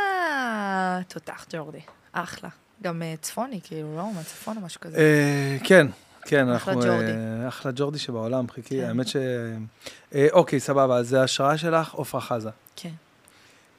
[1.08, 1.82] תותח ג'ורדי,
[2.12, 2.50] אחלה.
[2.84, 4.14] גם אה, צפוני, כאילו, לא?
[4.16, 4.98] מהצפון או משהו כזה.
[4.98, 5.88] אה, כן,
[6.22, 6.90] כן, אחלה אנחנו...
[6.90, 7.12] ג'ורדי.
[7.12, 8.86] אה, אחלה ג'ורדי שבעולם, חיכי, כן.
[8.88, 9.16] האמת ש...
[10.16, 12.50] אה, אוקיי, סבבה, אז זה השראה שלך, עפרה חזה.
[12.76, 12.90] כן.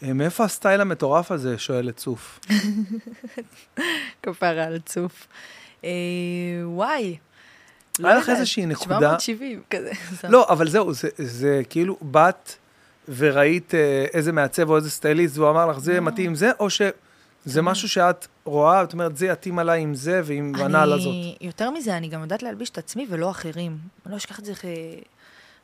[0.05, 2.41] אה, מאיפה הסטייל המטורף הזה, שואלת צוף?
[4.23, 5.27] כפרה על צוף.
[5.85, 5.91] אה,
[6.65, 7.17] וואי.
[7.99, 9.91] לא היה לך איזושהי נקודה- 770 כזה.
[10.29, 12.53] לא, אבל זהו, זה, כאילו, באת
[13.17, 16.01] וראית אה, איזה מעצב או איזה סטייליסט, והוא אמר לך, זה לא.
[16.01, 20.21] מתאים עם זה, או שזה משהו שאת רואה, את אומרת, זה יתאים עליי עם זה
[20.25, 21.15] ועם הנעל הזאת.
[21.41, 23.79] יותר מזה, אני גם יודעת להלביש את עצמי ולא אחרים.
[24.07, 24.53] אני לא אשכח את זה,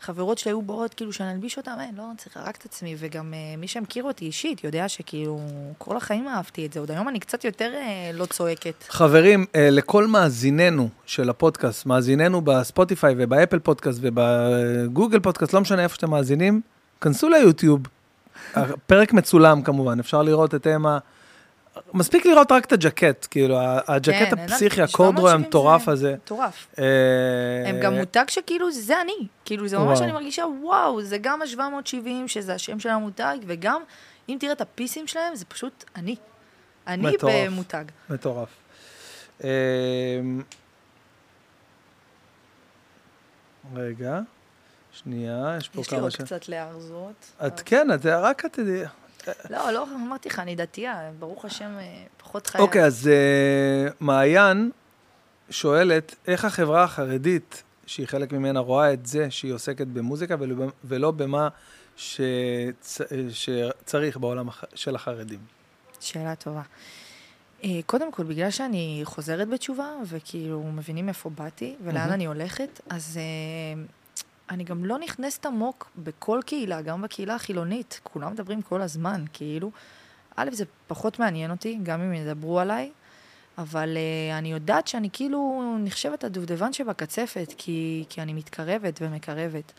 [0.01, 2.97] חברות שלי היו באות, כאילו, שאני אלביש אותם, אין, לא צריכה, רק את עצמי.
[2.99, 5.41] וגם אה, מי שמכיר אותי אישית יודע שכאילו,
[5.79, 6.81] כל החיים אהבתי את זה.
[6.81, 8.85] עוד היום אני קצת יותר אה, לא צועקת.
[8.89, 15.95] חברים, אה, לכל מאזיננו של הפודקאסט, מאזיננו בספוטיפיי ובאפל פודקאסט ובגוגל פודקאסט, לא משנה איפה
[15.95, 16.61] שאתם מאזינים,
[17.01, 17.81] כנסו ליוטיוב.
[18.55, 20.99] הפרק מצולם כמובן, אפשר לראות את אמה.
[21.95, 26.15] מספיק לראות רק את הג'קט, כאילו, הג'קט כן, אין הפסיכי, הקורדרוי 770 המטורף זה הזה.
[26.25, 26.67] מטורף.
[26.79, 26.85] אה,
[27.67, 29.27] הם גם מותג שכאילו, זה אני.
[29.45, 30.01] כאילו, זה ממש.
[30.01, 33.83] אני מרגישה, וואו, זה גם ה-770, שזה השם של המותג, וגם,
[34.29, 36.17] אם תראה את הפיסים שלהם, זה פשוט אני.
[36.87, 37.13] אני.
[37.23, 37.85] במותג.
[38.11, 38.49] מטורף.
[39.45, 39.51] אה,
[43.75, 44.21] רגע,
[44.93, 46.17] שנייה, יש פה יש לי כמה עוד ש...
[46.17, 47.33] קצת להרזות.
[47.47, 48.59] את כן, את רק את...
[49.51, 52.61] לא, לא, אמרתי לך, אני דתייה, ברוך השם, אה, פחות חיי.
[52.61, 54.71] אוקיי, אז אה, מעיין
[55.51, 60.37] שואלת, איך החברה החרדית, שהיא חלק ממנה, רואה את זה שהיא עוסקת במוזיקה
[60.85, 61.49] ולא, במה
[61.97, 65.41] שצ, שצריך בעולם של החרדים?
[66.01, 66.63] שאלה טובה.
[67.65, 72.11] אה, קודם כל, בגלל שאני חוזרת בתשובה, וכאילו מבינים איפה באתי ולאן.
[72.11, 73.83] אני הולכת, אז אה,
[74.51, 78.01] אני גם לא נכנסת עמוק בכל קהילה, גם בקהילה החילונית.
[78.03, 79.71] כולם מדברים כל הזמן, כאילו.
[80.37, 82.91] א', זה פחות מעניין אותי, גם אם ידברו עליי,
[83.59, 89.73] אבל uh, אני יודעת שאני כאילו נחשבת הדובדבן שבקצפת, כי, כי אני מתקרבת ומקרבת,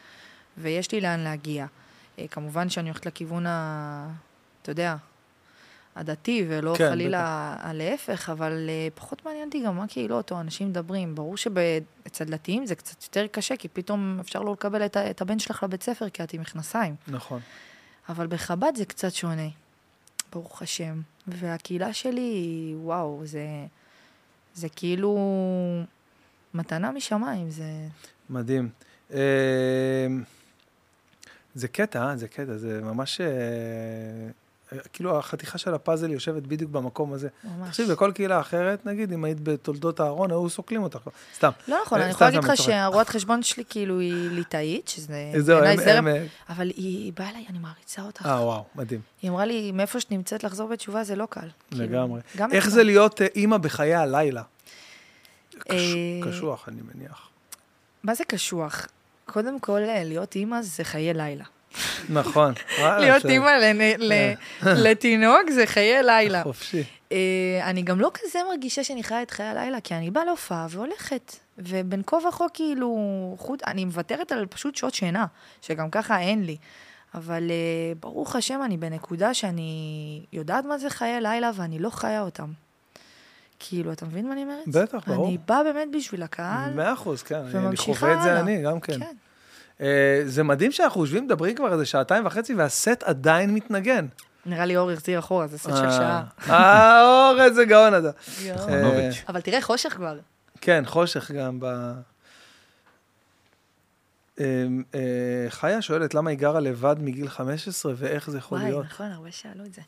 [0.57, 1.65] ויש לי לאן להגיע.
[1.65, 4.09] Uh, כמובן שאני הולכת לכיוון ה...
[4.61, 4.95] אתה יודע,
[5.95, 10.69] הדתי, ולא כן, חלילה הלהפך, אבל uh, פחות מעניין אותי גם מה קהילות או אנשים
[10.69, 11.15] מדברים.
[11.15, 15.39] ברור שאצל דתיים זה קצת יותר קשה, כי פתאום אפשר לא לקבל את, את הבן
[15.39, 16.95] שלך לבית ספר, כי את עם מכנסיים.
[17.07, 17.39] נכון.
[18.09, 19.47] אבל בחב"ד זה קצת שונה,
[20.33, 21.01] ברוך השם.
[21.27, 23.45] והקהילה שלי, וואו, זה,
[24.53, 25.17] זה כאילו
[26.53, 27.87] מתנה משמיים, זה...
[28.29, 28.69] מדהים.
[29.13, 30.07] אה,
[31.55, 32.17] זה קטע, אה?
[32.17, 33.21] זה קטע, זה ממש...
[34.73, 37.27] אה, אה, כאילו החתיכה של הפאזל יושבת בדיוק במקום הזה.
[37.43, 37.69] ממש.
[37.69, 40.99] תקשיב, בכל קהילה אחרת, נגיד, אם היית בתולדות הארון, היו סוקלים אותך.
[41.35, 41.49] סתם.
[41.67, 42.57] לא נכון, אה, אני יכולה להגיד לך.
[42.57, 45.85] שהרואת חשבון שלי כאילו היא ליטאית, שזה זהו, בעיניי.
[45.85, 48.25] זרם, אה, אבל היא, באה אליי, אני מעריצה אותך.
[48.25, 49.01] אה, וואו, מדהים.
[49.21, 51.47] היא אמרה לי, מאיפה שאת נמצאת לחזור בתשובה זה לא קל.
[51.71, 52.21] כאילו, לגמרי.
[52.51, 52.69] איך.
[52.69, 54.43] זה להיות אה, אימא בחיי הלילה?
[55.59, 57.29] קש- אה, קשוח, אני מניח.
[58.03, 58.87] מה זה קשוח?
[59.25, 61.43] קודם כל, אה, להיות אימא זה חיי לילה.
[62.09, 62.53] נכון.
[62.79, 63.49] להיות אימא
[63.97, 64.33] ל-
[64.63, 66.43] לתינוק זה חיי לילה.
[66.43, 66.83] חופשי.
[67.11, 67.17] אה,
[67.63, 71.35] אני גם לא כזה מרגישה שאני חיה את חיי הלילה, כי אני באה להופעה והולכת.
[71.57, 72.97] ובין כה וכה, כאילו,
[73.39, 75.25] חוט, אני מוותרת על פשוט שעות שינה,
[75.61, 76.57] שגם ככה אין לי.
[77.13, 82.21] אבל אה, ברוך השם, אני בנקודה שאני יודעת מה זה חיי לילה ואני לא חיה
[82.21, 82.47] אותם.
[83.59, 84.67] כאילו, אתה מבין מה אני אומרת?
[84.67, 85.27] בטח, ברור.
[85.27, 86.73] אני באה באמת בשביל הקהל.
[86.73, 87.35] מאה אחוז, כן.
[87.35, 88.39] אני וממשיכה חווה את זה.
[88.39, 88.99] אני, גם כן.
[88.99, 89.15] כן.
[89.81, 94.05] אה, זה מדהים שאנחנו יושבים, מדברים כבר איזה שעתיים וחצי, והסט עדיין מתנגן.
[94.45, 96.23] נראה לי אור החזיר אחורה, זה סט של אה, שעה.
[96.49, 98.11] אה, אור, איזה גאון אתה.
[98.57, 99.23] חנוביץ'.
[99.29, 100.17] אבל תראה, חושך כבר.
[100.61, 101.91] כן, חושך גם ב...
[104.39, 108.85] אה, אה, חיה שואלת למה היא גרה לבד מגיל 15 ואיך זה יכול וואי, להיות.
[108.85, 109.81] נכון, הרבה שאלו את זה.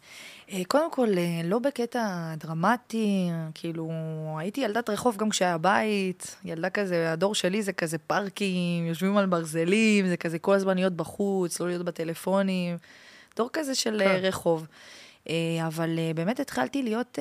[0.52, 3.92] אה, קודם כל, אה, לא בקטע דרמטי, כאילו,
[4.38, 9.26] הייתי ילדת רחוב גם כשהיה בית, ילדה כזה, הדור שלי זה כזה פארקים, יושבים על
[9.26, 12.78] ברזלים, זה כזה כל הזמן להיות בחוץ, לא להיות בטלפונים,
[13.36, 14.20] דור כזה של כן.
[14.22, 14.68] רחוב.
[15.68, 17.20] אבל באמת התחלתי להיות,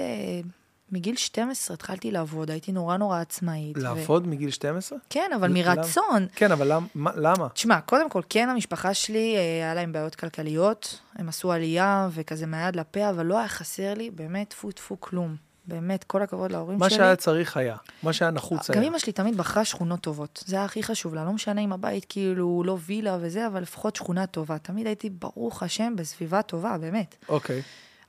[0.93, 3.78] מגיל 12 התחלתי לעבוד, הייתי נורא נורא עצמאית.
[3.78, 4.98] ו- לעבוד מגיל 12?
[5.10, 5.74] כן, אבל למה?
[5.74, 6.27] מרצון.
[6.35, 7.48] כן, אבל למ- מה- למה?
[7.48, 12.47] תשמע, קודם כל, כן, המשפחה שלי, אה, היה להם בעיות כלכליות, הם עשו עלייה וכזה
[12.47, 15.36] מהיד לפה, אבל לא היה חסר לי, באמת, טפו טפו כלום.
[15.66, 16.98] באמת, כל הכבוד להורים מה שלי.
[16.98, 18.89] שהיה צריך היה, מה שהיה נחוץ גם היה.
[18.89, 20.44] אמא שלי תמיד בחרה שכונות טובות.
[20.47, 21.24] זה היה הכי חשוב לה.
[21.24, 24.59] לא משנה אם הבית כאילו לא וילה וזה, אבל לפחות שכונה טובה.
[24.59, 27.14] תמיד הייתי, ברוך השם, בסביבה טובה, באמת.
[27.28, 27.62] אוקיי.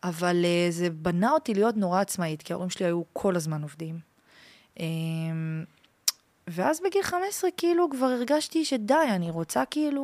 [0.03, 3.99] אבל uh, זה בנה אותי להיות נורא עצמאית, כי ההורים שלי היו כל הזמן עובדים.
[4.77, 4.81] Um,
[6.47, 10.03] ואז בגיל 15, כאילו, כבר הרגשתי שדי, אני רוצה כאילו...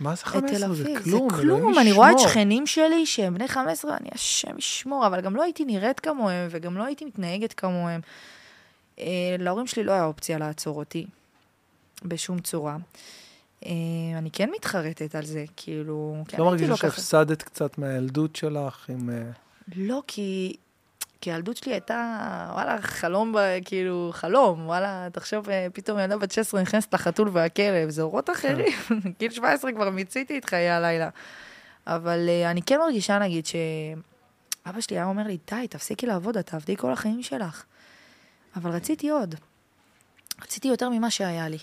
[0.00, 0.58] מה זה את 15?
[0.58, 0.84] תל זה.
[1.04, 2.18] כלום, זה כלום, אני רואה את.
[2.18, 6.78] שכנים שלי שהם בני 15, אני השם ישמור, אבל גם לא הייתי נראית כמוהם, וגם
[6.78, 8.00] לא הייתי מתנהגת כמוהם.
[8.98, 11.06] אה, להורים שלי לא היה אופציה לעצור אותי,
[12.04, 12.76] בשום צורה.
[13.66, 13.70] אה,
[14.18, 16.24] אני כן מתחרטת על זה, כאילו...
[16.38, 19.10] לא הייתי מרגישה שהפסדת קצת מהילדות שלך עם...
[19.10, 19.30] אה,
[19.76, 20.56] לא, כי...
[21.22, 23.34] כי הילדות שלי הייתה, וואלה, חלום,
[23.64, 28.72] כאילו, חלום, וואלה, תחשוב, אה, פתאום ילדה בת 16 נכנסת לחתול והכלב, זה אורות אחרים.
[29.18, 31.08] גיל 17 כבר מיציתי את חיי הלילה.
[31.86, 36.76] אבל אני כן מרגישה, נגיד, שאבא שלי היה אומר לי, די, תפסיקי לעבוד, את תעבדי
[36.76, 37.64] כל החיים שלך.
[38.56, 39.34] אבל רציתי עוד.
[40.42, 41.58] רציתי יותר ממה שהיה לי.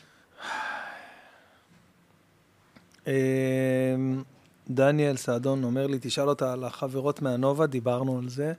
[3.08, 3.14] אה,
[4.70, 8.54] דניאל סעדון אומר לי, תשאל אותה על החברות מהנובה, דיברנו על זה.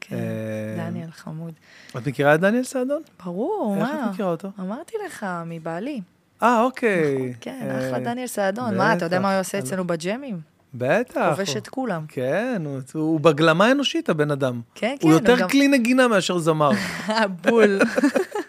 [0.00, 1.52] כן, אה, דניאל חמוד.
[1.96, 3.02] את מכירה את דניאל סעדון?
[3.24, 4.04] ברור, איך מה?
[4.04, 4.48] את מכירה אותו?
[4.60, 6.00] אמרתי לך, מבעלי.
[6.42, 7.34] אה, אוקיי.
[7.40, 8.76] כן, אה, אחלה דניאל סעדון.
[8.76, 9.58] מה, אתה יודע מה הוא עושה.
[9.58, 10.40] אצלנו בג'מים?
[10.74, 11.34] בטח.
[11.36, 12.04] כובש את כולם.
[12.08, 14.60] כן, הוא- הוא בגלמה אנושית, הבן אדם.
[14.74, 15.06] כן, כן.
[15.08, 16.70] הוא יותר גם- כלי נגינה מאשר זמר.
[17.42, 17.78] בול.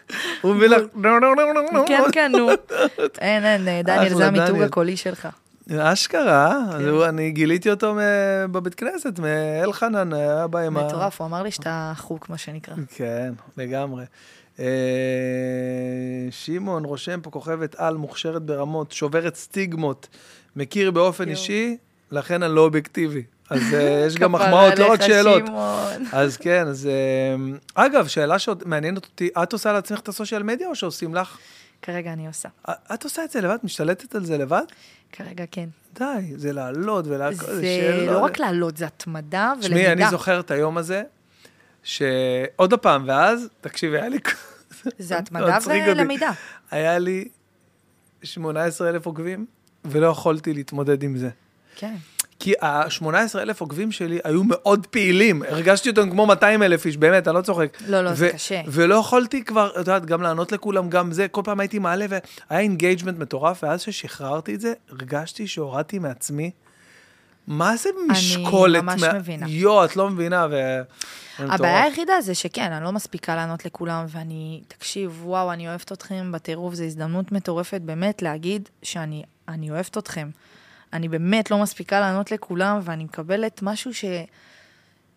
[0.44, 0.82] הוא מביא לך...
[1.88, 2.49] כן, כן, נו.
[3.20, 4.61] אין, אין, אה, דניאל, זה המיתוג.
[4.61, 5.28] הקולי שלך.
[5.78, 7.03] אשכרה, כן.
[7.10, 7.95] אני גיליתי אותו
[8.52, 10.88] בבית כנסת, מאלחנן, היה בא עם ה...
[10.88, 12.76] מטורף, הוא אמר לי שאתה חוק, מה שנקרא.
[12.95, 14.06] כן, לגמרי.
[14.60, 14.65] אה,
[16.32, 20.07] שמעון רושם פה כוכבת על מוכשרת ברמות, שוברת סטיגמות,
[20.56, 21.30] מכיר באופן.
[21.30, 21.78] אישי,
[22.11, 23.24] לכן אני לא אובייקטיבי.
[23.54, 25.44] אז אה, יש גם מחמאות, לא רק שאלות.
[26.12, 26.90] אז כן, אז...
[27.76, 31.38] אה, אגב, שאלה שמעניינת אותי, את עושה לעצמך את הסושיאל מדיה או שעושים לך?
[31.82, 32.50] כרגע אני עושה.
[32.94, 33.58] את עושה את זה לבד?
[33.64, 34.64] משתלטת על זה לבד?
[35.12, 35.70] כרגע כן.
[35.94, 39.68] די, זה לעלות ולהכל, זה לא רק לעלות, זה התמדה ולמידה.
[39.68, 41.04] תשמעי, אני זוכר את היום הזה,
[41.84, 44.18] שעוד פעם, ואז, תקשיבי, היה לי...
[45.00, 45.58] זה התמדה.
[45.68, 46.32] ולמידה.
[46.72, 47.28] היה לי
[48.24, 49.46] 18,000 עוקבים,
[49.86, 51.30] ולא יכולתי להתמודד עם זה.
[51.76, 51.96] כן.
[52.44, 57.41] כי ה-18,000 עוקבים שלי היו מאוד פעילים, הרגשתי אותם כמו 200,000 איש, באמת, אני לא
[57.41, 57.78] צוחק.
[57.88, 58.61] לא, לא, זה קשה.
[58.68, 62.61] ולא יכולתי כבר, את יודעת, גם לענות לכולם, גם זה, כל פעם הייתי מעלה, והיה
[62.61, 66.52] engagement מטורף, ואז ששחררתי את זה, הרגשתי שהורדתי מעצמי.
[67.48, 68.84] מה זה משקולת?
[68.84, 69.49] ממש מה- מבינה.
[69.49, 70.82] יואו, את לא מבינה, ו...
[71.40, 71.84] הבעיה.
[71.84, 76.74] היחידה זה שכן, אני לא מספיקה לענות לכולם, ואני, תקשיב, וואו, אני אוהבת אתכם בטירוף,
[76.74, 80.30] זו הזדמנות מטורפת באמת להגיד שאני אני אוהבת אתכם.
[80.94, 84.06] אני באמת לא מספיקה לענות לכולם, ואני מקבלת משהו ש...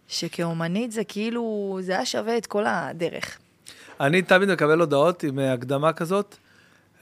[0.08, 3.38] שכאומנית זה כאילו, זה היה שווה את כל הדרך.
[4.00, 6.36] אני תמיד מקבל הודעות עם אה, הקדמה כזאת.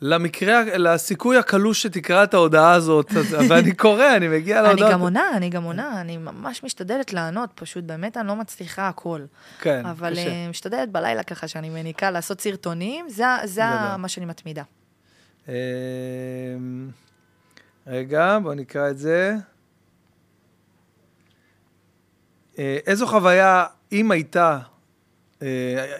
[0.01, 3.11] למקרה, לסיכוי הקלוש שתקרא את ההודעה הזאת,
[3.49, 4.93] ואני קורא, אני מגיע אני להודעות.
[4.93, 9.21] גם עונה, אני גם עונה, אני ממש משתדלת לענות, פשוט באמת אני לא מצליחה הכל.
[9.61, 10.29] כן, אבל קשה.
[10.29, 13.63] אה, משתדלת בלילה ככה, שאני מניקה לעשות סרטונים, זה.
[13.99, 14.63] מה שאני מתמידה.
[17.87, 19.37] רגע, בואו נקרא את זה.
[22.59, 24.59] אה, איזו חוויה, אם הייתה,
[25.43, 25.47] אה,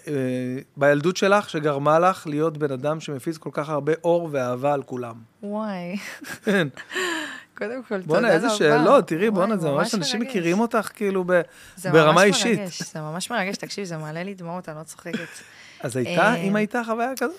[0.09, 4.83] אה, בילדות שלך, שגרמה לך להיות בן אדם שמפיץ כל כך הרבה אור ואהבה על
[4.83, 5.15] כולם?
[5.43, 5.97] וואי,
[6.45, 6.69] כן.
[7.59, 8.07] קודם כל, תודה רבה.
[8.07, 10.31] בואנה, איזה שאלות, תראי, בואנה, זה ממש אנשים מרגש.
[10.31, 11.41] מכירים אותך כאילו ב...
[11.77, 12.59] זה ברמה ממש אישית.
[12.59, 15.29] מרגש, זה ממש מרגש, תקשיב, זה מעלה לי דמעות, אני לא צוחקת.
[15.81, 17.35] אז הייתה, אם הייתה חוויה כזאת?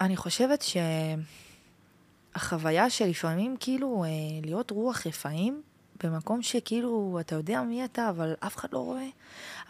[0.00, 0.62] אני חושבת
[2.34, 4.08] שהחוויה שלפעמים כאילו אה,
[4.44, 5.62] להיות רוח רפאים,
[6.04, 9.06] במקום שכאילו, אתה יודע מי אתה, אבל אף אחד לא רואה.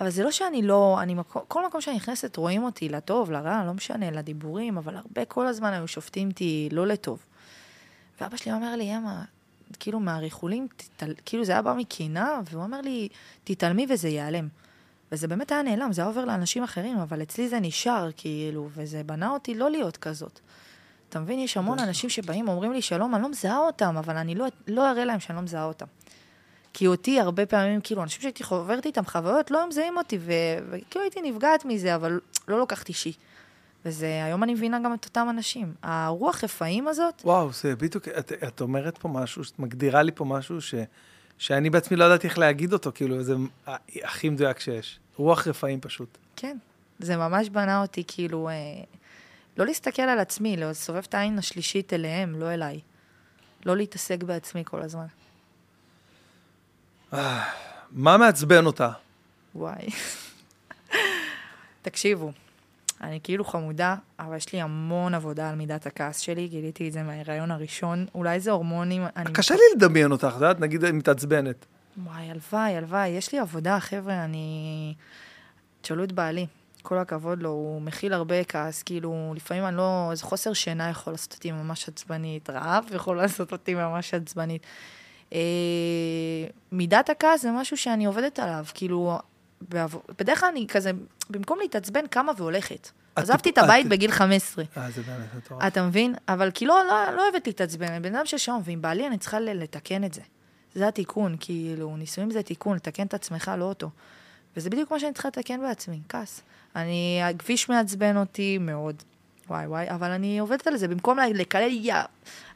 [0.00, 3.64] אבל זה לא שאני לא, אני מקום, כל מקום שאני נכנסת רואים אותי, לטוב, לרע,
[3.66, 7.26] לא משנה, לדיבורים, אבל הרבה כל הזמן היו שופטים אותי לא לטוב.
[8.20, 9.24] ואבא שלי אומר לי, אמה,
[9.80, 11.14] כאילו מהריחולים, תתעל...
[11.24, 13.08] כאילו זה היה בא מקינה, והוא אומר לי,
[13.44, 14.48] תתעלמי וזה ייעלם.
[15.12, 19.02] וזה באמת היה נעלם, זה היה עובר לאנשים אחרים, אבל אצלי זה נשאר, כאילו, וזה
[19.04, 20.40] בנה אותי לא להיות כזאת.
[21.10, 24.34] אתה מבין, יש המון אנשים שבאים, אומרים לי שלום, אני לא מזהה אותם, אבל אני
[24.34, 25.86] לא, לא אראה להם שאני לא מזהה אותם.
[26.72, 30.32] כי אותי הרבה פעמים, כאילו, אנשים שהייתי חוברת איתם חוויות, לא היו מזהים אותי, ו-
[30.70, 33.12] וכאילו הייתי נפגעת מזה, אבל לא לוקחת אישי.
[33.84, 35.74] וזה, היום אני מבינה גם את אותם אנשים.
[35.82, 40.24] הרוח רפאים הזאת, וואו, זה בדיוק, את, את אומרת פה משהו, את מגדירה לי פה
[40.24, 40.74] משהו ש,
[41.38, 43.34] שאני בעצמי לא ידעתי איך להגיד אותו, כאילו, זה
[44.02, 45.00] הכי מדויק שיש.
[45.16, 46.18] רוח רפאים פשוט.
[46.36, 46.56] כן,
[46.98, 48.54] זה ממש בנה אותי, כאילו, אה,
[49.60, 52.80] לא להסתכל על עצמי, לסובב את העין השלישית אליהם, לא אליי.
[53.66, 55.06] לא להתעסק בעצמי כל הזמן.
[57.92, 58.90] מה מעצבן אותה?
[59.54, 59.88] וואי.
[61.82, 62.32] תקשיבו,
[63.00, 67.02] אני כאילו חמודה, אבל יש לי המון עבודה על מידת הכעס שלי, גיליתי את זה
[67.02, 68.06] מההיריון הראשון.
[68.14, 69.02] אולי זה הורמונים.
[69.32, 71.66] קשה לי לדמיין אותך, את יודעת, נגיד מתעצבנת.
[72.04, 74.94] וואי, הלוואי, הלוואי, יש לי עבודה, חבר'ה, אני...
[75.80, 76.46] תשאלו את בעלי.
[76.80, 81.12] כל הכבוד לו, הוא מכיל הרבה כעס, כאילו, לפעמים אני לא, איזה חוסר שינה יכול
[81.12, 84.66] לעשות אותי ממש עצבנית, רעב יכול לעשות אותי ממש עצבנית.
[85.32, 85.40] אה,
[86.72, 89.18] מידת הכעס זה משהו שאני עובדת עליו, כאילו,
[89.68, 90.90] בעבור, בדרך כלל אני כזה,
[91.30, 92.90] במקום להתעצבן, קמה והולכת.
[93.16, 94.64] עזבתי את הבית בגיל 15.
[94.76, 95.66] אה, זה באמת מטורף.
[95.66, 96.14] אתה מבין?
[96.28, 99.40] אבל כאילו, לא, לא אוהבת להתעצבן, אני בן אדם של שעון, ועם בעלי אני צריכה
[99.40, 100.20] לתקן את זה.
[100.74, 103.90] זה התיקון, כאילו, נישואים זה תיקון, לתקן את עצמך, לא אותו.
[104.56, 106.40] וזה בדיוק מה שאני צריכה לתקן בעצמי, כעס.
[106.76, 109.02] אני, הכביש מעצבן אותי מאוד.
[109.48, 111.94] וואי וואי, אבל אני עובדת על זה, במקום לקלל יא,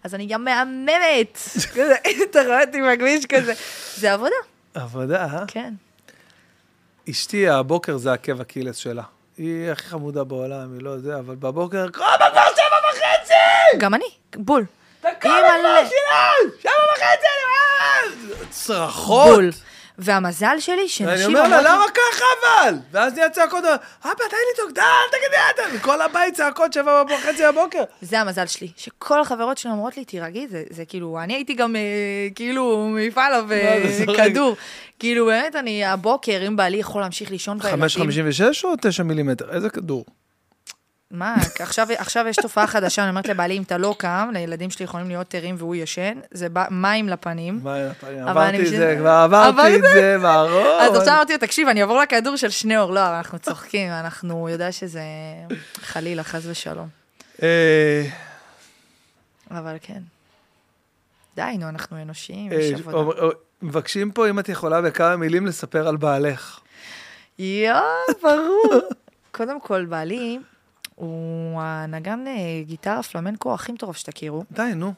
[0.04, 1.38] אז אני גם מהממת.
[1.72, 1.94] כזה,
[2.30, 3.52] אתה רואה אותי בכביש כזה.
[3.96, 4.36] זה עבודה,
[4.74, 5.44] עבודה, אה?
[5.46, 5.74] כן.
[7.10, 9.02] אשתי, הבוקר זה עקב אקילס שלה.
[9.38, 13.78] היא הכי חמודה בעולם, היא לא זה, אבל בבוקר, קרוא בקור שבע וחצי!
[13.78, 14.64] גם אני, בול.
[15.00, 15.10] תקום.
[15.20, 15.40] כבר!
[16.60, 17.26] שבע וחצי,
[18.50, 19.34] צרחות!
[19.34, 19.50] בול.
[19.98, 22.74] והמזל שלי, ואני שנשים אומר לה, אומרות לי- למה ככה אבל?
[22.92, 23.78] ואז נהיה צעקות, אבא,
[24.30, 27.82] תן לי צעקות, די, אל תגידי, אל תגידי, כל הבית צעקות שבע וחצי בבוקר.
[28.02, 31.76] זה המזל שלי, שכל החברות שלי אומרות לי, תירגעי, זה, זה כאילו, אני הייתי גם
[31.76, 31.80] אה,
[32.34, 34.16] כאילו מעיפה עליו אה, מה, זה זורק.
[34.20, 34.56] כדור.
[34.98, 37.84] כאילו, באמת, אני הבוקר, אם בעלי יכול להמשיך לישון בילדים...
[37.84, 39.50] 5.56 או 9 מילימטר?
[39.50, 40.04] איזה כדור?
[41.10, 44.84] מה, עכשיו, עכשיו יש תופעה חדשה, אני אומרת לבעלי, אם אתה לא קם, לילדים שלי
[44.84, 47.60] יכולים להיות ערים והוא ישן, זה בא- מים לפנים.
[47.62, 50.78] מה, אבל עברתי את זה, כבר עברתי אבל את זה, ברור.
[50.80, 52.92] אז עכשיו אמרתי לו, תקשיב, אני אעבור לכדור של שניאור.
[52.92, 55.02] לא, אבל אנחנו צוחקים, אנחנו, יודע שזה
[55.76, 56.88] חלילה, חס ושלום.
[57.42, 58.04] אה,
[59.50, 60.00] אבל כן.
[61.36, 63.20] די, נו, אנחנו אנושיים, אה, יש עבודה.
[63.62, 66.58] מבקשים פה, אם את יכולה בכמה מילים לספר על בעלך.
[67.38, 67.82] יואו,
[68.22, 68.80] ברור.
[69.32, 70.38] קודם כל, בעלי
[70.94, 72.32] הוא הנגן אה,
[72.66, 74.44] גיטרה פלמנקו הכי מטורף שתכירו.
[74.52, 74.92] די, נו.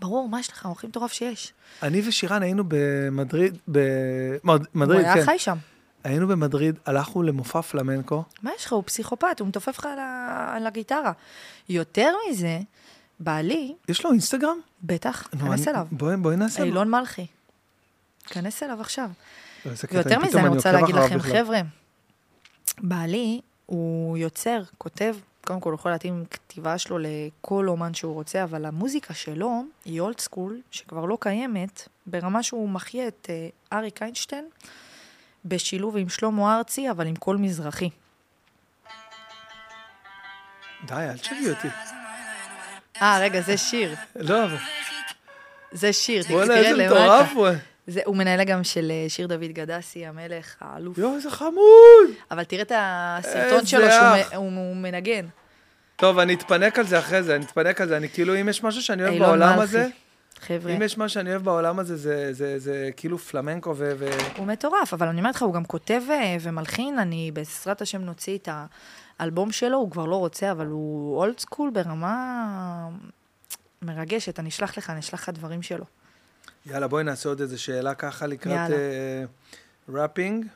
[0.00, 0.66] ברור, מה יש לך?
[0.66, 1.52] הוא הכי מטורף שיש.
[1.82, 5.24] אני ושירן היינו במדריד, במדריד, הוא היה כן.
[5.24, 5.56] חי שם.
[6.04, 8.24] היינו במדריד, הלכנו למופע פלמנקו.
[8.42, 8.72] מה יש לך?
[8.72, 11.12] הוא פסיכופת, הוא מתופף לך על ה- על הגיטרה.
[11.68, 12.58] יותר מזה,
[13.20, 14.58] בעלי, יש לו אינסטגרם?
[14.82, 15.86] בטח, נו, כנס אני- אליו.
[15.92, 16.60] בואי בואי נעשה.
[16.60, 16.66] לו.
[16.66, 17.26] אילון מלכי.
[18.26, 19.10] כנס אליו עכשיו.
[19.66, 21.18] ויותר פתאום מזה, אני רוצה להגיד לכם.
[21.18, 21.60] חבר'ה,
[22.78, 25.16] בעלי הוא יוצר, כותב,
[25.48, 30.00] קודם כל הוא יכול להתאים כתיבה שלו לכל אומן שהוא רוצה, אבל המוזיקה שלו היא
[30.00, 34.48] אולד סקול, שכבר לא קיימת, ברמה שהוא מחיה את אה, אריק איינשטיין,
[35.44, 37.90] בשילוב עם שלמה ארצי, אבל עם קול מזרחי.
[40.86, 41.68] די, אל תשגעי אותי.
[43.02, 43.94] אה, רגע, זה שיר.
[44.16, 44.56] לא, אבל...
[45.72, 46.94] זה שיר, בוא'נה, תראה איזה למטה.
[46.94, 47.48] מטורף הוא.
[47.90, 50.98] זה, הוא מנהל גם של אה, שיר דוד גדסי, המלך, האלוף.
[50.98, 52.08] יואו, איזה חמוד.
[52.30, 53.90] אבל תראה את הסרטון שלו שהוא
[54.22, 54.32] אח.
[54.32, 55.26] מ- הוא, הוא מנגן.
[55.96, 57.96] טוב, אני אתפנק על זה אחרי זה, אני אתפנק על זה.
[57.96, 59.62] אני כאילו, אם יש משהו שאני אוהב בעולם מלכי.
[59.62, 59.86] הזה,
[60.40, 60.72] חבר'ה.
[60.76, 63.92] אם יש משהו שאני אוהב בעולם הזה, זה- זה זה כאילו פלמנקו ו...
[63.98, 68.02] ו- הוא מטורף, אבל אני אומרת לך, הוא גם כותב אה, ומלחין, אני בעזרת השם
[68.02, 68.48] נוציא את
[69.18, 72.88] האלבום שלו, הוא כבר לא רוצה, אבל הוא אולד סקול ברמה
[73.82, 75.84] מרגשת, אני אשלח לך, אני אשלח לך דברים שלו.
[76.70, 78.76] יאללה, בואי נעשה עוד איזה שאלה ככה לקראת יאללה.
[78.76, 79.24] אה,
[79.88, 80.46] ראפינג.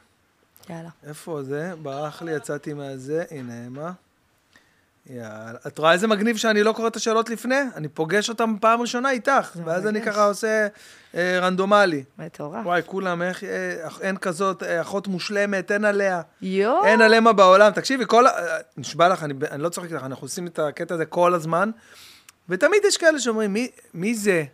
[0.70, 0.88] יאללה.
[1.06, 1.72] איפה זה?
[1.82, 3.92] ברח לי, יצאתי מהזה, הנה, מה?
[5.10, 5.58] יאללה.
[5.66, 7.60] את רואה איזה מגניב שאני לא קורא את השאלות לפני?
[7.76, 10.02] אני פוגש אותם פעם ראשונה איתך, ואז אני.
[10.02, 10.66] ככה עושה
[11.14, 12.04] אה, רנדומלי.
[12.18, 12.66] מטורף.
[12.66, 16.20] וואי, כולם, איך, אה, אין כזאת, אה, אחות מושלמת, אין עליה.
[16.42, 16.84] יואו.
[16.84, 17.72] אין עליה מה בעולם.
[17.72, 18.24] תקשיבי, כל
[18.76, 21.70] נשבע לך, אני, אני לא צוחק לך, אנחנו עושים את הקטע הזה כל הזמן,
[22.48, 24.44] ותמיד יש כאלה שאומרים, מי, מי זה?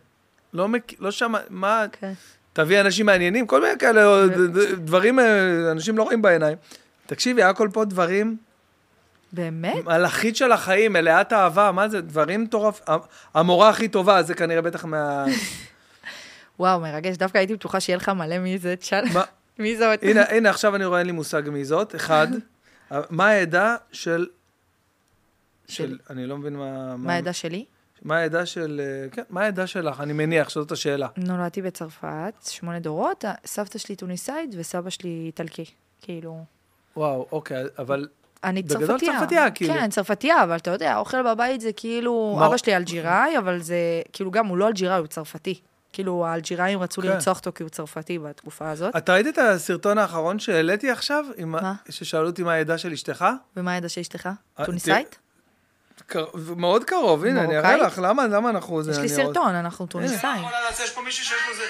[0.53, 0.91] לא, מק...
[0.99, 2.13] לא שמע, מה, כן.
[2.53, 6.57] תביא אנשים מעניינים, כל מיני כאלה, ד- דברים, אה, אנשים לא רואים בעיניים.
[7.05, 8.37] תקשיבי, הכל פה דברים,
[9.33, 9.85] באמת?
[9.85, 12.81] מלאכית של החיים, מלאת אהבה, מה זה, דברים מטורף.
[13.33, 15.25] המורה הכי טובה, זה כנראה בטח מה...
[16.59, 17.17] וואו, מרגש.
[17.17, 19.03] דווקא הייתי בטוחה שיהיה לך מלא מי זה, תשאל.
[19.59, 19.99] מי זאת?
[20.03, 21.95] הנה, הנה, עכשיו אני רואה, אין לי מושג מי זאת.
[21.95, 22.27] אחד,
[23.09, 24.27] מה העדה של...
[25.67, 25.97] של...
[26.09, 26.95] אני לא מבין מה...
[26.97, 27.65] מה העדה שלי?
[28.01, 28.81] מה העדה של...
[28.83, 29.99] אה, כן, מה העדה שלך?
[29.99, 31.07] אני מניח שזאת השאלה.
[31.17, 35.65] נולדתי בצרפת, שמונה דורות, סבתא שלי טוניסאית וסבא שלי איטלקי.
[36.01, 36.43] כאילו...
[36.97, 38.07] וואו, אוקיי, אבל...
[38.43, 39.19] אני בגדול צרפתייה.
[39.19, 39.73] צרפתייה, כאילו.
[39.73, 42.35] כן, צרפתייה, אבל אתה יודע, האוכל בבית זה כאילו...
[42.39, 43.75] מה- אבא שלי אלג'יראי, אבל זה...
[44.13, 45.59] כאילו גם, הוא לא אלג'יראי, הוא צרפתי.
[45.93, 47.07] כאילו, האלג'יראים רצו כן.
[47.07, 48.95] לרצוח אותו כי הוא צרפתי בתקופה הזאת.
[48.95, 51.25] את ראית את הסרטון האחרון שהעליתי עכשיו?
[51.37, 51.73] עם מה?
[51.89, 53.25] ששאלו אותי מה העדה של אשתך?
[53.57, 54.29] ומה העדה של אשתך?
[54.59, 55.19] אה, טוניסאית?
[56.57, 57.77] מאוד קרוב, הנה, אני אראה?
[57.77, 58.91] לך, למה, למה אנחנו...
[58.91, 60.43] יש לי סרטון, אנחנו טוניסאים.
[60.83, 61.65] יש פה מישהו שיש לו זה...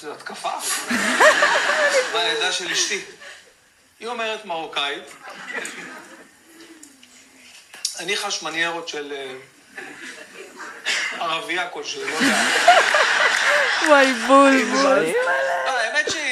[0.00, 0.48] זה התקפה?
[2.12, 3.00] מה העדה של אשתי?
[4.00, 5.04] היא אומרת מרוקאית.
[7.98, 9.34] אני חש מניירות של אה,
[11.20, 12.36] ערבייה כלשהי, לא יודע.
[13.88, 15.04] וואי, בול, בול.
[15.66, 16.31] לא, האמת שהיא,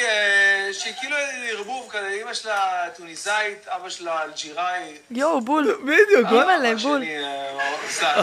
[0.81, 1.15] שהיא כאילו
[1.49, 4.97] ערבוב כזה, אמא שלה טוניסאית, אבא שלה אלג'יראי.
[5.11, 5.77] יואו, בול.
[5.83, 7.01] בדיוק, אימא'לה, בול.
[7.03, 8.21] שלי, אה, סתם.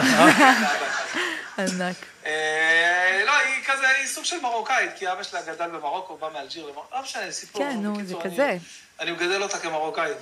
[1.57, 1.95] ענק.
[2.25, 6.65] אה, לא, היא כזה, היא סוג של מרוקאית, כי אבא שלה גדל במרוקו, בא מאלג'יר,
[6.65, 7.61] למרוקו, לא משנה, סיפור.
[7.61, 8.57] כן, נו, זה כזה.
[8.99, 10.17] אני מגדל אותה כמרוקאית.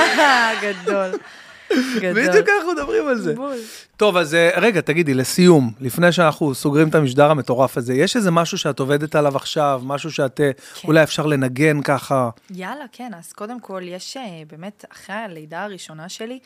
[0.62, 1.18] גדול.
[2.14, 3.34] בדיוק אנחנו מדברים על זה.
[3.96, 8.30] טוב, אז אה, רגע, תגידי, לסיום, לפני שאנחנו סוגרים את המשדר המטורף הזה, יש איזה
[8.30, 10.88] משהו שאת עובדת עליו עכשיו, משהו שאת, אה, כן.
[10.88, 12.30] אולי אפשר לנגן ככה?
[12.50, 16.38] יאללה, כן, אז קודם כל, יש אה, באמת, אחרי הלידה הראשונה שלי,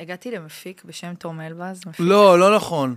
[0.00, 1.80] הגעתי למפיק בשם תום אלבז.
[1.98, 2.94] לא, לא נכון.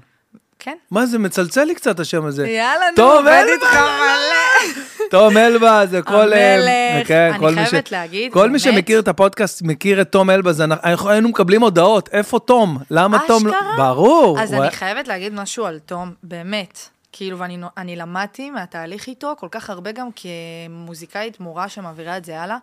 [0.59, 0.77] כן.
[0.91, 2.47] מה זה, מצלצל לי קצת השם הזה.
[2.47, 3.45] יאללה, נו, עובד.
[3.53, 4.83] איתך מלא.
[5.11, 6.33] תום אלבז, זה כל...
[6.33, 7.07] המלך.
[7.07, 8.59] כן, אני כל חייבת ש- להגיד, כל מי.
[8.59, 12.77] שמכיר את הפודקאסט מכיר את תום אלבז, אנחנו אנחנו היינו מקבלים הודעות, איפה תום?
[12.91, 13.51] למה תום לא...
[13.51, 13.73] אשכרה?
[13.77, 14.39] ברור.
[14.39, 16.79] אז הוא- אני חייבת להגיד משהו על תום, באמת.
[17.11, 22.57] כאילו, ואני למדתי מהתהליך איתו כל כך הרבה גם כמוזיקאית מורה שמעבירה את זה הלאה.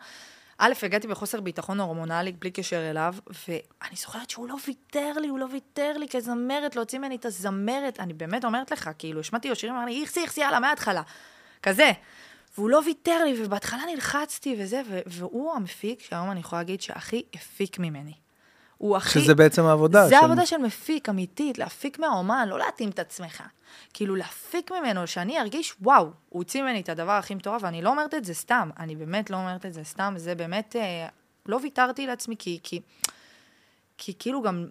[0.59, 5.39] א', הגעתי בחוסר ביטחון הורמונלי בלי קשר אליו, ואני זוכרת שהוא לא ויתר לי, הוא
[5.39, 8.01] לא ויתר לי כזמרת, להוציא ממני את הזמרת.
[8.01, 11.02] אני באמת אומרת לך, כאילו, השמעתי לו שירים, אמר לי, איכסי, איכסי, יאללה, מההתחלה.
[11.62, 11.93] כזה.
[12.57, 17.78] והוא לא ויתר לי, ובהתחלה נלחצתי וזה, והוא המפיק, שהיום אני יכולה להגיד שהכי הפיק
[17.78, 18.26] ממני.
[18.79, 19.21] הוא הכי...
[19.21, 20.05] שזה בעצם העבודה.
[20.09, 23.43] זה של- עבודה של מפיק, אמיתית, להפיק מהאומן, לא להתאים את עצמך.
[23.93, 27.91] כאילו, להפיק ממנו, שאני ארגיש, וואו, הוא הוציא ממני את הדבר הכי מטורף, ואני לא
[27.91, 31.09] אומרת את זה סתם, אני באמת לא אומרת את זה סתם, זה באמת, אה,
[31.47, 32.81] לא ויתרתי לעצמי, כי, כי,
[33.99, 34.67] כי כאילו גם,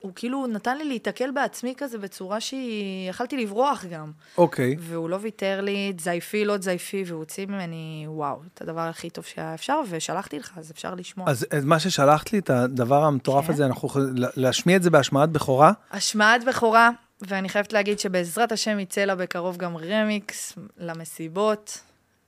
[0.00, 4.12] הוא כאילו נתן לי להיתקל בעצמי כזה בצורה שהיא, יכלתי לברוח גם.
[4.38, 4.76] אוקיי.
[4.78, 9.24] והוא לא ויתר לי, תזייפי, לא תזייפי, והוא הוציא ממני, וואו, את הדבר הכי טוב
[9.24, 11.30] שהיה אפשר, ושלחתי לך, אז אפשר לשמוע.
[11.30, 13.52] אז אז מה ששלחת לי, את הדבר המטורף כן.
[13.52, 15.72] הזה, אנחנו יכולים לה- להשמיע את זה בהשמעת בכורה.
[15.92, 16.90] השמעת בכורה,
[17.22, 21.78] ואני חייבת להגיד שבעזרת השם יצא לה בקרוב גם רמיקס למסיבות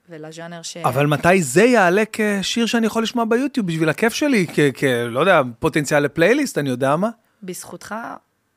[0.08, 0.76] ולז'אנר ש...
[0.76, 4.46] אבל מתי זה יעלה כשיר שאני יכול לשמוע ביוטיוב בשביל הכיף שלי?
[4.54, 4.58] כ...
[4.74, 4.84] כ...
[5.08, 7.08] לא יודע, פוטנציאל לפלייליסט, אני יודע מה?
[7.42, 7.94] בזכותך,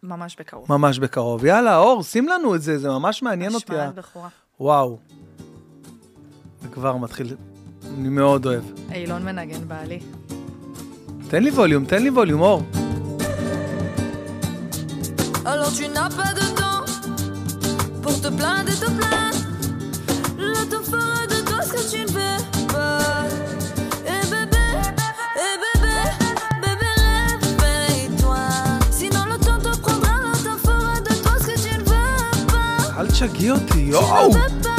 [0.03, 0.65] ממש בקרוב.
[0.69, 1.45] ממש בקרוב.
[1.45, 3.73] יאללה, אור, שים לנו את זה, זה ממש מעניין אותי.
[3.73, 4.29] השמעת בכורה.
[4.59, 4.97] וואו.
[6.61, 7.35] זה כבר מתחיל,
[7.97, 8.63] אני מאוד אוהב.
[8.91, 9.99] אילון מנגן בעלי.
[11.27, 12.61] תן לי ווליום, תן לי ווליום, אור.
[15.45, 16.85] Alors tu n'as pas de temps
[18.03, 19.41] pour te plaindre et te plaindre.
[20.37, 22.32] Le temps fera de toi ce que tu ne veux
[33.13, 33.53] pas.
[34.13, 34.72] אל תשגעי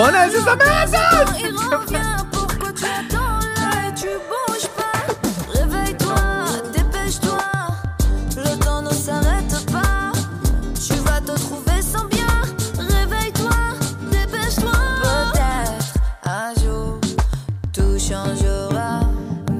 [0.00, 3.42] Il revient pour que tu attendes
[3.84, 5.58] et tu bouges pas.
[5.60, 6.14] Réveille-toi,
[6.72, 7.40] dépêche-toi.
[8.36, 10.12] Le temps ne s'arrête pas.
[10.74, 12.28] Tu vas te trouver sans bien.
[12.78, 13.50] Réveille-toi,
[14.12, 14.72] dépêche-moi
[16.24, 17.00] Un jour
[17.72, 19.00] tout changera.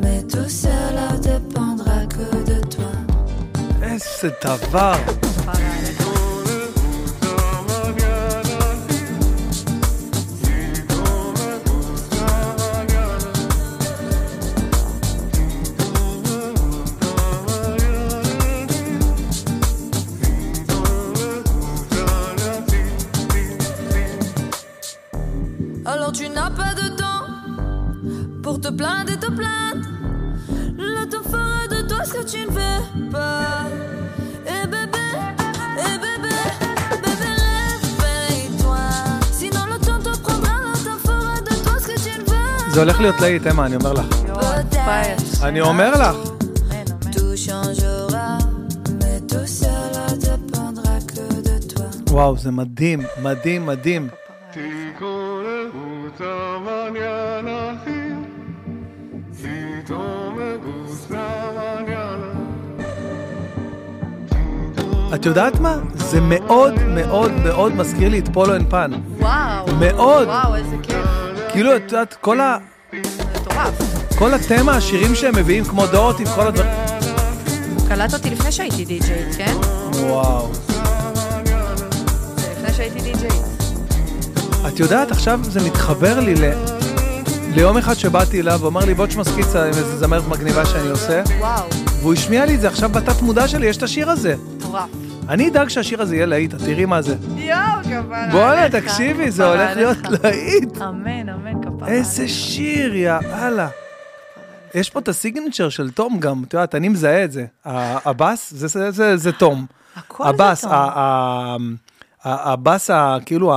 [0.00, 2.92] Mais tout cela dépendra que de toi.
[3.82, 5.17] Est-ce ta voix?
[42.78, 44.06] זה הולך להיות להיט, אמה, אני אומר לך.
[44.84, 45.16] fire.
[45.42, 46.16] אני אומר לך.
[52.10, 54.08] וואו, זה מדהים, מדהים, מדהים.
[65.14, 65.76] את יודעת מה?
[65.94, 68.90] זה מאוד מאוד מאוד מזכיר לי את Polo and Pan.
[69.18, 69.66] וואו.
[69.80, 70.26] מאוד.
[70.26, 70.97] וואו, איזה כיף.
[71.58, 72.56] כאילו, את יודעת, כל ה...
[72.92, 73.74] מטורף.
[74.18, 76.70] כל התמה, השירים שהם מביאים, כמו דורותי וכל הדברים.
[77.78, 79.54] הוא קלט אותי לפני שהייתי די-ג'יי, כן?
[79.92, 80.50] וואו.
[82.52, 83.40] לפני שהייתי די-ג'יי.
[84.68, 86.44] את יודעת, עכשיו זה מתחבר לי ל...
[87.54, 90.88] ליום אחד שבאתי אליו, הוא אמר לי, בוא תשמע סקיצה עם איזה זמרת מגניבה שאני
[90.88, 91.68] עושה, וואו,
[92.00, 94.34] והוא השמיע לי את זה עכשיו בתת מודע שלי, יש את השיר הזה.
[94.56, 95.07] מטורף.
[95.28, 97.16] אני אדאג שהשיר הזה יהיה להיט, את תראי מה זה.
[97.36, 98.74] יואו, כפרה בואנה, עליך.
[98.84, 99.96] תקשיבי, זה הולך להיות.
[100.22, 100.82] להיט.
[100.82, 101.88] אמן, אמן, כפרה.
[101.88, 102.34] איזה עליך.
[102.34, 103.68] שיר, יא אללה.
[104.74, 107.44] יש פה את הסיגנצ'ר של תום גם, את יודעת, אני מזהה את זה.
[107.64, 108.52] הבאס,
[109.16, 109.66] זה- תום.
[109.96, 110.24] הכל
[110.54, 111.56] זה ה-
[112.24, 112.90] הבאס,
[113.26, 113.52] כאילו,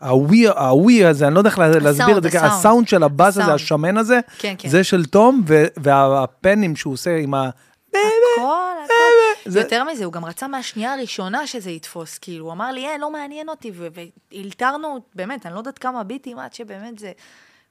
[0.00, 2.52] הווי, הווי הזה, אני לא יודע איך לה- להסביר את זה, הסאונד.
[2.52, 3.54] הסאונד של הבאס הזה.
[3.54, 4.68] השמן הזה, כן, כן.
[4.68, 5.42] זה של תום,
[5.76, 7.50] והפנים שהוא עושה עם ה...
[7.90, 8.42] הכל,
[8.84, 9.50] הכל.
[9.50, 13.00] זה- יותר מזה, הוא גם רצה מהשנייה הראשונה שזה יתפוס, כאילו, הוא אמר לי, אין,
[13.00, 13.72] לא מעניין אותי,
[14.32, 17.12] והילתרנו, באמת, אני לא יודעת כמה ביטים עד שבאמת זה,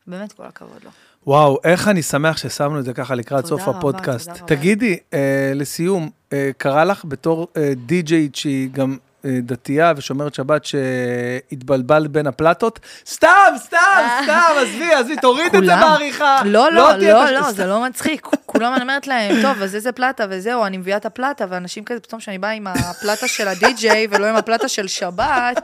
[0.07, 0.89] באמת כל הכבוד לו.
[1.27, 4.27] וואו, איך אני שמח ששמנו את זה ככה לקראת סוף רבה, הפודקאסט.
[4.29, 4.55] תודה רבה.
[4.55, 10.65] תגידי, אה, לסיום, אה, קרה לך בתור אה, די-ג'יית שהיא גם אה, דתייה ושומרת שבת
[10.65, 12.79] שהתבלבלת בין הפלטות?
[13.07, 13.77] סתם, סתם,
[14.23, 15.75] סתם, עזבי, עזבי, תוריד את זה.
[15.75, 16.41] בעריכה.
[16.45, 17.51] לא, לא, לא, לא.
[17.51, 18.27] זה לא מצחיק.
[18.45, 21.99] כולם אני אומרת להם, טוב, אז איזה פלטה וזהו, אני מביאה את הפלטה, ואנשים כזה,
[21.99, 25.61] פתאום שאני באה עם הפלטה של הדי-ג'יי ולא עם הפלטה של שבת,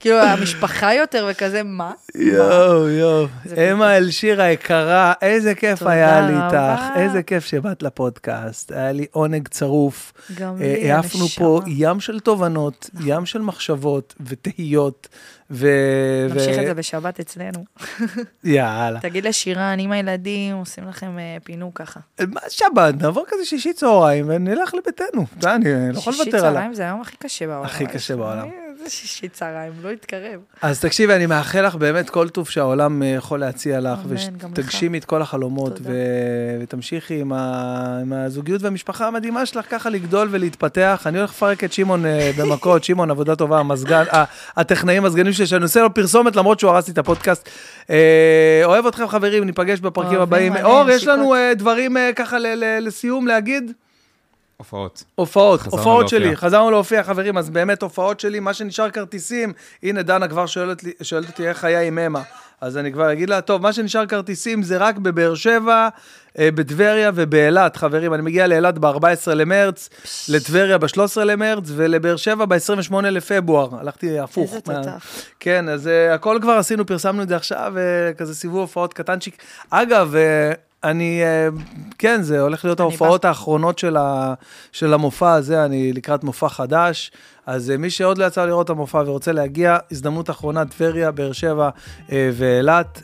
[0.00, 1.92] כאילו, המשפחה יותר וכזה, מה?
[2.14, 3.26] יואו, יואו.
[3.56, 6.34] אמה אלשיר היקרה, איזה כיף היה לי.
[6.36, 8.72] איתך, איזה כיף שבאת לפודקאסט.
[8.72, 10.12] היה לי עונג צרוף.
[10.34, 11.60] גם אה, לי, העפנו פה.
[11.66, 15.08] ים של תובנות, ים של מחשבות ותהיות.
[15.50, 15.68] ו...
[16.30, 17.64] נמשיך ו- את זה בשבת אצלנו.
[18.44, 19.00] יאללה.
[19.00, 22.00] תגיד לשירה, אני עם הילדים, עושים לכם אה, פינוק ככה.
[22.28, 25.26] מה שבת, נעבור כזה שישי צהריים ונלך לביתנו.
[25.38, 26.52] אתה יודע, אני לא יכול שישי לוותר עליו.
[26.52, 27.64] צהריים זה היום הכי קשה בעולם.
[27.64, 28.48] הכי קשה בעולם.
[28.84, 30.40] זה שישי צהריים, לא יתקרב.
[30.62, 33.98] אז תקשיבי, אני מאחל לך באמת כל טוב שהעולם אה, יכול להציע לך.
[34.08, 35.78] ותגשימי את כל החלומות.
[35.82, 35.92] ו-
[36.62, 41.02] ותמשיכי עם, ה- עם הזוגיות והמשפחה המדהימה שלך ככה לגדול ולהתפתח.
[41.06, 44.04] אני הולך לפרק את שמעון אה, במכות, שמעון, עבודה טובה, המזגן,
[44.56, 47.48] הטכנאים, המזגנים שלי, שאני עושה לו פרסומת למרות שהוא הרס לי את הפודקאסט.
[47.90, 50.56] אה, אוהב אתכם חברים, ניפגש בפרקים הבאים.
[50.56, 51.04] אור, יש.
[51.06, 52.36] לנו דברים ככה
[52.80, 53.72] לסיום להגיד?
[54.56, 55.04] הופעות.
[55.14, 56.18] הופעות, הופעות להופיע.
[56.20, 59.52] שלי, חזרנו להופיע חברים, אז באמת הופעות שלי, מה שנשאר כרטיסים,
[59.82, 62.22] הנה דנה כבר שואלת, לי- שואלת אותי איך היה עם אמה,
[62.60, 65.88] אז אני כבר אגיד לה, טוב, מה שנשאר כרטיסים זה רק בבאר שבע,
[66.38, 69.00] אה, בטבריה ובאילת, חברים, אני מגיע לאילת ב-14
[69.34, 69.88] למרץ,
[70.28, 74.52] לטבריה ב-13 למרץ, ולבאר שבע ב-28 לפברואר, הלכתי הפוך.
[74.54, 75.06] איזה מה- תותח.
[75.40, 79.36] כן, אז uh, הכל כבר עשינו, פרסמנו את זה עכשיו, uh, כזה סיבוב הופעות קטנצ'יק.
[79.70, 81.60] אגב, uh, אני, uh,
[81.98, 84.34] כן, זה הולך להיות ההופעות האחרונות של, ה,
[84.72, 87.12] של המופע הזה, אני לקראת מופע חדש.
[87.46, 91.32] אז uh, מי שעוד לא יצא לראות את המופע ורוצה להגיע, הזדמנות אחרונה, טבריה, באר
[91.32, 91.68] שבע
[92.06, 93.02] uh, ואילת.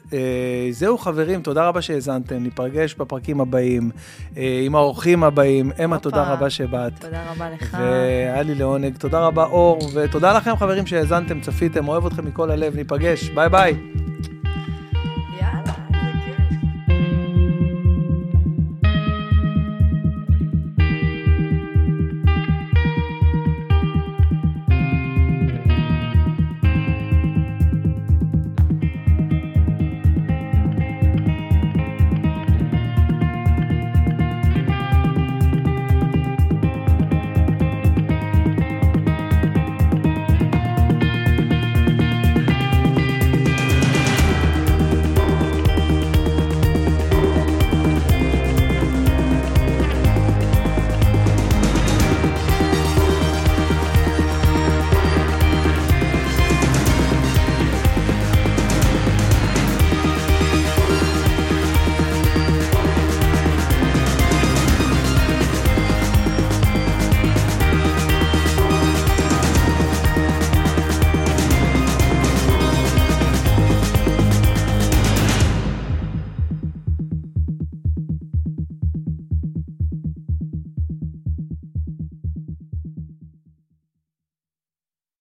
[0.70, 3.90] זהו חברים, תודה רבה שהאזנתם, ניפגש בפרקים הבאים,
[4.36, 5.72] עם האורחים הבאים.
[5.84, 5.98] אמה.
[5.98, 6.92] תודה רבה שבאת.
[7.00, 7.76] תודה רבה לך.
[7.80, 8.96] והיה לי לעונג.
[8.96, 13.74] תודה רבה, אור, ותודה לכם, חברים, שהאזנתם, צפיתם, אוהב אתכם מכל הלב, ניפגש, ביי ביי.